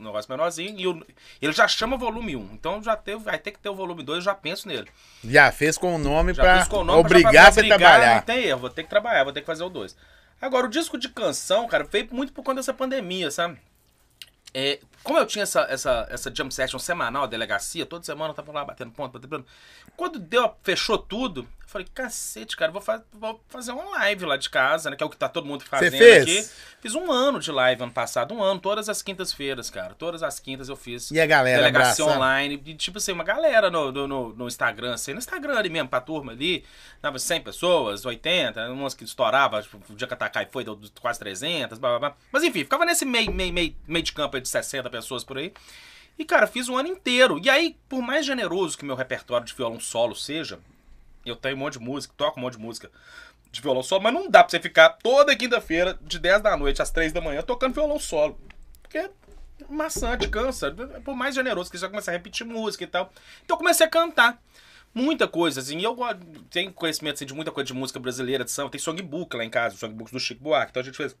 um 0.00 0.04
negócio 0.06 0.30
menorzinho. 0.30 0.78
E 0.78 0.86
o- 0.86 1.06
ele 1.40 1.52
já 1.52 1.68
chama 1.68 1.96
volume 1.96 2.34
1. 2.36 2.50
Então 2.54 2.82
já 2.82 2.96
teve, 2.96 3.18
vai 3.22 3.38
ter 3.38 3.50
que 3.52 3.58
ter 3.58 3.68
o 3.68 3.74
volume 3.74 4.02
2, 4.02 4.18
eu 4.18 4.22
já 4.22 4.34
penso 4.34 4.66
nele. 4.66 4.88
Já 5.24 5.52
fez 5.52 5.76
com 5.78 5.94
o 5.94 5.98
nome 5.98 6.34
Já 6.34 6.42
pra 6.42 6.66
com 6.66 6.78
o 6.78 6.84
nome 6.84 7.00
pra- 7.02 7.18
obrigar 7.18 7.32
pra 7.32 7.52
você 7.52 7.60
a 7.60 7.62
obrigar, 7.62 7.78
trabalhar. 7.78 8.14
Não 8.16 8.22
tem 8.22 8.44
erro, 8.44 8.60
vou 8.60 8.70
ter 8.70 8.82
que 8.82 8.88
trabalhar, 8.90 9.24
vou 9.24 9.32
ter 9.32 9.40
que 9.40 9.46
fazer 9.46 9.62
o 9.62 9.68
2. 9.68 9.96
Agora, 10.40 10.66
o 10.66 10.70
disco 10.70 10.96
de 10.96 11.08
canção, 11.08 11.68
cara, 11.68 11.84
veio 11.84 12.08
muito 12.12 12.32
por 12.32 12.42
conta 12.42 12.56
dessa 12.56 12.72
pandemia, 12.72 13.30
sabe? 13.30 13.58
É, 14.54 14.80
como 15.02 15.18
eu 15.18 15.26
tinha 15.26 15.42
essa, 15.42 15.62
essa, 15.70 16.06
essa 16.10 16.30
jam 16.34 16.50
session 16.50 16.78
semanal, 16.78 17.26
delegacia, 17.26 17.86
toda 17.86 18.04
semana 18.04 18.30
eu 18.30 18.34
tava 18.34 18.52
lá 18.52 18.64
batendo 18.64 18.90
ponto, 18.92 19.12
batendo 19.12 19.30
ponto. 19.38 19.46
Quando 19.96 20.18
deu, 20.18 20.54
fechou 20.62 20.96
tudo, 20.98 21.42
eu 21.42 21.48
falei, 21.66 21.86
cacete, 21.94 22.56
cara, 22.56 22.72
vou, 22.72 22.80
fa- 22.80 23.02
vou 23.12 23.40
fazer 23.48 23.72
uma 23.72 23.84
live 23.98 24.24
lá 24.24 24.36
de 24.36 24.48
casa, 24.50 24.90
né? 24.90 24.96
Que 24.96 25.02
é 25.02 25.06
o 25.06 25.10
que 25.10 25.16
tá 25.16 25.28
todo 25.28 25.46
mundo 25.46 25.64
fazendo 25.64 25.96
fez? 25.96 26.22
aqui. 26.22 26.50
Fiz 26.80 26.94
um 26.94 27.12
ano 27.12 27.38
de 27.38 27.52
live 27.52 27.82
ano 27.82 27.92
passado, 27.92 28.34
um 28.34 28.42
ano, 28.42 28.58
todas 28.58 28.88
as 28.88 29.02
quintas-feiras, 29.02 29.68
cara. 29.70 29.94
Todas 29.94 30.22
as 30.22 30.40
quintas 30.40 30.68
eu 30.68 30.76
fiz. 30.76 31.10
E 31.10 31.20
a 31.20 31.26
galera 31.26 31.58
Delegacia 31.58 32.04
abraçando? 32.04 32.16
online. 32.16 32.62
E, 32.66 32.74
tipo 32.74 32.98
assim, 32.98 33.12
uma 33.12 33.22
galera 33.24 33.70
no, 33.70 33.92
no, 33.92 34.32
no- 34.34 34.48
Instagram, 34.48 34.94
assim, 34.94 35.12
no 35.12 35.18
Instagram 35.18 35.56
ali 35.58 35.68
mesmo, 35.68 35.88
pra 35.88 36.00
turma 36.00 36.32
ali. 36.32 36.64
Dava 37.02 37.18
100 37.18 37.40
pessoas, 37.42 38.04
80, 38.04 38.70
umas 38.72 38.94
que 38.94 39.04
estourava, 39.04 39.62
tipo, 39.62 39.78
o 39.90 39.94
dia 39.94 40.06
que 40.08 40.14
a 40.14 40.16
Takai 40.16 40.48
foi, 40.50 40.64
deu 40.64 40.78
quase 41.00 41.18
300, 41.18 41.78
blá 41.78 41.90
blá 41.90 41.98
blá. 41.98 42.16
Mas 42.32 42.42
enfim, 42.42 42.60
ficava 42.60 42.84
nesse 42.84 43.04
meio, 43.04 43.30
meio, 43.32 43.52
meio, 43.52 43.74
meio 43.86 44.02
de 44.02 44.12
campo 44.12 44.36
aí 44.36 44.42
de 44.42 44.48
60 44.48 44.89
pessoas 44.90 45.24
por 45.24 45.38
aí. 45.38 45.52
E, 46.18 46.24
cara, 46.24 46.46
fiz 46.46 46.68
um 46.68 46.76
ano 46.76 46.88
inteiro. 46.88 47.40
E 47.42 47.48
aí, 47.48 47.76
por 47.88 48.02
mais 48.02 48.26
generoso 48.26 48.76
que 48.76 48.84
meu 48.84 48.94
repertório 48.94 49.46
de 49.46 49.54
violão 49.54 49.80
solo 49.80 50.14
seja, 50.14 50.58
eu 51.24 51.34
tenho 51.34 51.56
um 51.56 51.58
monte 51.60 51.74
de 51.74 51.80
música, 51.80 52.12
toco 52.16 52.38
um 52.38 52.42
monte 52.42 52.58
de 52.58 52.60
música 52.60 52.90
de 53.50 53.60
violão 53.60 53.82
solo, 53.82 54.02
mas 54.02 54.12
não 54.12 54.28
dá 54.28 54.44
pra 54.44 54.50
você 54.50 54.60
ficar 54.60 54.90
toda 54.90 55.34
quinta-feira, 55.34 55.98
de 56.02 56.18
10 56.18 56.42
da 56.42 56.56
noite 56.56 56.82
às 56.82 56.90
3 56.90 57.12
da 57.12 57.20
manhã, 57.20 57.42
tocando 57.42 57.74
violão 57.74 57.98
solo. 57.98 58.38
Porque 58.82 58.98
é 58.98 59.10
maçante, 59.68 60.28
cansa. 60.28 60.70
Por 61.04 61.16
mais 61.16 61.34
generoso 61.34 61.70
que 61.70 61.78
você 61.78 61.82
vai 61.82 61.90
começar 61.90 62.12
a 62.12 62.14
repetir 62.14 62.46
música 62.46 62.84
e 62.84 62.86
tal. 62.86 63.12
Então 63.44 63.54
eu 63.54 63.58
comecei 63.58 63.86
a 63.86 63.88
cantar. 63.88 64.40
Muita 64.92 65.28
coisa, 65.28 65.60
assim. 65.60 65.80
Eu 65.82 65.96
tenho 66.50 66.72
conhecimento 66.72 67.14
assim, 67.14 67.26
de 67.26 67.32
muita 67.32 67.52
coisa 67.52 67.68
de 67.68 67.74
música 67.74 68.00
brasileira, 68.00 68.44
de 68.44 68.50
samba. 68.50 68.70
Tem 68.70 68.80
songbook 68.80 69.36
lá 69.36 69.44
em 69.44 69.50
casa, 69.50 69.76
songbooks 69.76 70.12
do 70.12 70.18
Chico 70.18 70.42
Buarque. 70.42 70.70
Então 70.70 70.82
a 70.82 70.84
gente 70.84 70.96
fez 70.96 71.16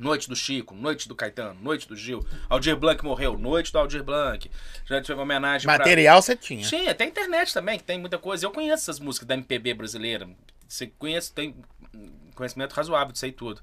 Noite 0.00 0.28
do 0.28 0.34
Chico, 0.34 0.74
Noite 0.74 1.06
do 1.08 1.14
Caetano, 1.14 1.60
Noite 1.60 1.86
do 1.86 1.94
Gil. 1.96 2.24
Aldir 2.48 2.76
Blanc 2.76 3.04
morreu, 3.04 3.38
Noite 3.38 3.70
do 3.72 3.78
Aldir 3.78 4.02
Blanc. 4.02 4.50
Já 4.86 5.00
tive 5.02 5.20
homenagem 5.20 5.66
pra- 5.66 5.78
Material 5.78 6.20
você 6.22 6.34
tinha. 6.34 6.66
Tinha, 6.66 6.94
tem 6.94 7.08
internet 7.08 7.52
também, 7.54 7.78
que 7.78 7.84
tem 7.84 7.98
muita 8.00 8.18
coisa. 8.18 8.46
Eu 8.46 8.50
conheço 8.50 8.84
essas 8.90 8.98
músicas 8.98 9.28
da 9.28 9.34
MPB 9.34 9.74
brasileira. 9.74 10.28
Você 10.66 10.86
conhece, 10.86 11.32
tem 11.32 11.54
conhecimento 12.34 12.72
razoável 12.72 13.12
disso 13.12 13.24
aí 13.24 13.32
tudo. 13.32 13.60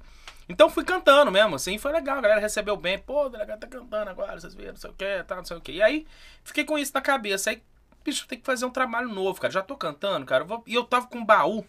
Então 0.48 0.70
fui 0.70 0.82
cantando 0.84 1.30
mesmo, 1.30 1.56
assim, 1.56 1.76
foi 1.76 1.92
legal, 1.92 2.18
a 2.18 2.20
galera 2.22 2.40
recebeu 2.40 2.76
bem. 2.76 2.98
Pô, 2.98 3.26
o 3.26 3.28
delegado 3.28 3.60
tá 3.60 3.66
cantando 3.66 4.08
agora, 4.08 4.40
vocês 4.40 4.54
viram, 4.54 4.70
não 4.72 4.76
sei 4.78 4.90
o 4.90 4.94
que, 4.94 5.22
tá, 5.24 5.36
não 5.36 5.44
sei 5.44 5.56
o 5.56 5.60
que. 5.60 5.72
E 5.72 5.82
aí, 5.82 6.06
fiquei 6.42 6.64
com 6.64 6.78
isso 6.78 6.92
na 6.94 7.02
cabeça. 7.02 7.50
Aí, 7.50 7.62
bicho, 8.04 8.26
tem 8.26 8.38
que 8.38 8.46
fazer 8.46 8.64
um 8.64 8.70
trabalho 8.70 9.08
novo, 9.08 9.38
cara. 9.40 9.52
Já 9.52 9.60
tô 9.62 9.76
cantando, 9.76 10.24
cara. 10.24 10.44
eu 10.44 10.48
vou- 10.48 10.64
E 10.66 10.74
eu 10.74 10.84
tava 10.84 11.06
com 11.06 11.18
um 11.18 11.24
baú. 11.24 11.66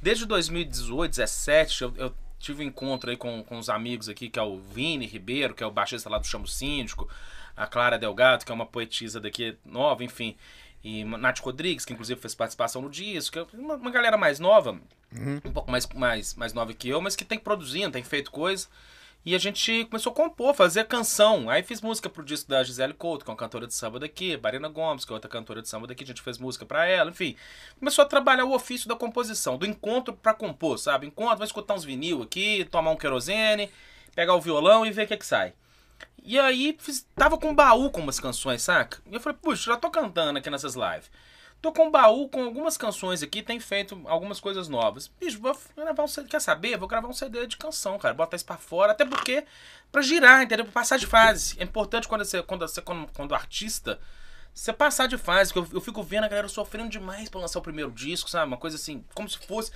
Desde 0.00 0.24
2018, 0.26 1.10
17, 1.10 1.82
eu, 1.82 1.92
eu 1.96 2.14
tive 2.44 2.62
um 2.62 2.68
encontro 2.68 3.10
aí 3.10 3.16
com, 3.16 3.42
com 3.42 3.58
os 3.58 3.68
amigos 3.68 4.08
aqui, 4.08 4.28
que 4.28 4.38
é 4.38 4.42
o 4.42 4.58
Vini 4.58 5.06
Ribeiro, 5.06 5.54
que 5.54 5.64
é 5.64 5.66
o 5.66 5.70
baixista 5.70 6.10
lá 6.10 6.18
do 6.18 6.26
Chamo 6.26 6.46
Síndico, 6.46 7.08
a 7.56 7.66
Clara 7.66 7.98
Delgado, 7.98 8.44
que 8.44 8.52
é 8.52 8.54
uma 8.54 8.66
poetisa 8.66 9.20
daqui 9.20 9.56
nova, 9.64 10.04
enfim. 10.04 10.36
E 10.82 11.02
Nath 11.04 11.40
Rodrigues, 11.40 11.84
que 11.84 11.94
inclusive 11.94 12.20
fez 12.20 12.34
participação 12.34 12.82
no 12.82 12.90
disco, 12.90 13.32
que 13.32 13.38
é 13.38 13.58
uma, 13.58 13.74
uma 13.76 13.90
galera 13.90 14.18
mais 14.18 14.38
nova, 14.38 14.78
um 15.44 15.52
pouco 15.52 15.70
mais, 15.70 15.88
mais, 15.88 16.34
mais 16.34 16.52
nova 16.52 16.74
que 16.74 16.88
eu, 16.88 17.00
mas 17.00 17.16
que 17.16 17.24
tem 17.24 17.38
produzindo, 17.38 17.92
tem 17.92 18.02
feito 18.02 18.30
coisa. 18.30 18.68
E 19.26 19.34
a 19.34 19.38
gente 19.38 19.86
começou 19.86 20.12
a 20.12 20.14
compor, 20.14 20.54
fazer 20.54 20.84
canção. 20.84 21.48
Aí 21.48 21.62
fiz 21.62 21.80
música 21.80 22.10
pro 22.10 22.22
disco 22.22 22.50
da 22.50 22.62
Gisele 22.62 22.92
Couto, 22.92 23.24
que 23.24 23.30
é 23.30 23.32
uma 23.32 23.38
cantora 23.38 23.66
de 23.66 23.72
samba 23.72 23.98
daqui, 23.98 24.36
Barina 24.36 24.68
Gomes, 24.68 25.06
que 25.06 25.12
é 25.12 25.14
outra 25.14 25.30
cantora 25.30 25.62
de 25.62 25.68
samba 25.68 25.86
daqui, 25.86 26.04
a 26.04 26.06
gente 26.06 26.20
fez 26.20 26.36
música 26.36 26.66
pra 26.66 26.84
ela, 26.84 27.10
enfim. 27.10 27.34
Começou 27.78 28.02
a 28.02 28.06
trabalhar 28.06 28.44
o 28.44 28.52
ofício 28.52 28.86
da 28.86 28.94
composição, 28.94 29.56
do 29.56 29.64
encontro 29.64 30.12
pra 30.12 30.34
compor, 30.34 30.78
sabe? 30.78 31.06
Encontro, 31.06 31.38
vai 31.38 31.46
escutar 31.46 31.72
uns 31.72 31.84
vinil 31.84 32.22
aqui, 32.22 32.68
tomar 32.70 32.90
um 32.90 32.96
querosene, 32.96 33.70
pegar 34.14 34.34
o 34.34 34.42
violão 34.42 34.84
e 34.84 34.90
ver 34.90 35.04
o 35.04 35.06
que 35.06 35.14
é 35.14 35.16
que 35.16 35.26
sai. 35.26 35.54
E 36.22 36.38
aí, 36.38 36.76
fiz, 36.78 37.06
tava 37.14 37.38
com 37.38 37.48
um 37.48 37.54
baú 37.54 37.90
com 37.90 38.02
umas 38.02 38.20
canções, 38.20 38.62
saca? 38.62 38.98
E 39.10 39.14
eu 39.14 39.20
falei, 39.20 39.38
puxa, 39.40 39.72
já 39.72 39.76
tô 39.78 39.90
cantando 39.90 40.38
aqui 40.38 40.50
nessas 40.50 40.74
lives. 40.74 41.10
Tô 41.64 41.72
com 41.72 41.86
um 41.86 41.90
baú 41.90 42.28
com 42.28 42.44
algumas 42.44 42.76
canções 42.76 43.22
aqui, 43.22 43.42
tem 43.42 43.58
feito 43.58 43.98
algumas 44.04 44.38
coisas 44.38 44.68
novas. 44.68 45.08
Bicho, 45.18 45.40
vou 45.40 45.56
gravar 45.74 46.02
um 46.02 46.06
CD. 46.06 46.28
Quer 46.28 46.40
saber? 46.42 46.76
Vou 46.76 46.86
gravar 46.86 47.08
um 47.08 47.12
CD 47.14 47.46
de 47.46 47.56
canção, 47.56 47.98
cara. 47.98 48.12
Botar 48.12 48.36
isso 48.36 48.44
pra 48.44 48.58
fora. 48.58 48.92
Até 48.92 49.02
porque, 49.06 49.46
pra 49.90 50.02
girar, 50.02 50.42
entendeu? 50.42 50.66
Pra 50.66 50.74
passar 50.74 50.98
de 50.98 51.06
fase. 51.06 51.56
É 51.58 51.64
importante 51.64 52.06
quando 52.06 52.22
você, 52.22 52.42
quando 52.42 52.68
você, 52.68 52.82
quando, 52.82 53.10
quando 53.14 53.34
artista, 53.34 53.98
você 54.52 54.74
passar 54.74 55.06
de 55.06 55.16
fase. 55.16 55.54
Que 55.54 55.58
eu, 55.58 55.66
eu 55.72 55.80
fico 55.80 56.02
vendo 56.02 56.24
a 56.24 56.28
galera 56.28 56.48
sofrendo 56.48 56.90
demais 56.90 57.30
pra 57.30 57.40
lançar 57.40 57.60
o 57.60 57.62
primeiro 57.62 57.90
disco, 57.90 58.28
sabe? 58.28 58.46
Uma 58.46 58.58
coisa 58.58 58.76
assim, 58.76 59.02
como 59.14 59.26
se 59.26 59.38
fosse. 59.38 59.72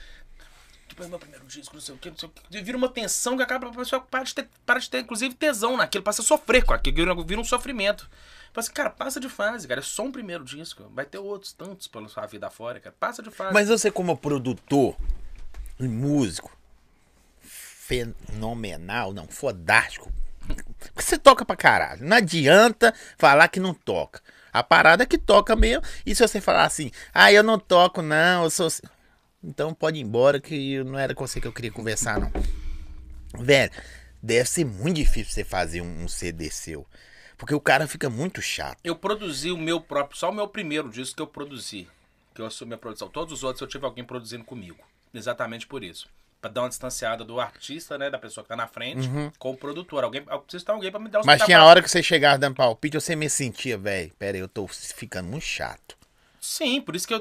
Tipo, 0.89 1.05
é 1.05 1.09
meu 1.09 1.19
primeiro 1.19 1.45
disco, 1.47 1.75
não 1.75 1.81
sei 1.81 1.95
o 1.95 1.99
que, 1.99 2.11
não 2.11 2.17
sei 2.17 2.29
o. 2.29 2.65
Vira 2.65 2.77
uma 2.77 2.89
tensão 2.89 3.37
que 3.37 3.43
acaba 3.43 3.69
a 3.69 3.73
pessoa 3.73 4.01
para 4.01 4.25
de 4.25 4.35
ter, 4.35 4.49
para 4.65 4.81
de 4.81 4.89
ter 4.89 5.01
inclusive, 5.01 5.35
tesão 5.35 5.77
naquilo, 5.77 6.03
passa 6.03 6.23
a 6.23 6.25
sofrer 6.25 6.65
com 6.65 6.73
aquilo, 6.73 7.25
vira, 7.25 7.41
um 7.41 7.45
sofrimento. 7.45 8.09
Assim, 8.57 8.73
cara, 8.73 8.91
passa 8.91 9.21
de 9.21 9.29
fase, 9.29 9.69
cara. 9.69 9.79
É 9.79 9.83
só 9.83 10.03
um 10.03 10.11
primeiro 10.11 10.43
disco. 10.43 10.91
Vai 10.93 11.05
ter 11.05 11.19
outros 11.19 11.53
tantos 11.53 11.87
pela 11.87 12.09
sua 12.09 12.27
vida 12.27 12.49
afora, 12.49 12.81
cara. 12.81 12.95
Passa 12.99 13.23
de 13.23 13.31
fase. 13.31 13.55
Mas 13.55 13.69
você, 13.69 13.89
como 13.89 14.17
produtor 14.17 14.97
e 15.79 15.87
músico, 15.87 16.51
fenomenal, 17.41 19.13
não, 19.13 19.29
fodástico. 19.29 20.13
Você 20.95 21.17
toca 21.17 21.45
pra 21.45 21.55
caralho. 21.55 22.05
Não 22.05 22.17
adianta 22.17 22.93
falar 23.17 23.47
que 23.49 23.61
não 23.61 23.73
toca. 23.73 24.21
A 24.53 24.63
parada 24.63 25.05
é 25.05 25.07
que 25.07 25.19
toca 25.19 25.55
mesmo. 25.55 25.85
E 26.05 26.15
se 26.15 26.27
você 26.27 26.41
falar 26.41 26.65
assim, 26.65 26.91
ah, 27.15 27.33
eu 27.33 27.43
não 27.43 27.59
toco, 27.59 28.03
não, 28.03 28.45
eu 28.45 28.51
sou. 28.51 28.69
Então 29.43 29.73
pode 29.73 29.99
ir 29.99 30.03
embora 30.03 30.41
que 30.41 30.83
não 30.85 30.99
era 30.99 31.15
com 31.15 31.27
você 31.27 31.41
que 31.41 31.47
eu 31.47 31.53
queria 31.53 31.71
conversar, 31.71 32.19
não. 32.19 32.33
Velho, 33.39 33.71
deve 34.23 34.49
ser 34.49 34.65
muito 34.65 34.97
difícil 34.97 35.33
você 35.33 35.45
fazer 35.45 35.81
um, 35.81 36.05
um 36.05 36.09
CD 36.09 36.51
seu. 36.51 36.87
Porque 37.37 37.55
o 37.55 37.61
cara 37.61 37.87
fica 37.87 38.11
muito 38.11 38.43
chato. 38.43 38.79
Eu 38.83 38.97
produzi 38.97 39.53
o 39.53 39.57
meu 39.57 39.81
próprio, 39.81 40.19
só 40.19 40.31
o 40.31 40.35
meu 40.35 40.49
primeiro 40.49 40.89
disco 40.89 41.17
que 41.17 41.23
eu 41.23 41.27
produzi. 41.27 41.87
Que 42.35 42.41
eu 42.43 42.47
assumi 42.47 42.75
a 42.75 42.79
produção. 42.79 43.09
Todos 43.09 43.33
os 43.33 43.45
outros 43.45 43.61
eu 43.63 43.69
tive 43.69 43.85
alguém 43.85 44.05
produzindo 44.05 44.45
comigo. 44.45 44.79
Exatamente 45.15 45.67
por 45.67 45.85
isso. 45.85 46.09
Pra 46.41 46.51
dar 46.51 46.63
uma 46.63 46.69
distanciada 46.69 47.25
do 47.25 47.41
artista, 47.41 47.97
né? 47.97 48.11
Da 48.11 48.19
pessoa 48.19 48.43
que 48.45 48.49
tá 48.49 48.57
na 48.57 48.67
frente, 48.67 49.09
com 49.39 49.51
o 49.51 49.57
produtor. 49.57 50.05
Alguém, 50.05 50.23
eu 50.29 50.41
preciso 50.41 50.65
ter 50.65 50.73
alguém 50.73 50.91
pra 50.91 51.01
me 51.01 51.09
dar 51.09 51.21
os 51.21 51.27
Mas 51.27 51.39
tinha 51.39 51.47
pitapados. 51.47 51.71
hora 51.71 51.83
que 51.83 51.91
você 51.91 52.03
chegava 52.03 52.39
dando 52.39 52.55
palpite, 52.57 53.01
você 53.01 53.17
me 53.17 53.29
sentia, 53.29 53.77
velho. 53.79 54.13
Pera 54.19 54.37
aí, 54.37 54.41
eu 54.41 54.49
tô 54.49 54.67
ficando 54.69 55.29
muito 55.29 55.45
chato. 55.45 55.97
Sim, 56.41 56.81
por 56.81 56.95
isso 56.95 57.07
que 57.07 57.15
eu. 57.15 57.19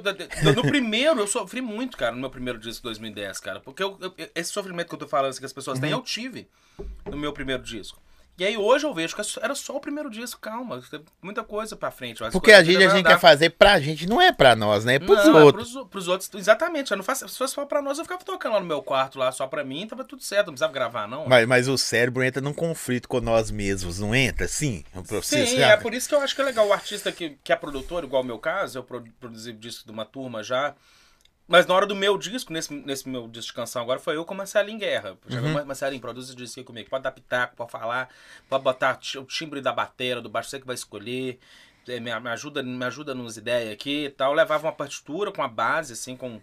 No 0.55 0.61
primeiro, 0.63 1.20
eu 1.20 1.28
sofri 1.28 1.61
muito, 1.61 1.97
cara, 1.97 2.13
no 2.13 2.22
meu 2.22 2.30
primeiro 2.30 2.59
disco 2.59 2.78
de 2.78 2.84
2010, 2.84 3.39
cara. 3.39 3.59
Porque 3.59 3.82
eu- 3.84 3.97
eu- 3.99 4.13
esse 4.36 4.51
sofrimento 4.51 4.89
que 4.89 4.95
eu 4.95 4.99
tô 4.99 5.07
falando 5.07 5.30
assim, 5.32 5.39
que 5.39 5.45
as 5.45 5.53
pessoas 5.53 5.78
Uhum. 5.78 5.82
têm, 5.82 5.91
eu 5.91 6.01
tive 6.01 6.47
no 7.09 7.18
meu 7.18 7.34
primeiro 7.34 7.63
disco. 7.63 7.99
E 8.38 8.45
aí 8.45 8.55
hoje 8.55 8.85
eu 8.85 8.93
vejo 8.93 9.15
que 9.15 9.21
era 9.41 9.55
só 9.55 9.75
o 9.75 9.79
primeiro 9.79 10.11
disco, 10.11 10.39
calma. 10.39 10.79
Tem 10.91 11.03
muita 11.23 11.43
coisa 11.43 11.75
pra 11.75 11.89
frente. 11.89 12.21
Porque 12.31 12.51
a 12.51 12.63
gente, 12.63 12.77
a 12.83 12.88
vai 12.88 12.97
gente 12.97 13.07
quer 13.07 13.19
fazer 13.19 13.49
pra 13.49 13.79
gente, 13.79 14.07
não 14.07 14.21
é 14.21 14.31
pra 14.31 14.55
nós, 14.55 14.85
né? 14.85 14.95
É 14.95 14.99
pros 14.99 15.25
não, 15.25 15.43
outros. 15.43 15.69
É 15.69 15.73
pros, 15.73 15.88
pros 15.89 16.07
outros, 16.07 16.29
exatamente. 16.35 16.91
Eu 16.91 16.97
não 16.97 17.03
faço, 17.03 17.27
se 17.27 17.35
fosse 17.35 17.55
só 17.55 17.65
pra 17.65 17.81
nós, 17.81 17.97
eu 17.97 18.05
ficava 18.05 18.23
tocando 18.23 18.53
lá 18.53 18.59
no 18.59 18.65
meu 18.67 18.83
quarto, 18.83 19.17
lá 19.17 19.31
só 19.31 19.47
pra 19.47 19.63
mim, 19.63 19.88
tava 19.88 20.03
tudo 20.03 20.21
certo, 20.21 20.47
não 20.47 20.53
precisava 20.53 20.71
gravar, 20.71 21.07
não. 21.07 21.27
Mas, 21.27 21.47
mas 21.47 21.67
o 21.67 21.77
cérebro 21.79 22.23
entra 22.23 22.39
num 22.39 22.53
conflito 22.53 23.09
com 23.09 23.19
nós 23.19 23.49
mesmos, 23.49 23.97
não 23.99 24.13
entra? 24.13 24.47
Sim. 24.47 24.83
Pra 24.93 25.01
você, 25.01 25.45
Sim, 25.47 25.59
é 25.59 25.75
por 25.75 25.95
isso 25.95 26.07
que 26.07 26.13
eu 26.13 26.21
acho 26.21 26.35
que 26.35 26.41
é 26.41 26.45
legal 26.45 26.67
o 26.67 26.73
artista 26.73 27.11
que, 27.11 27.38
que 27.43 27.51
é 27.51 27.55
produtor, 27.55 28.03
igual 28.03 28.21
o 28.21 28.25
meu 28.25 28.38
caso, 28.38 28.77
eu 28.77 28.83
pro- 28.83 29.03
produzi 29.19 29.49
o 29.49 29.53
disco 29.53 29.83
de 29.85 29.91
uma 29.91 30.05
turma 30.05 30.43
já. 30.43 30.75
Mas 31.47 31.65
na 31.65 31.73
hora 31.73 31.85
do 31.85 31.95
meu 31.95 32.17
disco, 32.17 32.51
nesse, 32.51 32.73
nesse 32.73 33.07
meu 33.07 33.27
disco 33.27 33.51
de 33.51 33.55
canção 33.55 33.81
agora, 33.81 33.99
foi 33.99 34.17
eu 34.17 34.25
com 34.25 34.33
o 34.33 34.37
Marcelinho 34.37 34.79
Guerra. 34.79 35.17
Já 35.27 35.39
Uhum. 35.41 35.65
Marcelinho, 35.65 36.01
produz 36.01 36.27
esse 36.27 36.35
disco 36.35 36.59
aí 36.59 36.63
comigo. 36.65 36.89
Pode 36.89 37.03
dar 37.03 37.11
pitaco, 37.11 37.55
pode 37.55 37.71
falar, 37.71 38.09
pode 38.49 38.63
botar 38.63 38.99
o 39.15 39.23
timbre 39.23 39.61
da 39.61 39.71
bateria, 39.71 40.21
do 40.21 40.29
baixo, 40.29 40.49
você 40.49 40.59
que 40.59 40.67
vai 40.67 40.75
escolher. 40.75 41.39
É, 41.87 42.01
Me, 42.01 42.19
me 42.19 42.29
ajuda, 42.29 42.61
me 42.61 42.83
ajuda 42.83 43.15
nas 43.15 43.37
ideias 43.37 43.71
aqui 43.71 44.05
e 44.05 44.09
tal. 44.09 44.31
Eu 44.31 44.35
levava 44.35 44.67
uma 44.67 44.73
partitura 44.73 45.31
com 45.31 45.41
a 45.41 45.47
base, 45.47 45.93
assim, 45.93 46.17
com, 46.17 46.41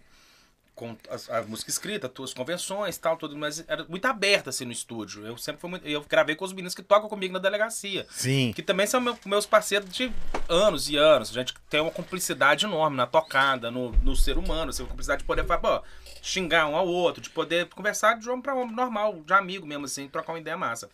com 0.75 0.95
a, 1.09 1.37
a 1.37 1.41
música 1.43 1.69
escrita, 1.71 2.11
as 2.23 2.33
convenções 2.33 2.97
tal, 2.97 3.15
tudo, 3.17 3.35
mas 3.37 3.63
era 3.67 3.85
muito 3.85 4.05
aberta 4.05 4.49
assim 4.49 4.65
no 4.65 4.71
estúdio. 4.71 5.25
Eu 5.25 5.37
sempre 5.37 5.61
fui 5.61 5.69
muito, 5.69 5.87
eu 5.87 6.01
gravei 6.07 6.35
com 6.35 6.43
os 6.45 6.51
meninos 6.51 6.75
que 6.75 6.83
tocam 6.83 7.07
comigo 7.09 7.33
na 7.33 7.39
delegacia. 7.39 8.05
Sim. 8.09 8.51
Que 8.53 8.61
também 8.61 8.85
são 8.85 8.99
meu, 8.99 9.17
meus 9.25 9.45
parceiros 9.45 9.89
de 9.89 10.11
anos 10.49 10.89
e 10.89 10.97
anos. 10.97 11.29
A 11.31 11.33
gente 11.33 11.53
tem 11.69 11.79
uma 11.79 11.91
cumplicidade 11.91 12.65
enorme 12.65 12.97
na 12.97 13.07
tocada, 13.07 13.71
no, 13.71 13.91
no 14.03 14.15
ser 14.15 14.37
humano, 14.37 14.69
assim, 14.69 14.83
uma 14.83 14.89
cumplicidade 14.89 15.21
de 15.21 15.25
poder 15.25 15.45
falar, 15.45 15.81
xingar 16.21 16.67
um 16.67 16.75
ao 16.75 16.87
outro, 16.87 17.21
de 17.21 17.29
poder 17.29 17.67
conversar 17.69 18.19
de 18.19 18.29
homem 18.29 18.41
pra 18.41 18.53
homem 18.53 18.75
normal, 18.75 19.21
de 19.23 19.33
amigo 19.33 19.65
mesmo, 19.65 19.85
assim, 19.85 20.07
trocar 20.09 20.33
uma 20.33 20.39
ideia 20.39 20.57
massa. 20.57 20.89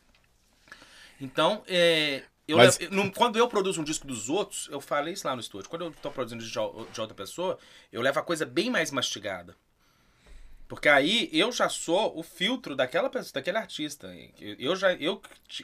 Então, 1.19 1.63
é, 1.67 2.23
eu 2.47 2.57
Mas- 2.57 2.77
levo- 2.79 3.11
quando 3.11 3.37
eu 3.37 3.47
produzo 3.47 3.81
um 3.81 3.83
disco 3.83 4.05
dos 4.07 4.29
outros, 4.29 4.67
eu 4.71 4.81
falei 4.81 5.13
isso 5.13 5.27
lá 5.27 5.35
no 5.35 5.41
estúdio. 5.41 5.69
Quando 5.69 5.85
eu 5.85 5.91
tô 6.01 6.09
produzindo 6.11 6.43
de, 6.43 6.51
de 6.51 6.59
outra 7.01 7.15
pessoa, 7.15 7.57
eu 7.91 8.01
levo 8.01 8.19
a 8.19 8.23
coisa 8.23 8.45
bem 8.45 8.69
mais 8.69 8.91
mastigada. 8.91 9.55
Porque 10.71 10.87
aí 10.87 11.29
eu 11.33 11.51
já 11.51 11.67
sou 11.67 12.17
o 12.17 12.23
filtro 12.23 12.77
daquela 12.77 13.09
pessoa, 13.09 13.33
daquele 13.33 13.57
artista. 13.57 14.09
Eu 14.39 14.73
já 14.73 14.93
eu 14.93 15.21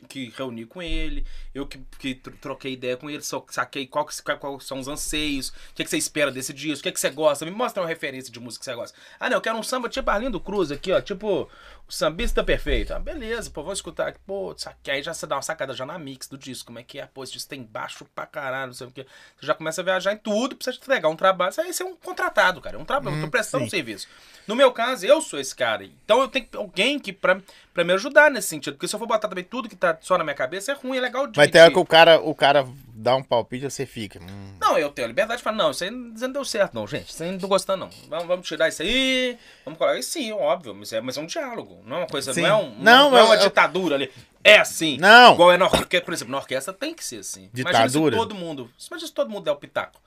que- 0.10 0.34
reuni 0.36 0.66
com 0.66 0.82
ele, 0.82 1.26
eu 1.55 1.66
que, 1.66 1.80
que 1.97 2.14
tro- 2.14 2.34
troquei 2.41 2.74
ideia 2.74 2.97
com 2.97 3.10
ele, 3.10 3.24
só 3.24 3.41
saquei 3.49 3.88
qual 3.88 4.05
que- 4.05 4.22
qual- 4.22 4.60
são 4.60 4.80
os 4.80 4.89
anseios, 4.89 5.47
o 5.47 5.53
que, 5.76 5.86
que 5.86 5.89
você 5.89 5.97
espera 5.97 6.30
desse 6.30 6.51
disco, 6.51 6.82
o 6.82 6.84
que, 6.84 6.91
que 6.91 6.99
você 6.99 7.10
gosta. 7.10 7.45
Me 7.45 7.51
mostra 7.51 7.82
uma 7.82 7.88
referência 7.88 8.34
de 8.34 8.38
música 8.41 8.60
que 8.60 8.66
você 8.66 8.76
gosta. 8.76 8.97
Ah, 9.18 9.30
não, 9.30 9.38
eu 9.38 9.41
quero 9.41 9.58
um 9.58 9.64
samba 9.64 9.88
tipo 9.88 10.12
Arlindo 10.12 10.41
Cruz 10.41 10.74
aqui, 10.74 10.91
ó, 10.91 10.99
tipo 10.99 11.49
o 11.88 11.91
sambista 11.91 12.43
perfeito. 12.43 12.93
Ah, 12.93 12.99
beleza, 12.99 13.49
pô, 13.49 13.63
vou 13.63 13.71
escutar 13.71 14.09
aqui. 14.09 14.19
Pô, 14.25 14.53
saquei. 14.57 14.95
Aí 14.95 15.03
já 15.03 15.13
você 15.13 15.25
dá 15.25 15.35
uma 15.35 15.41
sacada 15.41 15.73
já 15.73 15.85
na 15.85 15.97
mix 15.97 16.27
do 16.27 16.38
disco, 16.38 16.67
como 16.67 16.79
é 16.79 16.83
que 16.83 16.99
é? 16.99 17.05
Pô, 17.05 17.23
esse 17.23 17.33
disco 17.33 17.49
tem 17.49 17.63
baixo 17.63 18.05
pra 18.13 18.25
caralho, 18.25 18.67
não 18.67 18.73
sei 18.73 18.88
o 18.88 18.91
que. 18.91 19.03
Você 19.03 19.45
já 19.45 19.53
começa 19.53 19.81
a 19.81 19.83
viajar 19.83 20.11
em 20.11 20.17
tudo, 20.17 20.55
precisa 20.55 20.77
entregar 20.77 21.07
um 21.07 21.15
trabalho. 21.15 21.51
Isso 21.51 21.61
aí 21.61 21.71
você 21.71 21.83
é 21.83 21.85
um 21.85 21.95
contratado, 21.95 22.59
cara. 22.59 22.75
É 22.75 22.79
um 22.79 22.85
trabalho, 22.85 23.17
eu 23.17 23.21
tô 23.21 23.31
prestando 23.31 23.61
sim. 23.63 23.67
um 23.67 23.69
serviço. 23.69 24.07
No 24.45 24.55
meu 24.55 24.71
caso, 24.71 25.05
eu 25.05 25.21
sou 25.21 25.39
esse 25.39 25.55
cara. 25.55 25.85
Então 25.85 26.19
eu 26.19 26.27
tenho 26.27 26.47
alguém 26.55 26.99
que 26.99 27.13
pra, 27.13 27.39
pra 27.78 27.84
me 27.84 27.93
ajudar 27.93 28.32
nesse 28.32 28.47
sentido. 28.47 28.73
Porque 28.73 28.88
se 28.88 28.95
eu 28.95 28.99
for 28.99 29.05
botar 29.05 29.28
também 29.28 29.43
tudo 29.43 29.69
que 29.69 29.75
tá 29.75 29.95
só 30.01 30.17
na 30.17 30.23
minha 30.23 30.34
cabeça, 30.34 30.71
é 30.71 30.75
ruim, 30.75 30.97
é 30.97 31.01
legal 31.01 31.28
de 31.28 31.38
Mas 31.38 31.51
tem 31.51 31.61
hora 31.61 31.71
que 31.71 31.78
o 31.78 31.86
cara, 31.86 32.19
o 32.19 32.34
cara 32.34 32.67
dá 32.88 33.15
um 33.15 33.21
palpite 33.21 33.65
e 33.65 33.69
você 33.69 33.86
fica. 33.86 34.19
hum, 34.19 34.55
Não, 34.59 34.78
eu 34.80 34.89
tenho 34.89 35.05
a 35.05 35.09
liberdade 35.09 35.38
de 35.38 35.43
falar, 35.43 35.55
não, 35.57 35.69
isso 35.69 35.84
aí 35.84 35.91
não 35.91 36.32
deu 36.32 36.43
certo, 36.43 36.73
não, 36.73 36.88
gente. 36.88 37.09
Isso 37.09 37.21
aí 37.21 37.32
não 37.32 37.38
tô 37.38 37.47
gostando, 37.47 37.86
não. 37.86 37.89
Vamos, 38.09 38.25
vamos 38.28 38.47
tirar 38.47 38.67
isso 38.67 38.82
aí, 38.82 39.38
vamos 39.63 39.78
colocar 39.78 39.99
isso 39.99 40.09
sim, 40.09 40.32
óbvio, 40.32 40.73
mas 40.73 40.91
é, 40.91 40.99
mas 41.01 41.15
é 41.17 41.21
um 41.21 41.28
diálogo. 41.28 41.80
Não 41.86 41.97
é 41.97 41.99
uma 41.99 42.07
coisa, 42.07 42.34
Sim. 42.34 42.41
não 42.41 42.49
é, 42.49 42.55
um, 42.55 42.69
Não, 42.80 43.11
não, 43.11 43.17
é 43.19 43.23
uma 43.23 43.36
eu- 43.36 43.41
ditadura 43.41 43.93
ali. 43.95 44.11
É 44.43 44.57
assim. 44.59 44.97
Não. 44.97 45.34
Igual 45.34 45.51
é 45.51 45.57
na 45.57 45.65
orquestra, 45.65 46.01
por 46.01 46.13
exemplo, 46.13 46.32
na 46.32 46.38
orquestra 46.39 46.73
tem 46.73 46.93
que 46.95 47.03
ser 47.05 47.19
assim. 47.19 47.49
Imagina 47.55 47.86
Ditadura? 47.88 48.15
se 48.15 48.19
todo 48.21 48.34
mundo. 48.34 48.71
Imagina 48.89 49.07
se 49.07 49.13
todo 49.13 49.30
mundo 49.30 49.43
der 49.43 49.51
o 49.51 49.55
pitaco. 49.57 50.01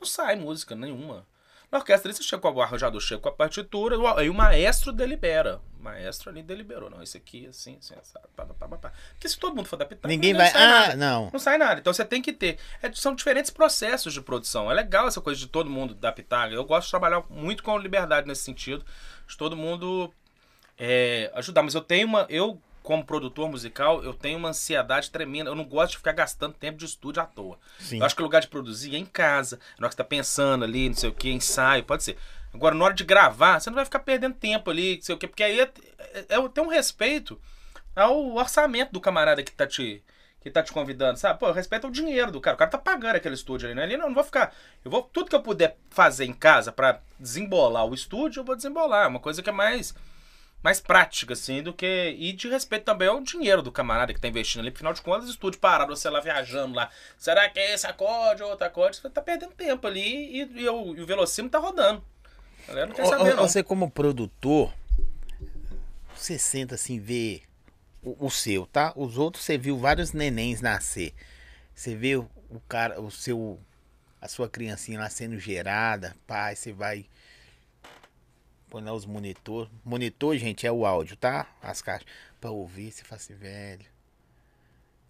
Não 0.00 0.06
sai 0.06 0.36
música 0.36 0.74
nenhuma. 0.74 1.26
Na 1.72 1.78
orquestra 1.78 2.10
ali, 2.10 2.14
você 2.16 2.22
chega 2.22 2.42
com 2.42 2.50
o 2.52 2.60
arranjador, 2.60 3.00
chega 3.00 3.18
com 3.22 3.30
a 3.30 3.32
partitura, 3.32 3.96
aí 4.18 4.28
o 4.28 4.34
maestro 4.34 4.92
delibera. 4.92 5.58
O 5.80 5.82
maestro 5.82 6.28
ali 6.28 6.42
deliberou. 6.42 6.90
Não, 6.90 7.02
isso 7.02 7.16
aqui, 7.16 7.46
assim, 7.46 7.78
assim, 7.80 7.94
assado, 7.94 8.28
pá, 8.36 8.44
pá, 8.44 8.68
pá, 8.68 8.76
pá. 8.76 8.92
Porque 9.14 9.26
se 9.26 9.38
todo 9.38 9.56
mundo 9.56 9.66
for 9.66 9.78
pitaco, 9.86 10.06
Ninguém 10.06 10.34
vai. 10.34 10.48
sai 10.50 10.62
Ah, 10.62 10.68
nada. 10.68 10.96
não. 10.96 11.30
Não 11.32 11.40
sai 11.40 11.56
nada. 11.56 11.80
Então 11.80 11.90
você 11.90 12.04
tem 12.04 12.20
que 12.20 12.30
ter. 12.30 12.58
é, 12.82 12.92
são 12.92 13.14
diferentes 13.14 13.50
processos 13.50 14.12
de 14.12 14.20
produção. 14.20 14.70
É 14.70 14.74
legal 14.74 15.08
essa 15.08 15.18
coisa 15.20 15.40
de 15.40 15.46
todo 15.46 15.70
mundo 15.70 15.94
pitaco. 16.12 16.52
Eu 16.52 16.62
gosto 16.62 16.84
de 16.88 16.90
trabalhar 16.90 17.24
muito 17.30 17.62
com 17.62 17.78
liberdade 17.78 18.28
nesse 18.28 18.42
sentido. 18.42 18.84
De 19.26 19.34
todo 19.34 19.56
mundo 19.56 20.12
é, 20.76 21.32
ajudar. 21.36 21.62
Mas 21.62 21.74
eu 21.74 21.80
tenho 21.80 22.06
uma. 22.06 22.26
Eu, 22.28 22.60
como 22.82 23.04
produtor 23.04 23.48
musical, 23.48 24.02
eu 24.02 24.12
tenho 24.12 24.38
uma 24.38 24.48
ansiedade 24.48 25.10
tremenda. 25.10 25.50
Eu 25.50 25.54
não 25.54 25.64
gosto 25.64 25.92
de 25.92 25.98
ficar 25.98 26.12
gastando 26.12 26.54
tempo 26.54 26.78
de 26.78 26.84
estúdio 26.84 27.22
à 27.22 27.26
toa. 27.26 27.58
Sim. 27.78 27.98
Eu 27.98 28.04
acho 28.04 28.14
que 28.14 28.22
o 28.22 28.24
lugar 28.24 28.40
de 28.40 28.48
produzir 28.48 28.94
é 28.94 28.98
em 28.98 29.06
casa. 29.06 29.58
Na 29.78 29.86
hora 29.86 29.88
que 29.88 29.94
você 29.94 30.02
tá 30.02 30.04
pensando 30.04 30.64
ali, 30.64 30.88
não 30.88 30.96
sei 30.96 31.10
o 31.10 31.14
que, 31.14 31.30
ensaio, 31.30 31.84
pode 31.84 32.02
ser. 32.02 32.16
Agora, 32.52 32.74
na 32.74 32.84
hora 32.84 32.94
de 32.94 33.04
gravar, 33.04 33.60
você 33.60 33.70
não 33.70 33.76
vai 33.76 33.84
ficar 33.84 34.00
perdendo 34.00 34.34
tempo 34.34 34.70
ali, 34.70 34.96
não 34.96 35.02
sei 35.02 35.14
o 35.14 35.18
que, 35.18 35.26
porque 35.26 35.42
aí 35.42 35.60
é, 35.60 35.70
é, 35.98 36.26
é 36.28 36.48
ter 36.48 36.60
um 36.60 36.68
respeito 36.68 37.40
ao 37.96 38.34
orçamento 38.34 38.92
do 38.92 39.00
camarada 39.00 39.42
que 39.42 39.52
tá 39.52 39.66
te. 39.66 40.02
Que 40.40 40.50
tá 40.50 40.60
te 40.60 40.72
convidando, 40.72 41.20
sabe? 41.20 41.38
Pô, 41.38 41.52
respeita 41.52 41.86
o 41.86 41.90
dinheiro 41.90 42.32
do 42.32 42.40
cara. 42.40 42.56
O 42.56 42.58
cara 42.58 42.68
tá 42.68 42.76
pagando 42.76 43.14
aquele 43.14 43.36
estúdio 43.36 43.68
ali, 43.68 43.76
né? 43.76 43.84
Ali 43.84 43.96
não, 43.96 44.08
não 44.08 44.14
vou 44.14 44.24
ficar. 44.24 44.52
Eu 44.84 44.90
vou. 44.90 45.02
Tudo 45.02 45.30
que 45.30 45.36
eu 45.36 45.40
puder 45.40 45.78
fazer 45.88 46.24
em 46.24 46.32
casa 46.32 46.72
pra 46.72 46.98
desembolar 47.16 47.86
o 47.86 47.94
estúdio, 47.94 48.40
eu 48.40 48.44
vou 48.44 48.56
desembolar. 48.56 49.04
É 49.04 49.06
Uma 49.06 49.20
coisa 49.20 49.40
que 49.40 49.48
é 49.48 49.52
mais 49.52 49.94
mais 50.62 50.80
prática, 50.80 51.32
assim, 51.32 51.62
do 51.62 51.72
que. 51.72 52.16
E 52.18 52.32
de 52.32 52.48
respeito 52.48 52.84
também 52.84 53.08
ao 53.08 53.20
dinheiro 53.20 53.62
do 53.62 53.72
camarada 53.72 54.14
que 54.14 54.20
tá 54.20 54.28
investindo 54.28 54.60
ali. 54.60 54.68
Afinal 54.68 54.92
de 54.92 55.02
contas, 55.02 55.28
o 55.28 55.30
estúdio 55.32 55.58
parado, 55.58 55.94
você 55.94 56.08
lá 56.08 56.20
viajando 56.20 56.74
lá. 56.74 56.88
Será 57.18 57.48
que 57.48 57.58
é 57.58 57.74
esse 57.74 57.86
acorde 57.86 58.42
ou 58.42 58.50
outro 58.50 58.66
acorde? 58.66 58.96
Você 58.96 59.10
tá 59.10 59.20
perdendo 59.20 59.52
tempo 59.52 59.86
ali 59.86 60.40
e, 60.40 60.62
e 60.62 60.68
o, 60.68 60.94
e 60.94 61.00
o 61.00 61.06
velocímetro 61.06 61.60
tá 61.60 61.66
rodando. 61.66 62.04
A 62.64 62.68
galera 62.68 62.86
não 62.86 62.94
quer 62.94 63.06
saber, 63.06 63.34
não. 63.34 63.48
Você 63.48 63.62
como 63.62 63.90
produtor, 63.90 64.72
você 66.14 66.38
senta 66.38 66.76
assim, 66.76 67.00
vê 67.00 67.42
o, 68.00 68.26
o 68.26 68.30
seu, 68.30 68.66
tá? 68.66 68.92
Os 68.94 69.18
outros 69.18 69.44
você 69.44 69.58
viu 69.58 69.76
vários 69.76 70.12
nenéns 70.12 70.60
nascer. 70.60 71.12
Você 71.74 71.96
vê 71.96 72.16
o, 72.16 72.30
o 72.48 72.60
cara, 72.60 73.00
o 73.00 73.10
seu, 73.10 73.58
a 74.20 74.28
sua 74.28 74.48
criancinha 74.48 75.00
lá 75.00 75.10
sendo 75.10 75.38
gerada, 75.40 76.14
pai, 76.24 76.54
você 76.54 76.72
vai 76.72 77.06
põe 78.72 78.82
lá 78.82 78.94
os 78.94 79.04
monitor. 79.04 79.68
Monitor, 79.84 80.34
gente, 80.38 80.66
é 80.66 80.72
o 80.72 80.86
áudio, 80.86 81.14
tá? 81.14 81.46
As 81.62 81.82
caixas. 81.82 82.08
Pra 82.40 82.50
ouvir, 82.50 82.90
você 82.90 83.04
fala 83.04 83.20
assim, 83.20 83.34
velho. 83.34 83.84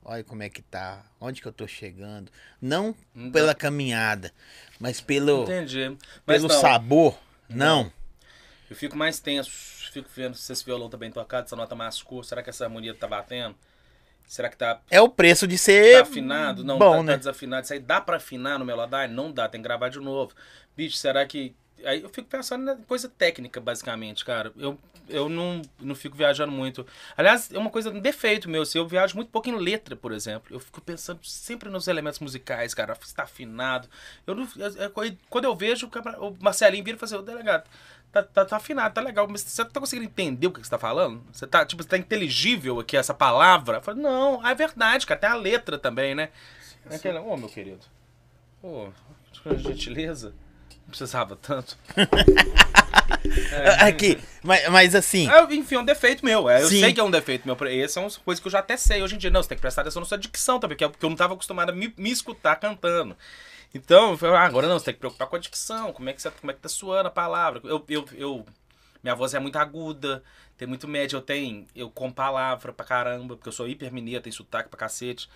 Olha 0.04 0.24
como 0.24 0.42
é 0.42 0.48
que 0.48 0.60
tá. 0.60 1.04
Onde 1.20 1.40
que 1.40 1.46
eu 1.46 1.52
tô 1.52 1.64
chegando. 1.68 2.28
Não 2.60 2.92
dá. 3.14 3.30
pela 3.30 3.54
caminhada, 3.54 4.32
mas 4.80 5.00
pelo, 5.00 5.44
Entendi. 5.44 5.96
Mas 6.26 6.42
pelo 6.42 6.48
não, 6.52 6.60
sabor. 6.60 7.16
Não. 7.48 7.92
eu 8.68 8.74
fico 8.74 8.96
mais 8.96 9.20
tenso. 9.20 9.48
Fico 9.92 10.08
vendo 10.12 10.34
se 10.34 10.52
esse 10.52 10.64
violão 10.64 10.90
tá 10.90 10.96
bem 10.96 11.12
tocado, 11.12 11.48
se 11.48 11.54
a 11.54 11.56
nota 11.56 11.76
mascou. 11.76 12.24
Será 12.24 12.42
que 12.42 12.50
essa 12.50 12.64
harmonia 12.64 12.92
tá 12.94 13.06
batendo? 13.06 13.54
Será 14.26 14.48
que 14.48 14.56
tá 14.56 14.80
É 14.90 15.00
o 15.00 15.08
preço 15.08 15.46
de 15.46 15.56
ser 15.56 15.98
Tá 15.98 16.02
afinado? 16.02 16.64
Não, 16.64 16.78
bom, 16.78 16.96
tá, 16.96 17.02
né? 17.04 17.12
tá 17.12 17.18
desafinado. 17.18 17.62
Isso 17.62 17.74
aí 17.74 17.78
dá 17.78 18.00
pra 18.00 18.16
afinar 18.16 18.58
no 18.58 18.64
Melodyne? 18.64 19.14
Não 19.14 19.30
dá, 19.30 19.48
tem 19.48 19.60
que 19.60 19.68
gravar 19.68 19.88
de 19.88 20.00
novo. 20.00 20.34
Bicho, 20.76 20.96
será 20.96 21.24
que. 21.24 21.54
Aí 21.85 22.03
eu 22.03 22.09
fico 22.09 22.28
pensando 22.28 22.64
na 22.64 22.76
coisa 22.76 23.09
técnica, 23.09 23.61
basicamente, 23.61 24.24
cara. 24.24 24.53
Eu, 24.57 24.78
eu 25.09 25.28
não, 25.28 25.62
não 25.80 25.95
fico 25.95 26.16
viajando 26.16 26.53
muito. 26.53 26.87
Aliás, 27.16 27.53
é 27.53 27.59
uma 27.59 27.70
coisa, 27.70 27.91
um 27.91 28.01
defeito 28.01 28.49
meu. 28.49 28.62
assim, 28.62 28.78
eu 28.78 28.87
viajo 28.87 29.16
muito 29.16 29.28
pouco 29.30 29.49
em 29.49 29.57
letra, 29.57 29.97
por 29.97 30.12
exemplo. 30.12 30.55
Eu 30.55 30.61
fico 30.61 30.80
pensando 30.80 31.20
sempre 31.24 31.68
nos 31.68 31.89
elementos 31.89 32.20
musicais, 32.20 32.74
cara. 32.74 32.97
Se 33.03 33.14
tá 33.14 33.24
afinado. 33.24 33.89
Eu 34.26 34.35
não, 34.35 34.49
quando 35.28 35.45
eu 35.45 35.57
vejo, 35.57 35.91
o 36.18 36.37
Marcelinho 36.41 36.85
vira 36.85 36.97
e 36.97 36.99
fala 36.99 37.07
assim, 37.07 37.16
ô 37.16 37.22
delegado. 37.22 37.68
Tá, 38.12 38.22
tá, 38.22 38.45
tá 38.45 38.57
afinado, 38.57 38.93
tá 38.93 39.01
legal, 39.01 39.26
mas 39.26 39.41
você 39.41 39.64
tá 39.64 39.80
conseguindo 39.80 40.05
entender 40.07 40.47
o 40.47 40.51
que 40.51 40.62
você 40.62 40.68
tá 40.68 40.78
falando? 40.78 41.24
Você 41.33 41.47
tá, 41.47 41.64
tipo, 41.64 41.83
você 41.83 41.89
tá 41.89 41.97
inteligível 41.97 42.78
aqui 42.78 42.95
essa 42.95 43.14
palavra? 43.14 43.78
Eu 43.78 43.83
falo, 43.83 44.03
não, 44.03 44.47
é 44.47 44.55
verdade, 44.55 45.07
cara, 45.07 45.18
tem 45.18 45.30
a 45.30 45.35
letra 45.35 45.78
também, 45.78 46.14
né? 46.14 46.28
Ô 47.24 47.37
meu 47.39 47.49
querido, 47.49 47.80
ô, 48.62 48.89
por 49.43 49.57
gentileza, 49.57 50.35
precisava 50.93 51.34
tanto. 51.36 51.76
Aqui, 53.80 54.18
mas, 54.43 54.68
mas 54.68 54.95
assim, 54.95 55.28
É, 55.28 55.43
enfim, 55.55 55.76
é 55.76 55.78
um 55.78 55.84
defeito 55.84 56.24
meu. 56.24 56.49
É, 56.49 56.62
eu 56.62 56.68
Sim. 56.68 56.80
sei 56.80 56.93
que 56.93 57.01
é 57.01 57.05
um 57.05 57.11
defeito 57.11 57.47
meu. 57.47 57.57
Essas 57.68 57.93
são 57.93 58.07
as 58.07 58.16
coisas 58.16 58.40
que 58.40 58.47
eu 58.49 58.53
já 58.53 58.59
até 58.59 58.76
sei 58.76 59.03
hoje 59.03 59.14
em 59.14 59.18
dia. 59.18 59.30
Não, 59.30 59.43
você 59.43 59.49
tem 59.49 59.57
que 59.57 59.62
prestar 59.62 59.82
atenção 59.82 60.01
na 60.01 60.07
sua 60.07 60.18
dicção 60.18 60.59
também, 60.59 60.76
porque 60.76 60.84
é 60.84 61.05
eu 61.05 61.09
não 61.09 61.14
estava 61.14 61.34
acostumado 61.34 61.70
a 61.70 61.72
me, 61.72 61.93
me 61.97 62.11
escutar 62.11 62.57
cantando. 62.57 63.16
Então, 63.74 64.11
eu 64.11 64.18
falei, 64.18 64.36
ah, 64.36 64.43
agora 64.45 64.68
não, 64.68 64.78
você 64.78 64.86
tem 64.86 64.95
que 64.95 65.01
preocupar 65.01 65.26
com 65.28 65.36
a 65.36 65.38
dicção, 65.38 65.93
como 65.93 66.09
é 66.09 66.12
que, 66.12 66.20
você, 66.20 66.30
como 66.30 66.51
é 66.51 66.55
que 66.55 66.61
tá 66.61 66.68
suando 66.68 67.09
a 67.09 67.11
palavra. 67.11 67.61
Eu, 67.64 67.82
eu, 67.88 68.05
eu, 68.14 68.47
minha 69.03 69.14
voz 69.14 69.32
é 69.32 69.38
muito 69.38 69.57
aguda, 69.57 70.22
tem 70.59 70.68
muito 70.68 70.86
média, 70.86 71.16
eu 71.16 71.22
tenho, 71.22 71.66
eu 71.74 71.88
com 71.90 72.12
palavra 72.12 72.72
pra 72.72 72.84
caramba, 72.84 73.34
porque 73.34 73.49
eu 73.49 73.53
sou 73.53 73.66
hipermineiro, 73.66 74.22
tenho 74.22 74.34
sotaque 74.34 74.68
pra 74.68 74.78
cacete. 74.78 75.28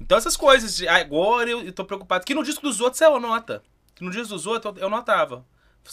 Então 0.00 0.16
essas 0.16 0.36
coisas, 0.36 0.76
de- 0.76 0.86
agora 0.86 1.50
eu, 1.50 1.62
eu 1.64 1.72
tô 1.72 1.84
preocupado, 1.84 2.24
que 2.24 2.34
no 2.34 2.44
disco 2.44 2.62
dos 2.62 2.80
outros 2.80 2.98
você 2.98 3.18
nota. 3.18 3.62
Que 3.94 4.04
no 4.04 4.10
disco 4.10 4.28
dos 4.28 4.46
outros 4.46 4.76
eu, 4.80 4.88
notava. 4.88 5.44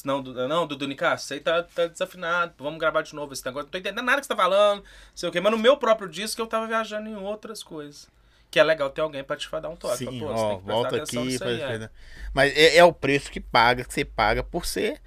Não, 0.05 0.21
du- 0.21 0.47
não, 0.47 0.67
Dudu 0.67 0.87
Nicasso, 0.87 1.23
isso 1.25 1.33
aí 1.33 1.39
tá, 1.39 1.63
tá 1.63 1.87
desafinado, 1.87 2.53
vamos 2.59 2.79
gravar 2.79 3.01
de 3.01 3.13
novo 3.15 3.33
esse 3.33 3.43
negócio. 3.43 3.65
Não 3.65 3.71
tô 3.71 3.77
entendendo 3.79 4.05
nada 4.05 4.19
que 4.21 4.27
você 4.27 4.33
tá 4.33 4.35
falando, 4.35 4.83
sei 5.15 5.27
o 5.27 5.31
quê. 5.31 5.41
Mas 5.41 5.51
no 5.51 5.57
meu 5.57 5.77
próprio 5.77 6.07
disco 6.07 6.39
eu 6.39 6.45
tava 6.47 6.67
viajando 6.67 7.09
em 7.09 7.15
outras 7.15 7.63
coisas. 7.63 8.07
Que 8.51 8.59
é 8.59 8.63
legal 8.63 8.89
ter 8.91 9.01
alguém 9.01 9.23
pra 9.23 9.35
te 9.35 9.49
dar 9.49 9.69
um 9.69 9.75
toque. 9.75 9.97
sim, 9.97 10.19
você 10.19 10.25
ó, 10.25 10.49
tem 10.49 10.57
que 10.59 10.63
prestar 10.65 10.73
volta 10.81 10.95
aqui. 10.97 11.17
nisso 11.17 11.43
aí, 11.43 11.59
faz- 11.59 11.71
é. 11.71 11.79
faz- 11.79 11.91
Mas 12.33 12.57
é, 12.57 12.77
é 12.77 12.83
o 12.83 12.93
preço 12.93 13.31
que 13.31 13.39
paga, 13.39 13.83
que 13.83 13.93
você 13.93 14.05
paga 14.05 14.43
por 14.43 14.65
ser 14.65 15.01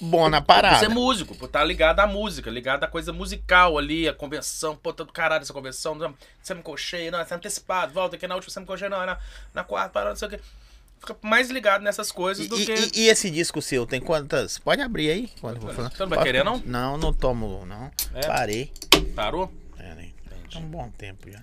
bom 0.00 0.28
na 0.28 0.40
Por 0.40 0.46
parada. 0.46 0.78
ser 0.78 0.88
músico, 0.88 1.34
por 1.36 1.46
estar 1.46 1.62
ligado 1.64 2.00
à 2.00 2.06
música, 2.06 2.50
ligado 2.50 2.84
à 2.84 2.86
coisa 2.86 3.12
musical 3.12 3.76
ali, 3.76 4.08
a 4.08 4.14
convenção, 4.14 4.74
pô, 4.76 4.92
tá 4.92 5.04
do 5.04 5.12
caralho 5.12 5.42
essa 5.42 5.52
convenção, 5.52 5.94
não, 5.94 6.14
você 6.40 6.54
me 6.54 6.62
cochei, 6.62 7.10
não, 7.10 7.22
você 7.24 7.34
é 7.34 7.36
antecipado, 7.36 7.92
volta 7.92 8.16
aqui 8.16 8.26
na 8.26 8.34
última, 8.34 8.50
você 8.52 8.60
me 8.60 8.66
cochei, 8.66 8.88
não, 8.88 9.04
na, 9.04 9.18
na 9.52 9.62
quarta, 9.64 9.90
parada, 9.90 10.10
não 10.10 10.16
sei 10.16 10.28
o 10.28 10.30
quê. 10.30 10.40
Fica 11.00 11.16
mais 11.22 11.50
ligado 11.50 11.82
nessas 11.82 12.12
coisas 12.12 12.46
do 12.46 12.60
e- 12.60 12.66
que. 12.66 12.72
e- 12.72 12.90
e 13.04 13.08
esse 13.08 13.30
disco 13.30 13.60
seu 13.62 13.86
tem 13.86 14.00
quantas? 14.00 14.58
Pode 14.58 14.82
abrir 14.82 15.10
aí. 15.10 15.30
Quando. 15.40 15.60
Você 15.60 15.72
não 16.00 16.08
vai 16.08 16.18
Pode- 16.18 16.22
querer, 16.24 16.44
não? 16.44 16.58
Não, 16.64 16.96
não 16.98 17.12
tomo, 17.12 17.64
não. 17.66 17.90
É? 18.14 18.26
Parei. 18.26 18.70
Parou? 19.14 19.50
É, 19.78 19.94
né? 19.94 20.10
Tá 20.52 20.58
um 20.58 20.62
bom 20.68 20.90
tempo 20.90 21.30
já. 21.30 21.42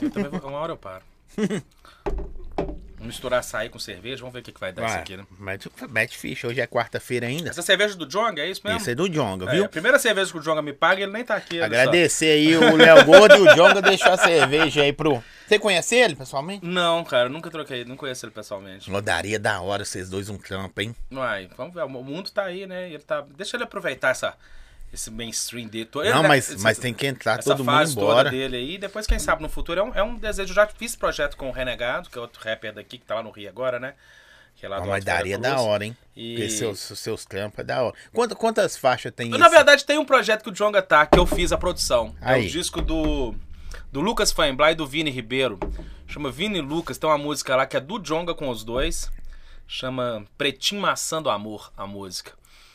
Eu 0.00 0.10
também 0.10 0.30
vou, 0.30 0.48
uma 0.50 0.58
hora 0.58 0.72
eu 0.72 0.76
paro. 0.76 1.04
Misturar 3.04 3.40
açaí 3.40 3.68
com 3.68 3.78
cerveja, 3.78 4.18
vamos 4.20 4.32
ver 4.32 4.40
o 4.40 4.42
que, 4.42 4.52
que 4.52 4.58
vai 4.60 4.72
dar 4.72 4.86
isso 4.86 4.96
aqui, 4.96 5.16
né? 5.16 5.24
mete, 5.38 5.70
mete 5.90 6.16
ficha. 6.16 6.48
Hoje 6.48 6.60
é 6.60 6.66
quarta-feira 6.66 7.26
ainda. 7.26 7.50
Essa 7.50 7.62
cerveja 7.62 7.94
do 7.94 8.06
Jonga, 8.06 8.42
é 8.42 8.48
isso 8.50 8.60
mesmo? 8.64 8.78
Esse 8.80 8.90
é 8.92 8.94
do 8.94 9.08
Jonga, 9.08 9.46
É, 9.50 9.54
viu? 9.54 9.64
a 9.64 9.68
primeira 9.68 9.98
cerveja 9.98 10.30
que 10.32 10.38
o 10.38 10.40
Jonga 10.42 10.62
me 10.62 10.72
paga, 10.72 11.02
ele 11.02 11.12
nem 11.12 11.24
tá 11.24 11.34
aqui. 11.36 11.60
Agradecer 11.60 12.26
aí 12.32 12.56
o 12.56 12.76
Léo 12.76 13.04
Gordo 13.04 13.36
e 13.36 13.40
o 13.40 13.54
Jonga 13.54 13.82
deixou 13.82 14.12
a 14.12 14.16
cerveja 14.16 14.82
aí 14.82 14.92
pro. 14.92 15.22
Você 15.46 15.58
conhece 15.58 15.94
ele 15.94 16.16
pessoalmente? 16.16 16.64
Não, 16.64 17.04
cara, 17.04 17.28
nunca 17.28 17.50
troquei, 17.50 17.84
não 17.84 17.96
conheço 17.96 18.24
ele 18.24 18.32
pessoalmente. 18.32 18.90
Lodaria 18.90 19.38
da 19.38 19.60
hora, 19.60 19.84
vocês 19.84 20.08
dois 20.08 20.30
um 20.30 20.38
trampo, 20.38 20.80
hein? 20.80 20.96
Uai, 21.12 21.50
vamos 21.56 21.74
ver, 21.74 21.82
o 21.84 21.88
mundo 21.88 22.30
tá 22.30 22.44
aí, 22.44 22.66
né? 22.66 22.88
Ele 22.88 23.02
tá... 23.02 23.22
Deixa 23.36 23.56
ele 23.56 23.64
aproveitar 23.64 24.08
essa, 24.10 24.34
esse 24.94 25.10
mainstream 25.10 25.66
dele. 25.68 25.84
todo. 25.86 26.04
Não, 26.04 26.20
Ele- 26.20 26.28
mas, 26.28 26.50
esse- 26.50 26.62
mas 26.62 26.78
tem 26.78 26.94
que 26.94 27.06
entrar 27.06 27.38
essa 27.38 27.50
todo 27.54 27.64
mundo 27.64 27.82
embora. 27.90 28.30
dele 28.30 28.56
aí. 28.56 28.78
Depois, 28.78 29.06
quem 29.06 29.18
sabe, 29.18 29.42
no 29.42 29.48
futuro, 29.48 29.80
é 29.80 29.82
um, 29.82 29.94
é 29.94 30.02
um 30.02 30.16
desejo. 30.16 30.50
Eu 30.50 30.54
já 30.54 30.66
fiz 30.66 30.96
projeto 30.96 31.36
com 31.36 31.48
o 31.48 31.52
Renegado, 31.52 32.08
que 32.08 32.16
é 32.16 32.20
outro 32.20 32.40
rapper 32.42 32.72
daqui, 32.74 32.98
que 32.98 33.04
tá 33.04 33.16
lá 33.16 33.22
no 33.22 33.30
Rio 33.30 33.48
agora, 33.48 33.78
né? 33.78 33.94
Que 34.56 34.66
é 34.66 34.68
lá 34.68 34.78
do 34.78 34.86
mas 34.86 35.04
daria 35.04 35.36
da 35.36 35.60
hora, 35.60 35.84
hein? 35.84 35.96
E- 36.16 36.34
Porque 36.36 36.48
seus, 36.50 36.78
seus 36.80 37.24
trampos 37.24 37.58
é 37.58 37.64
da 37.64 37.82
hora. 37.82 37.94
Quantas, 38.12 38.38
quantas 38.38 38.76
faixas 38.76 39.12
tem 39.12 39.28
Na 39.28 39.38
esse? 39.46 39.48
verdade, 39.54 39.84
tem 39.84 39.98
um 39.98 40.04
projeto 40.04 40.42
que 40.44 40.50
o 40.50 40.52
Jonga 40.52 40.80
tá, 40.80 41.04
que 41.06 41.18
eu 41.18 41.26
fiz 41.26 41.50
a 41.50 41.58
produção. 41.58 42.14
É 42.22 42.34
Aí. 42.34 42.46
o 42.46 42.50
disco 42.50 42.80
do, 42.80 43.34
do 43.90 44.00
Lucas 44.00 44.30
Feinblay 44.30 44.72
e 44.72 44.76
do 44.76 44.86
Vini 44.86 45.10
Ribeiro. 45.10 45.58
Chama 46.06 46.30
Vini 46.30 46.58
e 46.58 46.62
Lucas. 46.62 46.98
Tem 46.98 47.10
uma 47.10 47.18
música 47.18 47.56
lá 47.56 47.66
que 47.66 47.76
é 47.76 47.80
do 47.80 47.98
Jonga 47.98 48.32
com 48.32 48.48
os 48.48 48.62
dois. 48.62 49.10
Chama 49.66 50.24
Pretinho 50.38 50.80
Maçã 50.80 51.20
do 51.20 51.30
Amor, 51.30 51.72
a 51.76 51.86
música. 51.86 52.32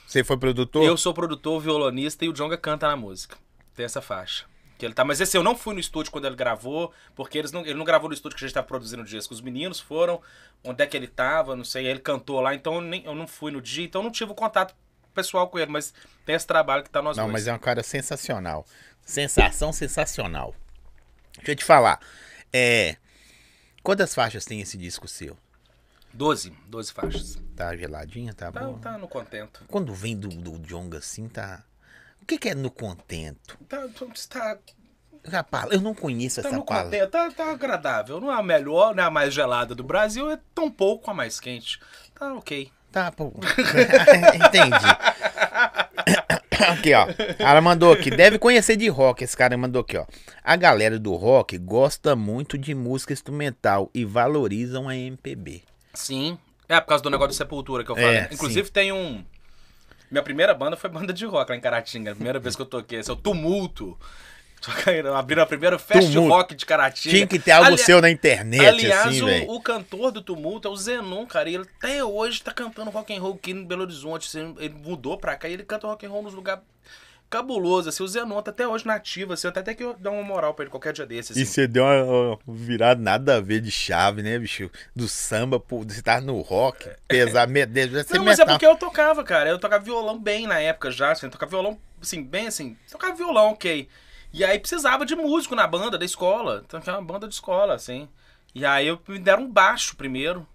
Você 0.09 0.23
foi 0.23 0.37
produtor? 0.37 0.83
Eu 0.83 0.97
sou 0.97 1.13
produtor, 1.13 1.61
violonista 1.61 2.25
e 2.25 2.29
o 2.29 2.33
Jonga 2.33 2.57
canta 2.57 2.87
na 2.87 2.95
música. 2.95 3.37
Tem 3.75 3.85
essa 3.85 4.01
faixa. 4.01 4.45
Que 4.75 4.83
ele 4.83 4.93
tá, 4.95 5.05
mas 5.05 5.21
esse 5.21 5.37
eu 5.37 5.43
não 5.43 5.55
fui 5.55 5.75
no 5.75 5.79
estúdio 5.79 6.11
quando 6.11 6.25
ele 6.25 6.35
gravou, 6.35 6.91
porque 7.15 7.37
eles 7.37 7.51
não, 7.51 7.61
ele 7.61 7.75
não 7.75 7.85
gravou 7.85 8.09
no 8.09 8.15
estúdio 8.15 8.35
que 8.35 8.43
a 8.43 8.47
gente 8.47 8.55
tava 8.55 8.65
produzindo 8.65 9.03
o 9.03 9.05
disco. 9.05 9.35
Os 9.35 9.39
meninos 9.39 9.79
foram, 9.79 10.19
onde 10.63 10.81
é 10.83 10.87
que 10.87 10.97
ele 10.97 11.05
tava, 11.05 11.55
não 11.55 11.63
sei, 11.63 11.85
ele 11.85 11.99
cantou 11.99 12.41
lá, 12.41 12.55
então 12.55 12.75
eu, 12.75 12.81
nem, 12.81 13.05
eu 13.05 13.13
não 13.13 13.27
fui 13.27 13.51
no 13.51 13.61
dia, 13.61 13.85
então 13.85 14.01
eu 14.01 14.05
não 14.05 14.11
tive 14.11 14.31
o 14.31 14.35
contato 14.35 14.73
pessoal 15.13 15.47
com 15.47 15.59
ele, 15.59 15.71
mas 15.71 15.93
tem 16.25 16.33
esse 16.33 16.47
trabalho 16.47 16.83
que 16.83 16.89
tá 16.89 17.03
nós 17.03 17.15
Não, 17.15 17.25
dois. 17.25 17.33
mas 17.33 17.47
é 17.47 17.53
um 17.53 17.59
cara 17.59 17.83
sensacional. 17.83 18.65
Sensação 19.05 19.71
sensacional. 19.71 20.55
Deixa 21.37 21.51
eu 21.51 21.55
te 21.55 21.63
falar. 21.63 21.99
É. 22.51 22.97
Quantas 23.83 24.15
faixas 24.15 24.43
tem 24.43 24.59
esse 24.59 24.75
disco 24.75 25.07
seu? 25.07 25.37
12, 26.13 26.53
12 26.67 26.91
faixas. 26.93 27.41
Tá 27.55 27.75
geladinha? 27.75 28.33
Tá, 28.33 28.51
Tá, 28.51 28.61
bom? 28.61 28.77
tá 28.79 28.97
no 28.97 29.07
contento. 29.07 29.63
Quando 29.67 29.93
vem 29.93 30.17
do, 30.17 30.27
do 30.27 30.59
Jonga 30.59 30.97
assim, 30.97 31.27
tá. 31.27 31.63
O 32.21 32.25
que, 32.25 32.37
que 32.37 32.49
é 32.49 32.55
no 32.55 32.69
contento? 32.69 33.57
Tá, 33.67 33.87
tá, 34.29 34.57
Rapaz, 35.27 35.71
eu 35.71 35.81
não 35.81 35.93
conheço 35.93 36.41
tá 36.41 36.47
essa 36.47 36.57
no 36.57 36.63
palavra. 36.63 36.85
contento, 36.91 37.11
tá, 37.11 37.31
tá 37.31 37.51
agradável. 37.51 38.19
Não 38.21 38.31
é 38.31 38.35
a 38.35 38.43
melhor, 38.43 38.95
não 38.95 39.03
é 39.03 39.07
a 39.07 39.11
mais 39.11 39.33
gelada 39.33 39.75
do 39.75 39.83
Brasil, 39.83 40.29
é 40.31 40.39
tão 40.55 40.71
pouco 40.71 41.09
a 41.11 41.13
mais 41.13 41.39
quente. 41.39 41.79
Tá 42.15 42.33
ok. 42.33 42.71
Tá, 42.91 43.11
pô. 43.11 43.31
Entendi. 44.33 44.85
aqui, 46.69 46.93
ó. 46.93 47.07
Ela 47.37 47.61
mandou 47.61 47.91
aqui. 47.91 48.09
Deve 48.09 48.37
conhecer 48.39 48.75
de 48.75 48.87
rock. 48.87 49.23
Esse 49.23 49.35
cara 49.35 49.57
mandou 49.57 49.81
aqui, 49.81 49.97
ó. 49.97 50.05
A 50.43 50.55
galera 50.55 50.97
do 50.99 51.13
rock 51.15 51.57
gosta 51.57 52.15
muito 52.15 52.57
de 52.57 52.73
música 52.73 53.13
instrumental 53.13 53.89
e 53.93 54.05
valorizam 54.05 54.87
a 54.89 54.95
MPB. 54.95 55.63
Sim. 55.93 56.37
É 56.67 56.79
por 56.79 56.87
causa 56.87 57.03
do 57.03 57.09
negócio 57.09 57.31
de 57.31 57.35
sepultura 57.37 57.83
que 57.83 57.89
eu 57.91 57.95
falei. 57.95 58.17
É, 58.17 58.29
Inclusive 58.31 58.69
tem 58.69 58.91
um. 58.91 59.23
Minha 60.11 60.23
primeira 60.23 60.53
banda 60.53 60.75
foi 60.77 60.89
banda 60.89 61.11
de 61.13 61.25
rock 61.25 61.51
lá 61.51 61.55
em 61.57 61.61
Caratinga. 61.61 62.11
A 62.11 62.15
primeira 62.15 62.39
vez 62.39 62.55
que 62.55 62.61
eu 62.61 62.65
toquei. 62.65 62.99
Esse 62.99 63.09
é 63.09 63.13
o 63.13 63.15
Tumulto. 63.15 63.97
Abriram 65.15 65.43
a 65.43 65.45
primeira 65.45 65.77
Tumulto. 65.79 66.27
rock 66.27 66.53
de 66.53 66.65
Caratinga. 66.65 67.15
Tinha 67.15 67.27
que 67.27 67.39
ter 67.39 67.51
algo 67.51 67.67
Ali- 67.67 67.77
seu 67.77 68.01
na 68.01 68.09
internet, 68.09 68.65
Aliás, 68.65 69.07
assim, 69.07 69.45
o- 69.47 69.55
o, 69.55 69.61
cantor 69.61 70.11
do 70.11 70.21
Tumulto 70.21 70.67
é 70.67 70.71
o 70.71 70.75
Zenon, 70.75 71.25
cara. 71.25 71.49
E 71.49 71.55
ele 71.55 71.65
até 71.77 72.03
hoje 72.03 72.41
tá 72.43 72.51
cantando 72.51 72.89
rock 72.91 73.15
and 73.15 73.21
roll 73.21 73.35
aqui 73.35 73.51
em 73.51 73.63
Belo 73.65 73.83
Horizonte. 73.83 74.27
assim, 74.27 74.53
Ele 74.59 74.73
mudou 74.73 75.17
pra 75.17 75.35
cá 75.37 75.47
e 75.47 75.53
ele 75.53 75.63
canta 75.63 75.87
rock 75.87 76.05
and 76.05 76.09
roll 76.09 76.23
nos 76.23 76.33
lugares 76.33 76.61
cabulosos. 77.29 77.93
Assim, 77.93 78.03
o 78.03 78.07
Zenon 78.07 78.41
tá 78.41 78.51
até 78.51 78.67
hoje 78.67 78.85
nativo. 78.85 79.33
Assim, 79.33 79.47
eu 79.47 79.49
até 79.49 79.73
que 79.73 79.83
dar 79.99 80.11
uma 80.11 80.23
moral 80.23 80.53
pra 80.53 80.63
ele 80.63 80.71
qualquer 80.71 80.93
dia 80.93 81.05
desses. 81.05 81.37
E 81.37 81.43
Assim. 81.43 81.51
você 81.51 81.67
deu 81.67 81.83
uma, 81.83 82.39
uma 82.45 82.55
virada 82.55 83.01
nada 83.01 83.37
a 83.37 83.41
ver 83.41 83.61
de 83.61 83.71
chave, 83.71 84.21
né, 84.21 84.37
bicho? 84.39 84.69
Do 84.95 85.07
samba, 85.07 85.59
pô, 85.59 85.83
você 85.83 86.01
tá 86.01 86.19
no 86.19 86.39
rock, 86.41 86.89
pesar, 87.07 87.47
deve 87.47 88.03
ser 88.03 88.17
Não, 88.17 88.25
mas 88.25 88.39
é 88.39 88.43
metal. 88.43 88.55
porque 88.55 88.67
eu 88.67 88.75
tocava, 88.75 89.23
cara. 89.23 89.49
Eu 89.49 89.59
tocava 89.59 89.83
violão 89.83 90.19
bem 90.19 90.47
na 90.47 90.59
época 90.59 90.91
já. 90.91 91.11
Assim, 91.11 91.27
eu 91.27 91.31
tocava 91.31 91.49
violão, 91.49 91.79
assim, 92.01 92.23
bem 92.23 92.47
assim. 92.47 92.75
Tocava 92.91 93.15
violão, 93.15 93.51
ok. 93.51 93.87
E 94.31 94.43
aí 94.43 94.59
precisava 94.59 95.05
de 95.05 95.15
músico 95.15 95.55
na 95.55 95.65
banda 95.65 95.97
da 95.97 96.05
escola. 96.05 96.63
Então, 96.65 96.81
é 96.85 96.91
uma 96.91 97.01
banda 97.01 97.27
de 97.27 97.33
escola, 97.33 97.73
assim. 97.73 98.07
E 98.53 98.65
aí 98.65 98.87
eu, 98.87 98.99
me 99.07 99.19
deram 99.19 99.43
um 99.43 99.51
baixo 99.51 99.95
primeiro 99.95 100.47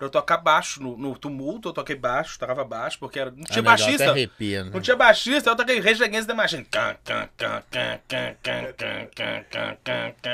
pra 0.00 0.06
eu 0.06 0.10
tocar 0.10 0.38
baixo 0.38 0.82
no, 0.82 0.96
no 0.96 1.14
tumulto, 1.14 1.68
eu 1.68 1.74
toquei 1.74 1.94
baixo, 1.94 2.38
tocava 2.38 2.64
baixo, 2.64 2.98
porque 2.98 3.18
era, 3.18 3.30
não 3.30 3.44
tinha 3.44 3.60
ah, 3.60 3.62
baixista. 3.62 4.04
Até 4.04 4.12
arrepia, 4.12 4.64
né? 4.64 4.70
Não 4.72 4.80
tinha 4.80 4.96
baixista, 4.96 5.50
eu 5.50 5.56
toquei 5.56 5.78
Rage 5.78 6.02
Against 6.02 6.26
the 6.26 6.32
Machine. 6.32 6.66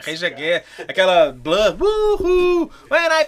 Rage 0.04 0.24
Against, 0.24 0.64
aquela 0.86 1.32
Blur, 1.32 1.76
uhul, 1.82 2.70
when 2.88 3.08
I 3.10 3.24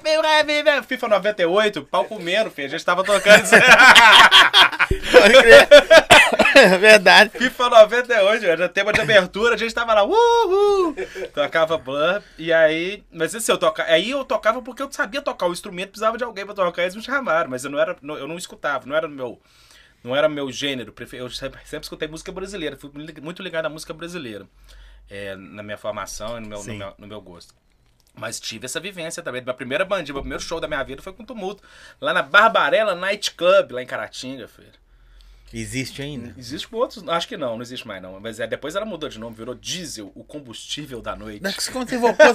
FIFA 0.86 1.08
98, 1.08 1.82
pau 1.82 2.04
comendo, 2.04 2.52
filho, 2.52 2.68
a 2.68 2.70
gente 2.70 2.84
tava 2.84 3.02
tocando 3.02 3.42
isso. 3.42 3.56
Crer. 6.28 6.78
Verdade. 6.80 7.30
FIFA 7.30 7.70
98, 7.70 8.44
era 8.44 8.68
tema 8.68 8.92
de 8.92 9.00
abertura, 9.00 9.54
a 9.54 9.58
gente 9.58 9.74
tava 9.74 9.94
lá, 9.94 10.04
uhul, 10.04 10.94
tocava 11.34 11.78
Blood, 11.78 12.24
e 12.36 12.52
aí, 12.52 13.04
mas 13.12 13.34
esse 13.34 13.50
eu 13.50 13.58
tocava, 13.58 13.90
aí 13.90 14.10
eu 14.10 14.24
tocava 14.24 14.60
porque 14.62 14.82
eu 14.82 14.90
sabia 14.90 15.22
tocar 15.22 15.46
o 15.46 15.52
instrumento, 15.52 15.90
precisava 15.90 16.18
de 16.18 16.24
alguém 16.24 16.44
pra 16.44 16.54
tocar, 16.54 16.82
eles 16.82 16.96
me 16.96 17.02
chamaram, 17.02 17.50
mas 17.50 17.64
eu 17.64 17.70
não 17.70 17.78
era, 17.78 17.96
eu 18.02 18.28
não 18.28 18.36
escutava, 18.36 18.86
não 18.86 18.96
era 18.96 19.08
meu, 19.08 19.40
não 20.02 20.14
era 20.14 20.28
meu 20.28 20.50
gênero, 20.50 20.94
eu 21.12 21.30
sempre, 21.30 21.60
sempre 21.64 21.84
escutei 21.84 22.08
música 22.08 22.32
brasileira, 22.32 22.76
fui 22.76 22.90
muito 23.22 23.42
ligado 23.42 23.66
à 23.66 23.68
música 23.68 23.92
brasileira, 23.94 24.46
é, 25.10 25.36
na 25.36 25.62
minha 25.62 25.78
formação 25.78 26.38
e 26.38 26.40
no 26.40 26.48
meu, 26.48 26.62
no 26.62 26.74
meu, 26.74 26.94
no 26.98 27.06
meu 27.06 27.20
gosto. 27.20 27.54
Mas 28.18 28.40
tive 28.40 28.66
essa 28.66 28.80
vivência 28.80 29.22
também. 29.22 29.40
Minha 29.40 29.54
primeira 29.54 29.84
bandinha, 29.84 30.12
meu 30.12 30.22
primeiro 30.22 30.42
show 30.42 30.60
da 30.60 30.66
minha 30.66 30.82
vida 30.82 31.00
foi 31.00 31.12
com 31.12 31.24
tumulto. 31.24 31.62
Lá 32.00 32.12
na 32.12 32.20
Barbarella 32.20 32.94
Night 32.94 33.32
Club, 33.32 33.70
lá 33.70 33.80
em 33.80 33.86
Caratinga, 33.86 34.48
filho. 34.48 34.72
Existe 35.52 36.02
ainda? 36.02 36.34
Existe 36.36 36.68
com 36.68 36.76
outros? 36.76 37.06
Acho 37.08 37.26
que 37.26 37.36
não, 37.36 37.54
não 37.56 37.62
existe 37.62 37.86
mais 37.86 38.02
não. 38.02 38.20
Mas 38.20 38.38
é, 38.38 38.46
depois 38.46 38.74
ela 38.76 38.84
mudou 38.84 39.08
de 39.08 39.18
nome, 39.18 39.34
virou 39.34 39.54
Diesel, 39.54 40.12
o 40.14 40.22
combustível 40.22 41.00
da 41.00 41.16
noite. 41.16 41.42
Não, 41.42 41.50
Quando 41.72 41.88
você 41.88 41.96
voltou. 41.96 42.26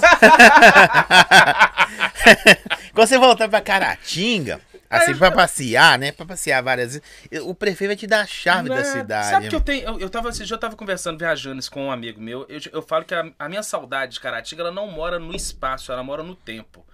Quando 2.92 3.08
você 3.08 3.18
voltar 3.18 3.48
pra 3.48 3.60
Caratinga, 3.60 4.60
assim, 4.88 5.14
pra 5.16 5.30
passear, 5.30 5.98
né? 5.98 6.12
Pra 6.12 6.24
passear 6.26 6.62
várias 6.62 6.94
vezes, 6.94 7.02
o 7.46 7.54
prefeito 7.54 7.90
vai 7.90 7.96
te 7.96 8.06
dar 8.06 8.20
a 8.22 8.26
chave 8.26 8.68
da 8.68 8.76
Né? 8.76 8.84
cidade. 8.84 9.30
Sabe 9.30 9.48
que 9.48 9.54
eu 9.54 9.60
tenho. 9.60 9.84
Eu, 9.86 10.00
eu 10.00 10.10
tava, 10.10 10.28
esse 10.30 10.44
dia 10.44 10.54
eu 10.54 10.60
tava 10.60 10.76
conversando, 10.76 11.18
viajando 11.18 11.58
isso 11.60 11.70
com 11.70 11.86
um 11.86 11.90
amigo 11.92 12.20
meu. 12.20 12.46
Eu, 12.48 12.60
eu 12.72 12.82
falo 12.82 13.04
que 13.04 13.14
a, 13.14 13.30
a 13.38 13.48
minha 13.48 13.62
saudade 13.62 14.14
de 14.14 14.20
Caratinga, 14.20 14.62
ela 14.62 14.72
não 14.72 14.86
mora 14.90 15.18
no 15.18 15.34
espaço, 15.34 15.90
ela 15.92 16.02
mora 16.02 16.22
no 16.22 16.34
tempo. 16.34 16.84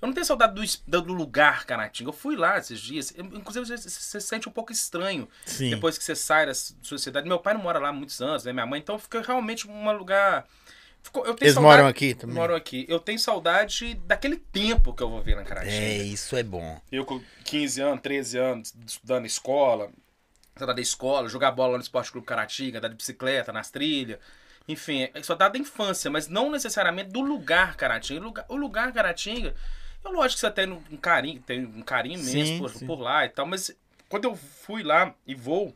Eu 0.00 0.06
não 0.06 0.12
tenho 0.14 0.24
saudade 0.26 0.54
do, 0.86 1.02
do 1.02 1.12
lugar 1.12 1.64
Caratinga. 1.66 2.08
Eu 2.10 2.12
fui 2.12 2.36
lá 2.36 2.58
esses 2.58 2.78
dias. 2.80 3.12
Eu- 3.16 3.24
inclusive, 3.26 3.66
você, 3.66 3.78
se 3.78 4.20
sente 4.20 4.48
um 4.48 4.52
pouco 4.52 4.72
estranho 4.72 5.28
Sim. 5.44 5.70
depois 5.70 5.98
que 5.98 6.04
você 6.04 6.14
sai 6.14 6.46
da 6.46 6.54
sua 6.54 6.98
cidade. 6.98 7.26
Meu 7.28 7.38
pai 7.38 7.54
não 7.54 7.60
mora 7.62 7.78
lá 7.78 7.88
há 7.88 7.92
muitos 7.92 8.20
anos, 8.20 8.44
né? 8.44 8.52
Minha 8.52 8.66
mãe. 8.66 8.80
Então 8.80 8.98
fica 8.98 9.20
realmente 9.20 9.68
um 9.68 9.90
lugar. 9.92 10.46
Ficou, 11.02 11.24
eu 11.26 11.34
tenho 11.34 11.46
Eles 11.46 11.54
saudade- 11.54 11.76
moram 11.78 11.88
aqui 11.88 12.14
também? 12.14 12.34
Moram 12.36 12.54
aqui. 12.54 12.84
Eu 12.88 12.98
tenho 13.00 13.18
saudade 13.18 13.94
daquele 14.06 14.36
tempo 14.36 14.92
que 14.92 15.02
eu 15.02 15.08
vou 15.10 15.22
ver 15.22 15.36
na 15.36 15.44
Caratinga. 15.44 15.74
É, 15.74 15.96
isso 15.98 16.36
é 16.36 16.42
bom. 16.42 16.80
Eu 16.92 17.04
com 17.04 17.20
15 17.44 17.80
anos, 17.80 18.00
13 18.02 18.36
anos, 18.38 18.74
estudando 18.86 19.24
escola, 19.26 19.90
saudade 20.56 20.76
da 20.76 20.82
escola, 20.82 21.28
jogar 21.28 21.52
bola 21.52 21.72
lá 21.72 21.78
no 21.78 21.82
Esporte 21.82 22.10
Clube 22.12 22.26
Caratinga, 22.26 22.78
andar 22.78 22.88
de 22.88 22.96
bicicleta, 22.96 23.52
nas 23.52 23.70
trilhas. 23.70 24.18
Enfim, 24.66 25.08
é 25.14 25.22
saudade 25.22 25.54
da 25.54 25.58
infância, 25.60 26.10
mas 26.10 26.28
não 26.28 26.50
necessariamente 26.50 27.10
do 27.10 27.20
lugar 27.20 27.74
Caratinga. 27.76 28.20
O 28.20 28.24
lugar, 28.24 28.44
o 28.48 28.56
lugar 28.56 28.92
Caratinga, 28.92 29.54
é 30.08 30.12
lógico 30.12 30.40
que 30.40 30.40
você 30.40 30.50
tem 30.50 30.70
um 30.70 30.96
carinho, 30.96 31.40
tem 31.42 31.64
um 31.64 31.82
carinho 31.82 32.18
imenso 32.18 32.46
Sim, 32.46 32.58
por, 32.58 32.70
sim. 32.70 32.86
por 32.86 33.00
lá 33.00 33.24
e 33.24 33.28
tal, 33.28 33.46
mas 33.46 33.74
quando 34.08 34.24
eu 34.24 34.34
fui 34.36 34.82
lá 34.82 35.14
e 35.26 35.34
vou, 35.34 35.74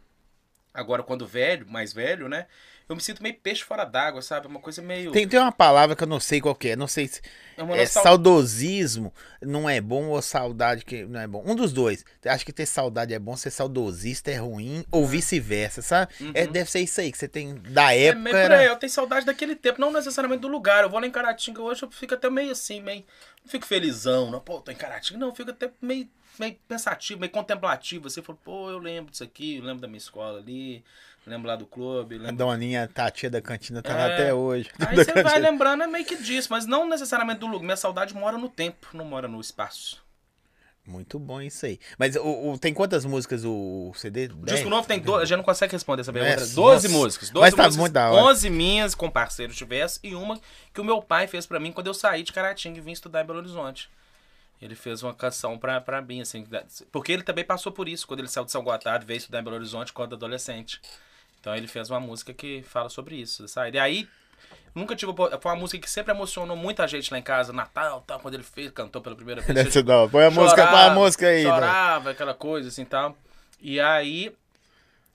agora 0.72 1.02
quando 1.02 1.26
velho, 1.26 1.66
mais 1.68 1.92
velho, 1.92 2.28
né? 2.28 2.46
Eu 2.88 2.96
me 2.96 3.02
sinto 3.02 3.22
meio 3.22 3.34
peixe 3.36 3.62
fora 3.62 3.84
d'água, 3.84 4.20
sabe? 4.20 4.46
Uma 4.46 4.60
coisa 4.60 4.82
meio. 4.82 5.12
Tem, 5.12 5.26
tem 5.26 5.40
uma 5.40 5.52
palavra 5.52 5.96
que 5.96 6.02
eu 6.02 6.08
não 6.08 6.20
sei 6.20 6.40
qual 6.40 6.54
que 6.54 6.70
é. 6.70 6.76
Não 6.76 6.86
sei 6.86 7.08
se. 7.08 7.22
É 7.56 7.82
É, 7.82 7.86
saudosismo 7.86 9.12
não 9.40 9.68
é 9.68 9.80
bom 9.80 10.06
ou 10.08 10.22
saudade 10.22 10.84
que 10.84 11.04
não 11.04 11.20
é 11.20 11.26
bom. 11.26 11.42
Um 11.46 11.54
dos 11.54 11.72
dois. 11.72 12.04
Acho 12.24 12.44
que 12.44 12.52
ter 12.52 12.66
saudade 12.66 13.12
é 13.12 13.18
bom, 13.18 13.36
ser 13.36 13.50
saudosista 13.50 14.30
é 14.30 14.36
ruim, 14.36 14.84
ou 14.90 15.06
vice-versa, 15.06 15.82
sabe? 15.82 16.12
É, 16.34 16.46
deve 16.46 16.70
ser 16.70 16.80
isso 16.80 17.00
aí, 17.00 17.10
que 17.10 17.18
você 17.18 17.28
tem 17.28 17.54
da 17.56 17.94
É 17.94 18.04
época. 18.06 18.20
meio 18.22 18.36
por 18.36 18.40
era- 18.40 18.58
aí, 18.58 18.66
eu 18.66 18.76
tenho 18.76 18.90
saudade 18.92 19.26
daquele 19.26 19.54
tempo, 19.56 19.80
não 19.80 19.92
necessariamente 19.92 20.40
do 20.40 20.48
lugar. 20.48 20.84
Eu 20.84 20.90
vou 20.90 21.00
lá 21.00 21.06
em 21.06 21.10
Caratinga 21.10 21.60
hoje, 21.62 21.82
eu 21.82 21.90
fico 21.90 22.14
até 22.14 22.30
meio 22.30 22.52
assim, 22.52 22.80
meio. 22.80 23.04
Não 23.44 23.50
fico 23.50 23.66
felizão, 23.66 24.30
não, 24.30 24.40
pô, 24.40 24.60
tô 24.60 24.70
em 24.70 24.76
Caratinga. 24.76 25.18
Não, 25.18 25.28
eu 25.28 25.34
fico 25.34 25.50
até 25.50 25.70
meio, 25.80 26.08
meio 26.38 26.56
pensativo, 26.68 27.20
meio 27.20 27.32
contemplativo. 27.32 28.06
Assim, 28.06 28.20
eu 28.20 28.24
falo, 28.24 28.38
pô, 28.44 28.70
eu 28.70 28.78
lembro 28.78 29.10
disso 29.10 29.24
aqui, 29.24 29.56
eu 29.56 29.64
lembro 29.64 29.80
da 29.82 29.88
minha 29.88 29.98
escola 29.98 30.38
ali, 30.38 30.84
lembro 31.26 31.48
lá 31.48 31.56
do 31.56 31.66
clube, 31.66 32.14
A 32.16 32.18
lembro. 32.18 32.36
doninha, 32.36 32.88
a 32.94 33.10
tia 33.10 33.28
da 33.30 33.40
cantina 33.40 33.82
tá 33.82 33.94
lá 33.94 34.08
É. 34.08 34.14
até 34.14 34.34
hoje. 34.34 34.70
Aí 34.78 34.94
você 34.96 35.22
vai 35.22 35.38
lembrando, 35.40 35.82
é 35.82 35.86
meio 35.88 36.04
que 36.04 36.16
disso, 36.16 36.48
mas 36.50 36.66
não 36.66 36.88
necessariamente 36.88 37.40
do 37.46 37.52
lugar. 37.52 37.64
Minha 37.64 37.76
saudade 37.76 38.14
mora 38.14 38.38
no 38.38 38.48
tempo, 38.48 38.88
não 38.94 39.04
mora 39.04 39.28
no 39.28 39.40
espaço. 39.40 40.02
Muito 40.84 41.16
bom 41.16 41.40
isso 41.40 41.64
aí. 41.64 41.78
Mas 41.96 42.16
o, 42.16 42.52
o- 42.52 42.58
tem 42.58 42.74
quantas 42.74 43.04
músicas 43.04 43.44
o, 43.44 43.92
CD? 43.94 44.26
O 44.26 44.44
disco 44.44 44.68
novo 44.68 44.86
tem 44.88 44.98
12, 44.98 45.22
a 45.22 45.24
gente 45.26 45.36
não 45.36 45.44
consegue 45.44 45.70
responder 45.72 46.00
essa 46.00 46.12
pergunta. 46.12 46.42
É, 46.42 46.46
12 46.46 46.56
nossa. 46.56 46.88
músicas. 46.88 47.30
12 47.30 47.40
Mas 47.40 47.54
tá 47.54 47.62
músicas, 47.62 47.76
muito 47.76 47.92
da 47.92 48.10
hora. 48.10 48.24
11 48.32 48.50
minhas 48.50 48.94
com 48.94 49.08
parceiros 49.08 49.54
diversos 49.54 50.00
e 50.02 50.12
uma 50.14 50.40
que 50.74 50.80
o 50.80 50.84
meu 50.84 51.00
pai 51.00 51.28
fez 51.28 51.46
pra 51.46 51.60
mim 51.60 51.70
quando 51.70 51.86
eu 51.86 51.94
saí 51.94 52.24
de 52.24 52.32
Caratinga 52.32 52.78
e 52.78 52.80
vim 52.80 52.90
estudar 52.90 53.22
em 53.22 53.26
Belo 53.26 53.38
Horizonte. 53.38 53.88
Ele 54.60 54.74
fez 54.74 55.02
uma 55.04 55.14
canção 55.14 55.56
pra, 55.56 55.80
pra 55.80 56.02
mim, 56.02 56.20
assim, 56.20 56.44
porque 56.90 57.12
ele 57.12 57.22
também 57.22 57.44
passou 57.44 57.70
por 57.72 57.88
isso, 57.88 58.06
quando 58.06 58.20
ele 58.20 58.28
saiu 58.28 58.44
de 58.44 58.50
São 58.52 58.62
Gotardo 58.64 59.04
e 59.04 59.06
veio 59.06 59.18
estudar 59.18 59.40
em 59.40 59.44
Belo 59.44 59.56
Horizonte 59.56 59.92
quando 59.92 60.14
adolescente. 60.16 60.80
Então 61.40 61.54
ele 61.54 61.66
fez 61.68 61.90
uma 61.90 62.00
música 62.00 62.32
que 62.34 62.62
fala 62.62 62.88
sobre 62.88 63.16
isso, 63.16 63.46
sabe? 63.48 63.76
E 63.76 63.80
aí, 63.80 64.08
nunca 64.74 64.94
tive. 64.96 65.12
Foi 65.14 65.52
uma 65.52 65.56
música 65.56 65.82
que 65.82 65.90
sempre 65.90 66.12
emocionou 66.12 66.56
muita 66.56 66.86
gente 66.88 67.10
lá 67.12 67.18
em 67.18 67.22
casa, 67.22 67.52
Natal, 67.52 68.02
tal, 68.06 68.20
quando 68.20 68.34
ele 68.34 68.42
fez, 68.42 68.70
cantou 68.70 69.00
pela 69.02 69.14
primeira 69.16 69.40
vez. 69.40 69.74
Da 69.84 69.98
hora. 69.98 70.10
Põe 70.10 70.24
a 70.24 70.30
música, 70.30 70.56
põe 70.56 70.64
a 70.64 70.70
Chorava, 70.70 70.94
música 70.94 71.26
aí. 71.28 71.44
né? 71.44 71.50
Chorava, 71.50 72.10
aquela 72.10 72.34
coisa 72.34 72.68
assim 72.68 72.84
tal. 72.84 73.16
E 73.60 73.80
aí. 73.80 74.32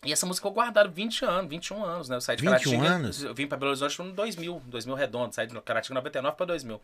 E 0.05 0.11
essa 0.13 0.25
música 0.25 0.47
ficou 0.47 0.53
guardada 0.53 0.87
20 0.87 1.25
anos, 1.25 1.49
21 1.49 1.83
anos, 1.83 2.07
né? 2.09 2.15
Eu 2.17 2.21
saí 2.21 2.37
de 2.37 2.43
21 2.43 2.51
Caratinga. 2.71 2.87
anos? 2.95 3.23
Eu 3.23 3.33
vim 3.33 3.47
pra 3.47 3.57
Belo 3.57 3.71
Horizonte 3.71 4.01
no 4.01 4.11
2000, 4.13 4.61
2000 4.65 4.95
redondo. 4.95 5.33
Saí 5.35 5.47
de 5.47 5.59
Caratinga 5.61 5.95
99 5.95 6.37
pra 6.37 6.45
2000. 6.45 6.79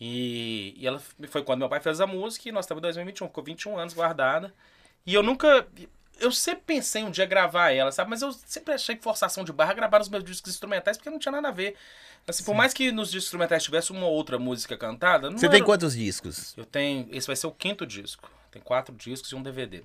E, 0.00 0.74
e 0.76 0.86
ela 0.86 1.02
foi 1.28 1.42
quando 1.42 1.58
meu 1.58 1.68
pai 1.68 1.80
fez 1.80 2.00
a 2.00 2.06
música 2.06 2.48
e 2.48 2.52
nós 2.52 2.64
estamos 2.64 2.80
em 2.80 2.82
2021. 2.82 3.26
Ficou 3.26 3.42
21 3.44 3.78
anos 3.78 3.92
guardada. 3.94 4.54
E 5.04 5.12
eu 5.14 5.22
nunca. 5.22 5.66
Eu 6.20 6.32
sempre 6.32 6.62
pensei 6.66 7.04
um 7.04 7.10
dia 7.10 7.24
gravar 7.26 7.70
ela, 7.70 7.92
sabe? 7.92 8.10
Mas 8.10 8.22
eu 8.22 8.32
sempre 8.32 8.74
achei 8.74 8.96
que 8.96 9.02
forçação 9.02 9.44
de 9.44 9.52
barra 9.52 9.72
gravar 9.74 10.00
os 10.00 10.08
meus 10.08 10.24
discos 10.24 10.52
instrumentais 10.52 10.96
porque 10.96 11.10
não 11.10 11.18
tinha 11.18 11.32
nada 11.32 11.48
a 11.48 11.52
ver. 11.52 11.76
Assim, 12.26 12.44
por 12.44 12.54
mais 12.54 12.74
que 12.74 12.90
nos 12.92 13.08
discos 13.10 13.26
instrumentais 13.26 13.62
tivesse 13.62 13.90
uma 13.92 14.06
outra 14.06 14.38
música 14.38 14.76
cantada. 14.76 15.30
Não 15.30 15.38
Você 15.38 15.48
tem 15.48 15.56
era- 15.58 15.64
quantos 15.64 15.94
discos? 15.94 16.54
eu 16.58 16.64
tenho. 16.66 17.08
Esse 17.12 17.26
vai 17.26 17.36
ser 17.36 17.46
o 17.46 17.52
quinto 17.52 17.86
disco. 17.86 18.30
Tem 18.50 18.60
quatro 18.60 18.94
discos 18.94 19.30
e 19.30 19.34
um 19.34 19.42
DVD. 19.42 19.82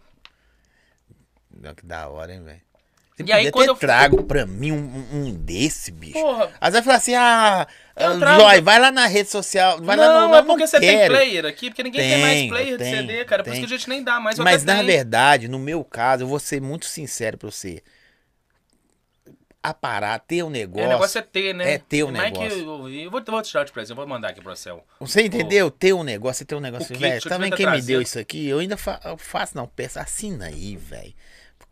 Não, 1.51 1.73
Que 1.75 1.85
da 1.85 2.07
hora, 2.09 2.33
hein, 2.33 2.43
velho. 2.43 2.61
Você 3.15 3.23
E 3.27 3.31
aí, 3.31 3.51
quando 3.51 3.67
eu- 3.69 3.75
trago 3.75 4.23
pra 4.23 4.43
mim 4.45 4.71
um, 4.71 4.75
um- 4.75 5.17
um 5.27 5.31
desse, 5.35 5.91
bicho. 5.91 6.13
Porra! 6.13 6.49
Às 6.59 6.71
vezes 6.73 6.83
fala 6.85 6.97
assim, 6.97 7.13
ah, 7.13 7.67
Eu 7.95 8.09
ah, 8.23 8.39
Joy, 8.39 8.61
vai 8.61 8.79
lá 8.79 8.91
na 8.91 9.05
rede 9.05 9.29
social, 9.29 9.79
vai 9.83 9.95
lá 9.95 10.07
não, 10.07 10.29
no... 10.29 10.35
é 10.35 10.41
porque 10.41 10.65
você 10.65 10.79
tem 10.79 10.97
quero. 10.97 11.13
player 11.13 11.45
aqui, 11.45 11.69
porque 11.69 11.83
ninguém 11.83 12.01
tem, 12.01 12.21
mais 12.21 12.33
Tenho, 12.39 12.49
player 12.49 12.71
de 12.71 12.83
tenho, 12.83 12.97
CD, 12.97 13.25
cara. 13.25 13.43
Por 13.43 13.49
isso 13.49 13.55
tenho. 13.57 13.67
que 13.67 13.73
a 13.73 13.77
gente 13.77 13.89
nem 13.89 14.03
dá 14.03 14.19
mais. 14.19 14.39
eu 14.39 14.43
Mas 14.43 14.63
na 14.65 14.73
tenho. 14.77 14.87
verdade, 14.87 15.47
no 15.47 15.59
meu 15.59 15.83
caso, 15.83 16.23
eu 16.23 16.27
vou 16.27 16.39
ser 16.39 16.59
muito 16.59 16.85
sincero 16.87 17.37
pra 17.37 17.51
você. 17.51 17.83
A 19.61 19.73
parar, 19.73 20.19
ter 20.19 20.43
um 20.43 20.47
É, 20.47 20.51
negócio. 20.51 20.85
o 20.87 20.89
negócio 20.89 21.19
é 21.19 21.21
ter, 21.21 21.53
né? 21.53 21.73
é 21.73 21.77
ter 21.77 22.03
o 22.03 22.11
Mais 22.11 22.31
negócio. 22.33 22.49
Que 22.49 22.55
eu, 22.55 22.59
eu 22.99 23.11
vou, 23.11 23.21
vou 23.25 23.41
tirar 23.41 23.63
de 23.63 23.71
presente, 23.71 23.91
eu 23.91 23.95
vou 23.95 24.05
mandar 24.05 24.29
aqui 24.31 24.41
pra 24.41 24.53
você. 24.55 24.69
ó. 24.71 24.79
Você 24.99 25.21
entendeu? 25.21 25.71
Ter 25.71 25.93
um 25.93 26.03
negócio, 26.03 26.39
você 26.39 26.45
ter 26.45 26.55
um 26.55 26.59
negócio. 26.59 26.93
O 26.93 26.99
Velho, 26.99 27.15
eu 27.15 27.21
também 27.21 27.49
tentar 27.51 27.57
quem 27.57 27.65
me 27.67 27.71
trazer. 27.73 27.87
deu 27.93 28.01
isso 28.01 28.19
aqui, 28.19 28.45
eu 28.47 28.59
ainda 28.59 28.75
fa 28.75 28.99
eu 29.05 29.17
faço, 29.17 29.55
não, 29.55 29.65
peça, 29.67 30.01
assina 30.01 30.47
aí, 30.47 30.75
velho. 30.75 31.13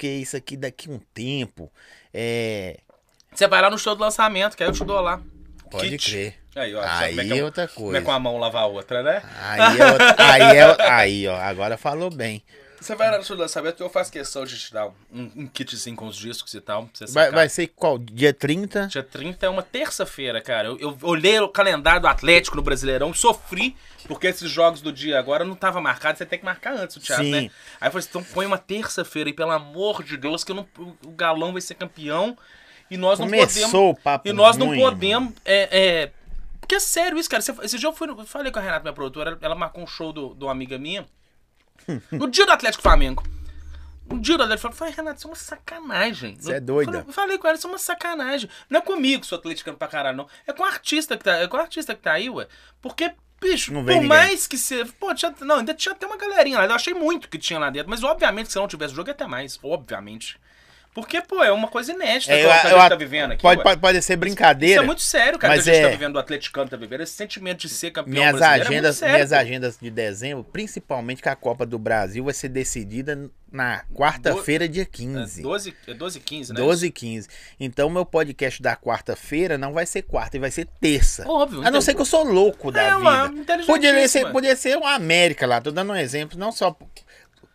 Porque 0.02 0.08
isso 0.08 0.36
aqui 0.36 0.58
daqui 0.58 0.90
um 0.90 0.98
tempo, 1.14 1.72
é... 2.12 2.80
Você 3.32 3.48
vai 3.48 3.62
lá 3.62 3.70
no 3.70 3.78
show 3.78 3.94
do 3.94 4.02
lançamento, 4.02 4.58
que 4.58 4.64
aí 4.64 4.70
eu 4.70 4.74
te 4.74 4.84
dou 4.84 5.00
lá. 5.00 5.22
Pode 5.70 5.90
kit. 5.92 6.10
crer. 6.10 6.36
Aí, 6.56 6.74
ó. 6.74 6.82
Aí 6.84 7.32
é, 7.32 7.38
é 7.38 7.44
outra 7.44 7.68
Como 7.68 7.90
é 7.90 7.92
coisa. 7.92 8.06
com 8.06 8.12
a 8.12 8.20
mão 8.20 8.40
lavar 8.40 8.64
a 8.64 8.66
outra, 8.66 9.04
né? 9.04 9.22
Aí 9.40 9.80
é, 9.80 9.92
outra- 9.92 10.16
aí 10.18 10.58
é, 10.58 10.92
aí, 10.92 11.28
ó, 11.28 11.36
agora 11.38 11.78
falou 11.78 12.10
bem. 12.10 12.44
Você 12.80 12.96
vai 12.96 13.12
lá 13.12 13.20
no 13.20 13.24
show 13.24 13.36
do 13.36 13.44
lançamento 13.44 13.84
eu 13.84 13.92
faço 13.92 14.12
questão 14.12 14.44
de 14.44 14.58
te 14.58 14.74
dar 14.74 14.88
um, 15.14 15.32
um 15.36 15.48
kitzinho 15.48 15.96
com 15.96 16.08
os 16.08 16.16
discos 16.18 16.52
e 16.56 16.60
tal. 16.60 16.90
Vai, 17.10 17.30
vai 17.30 17.48
ser 17.48 17.68
qual? 17.68 18.00
Dia 18.00 18.34
30? 18.34 18.88
Dia 18.88 19.04
30 19.04 19.46
é 19.46 19.50
uma 19.50 19.62
terça-feira, 19.62 20.42
cara. 20.42 20.70
Eu, 20.70 20.80
eu 20.80 20.98
olhei 21.04 21.40
o 21.40 21.48
calendário 21.48 22.02
do 22.02 22.08
Atlético 22.08 22.56
no 22.58 22.64
Brasileirão, 22.64 23.14
sofri, 23.14 23.76
porque 24.08 24.28
esses 24.28 24.50
jogos 24.50 24.82
do 24.82 24.92
dia 24.92 25.18
agora 25.20 25.44
não 25.46 25.56
tava 25.56 25.80
marcado, 25.82 26.18
você 26.18 26.26
tem 26.26 26.40
que 26.40 26.46
marcar 26.46 26.74
antes 26.74 26.96
o 26.96 27.00
teatro, 27.00 27.26
Sim. 27.26 27.32
né? 27.32 27.38
Aí 27.80 27.88
eu 27.88 27.92
falei 27.92 28.00
assim, 28.00 28.10
então 28.10 28.24
põe 28.24 28.46
uma 28.46 28.58
terça-feira 28.58 29.30
e 29.30 29.34
pelo 29.34 29.52
amor 29.52 30.04
de 30.04 30.18
Deus, 30.18 30.44
que 30.44 30.54
não, 30.54 30.68
o 30.78 30.96
o 31.08 31.12
Galão 31.12 31.52
vai 31.52 31.62
ser 31.62 31.76
campeão 31.76 32.38
e 32.90 32.98
nós 32.98 33.20
não 33.20 33.28
podemos... 33.28 33.54
Começou 33.54 33.90
o 33.92 33.96
papo 33.96 34.28
E 34.28 34.34
nós 34.34 34.58
não 34.58 34.68
ruim, 34.68 34.80
podemos... 34.80 35.34
É, 35.46 35.70
é, 35.72 36.12
porque 36.60 36.76
é 36.76 36.80
sério 36.80 37.18
isso, 37.18 37.30
cara. 37.30 37.44
Esse 37.64 37.78
dia 37.80 37.88
eu, 37.90 37.94
fui, 37.94 38.10
eu 38.10 38.26
falei 38.26 38.52
com 38.52 38.60
a 38.60 38.62
Renata, 38.62 38.82
minha 38.84 38.94
produtora, 38.94 39.38
ela 39.42 39.56
marcou 39.56 39.84
um 39.84 39.88
show 39.88 40.12
do- 40.14 40.34
de 40.36 40.44
uma 40.44 40.52
amiga 40.52 40.78
minha, 40.78 41.06
no 42.12 42.30
dia 42.30 42.46
do 42.46 42.52
Atlético 42.52 42.82
Flamengo. 42.84 43.24
No 44.10 44.20
dia 44.20 44.36
do 44.38 44.44
Atlético 44.44 44.74
falei, 44.74 44.94
Renato, 44.94 45.20
isso 45.20 45.28
é 45.28 45.30
uma 45.30 45.36
sacanagem. 45.38 46.36
Você 46.38 46.54
é 46.54 46.58
Eu 46.58 46.62
doida. 46.62 46.92
falei- 46.92 47.08
eu 47.08 47.14
falei 47.14 47.38
com 47.38 47.48
ela, 47.48 47.58
isso 47.58 47.68
é 47.68 47.70
uma 47.70 47.78
sacanagem. 47.80 48.50
Não 48.70 48.80
é 48.80 48.82
comigo, 48.82 49.26
sou 49.26 49.38
atleticano 49.38 49.78
pra 49.78 49.88
caralho, 49.88 50.18
não. 50.18 50.28
É 50.46 50.52
com 50.52 50.64
o 50.64 50.66
artista 50.66 51.18
que 51.18 51.24
tá, 51.24 51.38
é 51.38 51.48
com 51.48 51.56
o 51.56 51.60
artista 51.60 51.96
que 51.96 52.02
tá 52.02 52.12
aí, 52.14 52.30
ué. 52.30 52.46
Porque, 52.82 53.12
bicho, 53.42 53.74
Não 53.74 53.84
por 53.84 53.92
ninguém. 53.94 54.08
mais 54.08 54.48
que 54.48 54.58
você. 54.58 54.86
Pô, 54.86 55.14
tinha, 55.16 55.34
não, 55.42 55.58
ainda 55.58 55.74
tinha 55.74 55.94
até 55.94 56.06
uma 56.06 56.18
galerinha 56.18 56.60
lá. 56.60 56.66
Eu 56.66 56.74
achei 56.74 56.94
muito 56.94 57.28
que 57.28 57.38
tinha 57.38 57.60
lá 57.60 57.70
dentro. 57.70 57.90
Mas, 57.90 58.04
obviamente, 58.04 58.52
se 58.52 58.58
não 58.58 58.68
tivesse 58.68 58.94
jogo, 58.94 59.10
ia 59.10 59.14
ter 59.16 59.28
mais. 59.28 59.60
Obviamente. 59.64 60.40
Porque, 60.94 61.22
pô, 61.22 61.42
é 61.42 61.52
uma 61.52 61.70
coisa 61.70 61.94
inédita 61.94 62.34
É, 62.34 62.42
que, 62.44 62.50
a- 62.50 62.60
que 62.62 62.68
a 62.68 62.70
eu- 62.70 62.76
gente 62.76 62.84
eu- 62.84 62.90
tá 62.90 62.96
vivendo 62.96 63.32
aqui. 63.32 63.42
Pode, 63.42 63.64
pode, 63.64 63.80
pode 63.80 64.02
ser 64.02 64.14
Isso 64.14 64.20
brincadeira. 64.20 64.82
é 64.82 64.86
muito 64.86 65.02
sério, 65.02 65.40
cara, 65.40 65.56
mas 65.56 65.64
que 65.64 65.70
a 65.70 65.74
gente 65.74 65.82
é- 65.84 65.86
tá 65.86 65.92
vivendo, 65.92 66.16
o 66.16 66.20
atleticano 66.20 66.70
tá 66.70 66.76
vivendo. 66.76 67.02
Esse 67.02 67.14
sentimento 67.14 67.62
de 67.62 67.70
ser 67.70 67.92
campeão 67.92 68.14
Minhas 68.14 68.36
brasileiro 68.36 68.64
é 68.64 68.68
agendas, 68.78 68.96
sério, 68.98 69.14
minhas 69.16 69.32
agendas 69.34 69.78
de 69.82 69.90
dezembro, 69.90 70.44
principalmente 70.44 71.22
que 71.22 71.30
a 71.30 71.36
Copa 71.36 71.66
do 71.66 71.80
Brasil 71.80 72.26
vai 72.26 72.34
ser 72.34 72.50
decidida 72.50 73.30
na 73.50 73.84
quarta-feira, 73.94 74.68
dia 74.68 74.86
15. 74.86 75.40
É 75.40 75.44
12, 75.44 75.74
é 75.88 75.94
12 75.94 76.18
e 76.18 76.22
15, 76.22 76.54
né? 76.54 76.60
12 76.60 76.88
e 76.88 76.92
15. 76.92 77.28
Então, 77.60 77.90
meu 77.90 78.06
podcast 78.06 78.62
da 78.62 78.76
quarta-feira 78.76 79.58
não 79.58 79.72
vai 79.74 79.86
ser 79.86 80.02
quarta, 80.02 80.38
vai 80.40 80.52
ser 80.52 80.68
terça. 80.82 81.24
Óbvio. 81.28 81.60
A 81.60 81.64
não 81.64 81.70
então- 81.70 81.82
ser 81.82 81.94
que 81.94 82.02
eu 82.02 82.06
sou 82.06 82.24
louco 82.26 82.70
da 82.72 82.82
É, 82.82 82.96
vida. 82.98 83.66
Poderia 83.66 84.08
ser, 84.10 84.30
poderia 84.32 84.56
ser 84.58 84.78
uma 84.78 84.94
América 84.94 85.46
lá, 85.48 85.62
tô 85.62 85.72
dando 85.72 85.94
um 85.94 85.96
exemplo, 85.96 86.38
não 86.38 86.52
só 86.52 86.76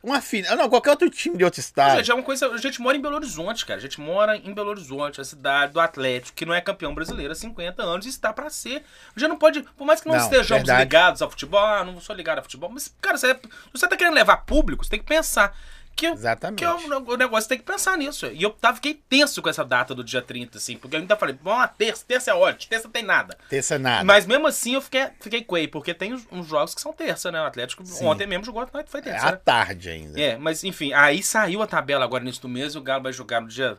uma 0.06 0.20
filha, 0.20 0.54
não, 0.54 0.68
qualquer 0.68 0.90
outro 0.90 1.10
time 1.10 1.36
de 1.36 1.44
outro 1.44 1.58
estado. 1.58 1.96
Gente, 1.96 2.10
é 2.12 2.14
uma 2.14 2.22
coisa. 2.22 2.46
A 2.48 2.58
gente 2.58 2.80
mora 2.80 2.96
em 2.96 3.00
Belo 3.00 3.16
Horizonte, 3.16 3.66
cara. 3.66 3.78
A 3.78 3.82
gente 3.82 4.00
mora 4.00 4.36
em 4.36 4.54
Belo 4.54 4.70
Horizonte, 4.70 5.20
a 5.20 5.24
cidade 5.24 5.72
do 5.72 5.80
Atlético, 5.80 6.36
que 6.36 6.46
não 6.46 6.54
é 6.54 6.60
campeão 6.60 6.94
brasileiro 6.94 7.32
há 7.32 7.34
50 7.34 7.82
anos 7.82 8.06
e 8.06 8.08
está 8.08 8.32
pra 8.32 8.48
ser. 8.48 8.84
Já 9.16 9.26
não 9.26 9.36
pode. 9.36 9.62
Por 9.76 9.84
mais 9.84 10.00
que 10.00 10.06
não, 10.06 10.14
Não, 10.14 10.22
estejamos 10.22 10.62
verdade. 10.62 10.80
ligados 10.80 11.22
ao 11.22 11.28
futebol, 11.28 11.58
ah, 11.58 11.84
não 11.84 12.00
sou 12.00 12.14
ligado 12.14 12.38
ao 12.38 12.44
futebol. 12.44 12.70
Mas, 12.70 12.94
cara, 13.00 13.18
você, 13.18 13.36
você 13.72 13.88
tá 13.88 13.96
querendo 13.96 14.14
levar 14.14 14.36
público, 14.38 14.84
você 14.84 14.90
tem 14.90 15.00
que 15.00 15.06
pensar. 15.06 15.56
Que, 15.96 16.08
Exatamente. 16.08 16.58
que 16.58 16.64
é 16.64 16.70
o, 16.70 17.16
negócio 17.16 17.48
tem 17.48 17.56
que 17.56 17.64
pensar 17.64 17.96
nisso. 17.96 18.26
E 18.26 18.42
eu 18.42 18.50
tava, 18.50 18.76
fiquei 18.76 18.92
tenso 19.08 19.40
com 19.40 19.48
essa 19.48 19.64
data 19.64 19.94
do 19.94 20.04
dia 20.04 20.20
30, 20.20 20.58
assim, 20.58 20.76
porque 20.76 20.94
eu 20.94 21.00
ainda 21.00 21.16
falei, 21.16 21.34
bom, 21.34 21.58
a 21.58 21.66
terça, 21.66 22.04
terça 22.06 22.30
é 22.30 22.34
ótimo, 22.34 22.68
terça 22.68 22.86
tem 22.86 23.02
nada. 23.02 23.38
Terça 23.48 23.78
nada. 23.78 24.04
Mas 24.04 24.26
mesmo 24.26 24.46
assim 24.46 24.74
eu 24.74 24.82
fiquei, 24.82 25.08
fiquei 25.18 25.42
quei, 25.42 25.66
porque 25.66 25.94
tem 25.94 26.12
uns, 26.12 26.46
jogos 26.46 26.74
que 26.74 26.82
são 26.82 26.92
terça, 26.92 27.32
né? 27.32 27.40
O 27.40 27.46
Atlético 27.46 27.82
ontem 28.02 28.26
mesmo 28.26 28.44
jogou, 28.44 28.66
foi 28.86 29.00
é 29.00 29.02
terça. 29.02 29.26
à 29.26 29.32
né? 29.32 29.40
tarde 29.42 29.88
ainda. 29.88 30.20
É, 30.20 30.36
mas 30.36 30.62
enfim, 30.64 30.92
aí 30.92 31.22
saiu 31.22 31.62
a 31.62 31.66
tabela 31.66 32.04
agora 32.04 32.22
nesse 32.22 32.42
do 32.42 32.48
mês 32.48 32.74
e 32.74 32.78
o 32.78 32.82
Galo 32.82 33.04
vai 33.04 33.12
jogar 33.14 33.40
no 33.40 33.48
dia 33.48 33.78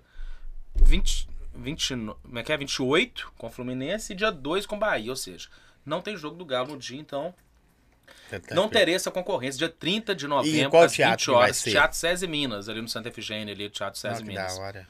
20, 0.76 1.30
20, 1.53 1.95
no- 1.95 2.15
como 2.15 2.39
é 2.39 2.44
que 2.44 2.52
é? 2.52 2.57
28 2.57 3.31
com 3.38 3.45
o 3.45 3.52
Fluminense 3.52 4.14
e 4.14 4.15
dia 4.15 4.31
2 4.31 4.65
com 4.65 4.76
o 4.76 4.80
Bahia, 4.80 5.11
ou 5.11 5.15
seja, 5.15 5.49
não 5.85 6.02
tem 6.02 6.18
jogo 6.18 6.35
do 6.35 6.45
Galo 6.45 6.69
no 6.69 6.77
dia, 6.77 6.99
então 6.99 7.31
não 8.54 8.68
terei 8.70 8.95
essa 8.95 9.10
concorrência. 9.12 9.58
Dia 9.58 9.70
30 9.70 10.14
de 10.16 10.28
novembro, 10.28 10.70
qual 10.72 10.84
às 10.84 10.94
teatro 10.94 11.18
20 11.18 11.26
que 11.26 11.32
vai 11.32 11.44
horas? 11.44 11.62
Teatro 11.62 11.98
César 11.98 12.28
Minas, 12.28 12.68
ali 12.70 12.82
no 12.82 12.88
Santa 12.90 13.10
Efigênia, 13.10 13.54
ali, 13.54 13.70
Teatro 13.70 13.98
Ah, 13.99 14.02
César 14.02 14.22
que 14.22 14.28
Minas. 14.28 14.56
da 14.56 14.62
hora. 14.62 14.88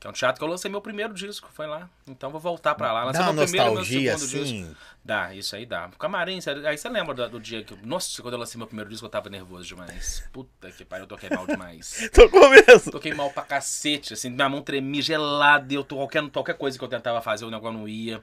Que 0.00 0.06
é 0.08 0.10
um 0.10 0.12
teatro 0.12 0.38
que 0.38 0.44
eu 0.44 0.48
lancei 0.48 0.70
meu 0.70 0.82
primeiro 0.82 1.14
disco, 1.14 1.48
foi 1.54 1.66
lá. 1.66 1.88
Então 2.06 2.30
vou 2.30 2.38
voltar 2.40 2.74
pra 2.74 2.92
lá. 2.92 3.04
Lancei 3.04 3.22
Dá 3.22 3.32
meu 3.32 3.44
primeiro 3.44 3.66
e 3.66 3.70
meu 3.70 3.78
nostalgia 3.78 4.18
segundo 4.18 4.30
disco. 4.30 4.44
assim. 4.66 4.76
Dá, 5.02 5.34
isso 5.34 5.56
aí 5.56 5.64
dá. 5.64 5.88
Camarim, 5.98 6.38
aí 6.66 6.76
você 6.76 6.88
lembra 6.90 7.14
do, 7.14 7.28
do 7.30 7.40
dia 7.40 7.64
que. 7.64 7.74
Nossa, 7.86 8.20
quando 8.20 8.34
eu 8.34 8.40
lancei 8.40 8.58
meu 8.58 8.66
primeiro 8.66 8.90
disco, 8.90 9.06
eu 9.06 9.10
tava 9.10 9.30
nervoso 9.30 9.64
demais. 9.64 10.22
Puta 10.30 10.70
que 10.72 10.84
pariu, 10.84 11.04
eu 11.04 11.08
toquei 11.08 11.30
mal 11.30 11.46
demais. 11.46 12.06
Tô 12.12 12.28
com 12.28 12.48
mesmo. 12.50 12.92
Toquei 12.92 13.14
mal 13.14 13.30
pra 13.30 13.44
cacete, 13.44 14.12
assim, 14.12 14.28
minha 14.28 14.48
mão 14.48 14.60
tremia 14.60 15.00
gelada, 15.00 15.72
e 15.72 15.76
eu 15.76 15.84
tô, 15.84 15.96
qualquer, 15.96 16.28
qualquer 16.28 16.54
coisa 16.58 16.76
que 16.76 16.84
eu 16.84 16.88
tentava 16.88 17.22
fazer, 17.22 17.46
o 17.46 17.50
negócio 17.50 17.78
não 17.78 17.88
ia. 17.88 18.20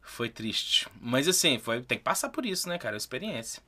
Foi 0.00 0.30
triste. 0.30 0.88
Mas 0.98 1.28
assim, 1.28 1.58
foi, 1.58 1.82
tem 1.82 1.98
que 1.98 2.04
passar 2.04 2.30
por 2.30 2.46
isso, 2.46 2.66
né, 2.70 2.78
cara? 2.78 2.96
É 2.96 2.98
experiência. 2.98 3.62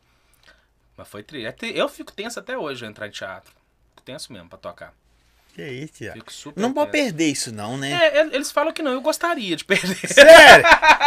Mas 1.01 1.09
foi 1.09 1.22
triste. 1.22 1.47
É 1.47 1.55
Eu 1.81 1.89
fico 1.89 2.12
tenso 2.12 2.39
até 2.39 2.59
hoje 2.59 2.85
eu 2.85 2.89
entrar 2.90 3.09
em 3.09 3.10
teatro. 3.10 3.51
Fico 3.90 4.02
tenso 4.02 4.31
mesmo 4.35 4.51
pra 4.51 4.59
tocar. 4.59 4.93
Que 5.55 5.66
isso, 5.66 5.94
Thiago. 5.94 6.18
Fico 6.18 6.31
super 6.32 6.60
Não 6.60 6.72
pode 6.74 6.93
tenso. 6.93 7.05
perder 7.06 7.27
isso 7.27 7.52
não, 7.52 7.78
né? 7.78 7.90
É, 7.90 8.20
eles 8.36 8.52
falam 8.52 8.70
que 8.72 8.82
não, 8.82 8.93
eu 8.93 9.01
gostaria 9.01 9.56
de 9.56 9.64
perder. 9.64 9.97
Sério? 10.12 10.64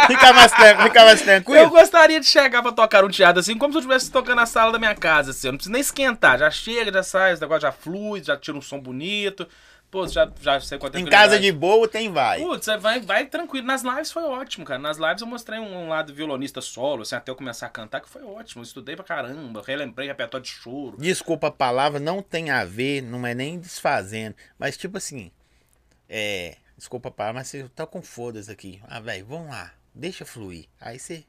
Fica 0.08 0.32
mais, 0.32 0.52
fica 0.52 1.04
mais 1.04 1.20
Eu 1.20 1.24
tranquilo? 1.24 1.70
gostaria 1.70 2.18
de 2.20 2.26
chegar 2.26 2.60
pra 2.60 2.72
tocar 2.72 3.04
um 3.04 3.08
teatro 3.08 3.38
assim, 3.38 3.56
como 3.56 3.72
se 3.72 3.76
eu 3.78 3.80
estivesse 3.82 4.10
tocando 4.10 4.36
na 4.36 4.46
sala 4.46 4.72
da 4.72 4.78
minha 4.80 4.94
casa, 4.96 5.30
assim. 5.30 5.46
Eu 5.46 5.52
não 5.52 5.58
preciso 5.58 5.72
nem 5.72 5.80
esquentar. 5.80 6.38
Já 6.40 6.50
chega, 6.50 6.92
já 6.92 7.02
sai, 7.04 7.34
o 7.34 7.40
negócio 7.40 7.62
já 7.62 7.72
flui, 7.72 8.22
já 8.22 8.36
tira 8.36 8.56
um 8.58 8.60
som 8.62 8.80
bonito. 8.80 9.48
Pô, 9.94 10.08
já, 10.08 10.28
já 10.40 10.58
sei 10.58 10.76
quanto 10.76 10.96
é 10.96 11.00
Em 11.00 11.04
casa 11.04 11.38
de 11.38 11.52
boa 11.52 11.86
tem 11.86 12.10
vai. 12.10 12.40
Putz, 12.40 12.64
você 12.64 12.76
vai, 12.76 12.98
vai 12.98 13.26
tranquilo. 13.26 13.64
Nas 13.64 13.84
lives 13.84 14.10
foi 14.10 14.24
ótimo, 14.24 14.64
cara. 14.64 14.80
Nas 14.80 14.96
lives 14.96 15.20
eu 15.20 15.26
mostrei 15.28 15.60
um, 15.60 15.84
um 15.84 15.88
lado 15.88 16.12
violonista 16.12 16.60
solo, 16.60 17.02
assim, 17.02 17.14
até 17.14 17.30
eu 17.30 17.36
começar 17.36 17.66
a 17.66 17.70
cantar, 17.70 18.00
que 18.00 18.08
foi 18.08 18.24
ótimo. 18.24 18.60
Eu 18.60 18.64
estudei 18.64 18.96
pra 18.96 19.04
caramba, 19.04 19.62
relembrei 19.64 20.08
repertório 20.08 20.44
de 20.44 20.50
choro. 20.50 20.96
Desculpa 20.98 21.46
a 21.46 21.52
palavra, 21.52 22.00
não 22.00 22.20
tem 22.20 22.50
a 22.50 22.64
ver, 22.64 23.02
não 23.02 23.24
é 23.24 23.34
nem 23.34 23.56
desfazendo. 23.56 24.34
Mas 24.58 24.76
tipo 24.76 24.98
assim, 24.98 25.30
é. 26.08 26.56
Desculpa 26.76 27.08
a 27.08 27.12
palavra, 27.12 27.38
mas 27.38 27.46
você 27.46 27.62
tá 27.72 27.86
com 27.86 28.02
foda-se 28.02 28.50
aqui. 28.50 28.82
Ah, 28.88 28.98
velho, 28.98 29.24
vamos 29.26 29.48
lá. 29.48 29.70
Deixa 29.94 30.24
fluir. 30.24 30.66
Aí 30.80 30.98
você 30.98 31.24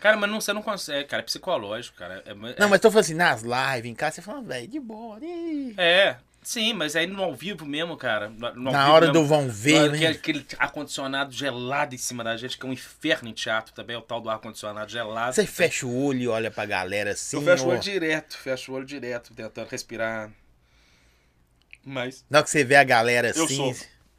Cara, 0.00 0.16
mas 0.16 0.30
não, 0.30 0.40
você 0.40 0.54
não 0.54 0.62
consegue, 0.62 1.06
cara. 1.06 1.22
É 1.22 1.26
psicológico, 1.26 1.98
cara. 1.98 2.22
É, 2.24 2.30
é- 2.30 2.60
Não, 2.60 2.70
mas 2.70 2.80
tô 2.80 2.90
falando 2.90 3.04
assim, 3.04 3.12
nas 3.14 3.42
lives, 3.42 3.90
em 3.90 3.94
casa, 3.94 4.16
você 4.16 4.22
fala, 4.22 4.40
velho, 4.40 4.66
de 4.66 4.80
boa. 4.80 5.18
ih. 5.22 5.74
É, 5.76 6.16
sim, 6.46 6.72
mas 6.72 6.94
aí 6.94 7.06
no 7.06 7.22
ao 7.22 7.34
vivo 7.34 7.66
mesmo, 7.66 7.96
cara. 7.96 8.30
Na 8.54 8.92
hora 8.92 9.06
mesmo, 9.06 9.20
do 9.20 9.26
vão 9.26 9.48
ver, 9.48 9.86
é 9.86 9.88
né? 9.88 10.06
aquele 10.06 10.46
ar-condicionado 10.58 11.32
gelado 11.32 11.94
em 11.94 11.98
cima 11.98 12.22
da 12.22 12.36
gente, 12.36 12.56
que 12.56 12.64
é 12.64 12.68
um 12.68 12.72
inferno 12.72 13.28
em 13.28 13.32
teatro 13.32 13.74
também, 13.74 13.96
é 13.96 13.98
o 13.98 14.02
tal 14.02 14.20
do 14.20 14.30
ar-condicionado 14.30 14.90
gelado. 14.90 15.34
Você 15.34 15.46
fecha 15.46 15.86
o 15.86 16.04
olho 16.04 16.20
e 16.20 16.28
olha 16.28 16.50
pra 16.50 16.64
galera 16.64 17.10
assim. 17.10 17.36
Eu 17.36 17.42
fecho 17.42 17.64
o 17.64 17.68
ó. 17.68 17.70
olho 17.72 17.80
direto, 17.80 18.38
fecho 18.38 18.72
o 18.72 18.74
olho 18.76 18.86
direto, 18.86 19.34
tentando 19.34 19.68
respirar. 19.68 20.30
Mas 21.84 22.24
Na 22.30 22.38
hora 22.38 22.44
que 22.44 22.50
você 22.50 22.64
vê 22.64 22.76
a 22.76 22.84
galera 22.84 23.32
eu 23.34 23.44
assim. 23.44 23.74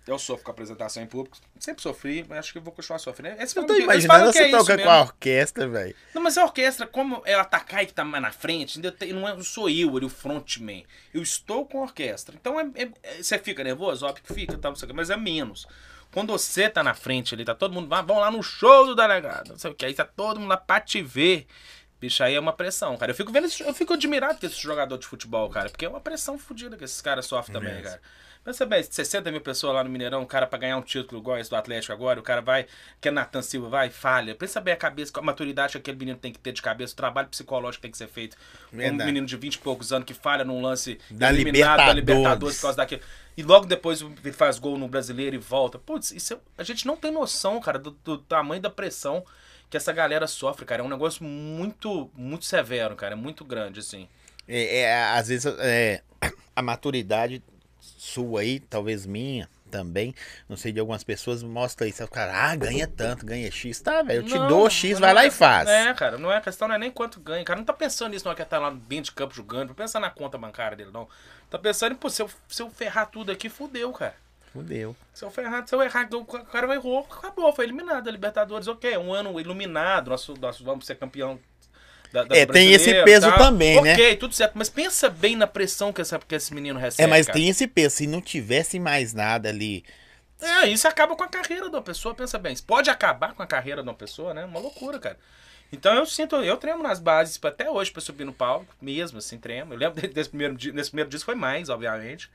Eu 0.07 0.17
sofro 0.17 0.43
com 0.45 0.51
apresentação 0.51 1.03
em 1.03 1.05
público. 1.05 1.37
Sempre 1.59 1.81
sofri, 1.83 2.25
mas 2.29 2.39
acho 2.39 2.53
que 2.53 2.59
vou 2.59 2.71
continuar 2.71 2.97
sofrendo. 2.99 3.35
Eles 3.41 3.53
Eu 3.55 3.65
tô 3.65 3.73
que- 3.73 3.81
imaginando 3.81 4.31
que 4.31 4.37
você 4.37 4.43
é 4.43 4.47
isso 4.47 4.57
toca 4.57 4.77
com 4.81 4.89
a 4.89 5.01
orquestra, 5.01 5.67
velho. 5.67 5.95
Não, 6.15 6.21
mas 6.21 6.37
a 6.37 6.43
orquestra, 6.45 6.87
como 6.87 7.21
é 7.25 7.35
o 7.35 7.39
Atakai 7.41 7.85
que 7.85 7.93
tá 7.93 8.05
mais 8.05 8.23
na 8.23 8.31
frente, 8.31 8.79
não, 8.79 9.27
é, 9.27 9.33
não 9.35 9.43
sou 9.43 9.69
eu 9.69 9.97
ali, 9.97 10.05
o 10.05 10.09
frontman. 10.09 10.85
Eu 11.13 11.21
estou 11.21 11.65
com 11.65 11.79
a 11.79 11.81
orquestra. 11.83 12.35
Então 12.39 12.57
é, 12.59 12.69
é- 12.75 12.89
é- 13.03 13.21
você 13.21 13.37
fica 13.37 13.63
nervoso? 13.63 14.05
Óbvio 14.05 14.23
que 14.23 14.33
fica, 14.33 14.57
tá, 14.57 14.69
não 14.69 14.75
sei 14.77 14.85
o 14.85 14.89
quê, 14.89 14.93
mas 14.95 15.09
é 15.09 15.17
menos. 15.17 15.67
Quando 16.13 16.31
você 16.31 16.69
tá 16.69 16.81
na 16.81 16.93
frente 16.93 17.33
ali, 17.35 17.43
tá 17.43 17.53
todo 17.53 17.73
mundo. 17.73 17.93
"Ah, 17.93 18.01
Vamos 18.01 18.21
lá 18.23 18.31
no 18.31 18.41
show 18.41 18.85
do 18.85 18.95
delegado. 18.95 19.49
Não 19.49 19.57
sei 19.59 19.71
o 19.71 19.75
que. 19.75 19.85
Aí 19.85 19.93
tá 19.93 20.05
todo 20.05 20.39
mundo 20.39 20.49
lá 20.49 20.57
pra 20.57 20.79
te 20.79 21.01
ver. 21.01 21.45
Bicho, 21.99 22.23
aí 22.23 22.33
é 22.35 22.39
uma 22.39 22.53
pressão, 22.53 22.95
cara. 22.95 23.11
Eu 23.11 23.15
fico 23.15 23.31
vendo, 23.31 23.47
esse- 23.47 23.61
eu 23.61 23.73
fico 23.73 23.93
admirado 23.93 24.39
desse 24.39 24.61
jogador 24.61 24.97
de 24.97 25.05
futebol, 25.05 25.49
cara. 25.49 25.69
Porque 25.69 25.83
é 25.85 25.89
uma 25.89 25.99
pressão 25.99 26.37
fodida 26.39 26.77
que 26.77 26.83
esses 26.85 27.01
caras 27.01 27.25
sofrem 27.25 27.53
também, 27.59 27.73
Mesmo. 27.73 27.89
cara. 27.89 28.01
Pensa 28.47 28.65
bem, 28.65 28.81
60 28.81 29.29
mil 29.29 29.41
pessoas 29.41 29.75
lá 29.75 29.83
no 29.83 29.89
Mineirão, 29.89 30.21
o 30.21 30.25
cara 30.25 30.47
pra 30.47 30.57
ganhar 30.57 30.77
um 30.77 30.81
título 30.81 31.19
igual 31.19 31.37
esse 31.37 31.49
do 31.49 31.57
Atlético 31.57 31.91
agora, 31.91 32.17
o 32.17 32.23
cara 32.23 32.39
vai, 32.39 32.65
que 33.01 33.09
é 33.09 33.11
Natan 33.11 33.41
Silva, 33.41 33.67
vai, 33.67 33.89
falha. 33.89 34.33
Pensa 34.35 34.61
bem 34.61 34.73
a 34.73 34.77
cabeça, 34.77 35.11
a 35.17 35.21
maturidade 35.21 35.73
que 35.73 35.79
aquele 35.79 35.97
menino 35.97 36.17
tem 36.17 36.31
que 36.31 36.39
ter 36.39 36.53
de 36.53 36.61
cabeça, 36.61 36.93
o 36.93 36.95
trabalho 36.95 37.27
psicológico 37.27 37.79
que 37.79 37.81
tem 37.81 37.91
que 37.91 37.97
ser 37.97 38.07
feito. 38.07 38.37
Um 38.71 38.77
Verdade. 38.77 39.03
menino 39.03 39.27
de 39.27 39.35
20 39.35 39.55
e 39.55 39.57
poucos 39.57 39.91
anos 39.91 40.05
que 40.05 40.13
falha 40.13 40.45
num 40.45 40.61
lance 40.61 40.97
Da 41.11 41.27
eliminado 41.29 41.75
da 41.75 41.91
Libertadores. 41.91 41.97
Libertadores 41.97 42.55
por 42.55 42.61
causa 42.61 42.77
daquilo. 42.77 43.01
E 43.35 43.43
logo 43.43 43.65
depois 43.65 43.99
ele 43.99 44.31
faz 44.31 44.57
gol 44.57 44.77
no 44.77 44.87
brasileiro 44.87 45.35
e 45.35 45.39
volta. 45.39 45.77
Putz, 45.77 46.11
isso 46.11 46.35
é- 46.35 46.39
a 46.57 46.63
gente 46.63 46.87
não 46.87 46.95
tem 46.95 47.11
noção, 47.11 47.59
cara, 47.59 47.77
do, 47.77 47.91
do 48.01 48.17
tamanho 48.17 48.61
da 48.61 48.69
pressão 48.69 49.25
que 49.69 49.75
essa 49.75 49.91
galera 49.91 50.25
sofre, 50.25 50.63
cara. 50.63 50.81
É 50.81 50.85
um 50.85 50.89
negócio 50.89 51.21
muito, 51.21 52.09
muito 52.15 52.45
severo, 52.45 52.95
cara. 52.95 53.11
É 53.11 53.17
muito 53.17 53.43
grande, 53.43 53.81
assim. 53.81 54.07
É, 54.47 54.83
é, 54.83 55.03
às 55.03 55.27
vezes 55.27 55.53
é, 55.59 56.01
a 56.55 56.61
maturidade 56.61 57.43
sua 57.97 58.41
aí, 58.41 58.59
talvez 58.59 59.05
minha 59.05 59.49
também, 59.67 60.15
não 60.47 60.57
sei 60.57 60.71
de 60.71 60.79
algumas 60.79 61.03
pessoas, 61.03 61.43
mostra 61.43 61.87
isso. 61.87 62.03
O 62.03 62.07
cara, 62.07 62.33
ah, 62.33 62.55
ganha 62.55 62.87
tanto, 62.87 63.25
ganha 63.25 63.51
X. 63.51 63.79
Tá, 63.79 64.01
velho, 64.01 64.21
eu 64.21 64.23
te 64.23 64.37
Não, 64.37 64.47
dou 64.47 64.69
X, 64.69 64.93
não 64.93 65.01
vai 65.01 65.09
é 65.09 65.13
lá 65.13 65.25
e 65.25 65.31
faz. 65.31 65.69
É, 65.69 65.93
cara, 65.93 66.17
não 66.17 66.31
é 66.31 66.37
a 66.37 66.41
questão, 66.41 66.67
não 66.67 66.75
é 66.75 66.77
nem 66.77 66.91
quanto 66.91 67.19
ganha. 67.19 67.41
O 67.41 67.45
cara 67.45 67.59
não 67.59 67.65
tá 67.65 67.73
pensando 67.73 68.11
nisso, 68.11 68.25
não 68.25 68.31
é 68.31 68.35
que 68.35 68.43
tá 68.45 68.59
lá 68.59 68.69
dentro 68.69 69.05
de 69.05 69.11
campo 69.11 69.35
jogando, 69.35 69.69
não 69.69 69.75
pensa 69.75 69.99
na 69.99 70.09
conta 70.09 70.37
bancária 70.37 70.75
dele, 70.75 70.91
não. 70.91 71.07
Tá 71.49 71.57
pensando, 71.57 71.95
pô, 71.95 72.09
se 72.09 72.21
eu, 72.21 72.29
se 72.47 72.61
eu 72.61 72.69
ferrar 72.69 73.07
tudo 73.09 73.31
aqui, 73.31 73.49
fudeu, 73.49 73.91
cara. 73.91 74.15
Fudeu. 74.51 74.95
Se 75.13 75.23
eu 75.23 75.29
ferrar, 75.29 75.67
se 75.67 75.75
eu 75.75 75.81
errar, 75.81 76.07
o 76.11 76.25
cara 76.25 76.73
errou, 76.73 77.07
acabou, 77.09 77.53
foi 77.53 77.65
eliminado 77.65 78.05
da 78.05 78.11
Libertadores, 78.11 78.67
ok, 78.67 78.97
um 78.97 79.13
ano 79.13 79.39
iluminado, 79.39 80.09
nós, 80.09 80.27
nós 80.39 80.59
vamos 80.59 80.85
ser 80.85 80.95
campeão 80.95 81.39
da, 82.11 82.23
da 82.23 82.35
É, 82.37 82.45
tem 82.45 82.71
esse 82.71 82.93
peso 83.03 83.27
tal. 83.29 83.37
também, 83.37 83.81
né? 83.81 83.93
Ok, 83.93 84.15
tudo 84.17 84.33
certo, 84.33 84.53
mas 84.55 84.69
pensa 84.69 85.09
bem 85.09 85.35
na 85.35 85.47
pressão 85.47 85.91
que, 85.93 86.01
essa, 86.01 86.17
que 86.19 86.35
esse 86.35 86.53
menino 86.53 86.79
recebe, 86.79 87.03
É, 87.03 87.07
mas 87.07 87.25
cara. 87.25 87.37
tem 87.37 87.49
esse 87.49 87.67
peso. 87.67 87.95
Se 87.97 88.07
não 88.07 88.21
tivesse 88.21 88.79
mais 88.79 89.13
nada 89.13 89.49
ali. 89.49 89.83
É, 90.41 90.67
isso 90.67 90.87
acaba 90.87 91.15
com 91.15 91.23
a 91.23 91.27
carreira 91.27 91.69
de 91.69 91.75
uma 91.75 91.81
pessoa, 91.81 92.13
pensa 92.13 92.37
bem. 92.37 92.53
Isso 92.53 92.63
pode 92.63 92.89
acabar 92.89 93.33
com 93.33 93.41
a 93.41 93.47
carreira 93.47 93.81
de 93.81 93.89
uma 93.89 93.95
pessoa, 93.95 94.33
né? 94.33 94.45
Uma 94.45 94.59
loucura, 94.59 94.99
cara. 94.99 95.17
Então 95.73 95.93
eu 95.95 96.05
sinto, 96.05 96.35
eu 96.37 96.55
tremo 96.57 96.81
nas 96.81 96.99
bases 96.99 97.39
até 97.43 97.69
hoje 97.69 97.91
pra 97.91 98.01
subir 98.01 98.23
no 98.23 98.31
palco, 98.31 98.67
mesmo 98.81 99.17
assim, 99.17 99.37
tremo. 99.37 99.73
Eu 99.73 99.77
lembro 99.77 99.99
desse 100.07 100.29
primeiro, 100.29 100.53
nesse 100.73 100.91
primeiro 100.91 101.09
disco 101.09 101.25
foi 101.25 101.35
mais, 101.35 101.69
obviamente. 101.69 102.29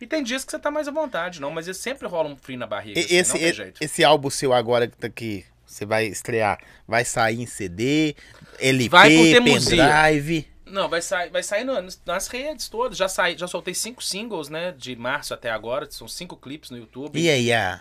E 0.00 0.06
tem 0.06 0.22
dias 0.22 0.44
que 0.44 0.50
você 0.52 0.58
tá 0.60 0.70
mais 0.70 0.86
à 0.86 0.92
vontade, 0.92 1.40
não, 1.40 1.50
mas 1.50 1.66
ele 1.66 1.74
sempre 1.74 2.06
rola 2.06 2.28
um 2.28 2.36
frio 2.36 2.56
na 2.56 2.68
barriga, 2.68 3.00
assim, 3.00 3.16
esse, 3.16 3.32
não 3.32 3.40
tem 3.40 3.48
e- 3.48 3.52
jeito. 3.52 3.82
esse 3.82 4.04
álbum 4.04 4.30
seu 4.30 4.52
agora 4.52 4.86
que 4.86 4.96
tá 4.96 5.08
aqui, 5.08 5.44
você 5.68 5.84
vai 5.84 6.06
estrear, 6.06 6.58
vai 6.86 7.04
sair 7.04 7.40
em 7.40 7.46
CD, 7.46 8.16
LP, 8.58 8.88
Vai 8.88 9.10
pendrive. 9.10 10.48
Não, 10.64 10.88
vai 10.88 11.00
sair, 11.00 11.30
vai 11.30 11.42
sair 11.42 11.64
nas 11.64 12.28
redes 12.28 12.68
todas. 12.68 12.96
Já 12.96 13.08
saí, 13.08 13.36
já 13.36 13.46
soltei 13.46 13.74
cinco 13.74 14.02
singles, 14.02 14.48
né, 14.48 14.72
de 14.72 14.96
março 14.96 15.34
até 15.34 15.50
agora, 15.50 15.88
são 15.90 16.08
cinco 16.08 16.36
clipes 16.36 16.70
no 16.70 16.78
YouTube. 16.78 17.18
E 17.18 17.28
aí, 17.28 17.52
a. 17.52 17.80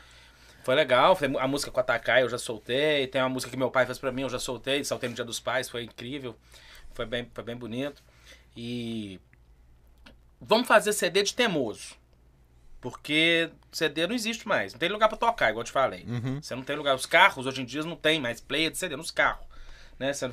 Foi 0.63 0.75
legal, 0.75 1.15
foi 1.15 1.33
a 1.39 1.47
música 1.47 1.71
com 1.71 1.79
a 1.79 1.83
Takai 1.83 2.23
eu 2.23 2.29
já 2.29 2.37
soltei, 2.37 3.07
tem 3.07 3.21
uma 3.21 3.29
música 3.29 3.49
que 3.49 3.55
meu 3.55 3.71
pai 3.71 3.85
fez 3.85 3.97
pra 3.97 4.11
mim, 4.11 4.23
eu 4.23 4.29
já 4.29 4.37
soltei, 4.37 4.83
soltei 4.83 5.07
no 5.07 5.15
Dia 5.15 5.23
dos 5.23 5.39
Pais, 5.39 5.69
foi 5.69 5.83
incrível, 5.83 6.35
foi 6.93 7.05
bem, 7.05 7.25
foi 7.33 7.43
bem 7.43 7.55
bonito. 7.55 8.03
E 8.53 9.17
vamos 10.41 10.67
fazer 10.67 10.91
CD 10.91 11.23
de 11.23 11.33
teimoso, 11.33 11.95
porque 12.79 13.49
CD 13.71 14.05
não 14.07 14.15
existe 14.15 14.47
mais, 14.47 14.73
não 14.73 14.79
tem 14.79 14.89
lugar 14.89 15.09
pra 15.09 15.17
tocar, 15.17 15.49
igual 15.49 15.61
eu 15.61 15.65
te 15.65 15.71
falei. 15.71 16.05
Uhum. 16.07 16.41
Você 16.41 16.55
não 16.55 16.63
tem 16.63 16.75
lugar, 16.75 16.95
os 16.95 17.05
carros 17.05 17.45
hoje 17.45 17.61
em 17.61 17.65
dia 17.65 17.83
não 17.83 17.95
tem 17.95 18.19
mais 18.19 18.39
player 18.39 18.71
de 18.71 18.77
CD 18.77 18.95
nos 18.95 19.11
carros. 19.11 19.46
Né? 19.99 20.13
Você 20.13 20.25
a 20.25 20.29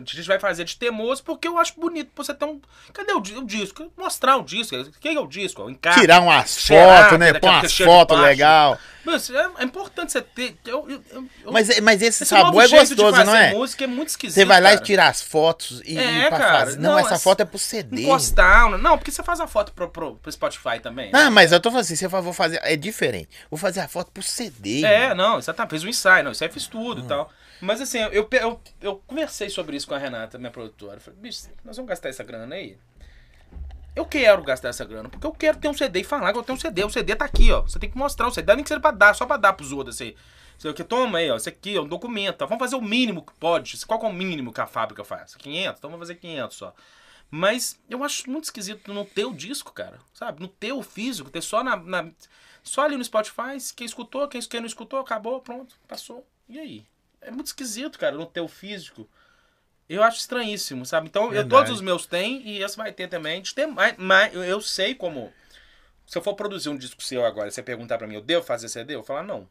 gente 0.00 0.22
vai 0.28 0.38
fazer 0.38 0.64
de 0.64 0.76
teimoso 0.76 1.22
porque 1.24 1.48
eu 1.48 1.56
acho 1.56 1.72
bonito 1.80 2.10
você 2.14 2.34
ter 2.34 2.44
um. 2.44 2.60
Cadê 2.92 3.12
o, 3.12 3.18
o 3.18 3.44
disco? 3.46 3.90
Mostrar 3.96 4.36
o 4.36 4.42
disco. 4.42 4.76
O 4.76 4.90
que 5.00 5.08
é 5.08 5.18
o 5.18 5.26
disco? 5.26 5.62
O 5.62 5.70
encarte. 5.70 6.00
Tirar 6.00 6.20
umas 6.20 6.66
fotos, 6.66 7.18
né? 7.18 7.32
daquela 7.32 7.40
Pôr 7.40 7.60
umas 7.60 7.76
fotos 7.78 8.20
legal. 8.20 8.78
Mas 9.02 9.30
é, 9.30 9.48
é 9.58 9.64
importante 9.64 10.12
você 10.12 10.20
ter. 10.20 10.54
Eu, 10.66 10.86
eu, 10.90 11.02
eu- 11.12 11.50
Mas, 11.50 11.80
mas 11.80 12.02
esse, 12.02 12.22
esse 12.22 12.26
sabor 12.26 12.62
é 12.62 12.68
gostoso, 12.68 13.24
não 13.24 13.34
é? 13.34 13.54
música 13.54 13.84
é 13.84 13.86
muito 13.86 14.08
esquisito. 14.10 14.34
Você 14.34 14.44
vai 14.44 14.60
lá 14.60 14.68
cara. 14.70 14.80
e 14.82 14.84
tira 14.84 15.08
as 15.08 15.22
fotos 15.22 15.80
e, 15.86 15.96
É, 15.98 16.26
e 16.26 16.30
cara. 16.30 16.76
Não, 16.76 16.90
Não, 16.92 16.98
essa 16.98 17.18
foto 17.18 17.40
é 17.40 17.46
pro 17.46 17.58
CD. 17.58 18.02
Encostar. 18.02 18.68
Não, 18.76 18.98
porque 18.98 19.10
você 19.10 19.22
faz 19.22 19.40
a 19.40 19.46
foto 19.46 19.72
pro, 19.72 19.88
pro, 19.88 20.16
pro 20.16 20.30
Spotify 20.30 20.78
também. 20.82 21.10
né? 21.10 21.24
Não, 21.24 21.30
mas 21.30 21.52
eu 21.52 21.58
tô 21.60 21.70
falando 21.70 21.84
assim, 21.84 21.96
você 21.96 22.06
vou 22.06 22.34
fazer. 22.34 22.60
É 22.62 22.76
diferente. 22.76 23.30
Vou 23.50 23.56
fazer 23.58 23.80
a 23.80 23.88
foto 23.88 24.10
pro 24.12 24.22
CD. 24.22 24.84
É, 24.84 25.08
mano. 25.14 25.22
não, 25.38 25.40
tá, 25.54 25.66
fez 25.66 25.82
um 25.84 25.88
ensaio, 25.88 26.22
não, 26.22 26.32
isso 26.32 26.44
aí 26.44 26.50
fiz 26.50 26.66
Hum. 26.66 26.70
tudo 26.70 27.00
e 27.00 27.04
tal. 27.04 27.32
Mas 27.60 27.80
assim, 27.80 27.98
eu, 27.98 28.28
eu, 28.30 28.60
eu 28.80 29.02
conversei 29.06 29.50
sobre 29.50 29.76
isso 29.76 29.86
com 29.86 29.94
a 29.94 29.98
Renata, 29.98 30.38
minha 30.38 30.50
produtora. 30.50 30.96
Eu 30.96 31.00
falei, 31.00 31.20
bicho, 31.20 31.48
nós 31.64 31.76
vamos 31.76 31.88
gastar 31.88 32.08
essa 32.08 32.24
grana 32.24 32.54
aí? 32.54 32.78
Eu 33.94 34.06
quero 34.06 34.42
gastar 34.42 34.68
essa 34.68 34.84
grana, 34.84 35.08
porque 35.08 35.26
eu 35.26 35.32
quero 35.32 35.58
ter 35.58 35.68
um 35.68 35.74
CD 35.74 36.00
e 36.00 36.04
falar 36.04 36.32
que 36.32 36.38
eu 36.38 36.42
tenho 36.42 36.56
um 36.56 36.60
CD. 36.60 36.84
O 36.84 36.90
CD 36.90 37.16
tá 37.16 37.24
aqui, 37.24 37.50
ó. 37.50 37.62
Você 37.62 37.78
tem 37.78 37.90
que 37.90 37.98
mostrar 37.98 38.28
o 38.28 38.30
CD, 38.32 38.54
nem 38.54 38.62
que 38.62 38.68
seja 38.68 38.80
pra 38.80 38.92
dar, 38.92 39.14
só 39.14 39.26
pra 39.26 39.36
dar 39.36 39.52
pros 39.52 39.72
outros 39.72 39.96
assim. 39.96 40.14
Você 40.56 40.72
que 40.72 40.84
toma 40.84 41.18
aí, 41.18 41.30
ó, 41.30 41.36
isso 41.36 41.48
aqui, 41.48 41.76
ó, 41.76 41.82
um 41.82 41.88
documento. 41.88 42.46
Vamos 42.46 42.58
fazer 42.62 42.76
o 42.76 42.80
mínimo 42.82 43.22
que 43.24 43.32
pode. 43.34 43.84
Qual 43.86 44.00
é 44.02 44.06
o 44.06 44.12
mínimo 44.12 44.52
que 44.52 44.60
a 44.60 44.66
fábrica 44.66 45.02
faz? 45.04 45.34
500? 45.34 45.78
Então 45.78 45.90
vamos 45.90 46.06
fazer 46.06 46.14
500 46.20 46.56
só. 46.56 46.74
Mas 47.30 47.80
eu 47.88 48.04
acho 48.04 48.30
muito 48.30 48.44
esquisito 48.44 48.92
não 48.92 49.04
ter 49.04 49.24
o 49.24 49.34
disco, 49.34 49.72
cara. 49.72 49.98
Sabe? 50.14 50.40
Não 50.40 50.48
ter 50.48 50.72
o 50.72 50.82
físico, 50.82 51.30
ter 51.30 51.42
só 51.42 51.62
na, 51.64 51.76
na- 51.76 52.10
só 52.62 52.82
ali 52.84 52.96
no 52.96 53.04
Spotify. 53.04 53.56
Quem 53.74 53.86
escutou, 53.86 54.28
quem, 54.28 54.40
quem 54.42 54.60
não 54.60 54.66
escutou, 54.66 55.00
acabou, 55.00 55.40
pronto, 55.40 55.74
passou. 55.88 56.26
E 56.48 56.58
aí? 56.58 56.84
É 57.20 57.30
muito 57.30 57.46
esquisito, 57.46 57.98
cara, 57.98 58.16
não 58.16 58.26
ter 58.26 58.40
o 58.40 58.48
físico. 58.48 59.08
Eu 59.88 60.02
acho 60.02 60.18
estranhíssimo, 60.18 60.86
sabe? 60.86 61.08
Então, 61.08 61.32
eu, 61.34 61.46
todos 61.48 61.70
os 61.72 61.80
meus 61.80 62.06
têm 62.06 62.46
e 62.46 62.62
esse 62.62 62.76
vai 62.76 62.92
ter 62.92 63.08
também. 63.08 63.42
De 63.42 63.54
ter 63.54 63.66
mais, 63.66 63.96
mais, 63.96 64.32
eu, 64.34 64.60
sei 64.60 64.94
como. 64.94 65.32
Se 66.06 66.16
eu 66.16 66.22
for 66.22 66.34
produzir 66.34 66.68
um 66.68 66.76
disco 66.76 67.02
seu 67.02 67.24
agora, 67.24 67.48
e 67.48 67.50
você 67.52 67.62
perguntar 67.62 67.98
pra 67.98 68.06
mim, 68.06 68.14
eu 68.14 68.20
devo 68.20 68.44
fazer 68.44 68.68
CD? 68.68 68.94
Eu 68.94 68.98
vou 69.00 69.06
falar, 69.06 69.22
não. 69.24 69.48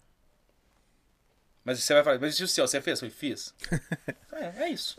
Mas 1.63 1.81
você 1.83 1.93
vai 1.93 2.03
falar, 2.03 2.19
mas 2.19 2.39
e 2.39 2.43
o 2.43 2.47
seu? 2.47 2.65
Você 2.65 2.81
fez? 2.81 3.01
Eu 3.01 3.11
fiz. 3.11 3.53
é, 4.33 4.63
é 4.63 4.69
isso. 4.69 4.97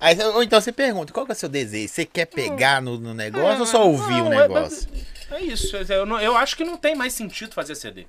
Aí, 0.00 0.18
ou 0.24 0.42
então 0.42 0.60
você 0.60 0.72
pergunta, 0.72 1.12
qual 1.12 1.24
que 1.24 1.32
é 1.32 1.34
o 1.34 1.38
seu 1.38 1.48
desejo? 1.48 1.88
Você 1.92 2.04
quer 2.04 2.26
pegar 2.26 2.82
no, 2.82 2.98
no 2.98 3.14
negócio 3.14 3.60
ou 3.60 3.66
só 3.66 3.78
É, 3.80 3.84
ouvir 3.84 4.22
o 4.22 4.32
é- 4.32 4.40
negócio? 4.40 4.88
É, 5.30 5.40
isso. 5.40 5.76
Eu, 5.76 6.04
não- 6.04 6.20
eu 6.20 6.36
acho 6.36 6.56
que 6.56 6.64
não 6.64 6.76
tem 6.76 6.94
mais 6.94 7.12
sentido 7.12 7.54
fazer 7.54 7.74
CD. 7.76 8.06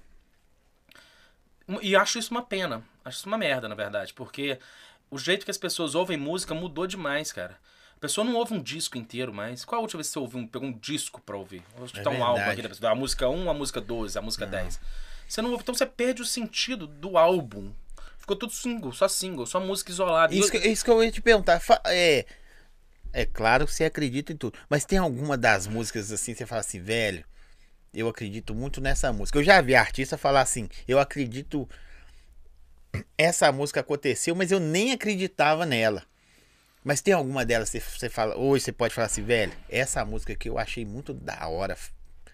E 1.82 1.96
acho 1.96 2.18
isso 2.20 2.32
uma 2.32 2.44
pena. 2.44 2.84
Acho 3.06 3.20
isso 3.20 3.28
uma 3.28 3.38
merda, 3.38 3.70
na 3.70 3.76
verdade. 3.76 4.14
Porque 4.14 4.60
o 5.10 5.18
jeito 5.18 5.46
que 5.46 5.52
as 5.52 5.58
pessoas 5.58 5.94
ouvem 5.96 6.18
música 6.18 6.54
mudou 6.54 6.88
demais, 6.88 7.32
cara. 7.32 7.58
A 7.96 8.00
pessoa 8.00 8.26
não 8.26 8.36
ouve 8.36 8.54
um 8.54 8.62
disco 8.62 8.98
inteiro 8.98 9.34
mais. 9.34 9.64
Qual 9.64 9.80
a 9.80 9.82
última 9.82 10.00
vez 10.00 10.08
que 10.08 10.14
você 10.14 10.20
ouviu 10.20 10.40
um, 10.40 10.48
pegou 10.48 10.68
um 10.68 10.78
disco 10.78 11.22
pra 11.22 11.38
ouvir? 11.38 11.64
Vou 11.78 11.86
escutar 11.86 12.10
um 12.10 12.24
álbum 12.24 12.42
aqui 12.42 12.62
da 12.62 12.70
pessoa. 12.70 12.92
A 12.92 12.96
música 12.96 13.30
1, 13.30 13.50
a 13.50 13.54
música 13.54 13.80
12, 13.80 14.18
a 14.18 14.22
música 14.22 14.46
10. 14.46 14.80
Você 15.28 15.42
não 15.42 15.52
ouve. 15.52 15.64
Então 15.64 15.74
você 15.74 15.86
perde 15.86 16.22
o 16.22 16.26
sentido 16.26 16.88
do 16.88 17.18
álbum. 17.18 17.72
Ficou 18.18 18.36
tudo 18.36 18.52
single, 18.52 18.92
só 18.92 19.08
single, 19.08 19.46
só 19.46 19.60
música 19.60 19.92
isolada. 19.92 20.34
Isso 20.34 20.52
que, 20.52 20.58
isso 20.58 20.84
que 20.84 20.90
eu 20.90 21.04
ia 21.04 21.12
te 21.12 21.22
perguntar. 21.22 21.62
É, 21.86 22.26
é 23.14 23.26
claro 23.26 23.66
que 23.66 23.74
você 23.74 23.86
acredita 23.86 24.34
em 24.34 24.38
tudo. 24.38 24.58
Mas 24.68 24.84
tem 24.84 24.98
alguma 24.98 25.38
das 25.38 25.68
músicas 25.68 26.12
assim, 26.12 26.34
você 26.34 26.46
fala 26.46 26.62
assim, 26.62 26.80
velho, 26.80 27.24
eu 27.94 28.10
acredito 28.10 28.54
muito 28.54 28.82
nessa 28.82 29.14
música. 29.14 29.40
Eu 29.40 29.44
já 29.44 29.62
vi 29.62 29.76
artista 29.76 30.18
falar 30.18 30.42
assim, 30.42 30.68
eu 30.88 31.00
acredito. 31.00 31.70
Essa 33.18 33.52
música 33.52 33.80
aconteceu, 33.80 34.36
mas 34.36 34.52
eu 34.52 34.60
nem 34.60 34.92
acreditava 34.92 35.66
nela. 35.66 36.04
Mas 36.84 37.02
tem 37.02 37.14
alguma 37.14 37.44
delas 37.46 37.70
que 37.72 37.80
você 37.80 38.10
fala, 38.10 38.38
hoje 38.38 38.66
você 38.66 38.72
pode 38.72 38.94
falar 38.94 39.08
assim, 39.08 39.24
velho, 39.24 39.52
essa 39.68 40.06
música 40.06 40.34
aqui 40.34 40.48
eu 40.50 40.58
achei 40.60 40.86
muito 40.86 41.14
da 41.14 41.48
hora. 41.48 41.76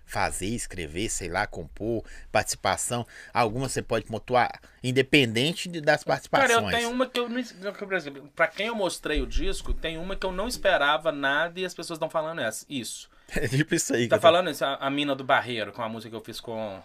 fazer, 0.03 0.47
escrever, 0.47 1.07
sei 1.09 1.29
lá, 1.29 1.47
compor, 1.47 2.03
participação. 2.33 3.07
Algumas 3.33 3.71
você 3.71 3.81
pode 3.81 4.03
pontuar, 4.03 4.59
independente 4.83 5.69
de- 5.69 5.79
das 5.79 6.03
participações. 6.03 6.51
Cara, 6.53 6.65
eu 6.65 6.69
tenho 6.69 6.91
uma 6.91 7.07
que 7.07 7.17
eu 7.17 7.29
não. 7.29 7.41
que, 7.41 7.85
Por 7.85 7.93
exemplo, 7.93 8.29
pra 8.35 8.45
quem 8.49 8.67
eu 8.67 8.75
mostrei 8.75 9.21
o 9.21 9.25
disco, 9.25 9.73
tem 9.73 9.97
uma 9.97 10.13
que 10.17 10.25
eu 10.25 10.33
não 10.33 10.49
esperava 10.49 11.13
nada 11.13 11.57
e 11.61 11.63
as 11.65 11.73
pessoas 11.73 11.95
estão 11.95 12.09
falando 12.09 12.41
essa, 12.41 12.65
isso. 12.67 13.09
É 13.33 13.47
tipo 13.47 13.73
isso 13.73 13.93
aí. 13.93 14.03
que 14.03 14.09
Tá 14.09 14.17
tô- 14.17 14.21
falando 14.21 14.49
isso, 14.49 14.65
a, 14.65 14.75
a 14.75 14.89
Mina 14.89 15.15
do 15.15 15.23
Barreiro, 15.23 15.71
com 15.71 15.81
a 15.81 15.87
música 15.87 16.09
que 16.09 16.15
eu 16.17 16.25
fiz 16.25 16.41
com, 16.41 16.81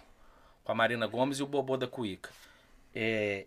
com 0.63 0.71
a 0.71 0.75
Marina 0.77 1.09
Gomes 1.09 1.41
e 1.41 1.43
o 1.43 1.47
Bobô 1.49 1.77
da 1.77 1.89
Cuíca. 1.89 2.31
É, 2.95 3.47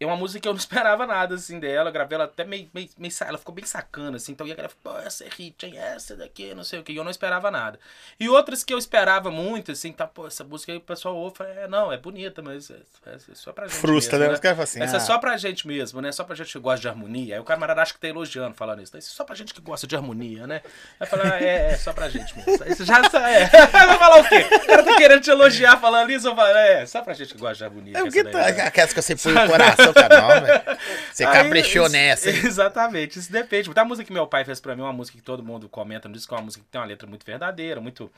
é 0.00 0.06
uma 0.06 0.16
música 0.16 0.40
que 0.40 0.48
eu 0.48 0.52
não 0.52 0.58
esperava 0.60 1.06
nada, 1.06 1.34
assim, 1.34 1.58
dela. 1.58 1.88
Eu 1.88 1.92
gravei 1.92 2.16
ela 2.16 2.24
até 2.24 2.44
meio, 2.44 2.68
meio, 2.74 2.88
meio 2.98 3.12
Ela 3.20 3.38
ficou 3.38 3.54
bem 3.54 3.64
sacana, 3.64 4.16
assim. 4.16 4.32
Então, 4.32 4.46
e 4.46 4.52
a 4.52 4.54
galera 4.54 4.74
falou, 4.82 4.98
pô, 4.98 5.06
essa 5.06 5.24
é 5.24 5.28
hit, 5.28 5.66
hein? 5.66 5.78
Essa 5.78 6.16
daqui, 6.16 6.54
não 6.54 6.64
sei 6.64 6.80
o 6.80 6.82
que. 6.82 6.92
E 6.92 6.96
eu 6.96 7.04
não 7.04 7.10
esperava 7.10 7.50
nada. 7.50 7.78
E 8.18 8.28
outras 8.28 8.64
que 8.64 8.72
eu 8.72 8.78
esperava 8.78 9.30
muito, 9.30 9.72
assim, 9.72 9.92
tá, 9.92 10.06
pô, 10.06 10.26
essa 10.26 10.44
música 10.44 10.72
aí 10.72 10.78
o 10.78 10.80
pessoal 10.80 11.16
ouve, 11.16 11.36
fala, 11.36 11.50
é, 11.50 11.68
não, 11.68 11.92
é 11.92 11.96
bonita, 11.96 12.42
mas 12.42 12.70
é, 12.70 12.76
é 13.06 13.18
só 13.34 13.52
pra 13.52 13.66
gente 13.66 13.76
Frustra, 13.76 14.18
mesmo, 14.18 14.30
né? 14.30 14.34
Os 14.34 14.40
caras 14.40 14.56
falam 14.56 14.64
assim. 14.64 14.82
essa 14.82 14.96
é 14.96 14.98
ah, 14.98 15.00
só 15.00 15.18
pra 15.18 15.36
gente 15.36 15.66
mesmo, 15.66 16.00
né? 16.00 16.12
Só 16.12 16.24
pra 16.24 16.34
gente 16.34 16.52
que 16.52 16.58
gosta 16.58 16.80
de 16.80 16.88
harmonia. 16.88 17.36
Aí 17.36 17.40
o 17.40 17.44
camarada 17.44 17.82
acha 17.82 17.92
que 17.92 18.00
tá 18.00 18.08
elogiando 18.08 18.54
falando 18.54 18.82
isso. 18.82 18.96
Isso 18.96 19.12
é 19.12 19.14
só 19.14 19.24
pra 19.24 19.34
gente 19.34 19.54
que 19.54 19.60
gosta 19.60 19.86
de 19.86 19.96
harmonia, 19.96 20.46
né? 20.46 20.62
Aí 20.98 21.06
fala, 21.06 21.34
ah, 21.34 21.42
é, 21.42 21.72
é 21.72 21.76
só 21.76 21.92
pra 21.92 22.08
gente 22.08 22.36
mesmo. 22.36 22.58
Você 22.58 22.84
já 22.84 22.98
é. 23.28 23.46
Vai 23.68 23.98
falar 23.98 24.20
o 24.20 24.28
quê? 24.28 24.46
O 24.50 24.66
cara 24.66 24.82
tá 24.82 24.96
querendo 24.96 25.20
te 25.20 25.30
elogiar 25.30 25.78
falando 25.78 26.10
isso, 26.10 26.28
eu 26.28 26.34
falo, 26.34 26.56
é, 26.56 26.86
só 26.86 27.02
pra 27.02 27.14
gente 27.14 27.34
que 27.34 27.40
gosta 27.40 27.56
de 27.56 27.64
harmonia. 27.64 27.98
É 27.98 28.02
que 28.10 28.20
o 28.20 28.30
tá, 28.30 28.38
né? 28.38 28.62
aquelas 28.62 28.92
que 28.92 29.02
você 29.02 29.16
põe 29.16 29.32
no 29.34 29.48
coração, 29.48 29.83
cara. 29.92 30.20
Não, 30.20 30.46
velho. 30.46 30.78
Você 31.12 31.24
caprichou 31.24 31.88
nessa. 31.88 32.30
hein? 32.30 32.36
Exatamente, 32.44 33.18
isso 33.18 33.30
depende. 33.30 33.72
Da 33.74 33.84
música 33.84 34.06
que 34.06 34.12
meu 34.12 34.26
pai 34.26 34.44
fez 34.44 34.60
pra 34.60 34.74
mim, 34.74 34.82
uma 34.82 34.92
música 34.92 35.18
que 35.18 35.24
todo 35.24 35.42
mundo 35.42 35.68
comenta 35.68 36.08
no 36.08 36.14
disco, 36.14 36.34
é 36.34 36.38
uma 36.38 36.44
música 36.44 36.62
que 36.64 36.70
tem 36.70 36.80
uma 36.80 36.86
letra 36.86 37.06
muito 37.08 37.26
verdadeira, 37.26 37.80
muito. 37.80 38.10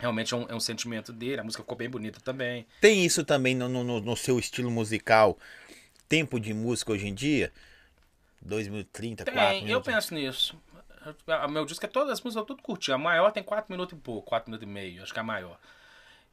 Realmente 0.00 0.32
é 0.32 0.36
um, 0.36 0.46
é 0.48 0.54
um 0.54 0.60
sentimento 0.60 1.12
dele, 1.12 1.40
a 1.40 1.44
música 1.44 1.62
ficou 1.62 1.76
bem 1.76 1.88
bonita 1.88 2.18
também. 2.20 2.66
Tem 2.80 3.04
isso 3.04 3.22
também 3.24 3.54
no, 3.54 3.68
no, 3.68 4.00
no 4.00 4.16
seu 4.16 4.38
estilo 4.38 4.70
musical? 4.70 5.38
Tempo 6.08 6.40
de 6.40 6.52
música 6.54 6.92
hoje 6.92 7.06
em 7.06 7.14
dia? 7.14 7.52
2030, 8.42 9.24
4 9.24 9.40
Tem, 9.40 9.58
eu 9.60 9.64
minutos. 9.66 9.92
penso 9.94 10.14
nisso. 10.14 10.58
O 11.46 11.48
meu 11.48 11.64
disco 11.64 11.84
é 11.84 11.88
todas 11.88 12.12
as 12.12 12.20
músicas 12.22 12.40
eu 12.42 12.46
tudo 12.46 12.62
curti. 12.62 12.92
A 12.92 12.98
maior 12.98 13.30
tem 13.30 13.42
4 13.42 13.70
minutos 13.70 13.96
e 13.96 14.00
pouco, 14.00 14.28
4 14.28 14.50
minutos 14.50 14.66
e 14.68 14.70
meio, 14.70 15.02
acho 15.02 15.12
que 15.12 15.18
é 15.18 15.22
a 15.22 15.24
maior. 15.24 15.58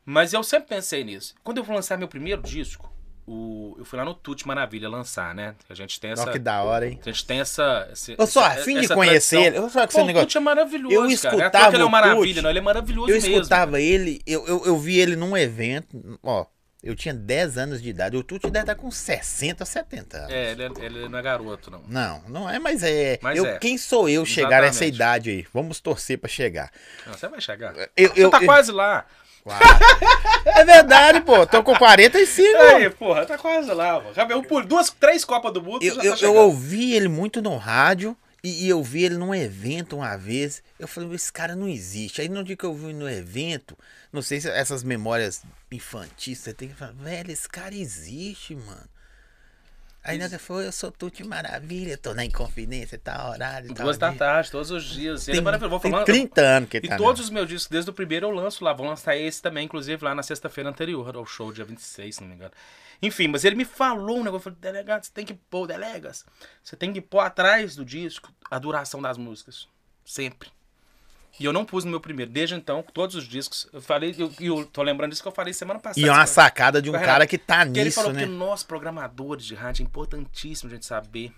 Mas 0.05 0.31
eu 0.33 0.41
sempre 0.43 0.69
pensei 0.69 1.03
nisso. 1.03 1.35
Quando 1.43 1.57
eu 1.57 1.65
fui 1.65 1.75
lançar 1.75 1.97
meu 1.97 2.07
primeiro 2.07 2.41
disco, 2.41 2.89
o, 3.27 3.75
eu 3.77 3.83
fui 3.85 3.99
lá 3.99 4.05
no 4.05 4.13
Tuti 4.13 4.47
Maravilha 4.47 4.87
lançar, 4.89 5.35
né? 5.35 5.53
A 5.69 5.73
gente 5.73 5.99
tem 5.99 6.11
essa. 6.11 6.23
Olha 6.23 6.31
que 6.31 6.39
da 6.39 6.63
hora, 6.63 6.87
hein? 6.87 6.97
A 7.01 7.09
gente 7.09 7.25
tem 7.25 7.39
essa. 7.41 7.89
esse- 7.91 8.15
Eu 8.17 8.25
sou 8.25 8.41
essa- 8.43 8.61
afim 8.61 8.79
de 8.79 8.85
essa 8.85 8.95
conhecer 8.95 9.41
ele. 9.41 9.57
Eu 9.57 9.69
só 9.69 9.85
que 9.85 9.93
Pô, 9.93 9.99
esse 9.99 10.01
o 10.01 10.05
negócio. 10.05 10.27
Tuti 10.27 10.37
é 10.37 10.41
maravilhoso, 10.41 10.93
Eu 10.95 11.01
cara. 11.01 11.03
Não 11.03 11.11
é 11.11 11.13
escutava 11.13 11.69
que 11.69 11.75
ele 11.75 11.81
é 11.81 11.85
o 11.85 11.87
uma 11.87 11.91
maravilha, 12.01 12.41
não. 12.41 12.49
Ele 12.49 12.59
é 12.59 12.61
maravilhoso 12.61 13.09
Eu 13.09 13.15
mesmo. 13.15 13.29
escutava 13.35 13.81
ele, 13.81 14.21
eu, 14.25 14.47
eu, 14.47 14.65
eu 14.65 14.77
vi 14.77 14.97
ele 14.97 15.15
num 15.17 15.35
evento, 15.37 16.17
ó. 16.23 16.45
Eu 16.81 16.95
tinha 16.95 17.13
10 17.13 17.57
anos 17.57 17.81
de 17.81 17.89
idade. 17.89 18.15
O 18.15 18.23
Tuti 18.23 18.49
deve 18.49 18.59
estar 18.63 18.75
com 18.75 18.89
60, 18.89 19.65
70 19.65 20.17
anos. 20.19 20.31
É, 20.31 20.51
ele, 20.51 20.63
é- 20.63 20.85
ele 20.85 21.09
não 21.09 21.19
é 21.19 21.21
garoto, 21.21 21.69
não. 21.71 21.81
Não, 21.87 22.21
não 22.29 22.49
é, 22.49 22.59
mas 22.59 22.81
é. 22.83 23.19
Mas 23.21 23.37
eu, 23.37 23.45
é. 23.45 23.57
Quem 23.57 23.77
sou 23.77 24.07
eu 24.07 24.23
chegar 24.25 24.63
a 24.63 24.67
essa 24.67 24.85
idade 24.85 25.29
aí? 25.31 25.45
Vamos 25.53 25.81
torcer 25.81 26.17
pra 26.19 26.29
chegar. 26.29 26.71
Não, 27.05 27.13
você 27.13 27.27
vai 27.27 27.41
chegar. 27.41 27.73
Eu, 27.97 28.09
Você 28.13 28.23
eu, 28.23 28.29
tá 28.29 28.39
eu- 28.39 28.45
quase 28.45 28.71
lá. 28.71 29.05
É 30.45 30.65
verdade, 30.65 31.21
pô. 31.21 31.45
Tô 31.45 31.63
com 31.63 31.75
45. 31.75 32.57
Aí, 32.57 32.89
porra, 32.89 33.25
tá 33.25 33.37
quase 33.37 33.71
lá, 33.71 33.99
pô. 33.99 34.13
Já 34.13 34.25
viu 34.25 34.41
por 34.43 34.65
duas, 34.65 34.89
três 34.89 35.23
Copas 35.23 35.53
do 35.53 35.61
Mundo, 35.61 35.83
Eu, 35.83 36.01
eu, 36.01 36.17
tá 36.17 36.25
eu 36.25 36.35
ouvi 36.35 36.93
ele 36.93 37.07
muito 37.07 37.41
no 37.41 37.57
rádio 37.57 38.15
e, 38.43 38.65
e 38.65 38.69
eu 38.69 38.81
vi 38.81 39.03
ele 39.03 39.17
num 39.17 39.33
evento 39.35 39.97
uma 39.97 40.15
vez. 40.15 40.63
Eu 40.79 40.87
falei, 40.87 41.13
esse 41.13 41.31
cara 41.31 41.55
não 41.55 41.67
existe. 41.67 42.21
Aí 42.21 42.29
no 42.29 42.43
dia 42.43 42.55
que 42.55 42.63
eu 42.63 42.73
vi 42.73 42.93
no 42.93 43.09
evento, 43.09 43.77
não 44.11 44.21
sei 44.21 44.39
se 44.39 44.49
essas 44.49 44.83
memórias 44.83 45.43
infantis, 45.71 46.39
você 46.39 46.53
tem 46.53 46.69
que 46.69 46.75
falar, 46.75 46.93
velho, 46.93 47.31
esse 47.31 47.47
cara 47.47 47.75
existe, 47.75 48.55
mano. 48.55 48.87
Aí 50.07 50.17
nós 50.17 50.33
falou, 50.41 50.63
eu 50.63 50.71
sou 50.71 50.89
Tuti 50.89 51.23
Maravilha, 51.23 51.97
tô 51.97 52.13
na 52.13 52.23
Inconfidência, 52.23 52.97
tá 52.97 53.29
horário, 53.29 53.73
tá 53.73 53.83
Duas 53.83 53.97
da 53.97 54.13
tarde, 54.13 54.49
todos 54.49 54.71
os 54.71 54.85
dias. 54.85 55.27
Ele 55.27 55.41
Tem, 55.41 55.53
é. 55.53 55.57
Vou 55.67 55.79
tem 55.79 55.91
falar- 55.91 56.05
30 56.05 56.41
anos 56.41 56.69
que 56.69 56.77
ele 56.77 56.85
E 56.87 56.89
tá 56.89 56.95
todos 56.95 57.21
os 57.21 57.29
meus 57.29 57.47
discos, 57.47 57.67
desde 57.67 57.91
o 57.91 57.93
primeiro 57.93 58.27
eu 58.27 58.31
lanço 58.31 58.63
lá. 58.63 58.71
Vou 58.71 58.87
lançar 58.87 59.17
esse 59.17 59.41
também, 59.41 59.65
inclusive, 59.65 60.03
lá 60.03 60.15
na 60.15 60.23
sexta-feira 60.23 60.69
anterior 60.69 61.13
ao 61.15 61.25
show, 61.25 61.51
dia 61.51 61.65
26, 61.65 62.15
se 62.15 62.21
não 62.21 62.29
me 62.29 62.35
engano. 62.35 62.53
Enfim, 63.01 63.27
mas 63.27 63.43
ele 63.43 63.55
me 63.55 63.65
falou 63.65 64.19
um 64.19 64.23
negócio. 64.23 64.45
Falou, 64.45 64.59
delegado, 64.59 65.03
você 65.03 65.11
tem 65.13 65.25
que 65.25 65.33
pôr, 65.33 65.67
delegas. 65.67 66.25
Você 66.63 66.75
tem 66.75 66.93
que 66.93 67.01
pôr 67.01 67.19
atrás 67.19 67.75
do 67.75 67.83
disco 67.83 68.31
a 68.49 68.57
duração 68.57 69.01
das 69.01 69.17
músicas. 69.17 69.67
Sempre. 70.05 70.49
E 71.39 71.45
eu 71.45 71.53
não 71.53 71.63
pus 71.63 71.83
no 71.83 71.91
meu 71.91 71.99
primeiro. 71.99 72.31
Desde 72.31 72.55
então, 72.55 72.83
todos 72.93 73.15
os 73.15 73.27
discos. 73.27 73.67
Eu 73.71 73.81
falei, 73.81 74.15
e 74.17 74.21
eu, 74.21 74.31
eu 74.39 74.65
tô 74.65 74.81
lembrando 74.81 75.11
disso 75.11 75.21
que 75.21 75.27
eu 75.27 75.33
falei 75.33 75.53
semana 75.53 75.79
passada. 75.79 75.99
E 75.99 76.09
é 76.09 76.11
uma 76.11 76.25
sacada 76.25 76.81
de 76.81 76.89
um 76.89 76.93
Renato, 76.93 77.11
cara 77.11 77.27
que 77.27 77.37
tá 77.37 77.65
Porque 77.65 77.79
ele 77.79 77.85
nisso, 77.85 78.01
falou 78.01 78.13
né? 78.13 78.23
que 78.23 78.25
nós, 78.25 78.63
programadores 78.63 79.45
de 79.45 79.53
rádio, 79.53 79.83
é 79.83 79.85
importantíssimo 79.85 80.69
a 80.69 80.73
gente 80.73 80.85
saber 80.85 81.31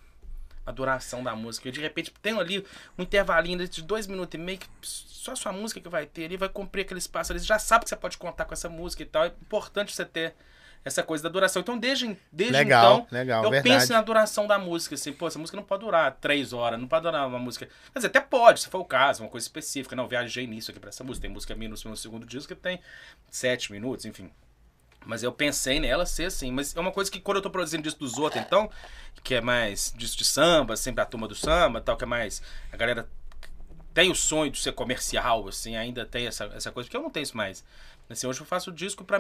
a 0.65 0.71
duração 0.71 1.23
da 1.23 1.35
música. 1.35 1.67
E 1.67 1.71
de 1.71 1.81
repente 1.81 2.13
tem 2.21 2.38
ali 2.38 2.65
um 2.97 3.03
intervalinho 3.03 3.67
de 3.67 3.81
dois 3.81 4.07
minutos 4.07 4.35
e 4.35 4.38
meio 4.38 4.59
que 4.59 4.67
só 4.81 5.34
a 5.34 5.35
sua 5.35 5.51
música 5.51 5.81
que 5.81 5.89
vai 5.89 6.05
ter 6.05 6.26
ali, 6.26 6.38
vai 6.38 6.47
cumprir 6.47 6.81
aquele 6.81 6.99
espaço 6.99 7.34
ali. 7.34 7.39
Você 7.39 7.45
já 7.45 7.59
sabe 7.59 7.84
que 7.84 7.89
você 7.89 7.95
pode 7.95 8.17
contar 8.17 8.45
com 8.45 8.53
essa 8.53 8.69
música 8.69 9.03
e 9.03 9.05
tal. 9.05 9.26
É 9.26 9.27
importante 9.27 9.93
você 9.93 10.05
ter 10.05 10.35
essa 10.84 11.03
coisa 11.03 11.23
da 11.23 11.30
duração. 11.30 11.61
Então, 11.61 11.77
desde, 11.77 12.18
desde 12.31 12.56
Legal, 12.56 12.99
então, 12.99 13.07
legal, 13.11 13.43
eu 13.43 13.49
verdade. 13.49 13.80
penso 13.80 13.93
na 13.93 14.01
duração 14.01 14.47
da 14.47 14.57
música. 14.57 14.95
Assim, 14.95 15.11
pô, 15.11 15.27
essa 15.27 15.39
música 15.39 15.56
não 15.56 15.64
pode 15.64 15.84
durar 15.84 16.18
três 16.19 16.53
horas, 16.53 16.80
não 16.80 16.88
pode 16.88 17.03
durar 17.03 17.27
uma 17.27 17.39
música. 17.39 17.65
Quer 17.65 17.99
dizer, 17.99 18.07
até 18.07 18.22
pode, 18.22 18.61
se 18.61 18.69
for 18.69 18.80
o 18.80 18.85
caso, 18.85 19.23
uma 19.23 19.30
coisa 19.30 19.45
específica. 19.45 19.95
Não, 19.95 20.07
viajei 20.07 20.47
nisso 20.47 20.72
aqui 20.72 20.80
pra 20.80 20.89
essa 20.89 21.03
música. 21.03 21.23
Tem 21.23 21.31
música 21.31 21.56
minha 21.56 21.69
no 21.69 21.97
segundo 21.97 22.26
disco 22.26 22.53
que 22.53 22.60
tem 22.60 22.80
sete 23.30 23.72
minutos, 23.72 24.06
enfim. 24.06 24.31
Mas 25.06 25.23
eu 25.23 25.31
pensei 25.31 25.80
nela 25.80 26.06
ser 26.06 26.26
assim. 26.26 26.51
Mas 26.51 26.76
é 26.76 26.80
uma 26.80 26.91
coisa 26.91 27.10
que 27.10 27.19
quando 27.19 27.38
eu 27.38 27.43
tô 27.43 27.49
produzindo 27.49 27.84
disco 27.84 27.99
dos 27.99 28.18
outros, 28.18 28.41
então, 28.41 28.69
que 29.23 29.35
é 29.35 29.41
mais 29.41 29.93
disco 29.95 30.18
de 30.18 30.26
samba, 30.26 30.76
sempre 30.76 31.01
a 31.01 31.06
turma 31.06 31.27
do 31.27 31.35
samba 31.35 31.81
tal, 31.81 31.97
que 31.97 32.03
é 32.03 32.07
mais. 32.07 32.41
A 32.72 32.77
galera 32.77 33.10
tem 33.93 34.11
o 34.11 34.15
sonho 34.15 34.51
de 34.51 34.59
ser 34.59 34.71
comercial, 34.73 35.47
assim, 35.47 35.75
ainda 35.75 36.05
tem 36.05 36.27
essa, 36.27 36.45
essa 36.45 36.71
coisa, 36.71 36.87
porque 36.87 36.97
eu 36.97 37.01
não 37.01 37.09
tenho 37.09 37.23
isso 37.23 37.35
mais. 37.35 37.63
Assim, 38.09 38.25
hoje 38.25 38.41
eu 38.41 38.45
faço 38.45 38.71
disco 38.71 39.03
pra, 39.03 39.19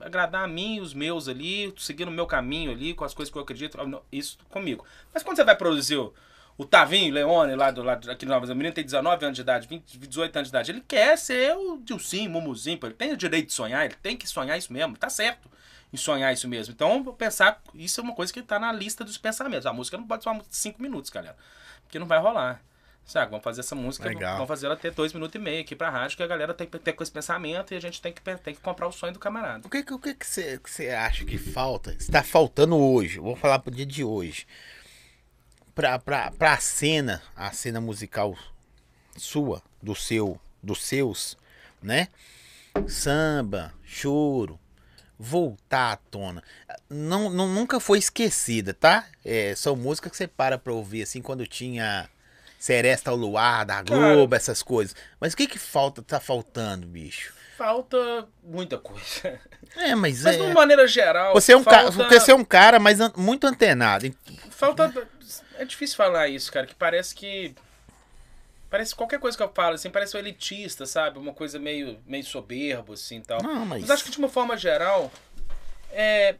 agradar 0.00 0.44
a 0.44 0.48
mim 0.48 0.76
e 0.76 0.80
os 0.80 0.94
meus 0.94 1.26
ali, 1.26 1.72
seguindo 1.76 2.08
o 2.08 2.12
meu 2.12 2.26
caminho 2.26 2.70
ali, 2.70 2.94
com 2.94 3.04
as 3.04 3.12
coisas 3.12 3.32
que 3.32 3.36
eu 3.36 3.42
acredito, 3.42 3.76
isso 4.12 4.38
comigo. 4.50 4.84
Mas 5.12 5.22
quando 5.22 5.36
você 5.36 5.44
vai 5.44 5.56
produzir 5.56 5.96
o, 5.96 6.14
o 6.56 6.64
Tavinho 6.64 7.12
Leone, 7.12 7.56
lá 7.56 7.72
do 7.72 7.82
lado 7.82 8.08
aqui 8.08 8.24
no 8.24 8.32
Nova 8.32 8.46
Zelândia, 8.46 8.70
tem 8.70 8.84
19 8.84 9.24
anos 9.24 9.36
de 9.36 9.42
idade, 9.42 9.66
20, 9.66 9.98
18 9.98 10.36
anos 10.36 10.48
de 10.48 10.50
idade, 10.50 10.70
ele 10.70 10.84
quer 10.86 11.18
ser 11.18 11.56
o 11.56 11.78
Dilcinho, 11.78 12.30
Mumuzinho, 12.30 12.78
ele 12.84 12.94
tem 12.94 13.12
o 13.12 13.16
direito 13.16 13.46
de 13.46 13.52
sonhar, 13.52 13.84
ele 13.84 13.96
tem 14.00 14.16
que 14.16 14.28
sonhar 14.28 14.56
isso 14.56 14.72
mesmo, 14.72 14.96
tá 14.96 15.10
certo 15.10 15.48
em 15.92 15.96
sonhar 15.96 16.32
isso 16.32 16.46
mesmo. 16.46 16.74
Então, 16.74 17.02
vou 17.02 17.14
pensar, 17.14 17.60
isso 17.74 18.00
é 18.00 18.04
uma 18.04 18.14
coisa 18.14 18.32
que 18.32 18.42
tá 18.42 18.58
na 18.58 18.72
lista 18.72 19.04
dos 19.04 19.16
pensamentos. 19.18 19.66
A 19.66 19.72
música 19.72 19.96
não 19.96 20.06
pode 20.06 20.22
ser 20.22 20.28
uma 20.28 20.36
música 20.36 20.50
de 20.50 20.56
5 20.58 20.82
minutos, 20.82 21.10
galera, 21.10 21.36
porque 21.82 21.98
não 21.98 22.06
vai 22.06 22.18
rolar. 22.18 22.62
Sabe, 23.08 23.30
vamos 23.30 23.42
fazer 23.42 23.60
essa 23.60 23.74
música, 23.74 24.06
Legal. 24.06 24.34
vamos 24.34 24.48
fazer 24.48 24.66
ela 24.66 24.76
ter 24.76 24.90
dois 24.90 25.14
minutos 25.14 25.34
e 25.34 25.38
meio 25.38 25.62
aqui 25.62 25.74
pra 25.74 25.88
rádio, 25.88 26.14
que 26.14 26.22
a 26.22 26.26
galera 26.26 26.52
tem 26.52 26.66
que 26.66 26.78
ter 26.78 26.92
com 26.92 27.02
esse 27.02 27.10
pensamento 27.10 27.72
e 27.72 27.76
a 27.78 27.80
gente 27.80 28.02
tem 28.02 28.12
que, 28.12 28.20
tem 28.20 28.54
que 28.54 28.60
comprar 28.60 28.86
o 28.86 28.92
sonho 28.92 29.14
do 29.14 29.18
camarada. 29.18 29.66
O 29.66 29.70
que 29.70 29.82
que 29.82 29.94
o 29.94 29.98
que 29.98 30.12
que 30.12 30.26
você 30.26 30.58
que 30.58 30.70
você 30.70 30.90
acha 30.90 31.24
que 31.24 31.38
falta? 31.38 31.94
Está 31.94 32.22
faltando 32.22 32.76
hoje. 32.76 33.18
Vou 33.18 33.34
falar 33.34 33.60
pro 33.60 33.74
dia 33.74 33.86
de 33.86 34.04
hoje. 34.04 34.46
Pra, 35.74 35.98
pra, 35.98 36.30
pra 36.32 36.58
cena, 36.58 37.22
a 37.34 37.50
cena 37.50 37.80
musical 37.80 38.36
sua, 39.16 39.62
do 39.82 39.94
seu, 39.94 40.38
dos 40.62 40.84
seus, 40.84 41.34
né? 41.82 42.08
Samba, 42.86 43.72
choro, 43.84 44.60
voltar 45.18 45.92
à 45.92 45.96
tona. 45.96 46.42
Não, 46.90 47.30
não 47.30 47.48
nunca 47.48 47.80
foi 47.80 47.98
esquecida, 47.98 48.74
tá? 48.74 49.06
É, 49.24 49.54
são 49.54 49.74
músicas 49.74 50.10
que 50.10 50.18
você 50.18 50.28
para 50.28 50.58
pra 50.58 50.74
ouvir 50.74 51.04
assim 51.04 51.22
quando 51.22 51.46
tinha 51.46 52.06
Seresta 52.58 53.10
ao 53.10 53.16
Luar, 53.16 53.64
da 53.64 53.80
Globo, 53.82 54.34
essas 54.34 54.62
coisas. 54.62 54.94
Mas 55.20 55.32
o 55.32 55.36
que 55.36 55.46
que 55.46 55.58
falta, 55.58 56.02
tá 56.02 56.18
faltando, 56.20 56.86
bicho? 56.86 57.32
Falta 57.56 58.26
muita 58.42 58.78
coisa. 58.78 59.40
É, 59.76 59.94
mas, 59.94 60.22
Mas 60.22 60.34
é. 60.34 60.38
de 60.38 60.42
uma 60.44 60.54
maneira 60.54 60.86
geral. 60.88 61.34
Você 61.34 61.52
é 61.52 61.56
um 61.56 61.62
cara, 61.62 61.82
falta, 61.82 61.96
porque 61.98 62.18
você 62.20 62.30
é 62.30 62.34
um 62.34 62.44
cara 62.44 62.78
mas 62.78 63.00
an- 63.00 63.12
muito 63.16 63.46
antenado. 63.46 64.10
Falta. 64.50 64.92
É 65.58 65.64
difícil 65.64 65.96
falar 65.96 66.28
isso, 66.28 66.50
cara, 66.52 66.66
que 66.66 66.74
parece 66.74 67.14
que. 67.14 67.54
Parece 68.70 68.94
qualquer 68.94 69.18
coisa 69.18 69.36
que 69.36 69.42
eu 69.42 69.50
falo, 69.54 69.74
assim, 69.74 69.90
parece 69.90 70.16
um 70.16 70.20
elitista, 70.20 70.84
sabe? 70.86 71.18
Uma 71.18 71.32
coisa 71.32 71.58
meio, 71.58 71.98
meio 72.06 72.24
soberbo, 72.24 72.92
assim 72.92 73.16
e 73.18 73.22
tal. 73.22 73.42
Não, 73.42 73.64
mas 73.66 73.80
Mas 73.82 73.90
acho 73.90 74.04
que 74.04 74.10
de 74.10 74.18
uma 74.18 74.28
forma 74.28 74.56
geral, 74.56 75.10
é. 75.90 76.36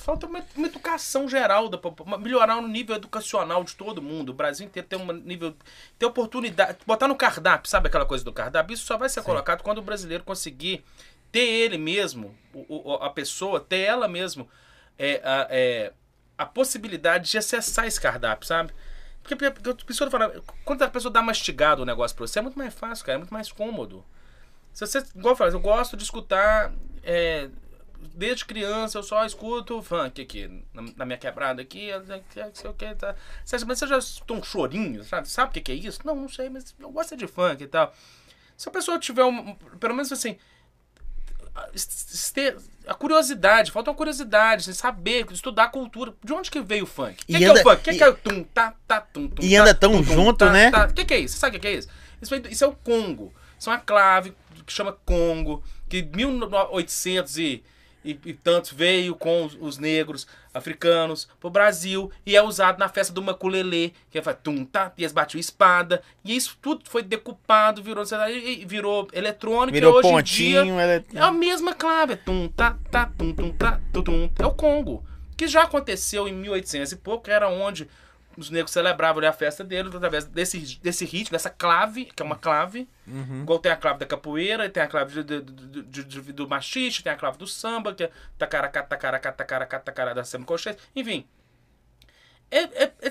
Falta 0.00 0.26
uma, 0.26 0.42
uma 0.56 0.66
educação 0.66 1.28
geral, 1.28 1.68
da, 1.68 1.78
melhorar 2.18 2.56
o 2.56 2.66
nível 2.66 2.96
educacional 2.96 3.62
de 3.64 3.74
todo 3.76 4.00
mundo. 4.00 4.30
O 4.30 4.34
Brasil 4.34 4.66
inteiro 4.66 4.88
ter 4.88 4.96
um 4.96 5.12
nível. 5.12 5.54
ter 5.98 6.06
oportunidade. 6.06 6.78
Botar 6.86 7.06
no 7.06 7.14
cardápio, 7.16 7.68
sabe 7.70 7.88
aquela 7.88 8.06
coisa 8.06 8.24
do 8.24 8.32
cardápio? 8.32 8.74
Isso 8.74 8.86
só 8.86 8.96
vai 8.96 9.08
ser 9.08 9.22
colocado 9.22 9.62
quando 9.62 9.78
o 9.78 9.82
brasileiro 9.82 10.24
conseguir 10.24 10.82
ter 11.30 11.46
ele 11.46 11.76
mesmo, 11.78 12.34
o- 12.52 12.92
o- 12.92 12.94
a 12.94 13.10
pessoa, 13.10 13.60
ter 13.60 13.80
ela 13.80 14.08
mesmo 14.08 14.48
é, 14.98 15.20
a, 15.24 15.46
é, 15.50 15.92
a 16.36 16.44
possibilidade 16.46 17.30
de 17.30 17.38
acessar 17.38 17.86
esse 17.86 18.00
cardápio, 18.00 18.46
sabe? 18.46 18.72
Porque, 19.22 19.36
porque, 19.36 19.50
porque 19.52 19.82
a 19.82 19.86
pessoa 19.86 20.10
fala, 20.10 20.42
quando 20.64 20.82
a 20.82 20.88
pessoa 20.88 21.12
dá 21.12 21.22
mastigado 21.22 21.82
o 21.82 21.84
negócio 21.86 22.16
pra 22.16 22.26
você, 22.26 22.38
é 22.38 22.42
muito 22.42 22.58
mais 22.58 22.72
fácil, 22.74 23.04
cara, 23.04 23.16
é 23.16 23.18
muito 23.18 23.32
mais 23.32 23.52
cômodo. 23.52 24.04
Se 24.72 24.86
você, 24.86 24.98
igual 25.14 25.32
eu 25.32 25.36
falo, 25.36 25.50
eu 25.52 25.60
gosto 25.60 25.96
de 25.96 26.04
escutar. 26.04 26.72
é, 27.02 27.48
desde 28.14 28.44
criança 28.44 28.98
eu 28.98 29.02
só 29.02 29.24
escuto 29.24 29.82
funk 29.82 30.20
aqui, 30.22 30.48
na, 30.72 30.82
na 30.96 31.04
minha 31.06 31.18
quebrada 31.18 31.62
aqui, 31.62 31.86
eu 31.86 32.02
sei 32.54 32.70
o 32.70 32.74
que, 32.74 32.94
tá. 32.94 33.14
Você, 33.44 33.64
mas 33.64 33.78
você 33.78 33.86
já 33.86 33.98
escutou 33.98 34.36
um 34.38 34.42
chorinho, 34.42 35.04
sabe? 35.04 35.28
Sabe 35.28 35.50
o 35.50 35.52
que, 35.52 35.60
que 35.60 35.72
é 35.72 35.74
isso? 35.74 36.00
Não, 36.04 36.14
não 36.16 36.28
sei, 36.28 36.48
mas 36.48 36.74
eu 36.78 36.90
gosto 36.90 37.16
de 37.16 37.26
funk 37.26 37.62
e 37.62 37.66
tal. 37.66 37.94
Se 38.56 38.68
a 38.68 38.72
pessoa 38.72 38.98
tiver 38.98 39.24
um. 39.24 39.54
Pelo 39.78 39.94
menos 39.94 40.12
assim. 40.12 40.36
a- 42.86 42.94
curiosidade, 42.94 43.70
falta 43.70 43.90
uma 43.90 43.96
curiosidade, 43.96 44.62
assim, 44.62 44.72
saber, 44.72 45.26
estudar 45.32 45.64
a 45.64 45.68
cultura. 45.68 46.14
De 46.22 46.32
onde 46.32 46.50
que 46.50 46.60
veio 46.60 46.84
o 46.84 46.86
funk? 46.86 47.22
O 47.22 47.26
que, 47.26 47.38
que 47.38 47.44
é 47.44 47.48
anda- 47.48 47.60
o 47.60 47.62
funk? 47.62 47.76
O 47.80 47.84
que, 47.84 47.90
e- 47.90 47.96
que 47.96 48.04
é 48.04 48.08
o 48.08 48.14
tum, 48.16 48.42
tá, 48.44 48.74
tá, 48.86 49.00
tum, 49.00 49.28
tum, 49.28 49.42
E 49.42 49.54
tá, 49.54 49.62
anda 49.62 49.74
tão 49.74 49.92
tum, 49.92 50.02
junto, 50.02 50.38
tá, 50.38 50.52
né? 50.52 50.70
tá. 50.70 50.86
O 50.86 50.92
que, 50.94 51.04
que 51.04 51.14
é 51.14 51.18
isso? 51.20 51.34
Você 51.34 51.40
sabe 51.40 51.56
o 51.56 51.60
que, 51.60 51.66
é 51.68 51.72
isso? 51.74 51.88
Isso, 52.20 52.34
isso 52.34 52.64
é 52.64 52.66
o 52.66 52.72
Congo. 52.72 53.32
Isso 53.58 53.68
é 53.70 53.72
uma 53.72 53.78
clave 53.80 54.34
que 54.66 54.72
chama 54.72 54.92
Congo, 55.04 55.62
que 55.88 56.02
1800 56.02 57.36
e, 57.38 57.62
e, 58.04 58.18
e 58.24 58.34
tantos 58.34 58.72
veio 58.72 59.14
com 59.14 59.44
os, 59.44 59.56
os 59.60 59.78
negros 59.78 60.26
africanos 60.52 61.28
pro 61.38 61.50
Brasil 61.50 62.10
e 62.24 62.36
é 62.36 62.42
usado 62.42 62.78
na 62.78 62.88
festa 62.88 63.12
do 63.12 63.22
maculelê, 63.22 63.92
que 64.10 64.18
é 64.18 64.22
tum, 64.32 64.64
tá, 64.64 64.92
e 64.96 65.02
eles 65.02 65.12
batiam 65.12 65.40
espada, 65.40 66.02
e 66.24 66.34
isso 66.34 66.58
tudo 66.60 66.82
foi 66.88 67.02
decupado, 67.02 67.82
virou, 67.82 68.04
e 68.28 68.64
virou 68.66 69.08
eletrônico, 69.12 69.72
Virou 69.72 69.94
hoje 69.94 70.08
em 70.08 70.10
pontinho, 70.10 70.64
dia 70.64 71.04
é 71.14 71.20
a 71.20 71.30
mesma 71.30 71.74
clave, 71.74 72.14
é 72.14 72.16
tum, 72.16 72.48
tá, 72.48 72.76
tá, 72.90 73.10
tum, 73.16 73.32
tum, 73.34 73.50
tá, 73.52 73.80
tum, 73.92 74.02
tum. 74.02 74.30
É 74.38 74.46
o 74.46 74.52
Congo, 74.52 75.04
que 75.36 75.46
já 75.46 75.62
aconteceu 75.62 76.26
em 76.26 76.32
1800 76.32 76.92
e 76.92 76.96
pouco, 76.96 77.30
era 77.30 77.48
onde 77.48 77.88
os 78.40 78.50
negros 78.50 78.70
celebravam 78.72 79.26
a 79.26 79.32
festa 79.32 79.62
deles 79.62 79.94
através 79.94 80.24
desse, 80.24 80.58
desse 80.82 81.04
ritmo, 81.04 81.32
dessa 81.32 81.50
clave, 81.50 82.06
que 82.06 82.22
é 82.22 82.24
uma 82.24 82.36
clave, 82.36 82.88
igual 83.42 83.58
tem 83.58 83.70
a 83.70 83.76
clave 83.76 83.98
da 84.00 84.06
capoeira, 84.06 84.68
tem 84.68 84.82
a 84.82 84.86
clave 84.86 85.22
de- 85.22 85.40
de- 85.42 86.04
de- 86.04 86.32
do 86.32 86.48
machixe, 86.48 87.02
tem 87.02 87.12
a 87.12 87.16
clave 87.16 87.38
do 87.38 87.46
samba, 87.46 87.94
que 87.94 88.04
é 88.04 88.10
tacaracá, 88.38 88.82
tacaracá, 88.82 89.32
tacaracá, 89.32 89.78
tacará 89.80 90.14
da 90.14 90.24
semicolchete, 90.24 90.80
enfim. 90.96 91.26
É, 92.50 92.58
é, 92.84 92.92
é- 93.02 93.10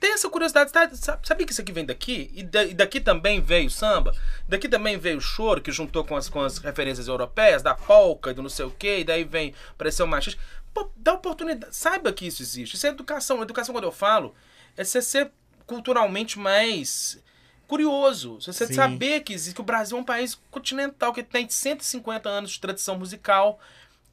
tem 0.00 0.12
essa 0.12 0.30
curiosidade, 0.30 0.72
tá? 0.72 0.88
Sa- 0.94 1.18
sabia 1.22 1.44
que 1.44 1.52
isso 1.52 1.60
aqui 1.60 1.72
vem 1.72 1.84
daqui? 1.84 2.30
E, 2.34 2.42
da- 2.42 2.64
e 2.64 2.72
daqui 2.72 3.00
também 3.00 3.40
veio 3.40 3.66
o 3.66 3.70
samba? 3.70 4.14
Daqui 4.48 4.68
também 4.68 4.96
veio 4.96 5.18
o 5.18 5.20
choro, 5.20 5.60
que 5.60 5.70
juntou 5.72 6.04
com 6.04 6.16
as, 6.16 6.28
com 6.28 6.40
as 6.40 6.58
referências 6.58 7.08
europeias, 7.08 7.62
da 7.62 7.74
polca 7.74 8.30
e 8.30 8.34
do 8.34 8.42
não 8.42 8.48
sei 8.48 8.64
o 8.64 8.70
quê, 8.70 9.00
e 9.00 9.04
daí 9.04 9.24
vem 9.24 9.54
parecer 9.76 10.02
o 10.02 10.06
machista. 10.06 10.40
Pô, 10.72 10.90
dá 10.96 11.12
oportunidade, 11.12 11.76
saiba 11.76 12.12
que 12.12 12.26
isso 12.26 12.40
existe. 12.40 12.76
Isso 12.76 12.86
é 12.86 12.90
educação. 12.90 13.42
Educação, 13.42 13.74
quando 13.74 13.84
eu 13.84 13.92
falo, 13.92 14.34
é 14.76 14.84
você 14.84 15.00
ser 15.02 15.30
culturalmente 15.66 16.38
mais 16.38 17.22
curioso. 17.66 18.38
Você 18.40 18.66
Sim. 18.66 18.74
saber 18.74 19.20
que, 19.20 19.32
existe, 19.32 19.54
que 19.54 19.60
o 19.60 19.64
Brasil 19.64 19.96
é 19.96 20.00
um 20.00 20.04
país 20.04 20.38
continental, 20.50 21.12
que 21.12 21.22
tem 21.22 21.48
150 21.48 22.28
anos 22.28 22.50
de 22.52 22.60
tradição 22.60 22.98
musical, 22.98 23.58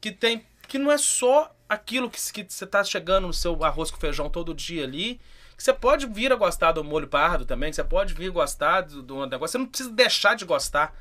que 0.00 0.10
tem 0.10 0.44
que 0.66 0.78
não 0.78 0.92
é 0.92 0.96
só 0.96 1.52
aquilo 1.68 2.08
que, 2.08 2.18
que 2.32 2.46
você 2.48 2.64
tá 2.64 2.82
chegando 2.84 3.26
no 3.26 3.32
seu 3.32 3.62
arroz 3.64 3.90
com 3.90 3.98
feijão 3.98 4.30
todo 4.30 4.54
dia 4.54 4.84
ali, 4.84 5.20
que 5.56 5.64
você 5.64 5.72
pode 5.72 6.06
vir 6.06 6.32
a 6.32 6.36
gostar 6.36 6.70
do 6.70 6.84
molho 6.84 7.08
pardo 7.08 7.44
também, 7.44 7.70
que 7.70 7.76
você 7.76 7.82
pode 7.82 8.14
vir 8.14 8.28
a 8.28 8.32
gostar 8.32 8.82
do, 8.82 9.02
do 9.02 9.26
negócio, 9.26 9.52
você 9.52 9.58
não 9.58 9.66
precisa 9.66 9.90
deixar 9.90 10.36
de 10.36 10.44
gostar. 10.44 10.96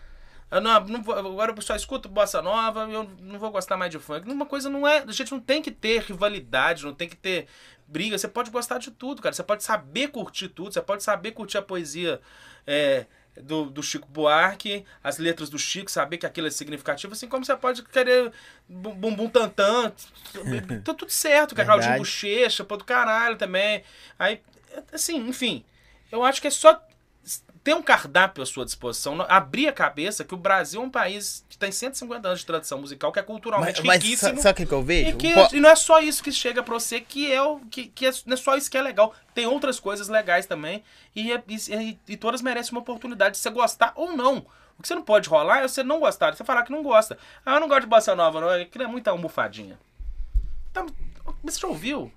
Eu 0.50 0.60
não, 0.60 0.80
não 0.88 1.04
vou- 1.04 1.14
agora 1.14 1.54
eu 1.56 1.62
só 1.62 1.76
escuto 1.76 2.10
bossa 2.10 2.42
nova, 2.42 2.90
eu 2.92 3.04
não 3.22 3.38
vou 3.38 3.52
gostar 3.52 3.78
mais 3.78 3.92
de 3.92 4.00
funk. 4.00 4.28
Uma 4.28 4.48
coisa 4.48 4.70
não 4.70 4.88
é. 4.88 5.04
A 5.08 5.12
gente 5.12 5.32
não 5.32 5.40
tem 5.40 5.62
que 5.62 5.70
ter 5.70 6.02
rivalidade, 6.02 6.84
não 6.84 6.94
tem 6.96 7.08
que 7.08 7.16
ter 7.16 7.48
briga. 7.90 8.18
Você 8.18 8.28
pode 8.28 8.52
gostar 8.52 8.78
de 8.78 8.92
tudo, 8.92 9.22
cara. 9.22 9.34
Você 9.34 9.44
pode 9.44 9.64
saber 9.64 10.10
curtir 10.10 10.48
tudo, 10.50 10.74
você 10.74 10.82
pode 10.82 11.04
saber 11.04 11.32
curtir 11.32 11.58
a 11.58 11.62
poesia 11.62 12.22
é, 12.66 13.06
do, 13.42 13.66
do 13.66 13.82
Chico 13.84 14.08
Buarque, 14.08 14.86
as 15.04 15.18
letras 15.18 15.50
do 15.50 15.58
Chico, 15.58 15.90
saber 15.90 16.18
que 16.18 16.26
aquilo 16.26 16.48
é 16.48 16.52
significativo, 16.52 17.14
assim 17.14 17.28
como 17.28 17.44
você 17.46 17.56
pode 17.56 17.84
querer 17.84 18.32
bum- 18.68 18.96
bumbum 18.96 19.30
tantã. 19.30 19.92
Tá 20.84 20.94
tudo 20.94 21.12
certo, 21.12 21.56
cara. 21.56 21.66
Claudinho 21.68 21.98
Bochecha, 21.98 22.64
pô 22.64 22.78
do 22.78 22.86
caralho 22.86 23.36
também. 23.38 23.84
Aí, 24.18 24.42
assim, 24.94 25.18
enfim. 25.28 25.66
Eu 26.12 26.24
acho 26.24 26.42
que 26.42 26.48
é 26.48 26.52
só 26.52 26.82
ter 27.64 27.74
um 27.74 27.82
cardápio 27.84 28.42
à 28.42 28.46
sua 28.46 28.64
disposição, 28.66 29.16
não- 29.16 29.26
abrir 29.30 29.68
a 29.68 29.74
cabeça 29.74 30.24
que 30.24 30.34
o 30.34 30.38
Brasil 30.38 30.82
é 30.82 30.84
um 30.86 30.90
país 30.90 31.46
que 31.50 31.58
tem 31.58 31.72
150 31.72 32.28
anos 32.28 32.40
de 32.40 32.46
tradição 32.46 32.80
musical, 32.80 33.12
que 33.12 33.20
é 33.20 33.22
Mas, 33.22 33.28
culturalmente 33.28 33.84
mas 33.86 34.02
riquíssimo. 34.04 34.38
sa- 34.38 34.42
sabe 34.44 34.64
o 34.64 34.68
que, 34.68 34.74
eu 34.74 34.82
vejo? 34.84 35.10
E, 35.10 35.14
que, 35.14 35.34
Po- 35.34 35.50
e 35.54 35.60
não 35.60 35.70
é 35.70 35.76
só 35.76 36.00
isso 36.00 36.24
que 36.24 36.32
chega 36.32 36.64
pra 36.64 36.74
você, 36.74 37.02
que 37.02 37.32
é 37.32 37.42
o. 37.42 37.60
Que, 37.70 37.88
que 37.88 38.06
é, 38.06 38.12
não 38.26 38.34
é 38.34 38.38
só 38.38 38.56
isso 38.56 38.72
que 38.72 38.78
é 38.78 38.82
legal. 38.82 39.14
Tem 39.34 39.46
outras 39.46 39.80
coisas 39.80 40.08
legais 40.08 40.46
também. 40.46 40.84
E, 41.16 41.32
é- 41.34 41.44
e, 41.48 41.56
e- 41.56 42.00
e 42.10 42.18
todas 42.18 42.42
merecem 42.42 42.72
uma 42.72 42.82
oportunidade 42.82 43.34
de 43.36 43.38
você 43.40 43.50
gostar 43.50 43.92
ou 43.96 44.16
não. 44.16 44.46
O 44.78 44.82
que 44.82 44.88
você 44.88 44.96
não 44.96 45.02
pode 45.04 45.28
rolar 45.28 45.60
é 45.60 45.68
você 45.68 45.84
não 45.84 46.00
gostar. 46.00 46.34
Você 46.36 46.44
falar 46.46 46.64
que 46.64 46.72
não 46.72 46.82
gosta. 46.82 47.18
Ah, 47.46 47.56
eu 47.56 47.60
não 47.60 47.68
gosto 47.68 47.82
de 47.82 47.88
bossa 47.88 48.16
nova, 48.16 48.40
não. 48.40 48.50
Aquilo 48.50 48.86
é 48.86 48.88
muita 48.88 49.12
almofadinha. 49.12 49.78
Tá, 50.72 50.86
mas 51.44 51.56
você 51.56 51.60
já 51.62 51.68
ouviu? 51.68 52.12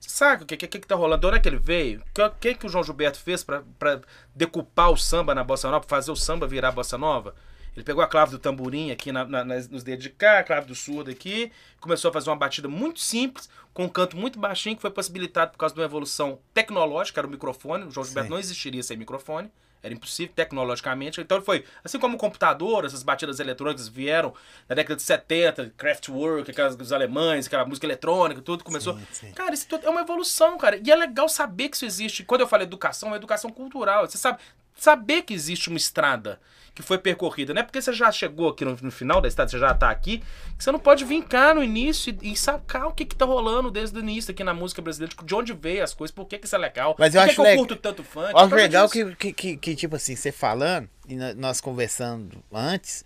Sabe 0.00 0.44
o 0.44 0.46
que, 0.46 0.56
que, 0.56 0.66
que 0.78 0.86
tá 0.86 0.94
rolando? 0.94 1.20
De 1.20 1.26
onde 1.26 1.36
é 1.36 1.40
que 1.40 1.48
ele 1.48 1.58
veio? 1.58 2.00
O 2.00 2.04
que, 2.14 2.30
que, 2.40 2.54
que 2.54 2.66
o 2.66 2.68
João 2.68 2.84
Gilberto 2.84 3.18
fez 3.18 3.42
pra, 3.44 3.62
pra 3.78 4.00
decupar 4.34 4.90
o 4.90 4.96
samba 4.96 5.34
na 5.34 5.42
bossa 5.44 5.68
nova, 5.70 5.80
pra 5.86 5.96
fazer 5.96 6.10
o 6.10 6.16
samba 6.16 6.46
virar 6.46 6.70
bossa 6.72 6.96
nova? 6.96 7.34
Ele 7.76 7.84
pegou 7.84 8.02
a 8.02 8.06
clave 8.08 8.32
do 8.32 8.38
tamborim 8.38 8.90
aqui 8.90 9.12
na- 9.12 9.24
na- 9.24 9.44
nos 9.44 9.82
dedos 9.84 10.02
de 10.02 10.10
cá, 10.10 10.38
a 10.38 10.42
clave 10.44 10.66
do 10.66 10.74
surdo 10.74 11.10
aqui, 11.10 11.52
começou 11.80 12.08
a 12.08 12.12
fazer 12.12 12.28
uma 12.30 12.36
batida 12.36 12.66
muito 12.68 12.98
simples, 13.00 13.48
com 13.72 13.84
um 13.84 13.88
canto 13.88 14.16
muito 14.16 14.38
baixinho, 14.38 14.74
que 14.74 14.82
foi 14.82 14.90
possibilitado 14.90 15.52
por 15.52 15.58
causa 15.58 15.74
de 15.74 15.80
uma 15.80 15.86
evolução 15.86 16.40
tecnológica, 16.52 17.20
era 17.20 17.26
o 17.26 17.30
microfone. 17.30 17.84
O 17.84 17.90
João 17.90 18.04
Gilberto 18.04 18.26
Sim. 18.28 18.32
não 18.34 18.40
existiria 18.40 18.82
sem 18.82 18.96
microfone. 18.96 19.50
Era 19.82 19.94
impossível 19.94 20.32
tecnologicamente. 20.34 21.20
Então 21.20 21.38
ele 21.38 21.44
foi, 21.44 21.64
assim 21.84 21.98
como 21.98 22.16
o 22.16 22.18
computador, 22.18 22.84
essas 22.84 23.02
batidas 23.02 23.40
eletrônicas 23.40 23.88
vieram 23.88 24.34
na 24.68 24.74
década 24.74 24.96
de 24.96 25.02
70, 25.02 25.72
Kraftwerk, 25.76 26.50
aquelas 26.50 26.76
dos 26.76 26.92
alemães, 26.92 27.46
aquela 27.46 27.64
música 27.64 27.86
eletrônica, 27.86 28.42
tudo 28.42 28.64
começou. 28.64 28.94
Sim, 28.94 29.06
sim. 29.12 29.32
Cara, 29.32 29.54
isso 29.54 29.66
tudo 29.68 29.86
é 29.86 29.90
uma 29.90 30.00
evolução, 30.00 30.58
cara. 30.58 30.80
E 30.84 30.90
é 30.90 30.96
legal 30.96 31.28
saber 31.28 31.68
que 31.68 31.76
isso 31.76 31.84
existe. 31.84 32.24
Quando 32.24 32.40
eu 32.40 32.48
falo 32.48 32.62
educação, 32.62 33.12
é 33.12 33.16
educação 33.16 33.50
cultural. 33.50 34.06
Você 34.06 34.18
sabe, 34.18 34.38
saber 34.74 35.22
que 35.22 35.34
existe 35.34 35.68
uma 35.68 35.78
estrada 35.78 36.40
que 36.78 36.82
foi 36.82 36.96
percorrida. 36.96 37.52
Não 37.52 37.60
é 37.60 37.64
porque 37.64 37.82
você 37.82 37.92
já 37.92 38.12
chegou 38.12 38.50
aqui 38.50 38.64
no, 38.64 38.76
no 38.80 38.90
final 38.92 39.20
da 39.20 39.26
estrada, 39.26 39.50
você 39.50 39.58
já 39.58 39.74
tá 39.74 39.90
aqui, 39.90 40.18
que 40.56 40.62
você 40.62 40.70
não 40.70 40.78
pode 40.78 41.04
vir 41.04 41.24
cá 41.24 41.52
no 41.52 41.60
início 41.64 42.16
e, 42.22 42.30
e 42.32 42.36
sacar 42.36 42.86
o 42.86 42.92
que 42.92 43.04
que 43.04 43.16
tá 43.16 43.24
rolando 43.24 43.68
desde 43.68 43.98
o 43.98 44.00
início 44.00 44.30
aqui 44.30 44.44
na 44.44 44.54
música 44.54 44.80
brasileira, 44.80 45.12
de 45.24 45.34
onde 45.34 45.52
veio 45.52 45.82
as 45.82 45.92
coisas, 45.92 46.14
por 46.14 46.26
que 46.26 46.38
que 46.38 46.46
isso 46.46 46.54
é 46.54 46.58
legal. 46.58 46.94
Mas 46.96 47.16
eu 47.16 47.20
por 47.20 47.24
que 47.24 47.30
acho 47.30 47.34
que 47.34 47.40
eu 47.40 47.44
leg- 47.44 47.58
curto 47.58 47.74
tanto 47.76 48.04
funk. 48.04 48.30
Eu 48.30 48.38
acho 48.38 48.54
legal 48.54 48.88
que, 48.88 49.14
que, 49.16 49.32
que, 49.32 49.56
que, 49.56 49.74
tipo 49.74 49.96
assim, 49.96 50.14
você 50.14 50.30
falando, 50.30 50.88
e 51.08 51.16
nós 51.34 51.60
conversando 51.60 52.44
antes, 52.52 53.04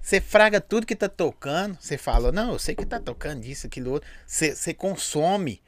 você 0.00 0.20
fraga 0.20 0.60
tudo 0.60 0.84
que 0.86 0.96
tá 0.96 1.08
tocando, 1.08 1.76
você 1.80 1.96
fala, 1.96 2.30
não, 2.32 2.52
eu 2.52 2.58
sei 2.58 2.74
que 2.74 2.84
tá 2.84 2.98
tocando 3.00 3.44
isso, 3.44 3.66
aquilo, 3.66 3.92
outro. 3.92 4.08
Você 4.26 4.74
consome, 4.74 5.61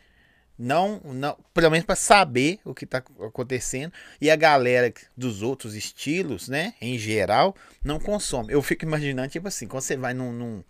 não, 0.58 1.00
não, 1.04 1.36
pelo 1.52 1.70
menos 1.70 1.84
pra 1.84 1.96
saber 1.96 2.60
o 2.64 2.74
que 2.74 2.86
tá 2.86 2.98
acontecendo. 2.98 3.92
E 4.20 4.30
a 4.30 4.36
galera 4.36 4.92
dos 5.16 5.42
outros 5.42 5.74
estilos, 5.74 6.48
né, 6.48 6.74
em 6.80 6.96
geral, 6.96 7.54
não 7.84 7.98
consome. 7.98 8.52
Eu 8.52 8.62
fico 8.62 8.84
imaginando, 8.84 9.28
tipo 9.28 9.48
assim, 9.48 9.66
quando 9.66 9.82
você 9.82 9.96
vai 9.96 10.14
num, 10.14 10.32
num, 10.32 10.64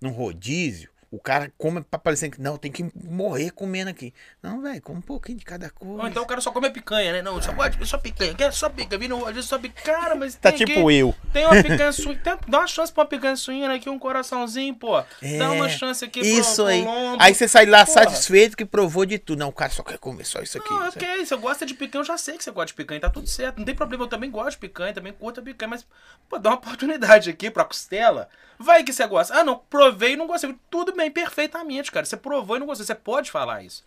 num 0.00 0.10
rodízio, 0.10 0.90
o 1.10 1.18
cara 1.18 1.50
come 1.56 1.80
pra 1.82 1.98
parecer 1.98 2.28
que, 2.30 2.40
não, 2.40 2.56
tem 2.58 2.70
que 2.70 2.84
morrer 2.94 3.50
comendo 3.50 3.88
aqui. 3.90 4.12
Não, 4.42 4.60
velho, 4.60 4.82
come 4.82 4.98
um 4.98 5.02
pouquinho 5.02 5.38
de 5.38 5.44
cada 5.44 5.70
coisa. 5.70 6.02
Ou 6.02 6.08
então 6.08 6.22
o 6.22 6.26
cara 6.26 6.40
só 6.40 6.50
come 6.50 6.68
picanha, 6.70 7.12
né? 7.12 7.22
Não, 7.22 7.36
eu 7.36 7.42
só 7.42 7.52
gosto 7.52 7.84
só 7.86 7.96
picanha. 7.96 8.34
Quer 8.34 8.52
só 8.52 8.68
picanha? 8.68 8.98
Às 9.26 9.34
vezes 9.34 9.46
só 9.48 9.58
picanha. 9.58 9.98
Cara, 9.98 10.14
mas 10.14 10.34
Tá 10.34 10.52
tipo 10.52 10.72
que- 10.72 10.94
eu. 10.94 11.14
Tem 11.32 11.46
uma 11.46 11.62
picanha 11.62 11.90
suína. 11.92 12.20
tem- 12.22 12.36
Dá 12.48 12.58
uma 12.58 12.66
chance 12.66 12.92
pra 12.92 13.02
uma 13.04 13.08
picanha 13.08 13.36
suína 13.36 13.74
aqui, 13.74 13.88
um 13.88 13.98
coraçãozinho, 13.98 14.74
pô. 14.74 15.00
Dá 15.38 15.50
uma 15.52 15.66
É, 15.66 15.70
chance 15.70 16.04
aqui 16.04 16.20
Isso 16.20 16.56
pro, 16.56 16.64
pro 16.64 16.72
aí. 16.74 16.84
lombo. 16.84 17.22
Aí 17.22 17.34
você 17.34 17.48
sai 17.48 17.64
lá 17.66 17.86
Porra. 17.86 18.04
satisfeito 18.04 18.56
que 18.56 18.64
provou 18.66 19.06
de 19.06 19.18
tudo. 19.18 19.38
Não, 19.38 19.48
o 19.48 19.52
cara 19.52 19.70
só 19.70 19.82
quer 19.82 19.98
comer 19.98 20.24
só 20.24 20.40
isso 20.42 20.58
aqui. 20.58 20.70
Não, 20.70 20.88
isso 20.88 20.98
aqui. 20.98 21.06
ok, 21.06 21.24
você 21.24 21.36
gosta 21.36 21.64
de 21.64 21.74
picanha, 21.74 22.00
eu 22.02 22.06
já 22.06 22.18
sei 22.18 22.36
que 22.36 22.44
você 22.44 22.50
gosta 22.50 22.66
de 22.66 22.74
picanha, 22.74 23.00
tá 23.00 23.08
tudo 23.08 23.26
certo. 23.26 23.56
Não 23.58 23.64
tem 23.64 23.74
problema, 23.74 24.04
eu 24.04 24.08
também 24.08 24.30
gosto 24.30 24.50
de 24.50 24.58
picanha, 24.58 24.92
também 24.92 25.12
curto 25.12 25.40
a 25.40 25.42
picanha, 25.42 25.70
mas, 25.70 25.86
pô, 26.28 26.38
dá 26.38 26.50
uma 26.50 26.56
oportunidade 26.58 27.30
aqui 27.30 27.50
pra 27.50 27.64
costela. 27.64 28.28
Vai 28.60 28.82
que 28.82 28.92
você 28.92 29.06
gosta. 29.06 29.34
Ah, 29.34 29.44
não, 29.44 29.56
provei 29.56 30.14
e 30.14 30.16
não 30.16 30.26
gostei. 30.26 30.52
Tudo 30.68 30.92
bem, 30.98 31.10
perfeitamente, 31.10 31.90
cara. 31.90 32.04
Você 32.04 32.16
provou 32.16 32.56
e 32.56 32.58
não 32.58 32.66
gostou. 32.66 32.84
Você 32.84 32.94
pode 32.94 33.30
falar 33.30 33.62
isso. 33.62 33.82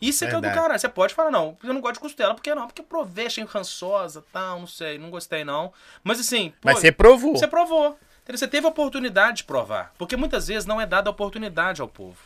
Isso 0.00 0.24
é 0.24 0.28
que 0.28 0.34
é 0.36 0.40
do 0.40 0.48
caralho. 0.48 0.78
Você 0.78 0.88
pode 0.88 1.12
falar, 1.12 1.30
não, 1.30 1.58
eu 1.62 1.74
não 1.74 1.80
gosto 1.80 1.94
de 1.94 2.00
costela. 2.00 2.32
Por 2.34 2.40
que 2.42 2.54
não? 2.54 2.66
Porque 2.68 2.82
provei, 2.82 3.26
achei 3.26 3.44
rançosa, 3.44 4.24
tal, 4.32 4.60
não 4.60 4.66
sei, 4.66 4.96
não 4.96 5.10
gostei 5.10 5.44
não. 5.44 5.72
Mas 6.04 6.20
assim, 6.20 6.50
pô, 6.60 6.68
Mas 6.68 6.78
você 6.78 6.92
provou. 6.92 7.36
você 7.36 7.46
provou. 7.48 7.98
Você 8.30 8.46
teve 8.46 8.66
a 8.66 8.70
oportunidade 8.70 9.38
de 9.38 9.44
provar. 9.44 9.92
Porque 9.98 10.16
muitas 10.16 10.46
vezes 10.48 10.66
não 10.66 10.80
é 10.80 10.86
dada 10.86 11.08
a 11.08 11.12
oportunidade 11.12 11.80
ao 11.80 11.88
povo. 11.88 12.16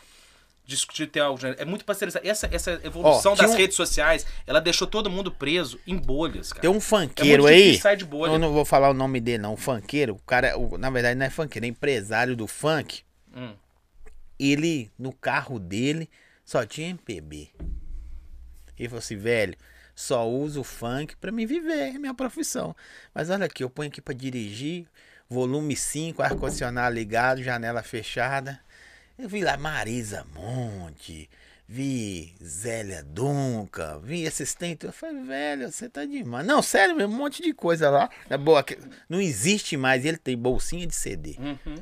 De 0.66 0.74
discutir 0.76 1.06
ter 1.06 1.20
algo. 1.20 1.40
É 1.56 1.64
muito 1.64 1.84
pasteurizado. 1.84 2.26
Essa, 2.28 2.48
essa 2.52 2.72
evolução 2.84 3.34
tinha 3.34 3.47
das 3.47 3.55
um- 3.55 3.59
redes 3.59 3.76
sociais, 3.76 4.26
ela 4.47 4.60
deixou 4.60 4.86
todo 4.86 5.09
mundo 5.09 5.30
preso 5.32 5.78
em 5.86 5.97
bolhas, 5.97 6.52
cara. 6.52 6.60
Tem 6.62 6.70
um 6.70 6.76
É 6.76 6.80
funkeiro 6.80 7.44
muito 7.44 7.86
aí. 7.89 7.97
de 7.97 8.05
bolha. 8.05 8.32
Eu 8.32 8.39
não 8.39 8.52
vou 8.52 8.64
falar 8.64 8.90
o 8.90 8.94
nome 8.94 9.20
dele, 9.20 9.39
não. 9.39 9.55
O 9.55 9.56
funkeiro, 9.56 10.14
o 10.14 10.18
cara, 10.26 10.59
o- 10.59 10.76
na 10.76 10.90
verdade, 10.90 11.14
não 11.18 11.24
é 11.26 11.30
funkeiro, 11.30 11.64
é 11.66 11.68
empresário 11.68 12.36
do 12.36 12.47
funk. 12.47 13.02
Hum. 13.34 13.55
Ele, 14.43 14.90
no 14.98 15.12
carro 15.12 15.59
dele, 15.59 16.09
só 16.44 16.64
tinha 16.66 16.89
MPB. 16.89 17.51
Ele 18.78 18.89
falou 18.89 18.98
assim, 18.98 19.16
velho, 19.16 19.56
só 19.94 20.28
uso 20.28 20.64
funk 20.64 21.16
pra 21.16 21.31
me 21.31 21.47
viver, 21.47 21.94
é 21.94 21.98
minha 21.98 22.14
profissão. 22.14 22.74
Mas 23.14 23.31
olha 23.31 23.47
aqui, 23.47 23.62
eu 23.62 23.70
ponho 23.70 23.89
aqui 23.89 24.01
pra 24.01 24.14
dirigir, 24.14 24.86
volume 25.28 25.77
5, 25.77 26.23
ar-condicionado 26.23 26.94
ligado, 26.94 27.43
janela 27.43 27.82
fechada. 27.82 28.59
Eu 29.19 29.28
vi 29.28 29.43
lá 29.43 29.56
Marisa 29.56 30.27
Monte, 30.35 31.28
vi 31.69 32.35
Zélia 32.43 33.02
Dunca, 33.05 34.01
vi 34.01 34.27
assistente. 34.27 34.86
Eu 34.86 34.93
falei, 34.93 35.23
velho, 35.23 35.70
você 35.70 35.89
tá 35.89 36.05
demais. 36.05 36.44
Não, 36.47 36.60
sério, 36.62 36.97
um 37.06 37.09
monte 37.09 37.43
de 37.43 37.52
coisa 37.52 37.89
lá. 37.89 38.10
É 38.28 38.36
boa, 38.36 38.64
não 39.09 39.20
existe 39.20 39.77
mais. 39.77 40.05
Ele 40.05 40.16
tem 40.16 40.36
bolsinha 40.36 40.86
de 40.86 40.94
CD, 40.94 41.36
Uhum. 41.39 41.77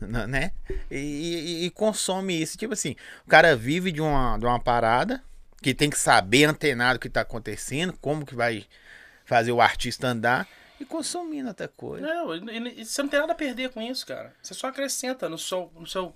N- 0.00 0.26
né? 0.26 0.52
E, 0.90 0.96
e- 0.96 1.64
e 1.66 1.70
consome 1.70 2.40
isso. 2.40 2.56
Tipo 2.58 2.72
assim, 2.74 2.96
o 3.24 3.28
cara 3.28 3.56
vive 3.56 3.90
de 3.92 4.00
uma, 4.00 4.38
de 4.38 4.44
uma 4.44 4.60
parada 4.60 5.22
que 5.62 5.74
tem 5.74 5.90
que 5.90 5.98
saber 5.98 6.44
antenado 6.44 6.96
o 6.96 7.00
que 7.00 7.08
tá 7.08 7.22
acontecendo, 7.22 7.92
como 8.00 8.24
que 8.26 8.34
vai 8.34 8.66
fazer 9.24 9.52
o 9.52 9.60
artista 9.60 10.08
andar 10.08 10.46
e 10.78 10.84
consumindo 10.84 11.48
outra 11.48 11.66
coisa. 11.68 12.06
Não, 12.06 12.34
e- 12.34 12.84
você 12.84 13.02
não 13.02 13.08
tem 13.08 13.18
nada 13.20 13.32
a 13.32 13.36
perder 13.36 13.70
com 13.70 13.80
isso, 13.80 14.06
cara. 14.06 14.34
Você 14.42 14.52
só 14.54 14.68
acrescenta 14.68 15.28
no 15.28 15.38
seu, 15.38 15.72
no 15.74 15.86
seu 15.86 16.14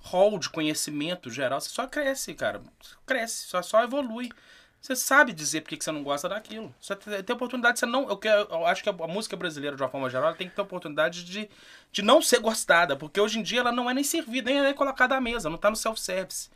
hall 0.00 0.38
de 0.38 0.48
conhecimento 0.48 1.30
geral. 1.30 1.60
Você 1.60 1.68
só 1.70 1.86
cresce, 1.86 2.32
cara. 2.34 2.62
Cresce, 3.04 3.48
só, 3.48 3.60
só 3.62 3.82
evolui. 3.82 4.30
Você 4.80 4.94
sabe 4.94 5.32
dizer 5.32 5.62
por 5.62 5.70
que 5.70 5.82
você 5.82 5.90
não 5.90 6.02
gosta 6.02 6.28
daquilo. 6.28 6.72
Você 6.80 6.94
tem 6.96 7.34
oportunidade, 7.34 7.78
você 7.78 7.86
não. 7.86 8.08
Eu, 8.08 8.16
quero, 8.16 8.48
eu 8.48 8.64
acho 8.64 8.82
que 8.82 8.88
a, 8.88 8.92
música 8.92 9.36
brasileira, 9.36 9.76
de 9.76 9.82
uma 9.82 9.88
forma 9.88 10.08
geral, 10.08 10.34
tem 10.34 10.48
que 10.48 10.54
ter 10.54 10.62
oportunidade 10.62 11.24
de, 11.24 11.50
de 11.90 12.02
não 12.02 12.22
ser 12.22 12.38
gostada. 12.38 12.96
Porque 12.96 13.20
hoje 13.20 13.38
em 13.38 13.42
dia 13.42 13.60
ela 13.60 13.72
não 13.72 13.90
é 13.90 13.94
nem 13.94 14.04
servida, 14.04 14.50
nem 14.50 14.64
é 14.64 14.72
colocada 14.72 15.16
à 15.16 15.20
mesa, 15.20 15.50
não 15.50 15.58
tá 15.58 15.68
no 15.68 15.76
self-service. 15.76 16.48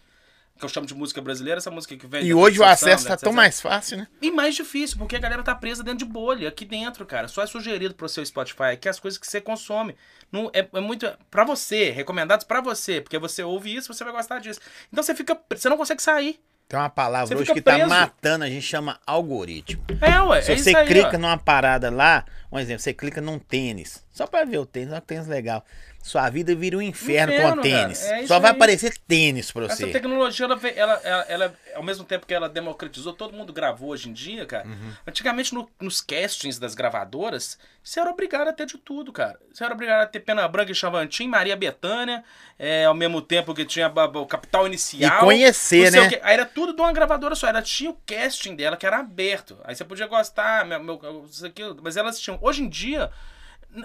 Que 0.57 0.65
eu 0.65 0.69
chamo 0.69 0.87
de 0.87 0.95
música 0.95 1.21
brasileira, 1.21 1.59
essa 1.59 1.71
música 1.71 1.97
que 1.97 2.07
vem. 2.07 2.25
E 2.25 2.33
hoje 2.33 2.61
o 2.61 2.65
acesso 2.65 3.05
né, 3.05 3.09
tá 3.09 3.15
etc. 3.15 3.25
tão 3.25 3.33
mais 3.33 3.61
fácil, 3.61 3.97
né? 3.97 4.07
E 4.21 4.31
mais 4.31 4.55
difícil, 4.55 4.97
porque 4.99 5.17
a 5.17 5.19
galera 5.19 5.43
tá 5.43 5.55
presa 5.55 5.83
dentro 5.83 6.07
de 6.07 6.13
bolha, 6.13 6.49
aqui 6.49 6.65
dentro, 6.65 7.05
cara. 7.05 7.27
Só 7.27 7.43
é 7.43 7.47
sugerido 7.47 7.95
pro 7.95 8.09
seu 8.09 8.25
Spotify 8.25 8.77
que 8.81 8.89
as 8.89 9.01
coisas 9.01 9.19
que 9.19 9.27
você 9.27 9.41
consome. 9.41 9.97
Não, 10.31 10.51
é, 10.55 10.69
é 10.73 10.81
muito. 10.81 11.11
Pra 11.31 11.45
você, 11.45 11.91
recomendados 11.91 12.47
pra 12.47 12.61
você, 12.61 13.01
porque 13.01 13.19
você 13.19 13.43
ouve 13.43 13.75
isso, 13.75 13.93
você 13.93 14.05
vai 14.05 14.13
gostar 14.13 14.39
disso. 14.39 14.61
Então 14.93 15.03
você 15.03 15.15
fica. 15.15 15.37
Você 15.51 15.69
não 15.69 15.77
consegue 15.77 16.01
sair. 16.01 16.41
Tem 16.73 16.81
uma 16.81 16.89
palavra 16.89 17.37
hoje 17.37 17.53
que 17.53 17.61
tá 17.61 17.75
preso. 17.75 17.91
matando, 17.91 18.45
a 18.45 18.49
gente 18.49 18.63
chama 18.63 18.99
algoritmo. 19.07 19.85
É, 20.01 20.23
ué. 20.23 20.41
Se 20.41 20.53
é 20.53 20.57
você 20.57 20.75
aí, 20.75 20.87
clica 20.87 21.19
ó. 21.19 21.19
numa 21.19 21.37
parada 21.37 21.91
lá, 21.91 22.25
um 22.51 22.59
exemplo, 22.59 22.81
você 22.83 22.95
clica 22.95 23.21
num 23.21 23.39
tênis, 23.39 24.03
só 24.11 24.27
pra 24.27 24.43
ver 24.47 24.57
o 24.57 24.65
tênis, 24.65 24.91
olha 24.91 25.03
que 25.03 25.07
tênis 25.07 25.27
legal. 25.27 25.63
Sua 26.03 26.29
vida 26.29 26.53
vira 26.55 26.77
um 26.77 26.83
inferno, 26.83 27.33
Inferno, 27.33 27.57
com 27.57 27.63
tênis. 27.63 28.03
é 28.03 28.27
só 28.27 28.41
vai 28.41 28.51
aí. 28.51 28.57
aparecer 28.57 28.99
tênis 29.07 29.53
pra 29.53 29.67
Essa 29.67 29.77
você. 29.77 29.87
tecnologia, 29.93 30.47
ela, 30.47 30.61
ela, 30.75 31.01
ela, 31.05 31.25
ela- 31.29 31.55
ao 31.77 31.83
mesmo 31.85 32.05
tempo 32.05 32.27
que 32.27 32.35
ela 32.35 32.49
democratizou, 32.49 33.13
todo 33.13 33.33
mundo 33.33 33.53
gravou 33.53 33.91
hoje 33.91 34.09
em 34.09 34.13
dia, 34.13 34.45
cara. 34.45 34.67
Uhum. 34.67 34.93
Antigamente, 35.07 35.55
no- 35.55 35.71
nos 35.81 36.01
castings 36.01 36.59
das 36.59 36.75
gravadoras, 36.75 37.57
você 37.85 38.01
era 38.01 38.11
obrigado 38.11 38.49
a 38.49 38.53
ter 38.53 38.67
de 38.67 38.77
tudo, 38.79 39.13
cara. 39.13 39.39
Você 39.55 39.63
era 39.65 39.73
obrigado 39.73 40.03
a 40.03 40.07
ter 40.07 40.19
Pena 40.21 40.47
Branca 40.49 40.73
e 40.73 40.75
Chavantin, 40.75 41.29
Maria 41.29 41.57
Bethânia, 41.57 42.25
é, 42.59 42.85
ao 42.85 42.95
mesmo 42.95 43.23
tempo 43.23 43.55
que 43.55 43.65
tinha 43.65 43.87
o 43.89 44.27
Capital 44.27 44.67
Inicial. 44.67 45.19
E 45.19 45.21
conhecer, 45.21 45.93
né? 45.93 46.19
Aí 46.23 46.35
era 46.35 46.45
tudo 46.45 46.75
de 46.75 46.81
uma 46.83 46.93
gravadora 46.93 47.37
só. 47.37 47.47
Ela 47.47 47.63
tinha 47.63 47.91
o 47.91 47.97
casting 48.05 48.57
dela, 48.57 48.77
que 48.77 48.85
era 48.87 48.99
aberto. 48.99 49.57
Aí 49.63 49.77
você 49.77 49.85
podia 49.85 50.09
gostar, 50.09 50.65
meu, 50.67 50.83
meu, 50.83 51.25
isso 51.31 51.47
aqui, 51.47 51.63
mas 51.81 51.97
elas 51.97 52.19
tinham. 52.21 52.39
Hoje 52.43 52.63
em 52.65 52.69
dia, 52.69 53.09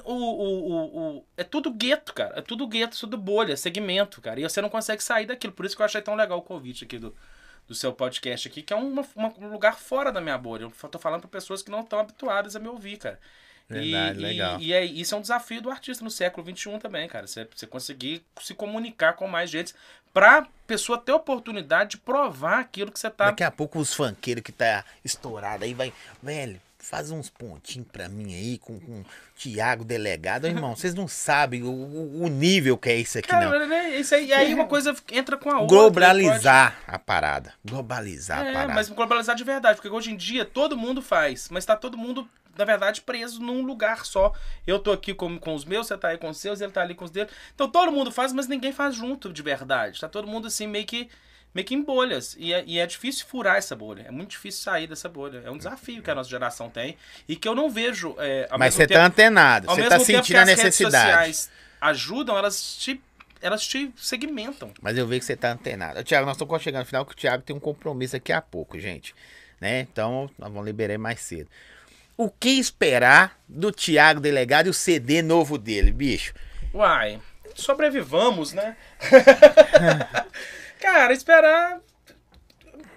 o, 0.04 0.14
o, 0.14 0.72
o, 0.72 1.18
o- 1.18 1.26
é 1.38 1.44
tudo 1.44 1.72
gueto, 1.72 2.14
cara. 2.14 2.40
É 2.40 2.42
tudo 2.42 2.68
gueto, 2.68 2.98
tudo 3.00 3.18
bolha, 3.18 3.56
segmento, 3.58 4.22
cara. 4.22 4.40
E 4.40 4.44
você 4.44 4.62
não 4.62 4.70
consegue 4.70 5.04
sair 5.04 5.26
daquilo. 5.26 5.54
Por 5.54 5.66
isso 5.66 5.76
que 5.76 5.82
eu 5.82 5.86
achei 5.86 6.02
tão 6.02 6.16
legal 6.16 6.38
o 6.40 6.42
convite 6.42 6.84
aqui 6.86 6.98
do, 7.00 7.16
do 7.68 7.74
seu 7.76 7.94
podcast 7.94 8.48
aqui, 8.48 8.62
que 8.62 8.74
é 8.74 8.76
uma, 8.76 9.06
uma- 9.16 9.34
um 9.40 9.50
lugar 9.50 9.78
fora 9.78 10.12
da 10.12 10.20
minha 10.22 10.38
bolha. 10.38 10.64
Eu 10.64 10.90
tô 10.90 11.00
falando 11.00 11.22
para 11.22 11.30
pessoas 11.30 11.62
que 11.62 11.72
não 11.72 11.82
estão 11.82 12.00
habituadas 12.00 12.56
a 12.56 12.60
me 12.60 12.68
ouvir, 12.68 12.98
cara. 12.98 13.20
Verdade, 13.70 14.20
e, 14.20 14.22
legal. 14.22 14.60
E, 14.62 14.68
e 14.68 14.74
é, 14.74 14.86
isso 14.86 15.14
é 15.14 15.18
um 15.18 15.22
desafio 15.22 15.62
do 15.62 15.70
artista 15.70 16.02
no 16.04 16.10
século 16.10 16.46
XXI 16.56 16.80
também, 16.80 17.08
cara. 17.08 17.28
Você, 17.28 17.46
você 17.54 17.68
conseguir 17.68 18.24
se 18.42 18.54
comunicar 18.54 19.14
com 19.14 19.28
mais 19.28 19.50
gente 19.50 19.76
pra 20.14 20.48
pessoa 20.66 20.98
ter 20.98 21.12
oportunidade 21.12 21.92
de 21.92 21.98
provar 21.98 22.60
aquilo 22.60 22.92
que 22.92 22.98
você 23.00 23.10
tá. 23.10 23.26
Daqui 23.26 23.44
a 23.44 23.52
pouco 23.52 23.78
os 23.80 23.94
funkeiros 23.94 24.42
que 24.42 24.54
tá 24.54 24.86
estourado 25.04 25.66
aí 25.66 25.74
vai. 25.74 25.94
Velho, 26.24 26.62
faz 26.80 27.12
uns 27.12 27.30
pontinhos 27.30 27.88
pra 27.92 28.08
mim 28.08 28.34
aí 28.34 28.58
com, 28.58 28.80
com 28.80 29.02
o 29.02 29.06
Tiago 29.36 29.84
Delegado. 29.84 30.48
Irmão, 30.48 30.76
vocês 30.76 30.94
não 30.94 31.08
sabem 31.08 31.64
o, 31.64 31.70
o- 32.24 32.28
nível 32.30 32.78
que 32.78 32.90
é 32.90 32.96
isso 32.96 33.18
aqui, 33.18 33.28
Cara, 33.28 33.60
não. 33.60 33.68
né, 33.68 34.00
isso 34.00 34.14
aí, 34.16 34.28
e 34.28 34.34
aí 34.34 34.54
uma 34.54 34.68
coisa 34.68 34.96
entra 35.12 35.36
com 35.38 35.50
a 35.50 35.60
outra. 35.60 35.68
Globalizar 35.76 36.78
a 36.88 36.98
parada. 37.00 37.54
Globalizar 37.66 38.40
a 38.40 38.46
É, 38.50 38.54
parada. 38.54 38.74
mas 38.74 38.90
globalizar 38.90 39.36
de 39.36 39.44
verdade, 39.44 39.76
porque 39.82 39.90
hoje 39.96 40.12
em 40.12 40.18
dia 40.18 40.46
todo 40.46 40.78
mundo 40.78 41.02
faz, 41.02 41.50
mas 41.50 41.66
tá 41.66 41.76
todo 41.76 41.98
mundo, 41.98 42.28
na 42.58 42.64
verdade, 42.66 43.02
preso 43.02 43.42
num 43.42 43.62
lugar 43.64 44.06
só. 44.06 44.34
Eu 44.66 44.80
tô 44.80 44.92
aqui 44.92 45.14
com, 45.14 45.38
com 45.40 45.54
os 45.56 45.66
meus, 45.66 45.88
você 45.88 45.98
tá 45.98 46.10
aí 46.10 46.18
com 46.18 46.30
os 46.30 46.38
seus, 46.38 46.62
ele 46.62 46.72
tá 46.72 46.82
ali 46.82 46.94
com 46.96 47.06
os 47.06 47.12
dele. 47.12 47.30
Então 47.54 47.70
todo 47.70 47.92
mundo 47.92 48.12
faz, 48.12 48.32
mas 48.32 48.48
ninguém 48.48 48.72
faz 48.72 48.96
junto 48.96 49.32
de 49.34 49.42
verdade. 49.42 50.00
Tá 50.00 50.08
todo 50.08 50.28
mundo 50.28 50.48
assim, 50.48 50.68
meio 50.68 50.86
que, 50.86 51.10
meio 51.54 51.66
que 51.66 51.74
em 51.76 51.82
bolhas. 51.82 52.36
E 52.40 52.54
é, 52.54 52.64
e 52.66 52.80
é 52.80 52.86
difícil 52.86 53.26
furar 53.28 53.58
essa 53.58 53.76
bolha. 53.76 54.06
É 54.08 54.12
muito 54.12 54.32
difícil 54.32 54.62
sair 54.64 54.88
dessa 54.88 55.10
bolha. 55.10 55.42
É 55.46 55.50
um 55.52 55.58
desafio 55.58 56.02
que 56.04 56.10
a 56.12 56.16
nossa 56.16 56.30
geração 56.30 56.70
tem 56.70 56.98
e 57.28 57.36
que 57.36 57.48
eu 57.48 57.56
não 57.56 57.70
vejo. 57.70 58.16
É, 58.20 58.48
Mas 58.58 58.74
você 58.74 58.86
tempo- 58.88 59.00
tá 59.00 59.06
antenado, 59.06 59.68
você 59.68 59.88
tá 59.88 59.98
que 59.98 60.06
sentindo 60.06 60.38
a 60.38 60.42
as 60.44 60.48
redes 60.50 60.64
necessidade. 60.64 61.06
sociais 61.10 61.50
ajudam, 61.82 62.38
elas 62.38 62.76
te, 62.78 63.02
elas 63.42 63.66
te 63.66 63.92
segmentam. 63.98 64.72
Mas 64.82 64.98
eu 64.98 65.06
vejo 65.08 65.20
que 65.22 65.26
você 65.26 65.36
tá 65.36 65.52
antenado. 65.52 66.04
Tiago, 66.04 66.26
nós 66.26 66.36
estamos 66.36 66.62
chegando 66.62 66.82
no 66.82 66.86
final, 66.88 67.06
que 67.06 67.14
o 67.14 67.16
Tiago 67.16 67.44
tem 67.44 67.56
um 67.56 67.60
compromisso 67.60 68.16
aqui 68.16 68.32
a 68.32 68.42
pouco, 68.42 68.80
gente. 68.80 69.14
Né? 69.60 69.82
Então, 69.82 70.30
nós 70.38 70.52
vamos 70.52 70.66
liberar 70.66 70.98
mais 71.00 71.20
cedo. 71.20 71.50
O 72.16 72.30
que 72.32 72.50
esperar 72.50 73.38
do 73.48 73.72
Tiago 73.72 74.20
Delegado 74.20 74.68
e 74.68 74.70
o 74.70 74.74
CD 74.74 75.22
novo 75.22 75.58
dele, 75.58 75.92
bicho? 75.92 76.34
Uai, 76.74 77.20
sobrevivamos, 77.54 78.54
né? 78.54 78.76
Cara, 80.80 81.14
esperar 81.14 81.82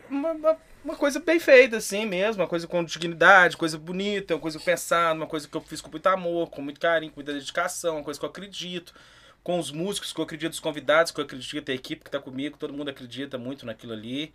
uma, 0.09 0.33
uma- 0.33 0.57
uma 0.85 0.97
coisa 0.97 1.21
bem 1.21 1.39
feita, 1.39 1.77
assim 1.77 2.07
mesmo, 2.07 2.43
uma 2.43 2.49
coisa 2.49 2.67
com 2.67 2.83
dignidade, 2.83 3.57
coisa 3.57 3.77
bonita, 3.79 4.35
uma 4.35 4.41
coisa 4.41 4.59
pensada, 4.59 5.15
uma 5.15 5.27
coisa 5.27 5.47
que 5.47 5.55
eu 5.57 5.61
fiz 5.61 5.81
com 5.81 5.91
muito 5.91 6.07
amor, 6.07 6.49
com 6.51 6.63
muito 6.63 6.81
carinho, 6.81 7.13
com 7.13 7.19
muita 7.21 7.33
dedicação, 7.35 7.97
uma 7.97 8.05
coisa 8.05 8.19
que 8.19 8.25
eu 8.25 8.31
acredito, 8.31 8.95
com 9.43 9.59
os 9.59 9.71
músicos 9.71 10.13
que 10.13 10.19
eu 10.21 10.25
acredito, 10.25 10.53
os 10.53 10.61
convidados 10.61 11.13
que 11.13 11.21
eu 11.21 11.25
acredito, 11.25 11.71
a 11.71 11.75
equipe 11.75 12.03
que 12.05 12.11
tá 12.11 12.19
comigo, 12.19 12.57
todo 12.57 12.73
mundo 12.73 12.89
acredita 12.89 13.37
muito 13.37 13.67
naquilo 13.67 13.93
ali. 13.93 14.33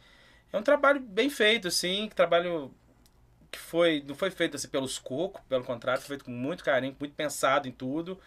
É 0.54 0.58
um 0.58 0.64
trabalho 0.64 1.00
bem 1.00 1.30
feito, 1.30 1.68
assim, 1.68 2.08
que 2.10 2.16
trabalho 2.16 2.72
que 3.52 3.60
foi 3.60 4.04
não 4.08 4.16
foi 4.16 4.32
feito 4.32 4.56
assim 4.56 4.68
pelos 4.68 4.98
cocos, 5.00 5.42
pelo 5.48 5.64
contrário, 5.64 6.02
foi 6.02 6.10
feito 6.10 6.26
com 6.26 6.32
muito 6.32 6.64
carinho, 6.64 6.96
muito 7.00 7.14
pensado 7.16 7.68
em 7.68 7.72
tudo. 7.72 8.20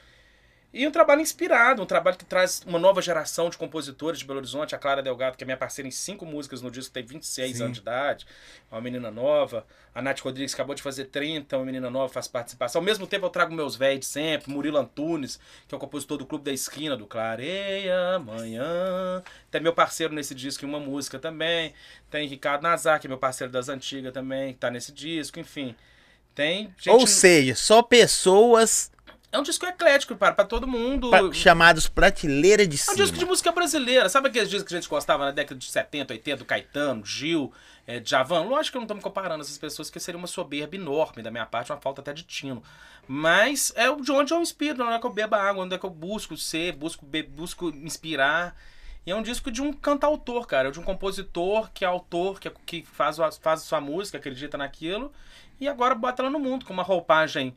E 0.70 0.86
um 0.86 0.90
trabalho 0.90 1.22
inspirado, 1.22 1.82
um 1.82 1.86
trabalho 1.86 2.18
que 2.18 2.26
traz 2.26 2.60
uma 2.66 2.78
nova 2.78 3.00
geração 3.00 3.48
de 3.48 3.56
compositores 3.56 4.18
de 4.18 4.26
Belo 4.26 4.38
Horizonte. 4.38 4.74
A 4.74 4.78
Clara 4.78 5.02
Delgado, 5.02 5.34
que 5.34 5.42
é 5.42 5.46
minha 5.46 5.56
parceira 5.56 5.88
em 5.88 5.90
cinco 5.90 6.26
músicas 6.26 6.60
no 6.60 6.70
disco, 6.70 6.92
tem 6.92 7.02
26 7.02 7.56
Sim. 7.56 7.62
anos 7.62 7.76
de 7.76 7.80
idade, 7.80 8.26
é 8.70 8.74
uma 8.74 8.80
menina 8.82 9.10
nova. 9.10 9.64
A 9.94 10.02
Nath 10.02 10.20
Rodrigues 10.20 10.52
acabou 10.52 10.74
de 10.74 10.82
fazer 10.82 11.06
30, 11.06 11.56
uma 11.56 11.64
menina 11.64 11.88
nova, 11.88 12.12
faz 12.12 12.28
participação. 12.28 12.80
Ao 12.80 12.84
mesmo 12.84 13.06
tempo 13.06 13.24
eu 13.24 13.30
trago 13.30 13.54
meus 13.54 13.76
velhos 13.76 14.00
de 14.00 14.06
sempre, 14.06 14.52
Murilo 14.52 14.76
Antunes, 14.76 15.40
que 15.66 15.74
é 15.74 15.76
o 15.76 15.80
compositor 15.80 16.18
do 16.18 16.26
Clube 16.26 16.44
da 16.44 16.52
Esquina, 16.52 16.98
do 16.98 17.06
Clareia 17.06 18.16
Amanhã. 18.16 19.22
Tem 19.50 19.62
meu 19.62 19.72
parceiro 19.72 20.12
nesse 20.12 20.34
disco 20.34 20.66
em 20.66 20.68
uma 20.68 20.78
música 20.78 21.18
também. 21.18 21.72
Tem 22.10 22.28
Ricardo 22.28 22.62
Nazar, 22.62 23.00
que 23.00 23.06
é 23.06 23.08
meu 23.08 23.18
parceiro 23.18 23.50
das 23.50 23.70
antigas 23.70 24.12
também, 24.12 24.52
que 24.52 24.58
tá 24.58 24.70
nesse 24.70 24.92
disco, 24.92 25.40
enfim. 25.40 25.74
Tem 26.34 26.72
gente... 26.76 26.90
Ou 26.90 27.06
seja, 27.06 27.54
só 27.54 27.82
pessoas 27.82 28.92
É 29.30 29.38
um 29.38 29.42
disco 29.42 29.66
eclético, 29.66 30.16
para, 30.16 30.34
pra 30.34 30.44
todo 30.44 30.66
mundo. 30.66 31.10
pra- 31.10 31.30
chamados 31.32 31.86
prateleira 31.86 32.66
de 32.66 32.76
É 32.76 32.78
cima. 32.78 32.94
um 32.94 32.96
disco 32.96 33.18
de 33.18 33.26
música 33.26 33.52
brasileira. 33.52 34.08
Sabe 34.08 34.28
aqueles 34.28 34.48
discos 34.48 34.68
que 34.68 34.74
a 34.74 34.80
gente 34.80 34.88
gostava 34.88 35.26
na 35.26 35.30
década 35.32 35.58
de 35.58 35.66
70, 35.70 36.14
80, 36.14 36.36
do 36.38 36.44
Caetano, 36.46 37.04
Gil, 37.04 37.52
é, 37.86 38.00
Djavan? 38.00 38.40
Lógico 38.44 38.72
que 38.72 38.76
eu 38.78 38.80
não 38.80 38.86
tô 38.88 38.94
me 38.94 39.02
comparando 39.02 39.42
essas 39.42 39.58
pessoas, 39.58 39.90
que 39.90 40.00
seria 40.00 40.16
uma 40.18 40.26
soberba 40.26 40.76
enorme 40.76 41.22
da 41.22 41.30
minha 41.30 41.44
parte, 41.44 41.70
uma 41.70 41.78
falta 41.80 42.00
até 42.00 42.14
de 42.14 42.22
tino. 42.22 42.62
Mas 43.06 43.70
é 43.76 43.94
de 43.94 44.12
onde 44.12 44.32
eu 44.32 44.40
inspiro, 44.40 44.82
onde 44.82 44.94
é 44.94 44.98
que 44.98 45.06
eu 45.06 45.12
bebo 45.12 45.34
água, 45.34 45.62
onde 45.64 45.74
é 45.74 45.78
que 45.78 45.84
eu 45.84 45.90
busco 45.90 46.34
ser, 46.36 46.72
busco, 46.72 47.04
be- 47.04 47.22
busco 47.22 47.68
inspirar. 47.68 48.56
E 49.06 49.10
é 49.10 49.14
um 49.14 49.22
disco 49.22 49.50
de 49.50 49.60
um 49.62 49.72
cantautor, 49.72 50.46
cara, 50.46 50.70
de 50.70 50.80
um 50.80 50.82
compositor 50.82 51.70
que 51.72 51.84
é 51.84 51.88
autor, 51.88 52.40
que, 52.40 52.48
é- 52.48 52.52
que 52.66 52.82
faz, 52.82 53.16
faz 53.40 53.60
sua 53.62 53.80
música, 53.80 54.16
acredita 54.18 54.56
naquilo, 54.58 55.12
e 55.60 55.66
agora 55.68 55.94
bota 55.94 56.22
ela 56.22 56.30
no 56.30 56.38
mundo 56.38 56.64
com 56.66 56.72
uma 56.72 56.82
roupagem 56.82 57.54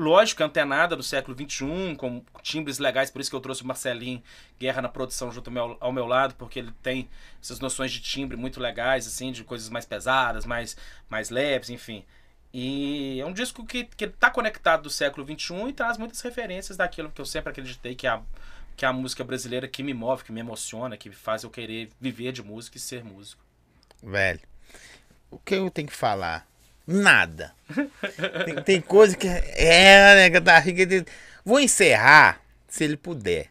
lógico, 0.00 0.42
antenada 0.42 0.96
do 0.96 1.02
século 1.02 1.36
XXI, 1.36 1.94
com 1.96 2.24
timbres 2.42 2.78
legais, 2.78 3.10
por 3.10 3.20
isso 3.20 3.30
que 3.30 3.36
eu 3.36 3.40
trouxe 3.40 3.62
o 3.62 3.66
Marcelinho 3.66 4.22
Guerra 4.58 4.82
na 4.82 4.88
produção 4.88 5.30
junto 5.30 5.48
ao 5.48 5.54
meu, 5.54 5.76
ao 5.78 5.92
meu 5.92 6.06
lado, 6.06 6.34
porque 6.34 6.58
ele 6.58 6.72
tem 6.82 7.08
essas 7.40 7.60
noções 7.60 7.92
de 7.92 8.00
timbre 8.00 8.36
muito 8.36 8.58
legais, 8.60 9.06
assim, 9.06 9.30
de 9.30 9.44
coisas 9.44 9.68
mais 9.68 9.84
pesadas, 9.84 10.46
mais, 10.46 10.76
mais 11.08 11.30
leves, 11.30 11.70
enfim. 11.70 12.04
E 12.52 13.20
é 13.20 13.26
um 13.26 13.32
disco 13.32 13.64
que, 13.64 13.84
que 13.84 14.08
tá 14.08 14.30
conectado 14.30 14.82
do 14.82 14.90
século 14.90 15.24
XXI 15.24 15.68
e 15.68 15.72
traz 15.72 15.96
muitas 15.96 16.20
referências 16.20 16.76
daquilo 16.76 17.10
que 17.10 17.20
eu 17.20 17.26
sempre 17.26 17.50
acreditei 17.50 17.94
que 17.94 18.06
é 18.06 18.10
a, 18.10 18.22
que 18.76 18.84
é 18.84 18.88
a 18.88 18.92
música 18.92 19.22
brasileira 19.22 19.68
que 19.68 19.82
me 19.82 19.94
move, 19.94 20.24
que 20.24 20.32
me 20.32 20.40
emociona, 20.40 20.96
que 20.96 21.10
faz 21.12 21.44
eu 21.44 21.50
querer 21.50 21.90
viver 22.00 22.32
de 22.32 22.42
música 22.42 22.76
e 22.76 22.80
ser 22.80 23.04
músico. 23.04 23.42
Velho, 24.02 24.40
o 25.30 25.38
que 25.38 25.54
eu 25.54 25.70
tenho 25.70 25.86
que 25.86 25.94
falar? 25.94 26.49
Nada. 26.92 27.54
Tem, 28.44 28.62
tem 28.64 28.80
coisa 28.80 29.16
que. 29.16 29.28
É, 29.28 30.14
né, 30.16 30.30
que 30.30 30.40
tá 30.40 30.58
rica. 30.58 31.06
Vou 31.44 31.60
encerrar, 31.60 32.40
se 32.68 32.82
ele 32.82 32.96
puder, 32.96 33.46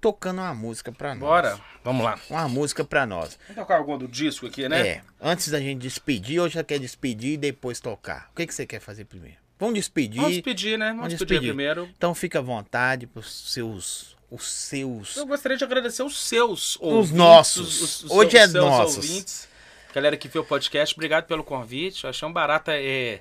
tocando 0.00 0.38
uma 0.40 0.54
música 0.54 0.92
pra 0.92 1.10
nós. 1.14 1.18
Bora, 1.20 1.60
vamos 1.82 2.04
lá. 2.04 2.18
Uma 2.30 2.48
música 2.48 2.84
pra 2.84 3.04
nós. 3.04 3.36
Vamos 3.48 3.62
tocar 3.62 3.78
alguma 3.78 3.98
do 3.98 4.06
disco 4.06 4.46
aqui, 4.46 4.68
né? 4.68 4.88
É, 4.88 5.02
antes 5.20 5.48
da 5.48 5.58
gente 5.60 5.80
despedir, 5.80 6.40
ou 6.40 6.48
já 6.48 6.62
quer 6.62 6.78
despedir 6.78 7.32
e 7.32 7.36
depois 7.36 7.80
tocar? 7.80 8.28
O 8.32 8.36
que, 8.36 8.46
que 8.46 8.54
você 8.54 8.64
quer 8.64 8.80
fazer 8.80 9.04
primeiro? 9.06 9.36
Vamos 9.58 9.74
despedir. 9.74 10.20
Vamos 10.20 10.34
despedir, 10.34 10.78
né? 10.78 10.86
Vamos, 10.86 10.96
Vamos 10.98 11.10
despedir, 11.14 11.40
despedir. 11.40 11.48
primeiro. 11.54 11.88
Então 11.96 12.14
fica 12.14 12.38
à 12.38 12.42
vontade 12.42 13.06
pros 13.06 13.50
seus. 13.52 14.14
Os 14.30 14.44
seus. 14.50 15.16
Eu 15.16 15.24
gostaria 15.26 15.56
de 15.56 15.62
agradecer 15.64 16.02
os 16.02 16.18
seus 16.28 16.76
Os 16.80 17.10
nossos. 17.12 18.04
Hoje 18.10 18.36
é 18.36 18.48
seus 18.48 18.64
nossos. 18.64 18.96
ouvintes. 18.96 19.48
Galera 19.96 20.14
que 20.14 20.28
viu 20.28 20.42
o 20.42 20.44
podcast, 20.44 20.94
obrigado 20.94 21.24
pelo 21.24 21.42
convite. 21.42 22.04
Eu 22.04 22.10
achei 22.10 22.28
um 22.28 22.32
barato 22.32 22.70
é, 22.70 23.20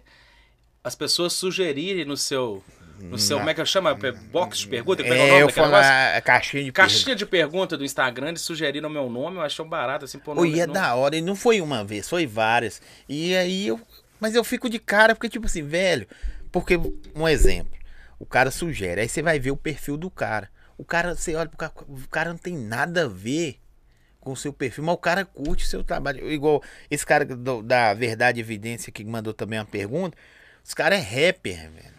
as 0.83 0.93
pessoas 0.93 1.31
sugerirem 1.31 2.03
no 2.03 2.17
seu. 2.17 2.61
No 2.99 3.17
seu, 3.17 3.37
como 3.37 3.49
é 3.49 3.53
que 3.53 3.61
eu 3.61 3.65
chamo? 3.65 3.87
Box 4.29 4.57
de 4.57 4.67
pergunta? 4.67 5.01
Como 5.01 5.15
é 5.15 5.17
é 5.17 5.33
o 5.35 5.37
É, 5.37 5.41
eu 5.43 5.47
a 6.17 6.21
caixinha 6.21 6.65
de. 6.65 6.73
Caixinha 6.73 7.15
de 7.15 7.25
pergunta 7.25 7.77
do 7.77 7.85
Instagram, 7.85 8.27
eles 8.27 8.41
sugeriram 8.41 8.89
meu 8.89 9.09
nome, 9.09 9.37
eu 9.37 9.41
achei 9.41 9.63
um 9.63 9.69
barato, 9.69 10.03
assim, 10.03 10.19
pô, 10.19 10.35
nome, 10.35 10.51
e 10.51 10.59
é 10.59 10.67
não- 10.67 10.73
da 10.73 10.93
hora, 10.95 11.15
e 11.15 11.21
não 11.21 11.33
foi 11.33 11.61
uma 11.61 11.81
vez, 11.81 12.09
foi 12.09 12.27
várias. 12.27 12.81
E 13.07 13.33
aí 13.37 13.67
eu. 13.67 13.79
Mas 14.19 14.35
eu 14.35 14.43
fico 14.43 14.69
de 14.69 14.77
cara, 14.77 15.15
porque, 15.15 15.29
tipo 15.29 15.45
assim, 15.45 15.63
velho. 15.63 16.05
Porque, 16.51 16.77
um 17.15 17.25
exemplo, 17.25 17.71
o 18.19 18.25
cara 18.25 18.51
sugere, 18.51 18.99
aí 18.99 19.07
você 19.07 19.21
vai 19.21 19.39
ver 19.39 19.51
o 19.51 19.57
perfil 19.57 19.95
do 19.95 20.11
cara. 20.11 20.49
O 20.77 20.83
cara, 20.83 21.15
você 21.15 21.35
olha 21.35 21.47
pro 21.47 21.57
cara, 21.57 21.71
o 21.87 22.07
cara 22.09 22.31
não 22.31 22.37
tem 22.37 22.57
nada 22.57 23.05
a 23.05 23.07
ver 23.07 23.61
com 24.25 24.33
o 24.33 24.37
seu 24.37 24.51
perfil, 24.53 24.83
mas 24.83 24.95
o 24.95 24.99
cara 24.99 25.25
curte 25.25 25.67
seu 25.67 25.83
trabalho. 25.83 26.29
Igual 26.31 26.61
esse 26.91 27.05
cara 27.05 27.25
do- 27.25 27.63
da 27.63 27.93
Verdade 27.93 28.39
Evidência 28.41 28.91
que 28.91 29.05
mandou 29.05 29.33
também 29.33 29.59
uma 29.59 29.65
pergunta. 29.65 30.17
Os 30.65 30.73
caras 30.73 30.99
é 30.99 31.01
rapper, 31.27 31.71
velho. 31.71 31.95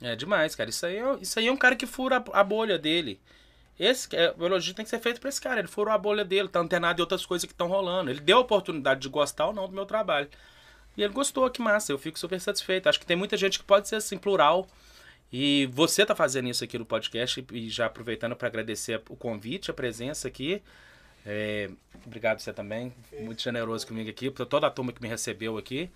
É 0.00 0.16
demais, 0.16 0.54
cara. 0.54 0.70
Isso 0.70 0.86
aí 0.86 0.96
é, 0.96 1.16
isso 1.20 1.38
aí 1.38 1.46
é 1.48 1.52
um 1.52 1.56
cara 1.56 1.76
que 1.76 1.86
fura 1.86 2.16
a, 2.32 2.40
a 2.40 2.44
bolha 2.44 2.78
dele. 2.78 3.20
Esse, 3.78 4.14
é, 4.16 4.34
o 4.38 4.46
elogio 4.46 4.74
tem 4.74 4.84
que 4.84 4.90
ser 4.90 5.00
feito 5.00 5.20
pra 5.20 5.28
esse 5.30 5.40
cara. 5.40 5.60
Ele 5.60 5.68
furou 5.68 5.92
a 5.92 5.98
bolha 5.98 6.24
dele, 6.24 6.48
tá 6.48 6.60
antenado 6.60 7.00
em 7.00 7.02
outras 7.02 7.26
coisas 7.26 7.46
que 7.46 7.52
estão 7.52 7.68
rolando. 7.68 8.10
Ele 8.10 8.20
deu 8.20 8.38
a 8.38 8.40
oportunidade 8.40 9.00
de 9.00 9.08
gostar 9.08 9.48
ou 9.48 9.52
não 9.54 9.68
do 9.68 9.74
meu 9.74 9.86
trabalho. 9.86 10.28
E 10.96 11.02
ele 11.02 11.12
gostou, 11.14 11.50
que 11.50 11.62
massa. 11.62 11.92
Eu 11.92 11.98
fico 11.98 12.18
super 12.18 12.40
satisfeito. 12.40 12.88
Acho 12.88 13.00
que 13.00 13.06
tem 13.06 13.16
muita 13.16 13.36
gente 13.36 13.58
que 13.58 13.64
pode 13.64 13.88
ser 13.88 13.96
assim, 13.96 14.18
plural. 14.18 14.68
E 15.32 15.68
você 15.72 16.04
tá 16.06 16.14
fazendo 16.14 16.48
isso 16.48 16.64
aqui 16.64 16.78
no 16.78 16.84
podcast 16.86 17.44
e 17.52 17.70
já 17.70 17.86
aproveitando 17.86 18.36
para 18.36 18.48
agradecer 18.48 19.00
o 19.08 19.16
convite, 19.16 19.70
a 19.70 19.74
presença 19.74 20.28
aqui. 20.28 20.62
É, 21.24 21.70
obrigado 22.06 22.40
você 22.40 22.52
também, 22.52 22.92
muito 23.20 23.42
generoso 23.42 23.86
comigo 23.86 24.08
aqui, 24.08 24.30
por 24.30 24.46
toda 24.46 24.66
a 24.66 24.70
turma 24.70 24.92
que 24.92 25.02
me 25.02 25.08
recebeu 25.08 25.58
aqui. 25.58 25.90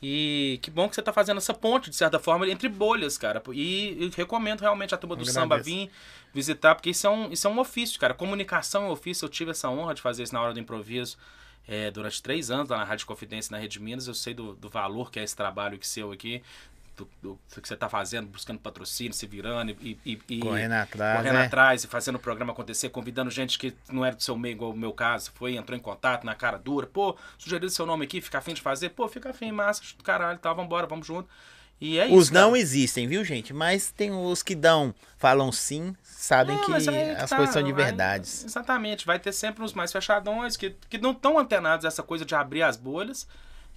E 0.00 0.60
que 0.62 0.70
bom 0.70 0.88
que 0.88 0.94
você 0.94 1.02
tá 1.02 1.12
fazendo 1.12 1.38
essa 1.38 1.52
ponte, 1.52 1.90
de 1.90 1.96
certa 1.96 2.20
forma, 2.20 2.48
entre 2.48 2.68
bolhas, 2.68 3.18
cara. 3.18 3.42
E, 3.52 4.04
e 4.04 4.12
recomendo 4.16 4.60
realmente 4.60 4.94
a 4.94 4.98
turma 4.98 5.16
do 5.16 5.22
Agradeço. 5.22 5.40
samba 5.40 5.58
vir 5.58 5.90
visitar, 6.32 6.74
porque 6.76 6.90
isso 6.90 7.06
é, 7.06 7.10
um, 7.10 7.32
isso 7.32 7.46
é 7.48 7.50
um 7.50 7.58
ofício, 7.58 7.98
cara. 7.98 8.14
Comunicação 8.14 8.84
é 8.84 8.86
um 8.86 8.90
ofício. 8.90 9.24
Eu 9.24 9.28
tive 9.28 9.50
essa 9.50 9.68
honra 9.68 9.94
de 9.94 10.00
fazer 10.00 10.22
isso 10.22 10.32
na 10.32 10.40
hora 10.40 10.54
do 10.54 10.60
improviso 10.60 11.18
é, 11.66 11.90
durante 11.90 12.22
três 12.22 12.48
anos 12.48 12.68
lá 12.68 12.78
na 12.78 12.84
Rádio 12.84 13.06
Confidência, 13.06 13.50
na 13.50 13.58
Rede 13.58 13.80
Minas. 13.80 14.06
Eu 14.06 14.14
sei 14.14 14.34
do, 14.34 14.54
do 14.54 14.68
valor 14.68 15.10
que 15.10 15.18
é 15.18 15.24
esse 15.24 15.34
trabalho 15.34 15.76
que 15.78 15.86
seu 15.86 16.12
aqui, 16.12 16.42
do, 16.98 17.08
do- 17.22 17.38
do 17.54 17.60
que 17.62 17.66
você 17.68 17.76
tá 17.76 17.88
fazendo, 17.88 18.26
buscando 18.26 18.58
patrocínio, 18.58 19.12
se 19.14 19.26
virando 19.26 19.70
e, 19.80 19.98
e- 20.04 20.18
e- 20.28 20.40
Correndo 20.40 20.72
atrás, 20.72 21.16
correndo 21.18 21.34
né? 21.38 21.46
atrás 21.46 21.84
e 21.84 21.86
fazendo 21.86 22.16
o 22.16 22.18
programa 22.18 22.52
acontecer, 22.52 22.88
convidando 22.90 23.30
gente 23.30 23.58
que 23.58 23.74
não 23.90 24.04
era 24.04 24.14
do 24.16 24.22
seu 24.22 24.36
meio, 24.36 24.52
igual 24.52 24.72
o 24.72 24.76
meu 24.76 24.92
caso, 24.92 25.30
foi, 25.34 25.56
entrou 25.56 25.78
em 25.78 25.80
contato 25.80 26.24
na 26.24 26.34
cara 26.34 26.58
dura, 26.58 26.86
pô, 26.86 27.16
sugeriu 27.38 27.70
seu 27.70 27.86
nome 27.86 28.04
aqui, 28.04 28.20
fica 28.20 28.38
afim 28.38 28.52
de 28.54 28.60
fazer, 28.60 28.90
pô, 28.90 29.08
fica 29.08 29.30
afim, 29.30 29.52
massa, 29.52 29.82
do 29.96 30.02
caralho, 30.04 30.38
tá, 30.38 30.52
vambora, 30.52 30.86
vamos 30.86 31.06
junto. 31.06 31.28
E 31.80 31.96
é 31.96 32.06
isso. 32.06 32.16
Os 32.16 32.30
não 32.30 32.48
cara. 32.50 32.58
existem, 32.60 33.06
viu, 33.06 33.22
gente? 33.24 33.52
Mas 33.54 33.92
tem 33.92 34.10
os 34.10 34.42
que 34.42 34.56
dão, 34.56 34.92
falam 35.16 35.52
sim, 35.52 35.94
sabem 36.02 36.56
É, 36.56 36.58
que 36.58 36.66
que 36.66 36.90
as 37.22 37.30
tá, 37.30 37.36
coisas 37.36 37.52
são 37.52 37.62
de 37.62 37.72
verdades. 37.72 38.44
Exatamente, 38.44 39.06
vai 39.06 39.20
ter 39.20 39.30
sempre 39.30 39.62
uns 39.62 39.72
mais 39.72 39.92
fechadões 39.92 40.56
que, 40.56 40.74
que 40.90 40.98
não 40.98 41.12
estão 41.12 41.38
antenados 41.38 41.84
a 41.84 41.88
essa 41.88 42.02
coisa 42.02 42.24
de 42.24 42.34
abrir 42.34 42.62
as 42.62 42.76
bolhas. 42.76 43.28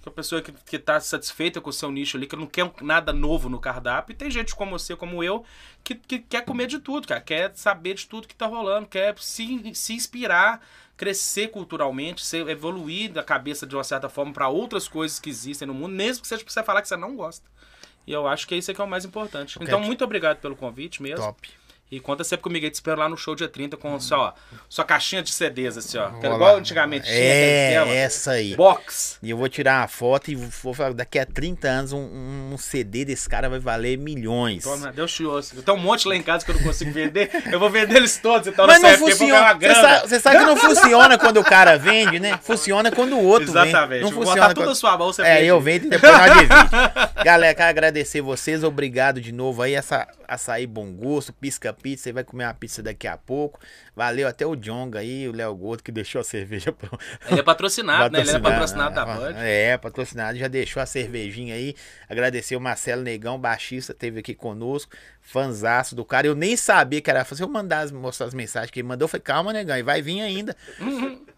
Que 0.02 0.08
a 0.08 0.12
pessoa 0.12 0.42
que, 0.42 0.52
que 0.52 0.78
tá 0.78 0.98
satisfeita 0.98 1.60
com 1.60 1.70
o 1.70 1.72
seu 1.72 1.90
nicho 1.90 2.16
ali, 2.16 2.26
que 2.26 2.34
não 2.34 2.46
quer 2.46 2.70
nada 2.80 3.12
novo 3.12 3.48
no 3.48 3.60
cardápio. 3.60 4.12
E 4.12 4.16
tem 4.16 4.30
gente 4.30 4.54
como 4.54 4.76
você, 4.76 4.96
como 4.96 5.22
eu, 5.22 5.44
que, 5.84 5.94
que 5.94 6.18
quer 6.18 6.44
comer 6.44 6.66
de 6.66 6.80
tudo, 6.80 7.06
cara. 7.06 7.20
Quer 7.20 7.52
saber 7.54 7.94
de 7.94 8.06
tudo 8.06 8.26
que 8.26 8.34
tá 8.34 8.46
rolando, 8.46 8.88
quer 8.88 9.16
se, 9.18 9.72
se 9.74 9.92
inspirar, 9.92 10.60
crescer 10.96 11.48
culturalmente, 11.48 12.24
ser, 12.24 12.48
evoluir 12.48 13.12
da 13.12 13.22
cabeça 13.22 13.64
de 13.64 13.76
uma 13.76 13.84
certa 13.84 14.08
forma 14.08 14.32
para 14.32 14.48
outras 14.48 14.88
coisas 14.88 15.20
que 15.20 15.30
existem 15.30 15.68
no 15.68 15.74
mundo, 15.74 15.94
mesmo 15.94 16.22
que 16.22 16.28
seja 16.28 16.42
pra 16.44 16.52
você 16.52 16.62
falar 16.62 16.82
que 16.82 16.88
você 16.88 16.96
não 16.96 17.14
gosta. 17.14 17.48
E 18.06 18.12
eu 18.12 18.26
acho 18.26 18.48
que 18.48 18.56
isso 18.56 18.70
é 18.70 18.74
que 18.74 18.80
é 18.80 18.84
o 18.84 18.88
mais 18.88 19.04
importante. 19.04 19.56
Eu 19.56 19.62
Então, 19.62 19.80
muito 19.80 20.04
obrigado 20.04 20.38
pelo 20.38 20.56
convite 20.56 21.00
mesmo. 21.00 21.24
Top. 21.24 21.48
E 21.92 22.00
conta 22.00 22.24
sempre 22.24 22.42
comigo 22.44 22.64
aí, 22.64 22.70
te 22.70 22.74
espero 22.76 22.98
lá 22.98 23.06
no 23.06 23.18
show 23.18 23.34
dia 23.34 23.46
30 23.48 23.76
com 23.76 24.00
só, 24.00 24.34
sua 24.66 24.82
caixinha 24.82 25.22
de 25.22 25.30
CDs, 25.30 25.76
assim, 25.76 25.98
ó. 25.98 26.08
Que 26.18 26.24
era 26.24 26.34
igual 26.36 26.56
antigamente 26.56 27.04
tinha, 27.04 27.14
É, 27.18 27.68
aquela 27.68 27.84
tela. 27.86 27.96
essa 27.98 28.30
aí. 28.30 28.56
Box. 28.56 29.18
E 29.22 29.28
eu 29.28 29.36
vou 29.36 29.46
tirar 29.46 29.82
uma 29.82 29.88
foto 29.88 30.30
e 30.30 30.34
vou 30.34 30.72
falar, 30.72 30.94
daqui 30.94 31.18
a 31.18 31.26
30 31.26 31.68
anos 31.68 31.92
um, 31.92 31.98
um 32.52 32.56
CD 32.56 33.04
desse 33.04 33.28
cara 33.28 33.50
vai 33.50 33.58
valer 33.58 33.98
milhões. 33.98 34.64
Toma, 34.64 34.90
Deus 34.90 35.12
te 35.12 35.22
ouça. 35.26 35.60
Tem 35.60 35.74
um 35.74 35.76
monte 35.76 36.08
lá 36.08 36.16
em 36.16 36.22
casa 36.22 36.46
que 36.46 36.50
eu 36.50 36.54
não 36.54 36.62
consigo 36.62 36.90
vender. 36.90 37.30
Eu 37.52 37.60
vou 37.60 37.68
vender 37.68 37.96
eles 37.96 38.16
todos, 38.16 38.46
então 38.48 38.66
Mas 38.66 38.80
não 38.80 38.88
época 38.88 39.10
eu 39.10 39.16
funciona. 39.18 39.52
Você 39.54 39.74
sabe, 39.74 40.08
você 40.08 40.20
sabe 40.20 40.38
que 40.38 40.44
não 40.46 40.56
funciona 40.56 41.18
quando 41.18 41.36
o 41.40 41.44
cara 41.44 41.76
vende, 41.76 42.18
né? 42.18 42.38
Funciona 42.42 42.90
quando 42.90 43.18
o 43.18 43.22
outro 43.22 43.50
Exatamente. 43.50 43.88
vende. 43.90 44.02
Não 44.04 44.10
Vou 44.12 44.20
funciona 44.22 44.40
botar 44.40 44.54
tudo 44.54 44.62
quando... 44.64 44.68
na 44.70 44.74
sua 44.74 44.96
mão, 44.96 45.12
você 45.12 45.20
É, 45.20 45.34
vende. 45.34 45.46
eu 45.48 45.60
vendo 45.60 45.86
e 45.88 45.90
depois 45.90 46.10
nós 46.10 46.32
divide. 46.32 46.48
Galera, 47.22 47.54
quero 47.54 47.68
agradecer 47.68 48.22
vocês. 48.22 48.64
Obrigado 48.64 49.20
de 49.20 49.30
novo 49.30 49.60
aí. 49.60 49.74
Essa 49.74 50.08
açaí 50.26 50.66
bom 50.66 50.90
gosto, 50.90 51.30
pisca 51.34 51.74
pizza. 51.82 52.04
Você 52.04 52.12
vai 52.12 52.24
comer 52.24 52.44
uma 52.44 52.54
pizza 52.54 52.82
daqui 52.82 53.08
a 53.08 53.16
pouco. 53.16 53.60
Valeu 53.94 54.28
até 54.28 54.46
o 54.46 54.54
Jonga 54.54 55.00
aí, 55.00 55.28
o 55.28 55.32
Léo 55.32 55.54
Gordo, 55.54 55.82
que 55.82 55.90
deixou 55.90 56.20
a 56.20 56.24
cerveja 56.24 56.70
pro. 56.72 56.98
Ele 57.28 57.40
é 57.40 57.42
patrocinado, 57.42 58.12
né? 58.12 58.20
Ele 58.20 58.30
é 58.30 58.38
patrocinado 58.38 58.94
da 58.94 59.04
Band. 59.04 59.34
É, 59.36 59.76
patrocinado. 59.76 60.38
Já 60.38 60.48
deixou 60.48 60.82
a 60.82 60.86
cervejinha 60.86 61.54
aí. 61.54 61.74
Agradecer 62.08 62.54
o 62.56 62.60
Marcelo 62.60 63.02
Negão, 63.02 63.38
baixista, 63.38 63.92
teve 63.92 64.20
aqui 64.20 64.34
conosco. 64.34 64.92
Fanzaço 65.20 65.94
do 65.94 66.04
cara. 66.04 66.26
Eu 66.26 66.34
nem 66.34 66.56
sabia 66.56 67.00
que 67.00 67.10
era. 67.10 67.24
Se 67.24 67.42
eu 67.42 67.48
mandar 67.48 67.90
mostrar 67.92 68.26
as 68.26 68.34
mensagens 68.34 68.70
que 68.70 68.80
ele 68.80 68.88
mandou, 68.88 69.04
eu 69.04 69.08
falei, 69.08 69.22
calma, 69.22 69.52
Negão, 69.52 69.76
e 69.76 69.82
vai 69.82 70.00
vir 70.00 70.20
ainda. 70.20 70.56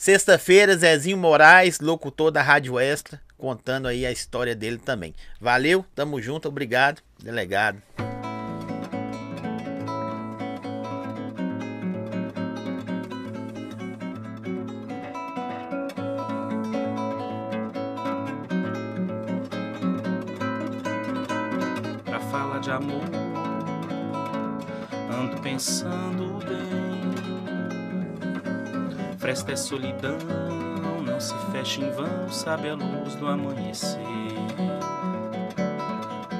Sexta-feira, 0.00 0.74
Zezinho 0.78 1.18
Moraes, 1.18 1.78
locutor 1.78 2.30
da 2.30 2.40
Rádio 2.40 2.78
Extra, 2.78 3.20
contando 3.36 3.86
aí 3.86 4.06
a 4.06 4.10
história 4.10 4.54
dele 4.54 4.78
também. 4.78 5.14
Valeu, 5.38 5.84
tamo 5.94 6.22
junto, 6.22 6.48
obrigado, 6.48 7.02
delegado. 7.22 7.82
Solidão, 29.70 30.18
não 31.06 31.20
se 31.20 31.32
fecha 31.52 31.80
em 31.80 31.92
vão, 31.92 32.28
sabe 32.28 32.68
a 32.68 32.74
luz 32.74 33.14
do 33.14 33.28
amanhecer. 33.28 34.00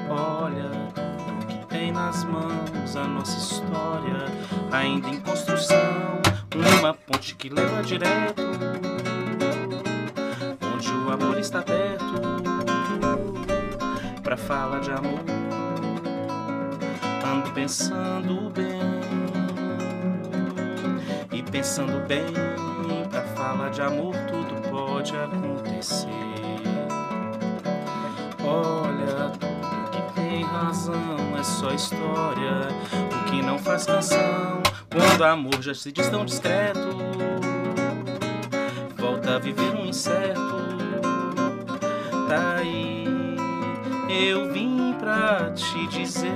Olha 0.09 0.69
tudo 0.93 1.47
que 1.47 1.65
tem 1.67 1.93
nas 1.93 2.25
mãos, 2.25 2.97
a 2.97 3.07
nossa 3.07 3.37
história 3.37 4.25
ainda 4.69 5.07
em 5.07 5.21
construção. 5.21 5.79
Uma 6.81 6.93
ponte 6.93 7.33
que 7.35 7.47
leva 7.47 7.81
direto, 7.81 8.41
onde 10.75 10.89
o 10.89 11.09
amor 11.09 11.37
está 11.37 11.61
perto 11.61 12.03
pra 14.21 14.35
falar 14.35 14.81
de 14.81 14.91
amor. 14.91 15.21
Ando 17.25 17.49
pensando 17.51 18.49
bem 18.49 18.81
e 21.31 21.41
pensando 21.41 22.05
bem. 22.05 22.50
De 23.71 23.81
amor, 23.81 24.13
tudo 24.29 24.69
pode 24.69 25.15
acontecer. 25.15 26.07
Olha, 28.43 29.29
tudo 29.39 29.91
que 29.91 30.13
tem 30.13 30.43
razão 30.43 31.37
é 31.39 31.43
só 31.43 31.69
história. 31.71 32.67
O 33.13 33.23
que 33.29 33.41
não 33.41 33.57
faz 33.57 33.85
canção 33.85 34.61
quando 34.91 35.21
o 35.21 35.23
amor 35.23 35.61
já 35.61 35.73
se 35.73 35.89
diz 35.91 36.09
tão 36.09 36.25
discreto. 36.25 36.89
Volta 38.97 39.35
a 39.35 39.39
viver 39.39 39.73
um 39.73 39.85
incerto. 39.85 40.41
Tá 42.27 42.55
aí, 42.57 43.05
eu 44.09 44.51
vim 44.51 44.93
pra 44.99 45.51
te 45.51 45.87
dizer 45.87 46.35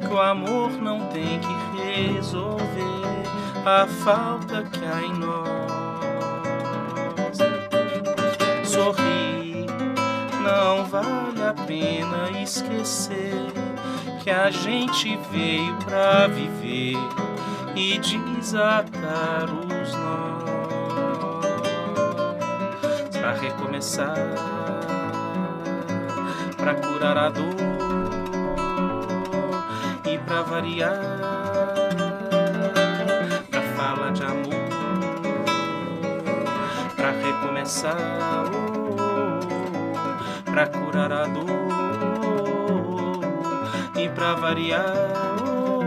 que 0.00 0.06
o 0.06 0.18
amor 0.18 0.70
não 0.72 1.06
tem 1.08 1.38
que 1.38 2.14
resolver 2.14 2.98
a 3.66 3.86
falta 3.86 4.62
que 4.62 4.84
há 4.86 5.02
em 5.02 5.18
nós. 5.18 5.47
Pena 11.68 12.30
esquecer 12.42 13.52
que 14.22 14.30
a 14.30 14.50
gente 14.50 15.18
veio 15.30 15.76
pra 15.84 16.26
viver 16.26 16.96
e 17.76 17.98
desatar 17.98 19.44
os 19.44 19.92
nós. 19.92 20.48
Pra 23.12 23.32
recomeçar, 23.34 24.16
pra 26.56 26.74
curar 26.74 27.18
a 27.18 27.28
dor 27.28 27.44
e 30.06 30.16
pra 30.16 30.40
variar, 30.40 30.98
pra 33.50 33.60
falar 33.76 34.12
de 34.12 34.22
amor, 34.22 34.54
pra 36.96 37.10
recomeçar, 37.10 37.94
oh, 38.54 38.90
pra 40.50 40.66
curar 40.66 41.12
a 41.12 41.26
dor 41.26 41.57
e 43.98 44.08
pra 44.10 44.34
variar, 44.34 44.94
oh, 45.42 45.84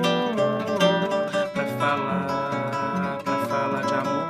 pra 1.54 1.66
falar, 1.80 3.20
pra 3.24 3.38
falar 3.46 3.86
de 3.86 3.94
amor. 3.94 4.28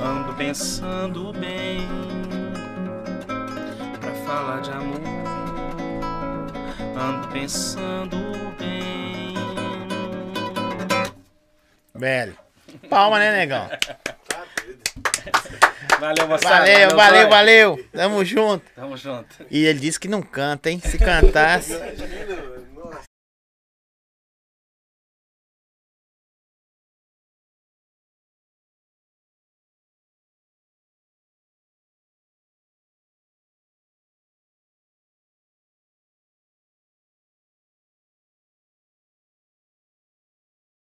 Ando 0.00 0.32
pensando 0.34 1.32
bem 1.32 1.88
pra 4.00 4.12
falar 4.24 4.60
de 4.60 4.70
amor. 4.70 5.00
Ando 6.96 7.28
pensando 7.28 8.16
bem. 8.58 9.34
Velho. 11.94 12.36
Palma, 12.88 13.18
né, 13.18 13.32
negão? 13.32 13.68
Valeu, 15.98 16.28
moçada. 16.28 16.58
Valeu, 16.58 16.96
valeu, 16.96 17.28
valeu. 17.28 17.84
Tamo 17.92 18.24
junto. 18.24 18.71
Tamo 18.92 18.96
junto. 18.96 19.46
E 19.50 19.64
ele 19.64 19.80
disse 19.80 19.98
que 19.98 20.08
não 20.08 20.22
canta, 20.22 20.70
hein? 20.70 20.80
Se 20.84 20.98
cantasse. 20.98 21.72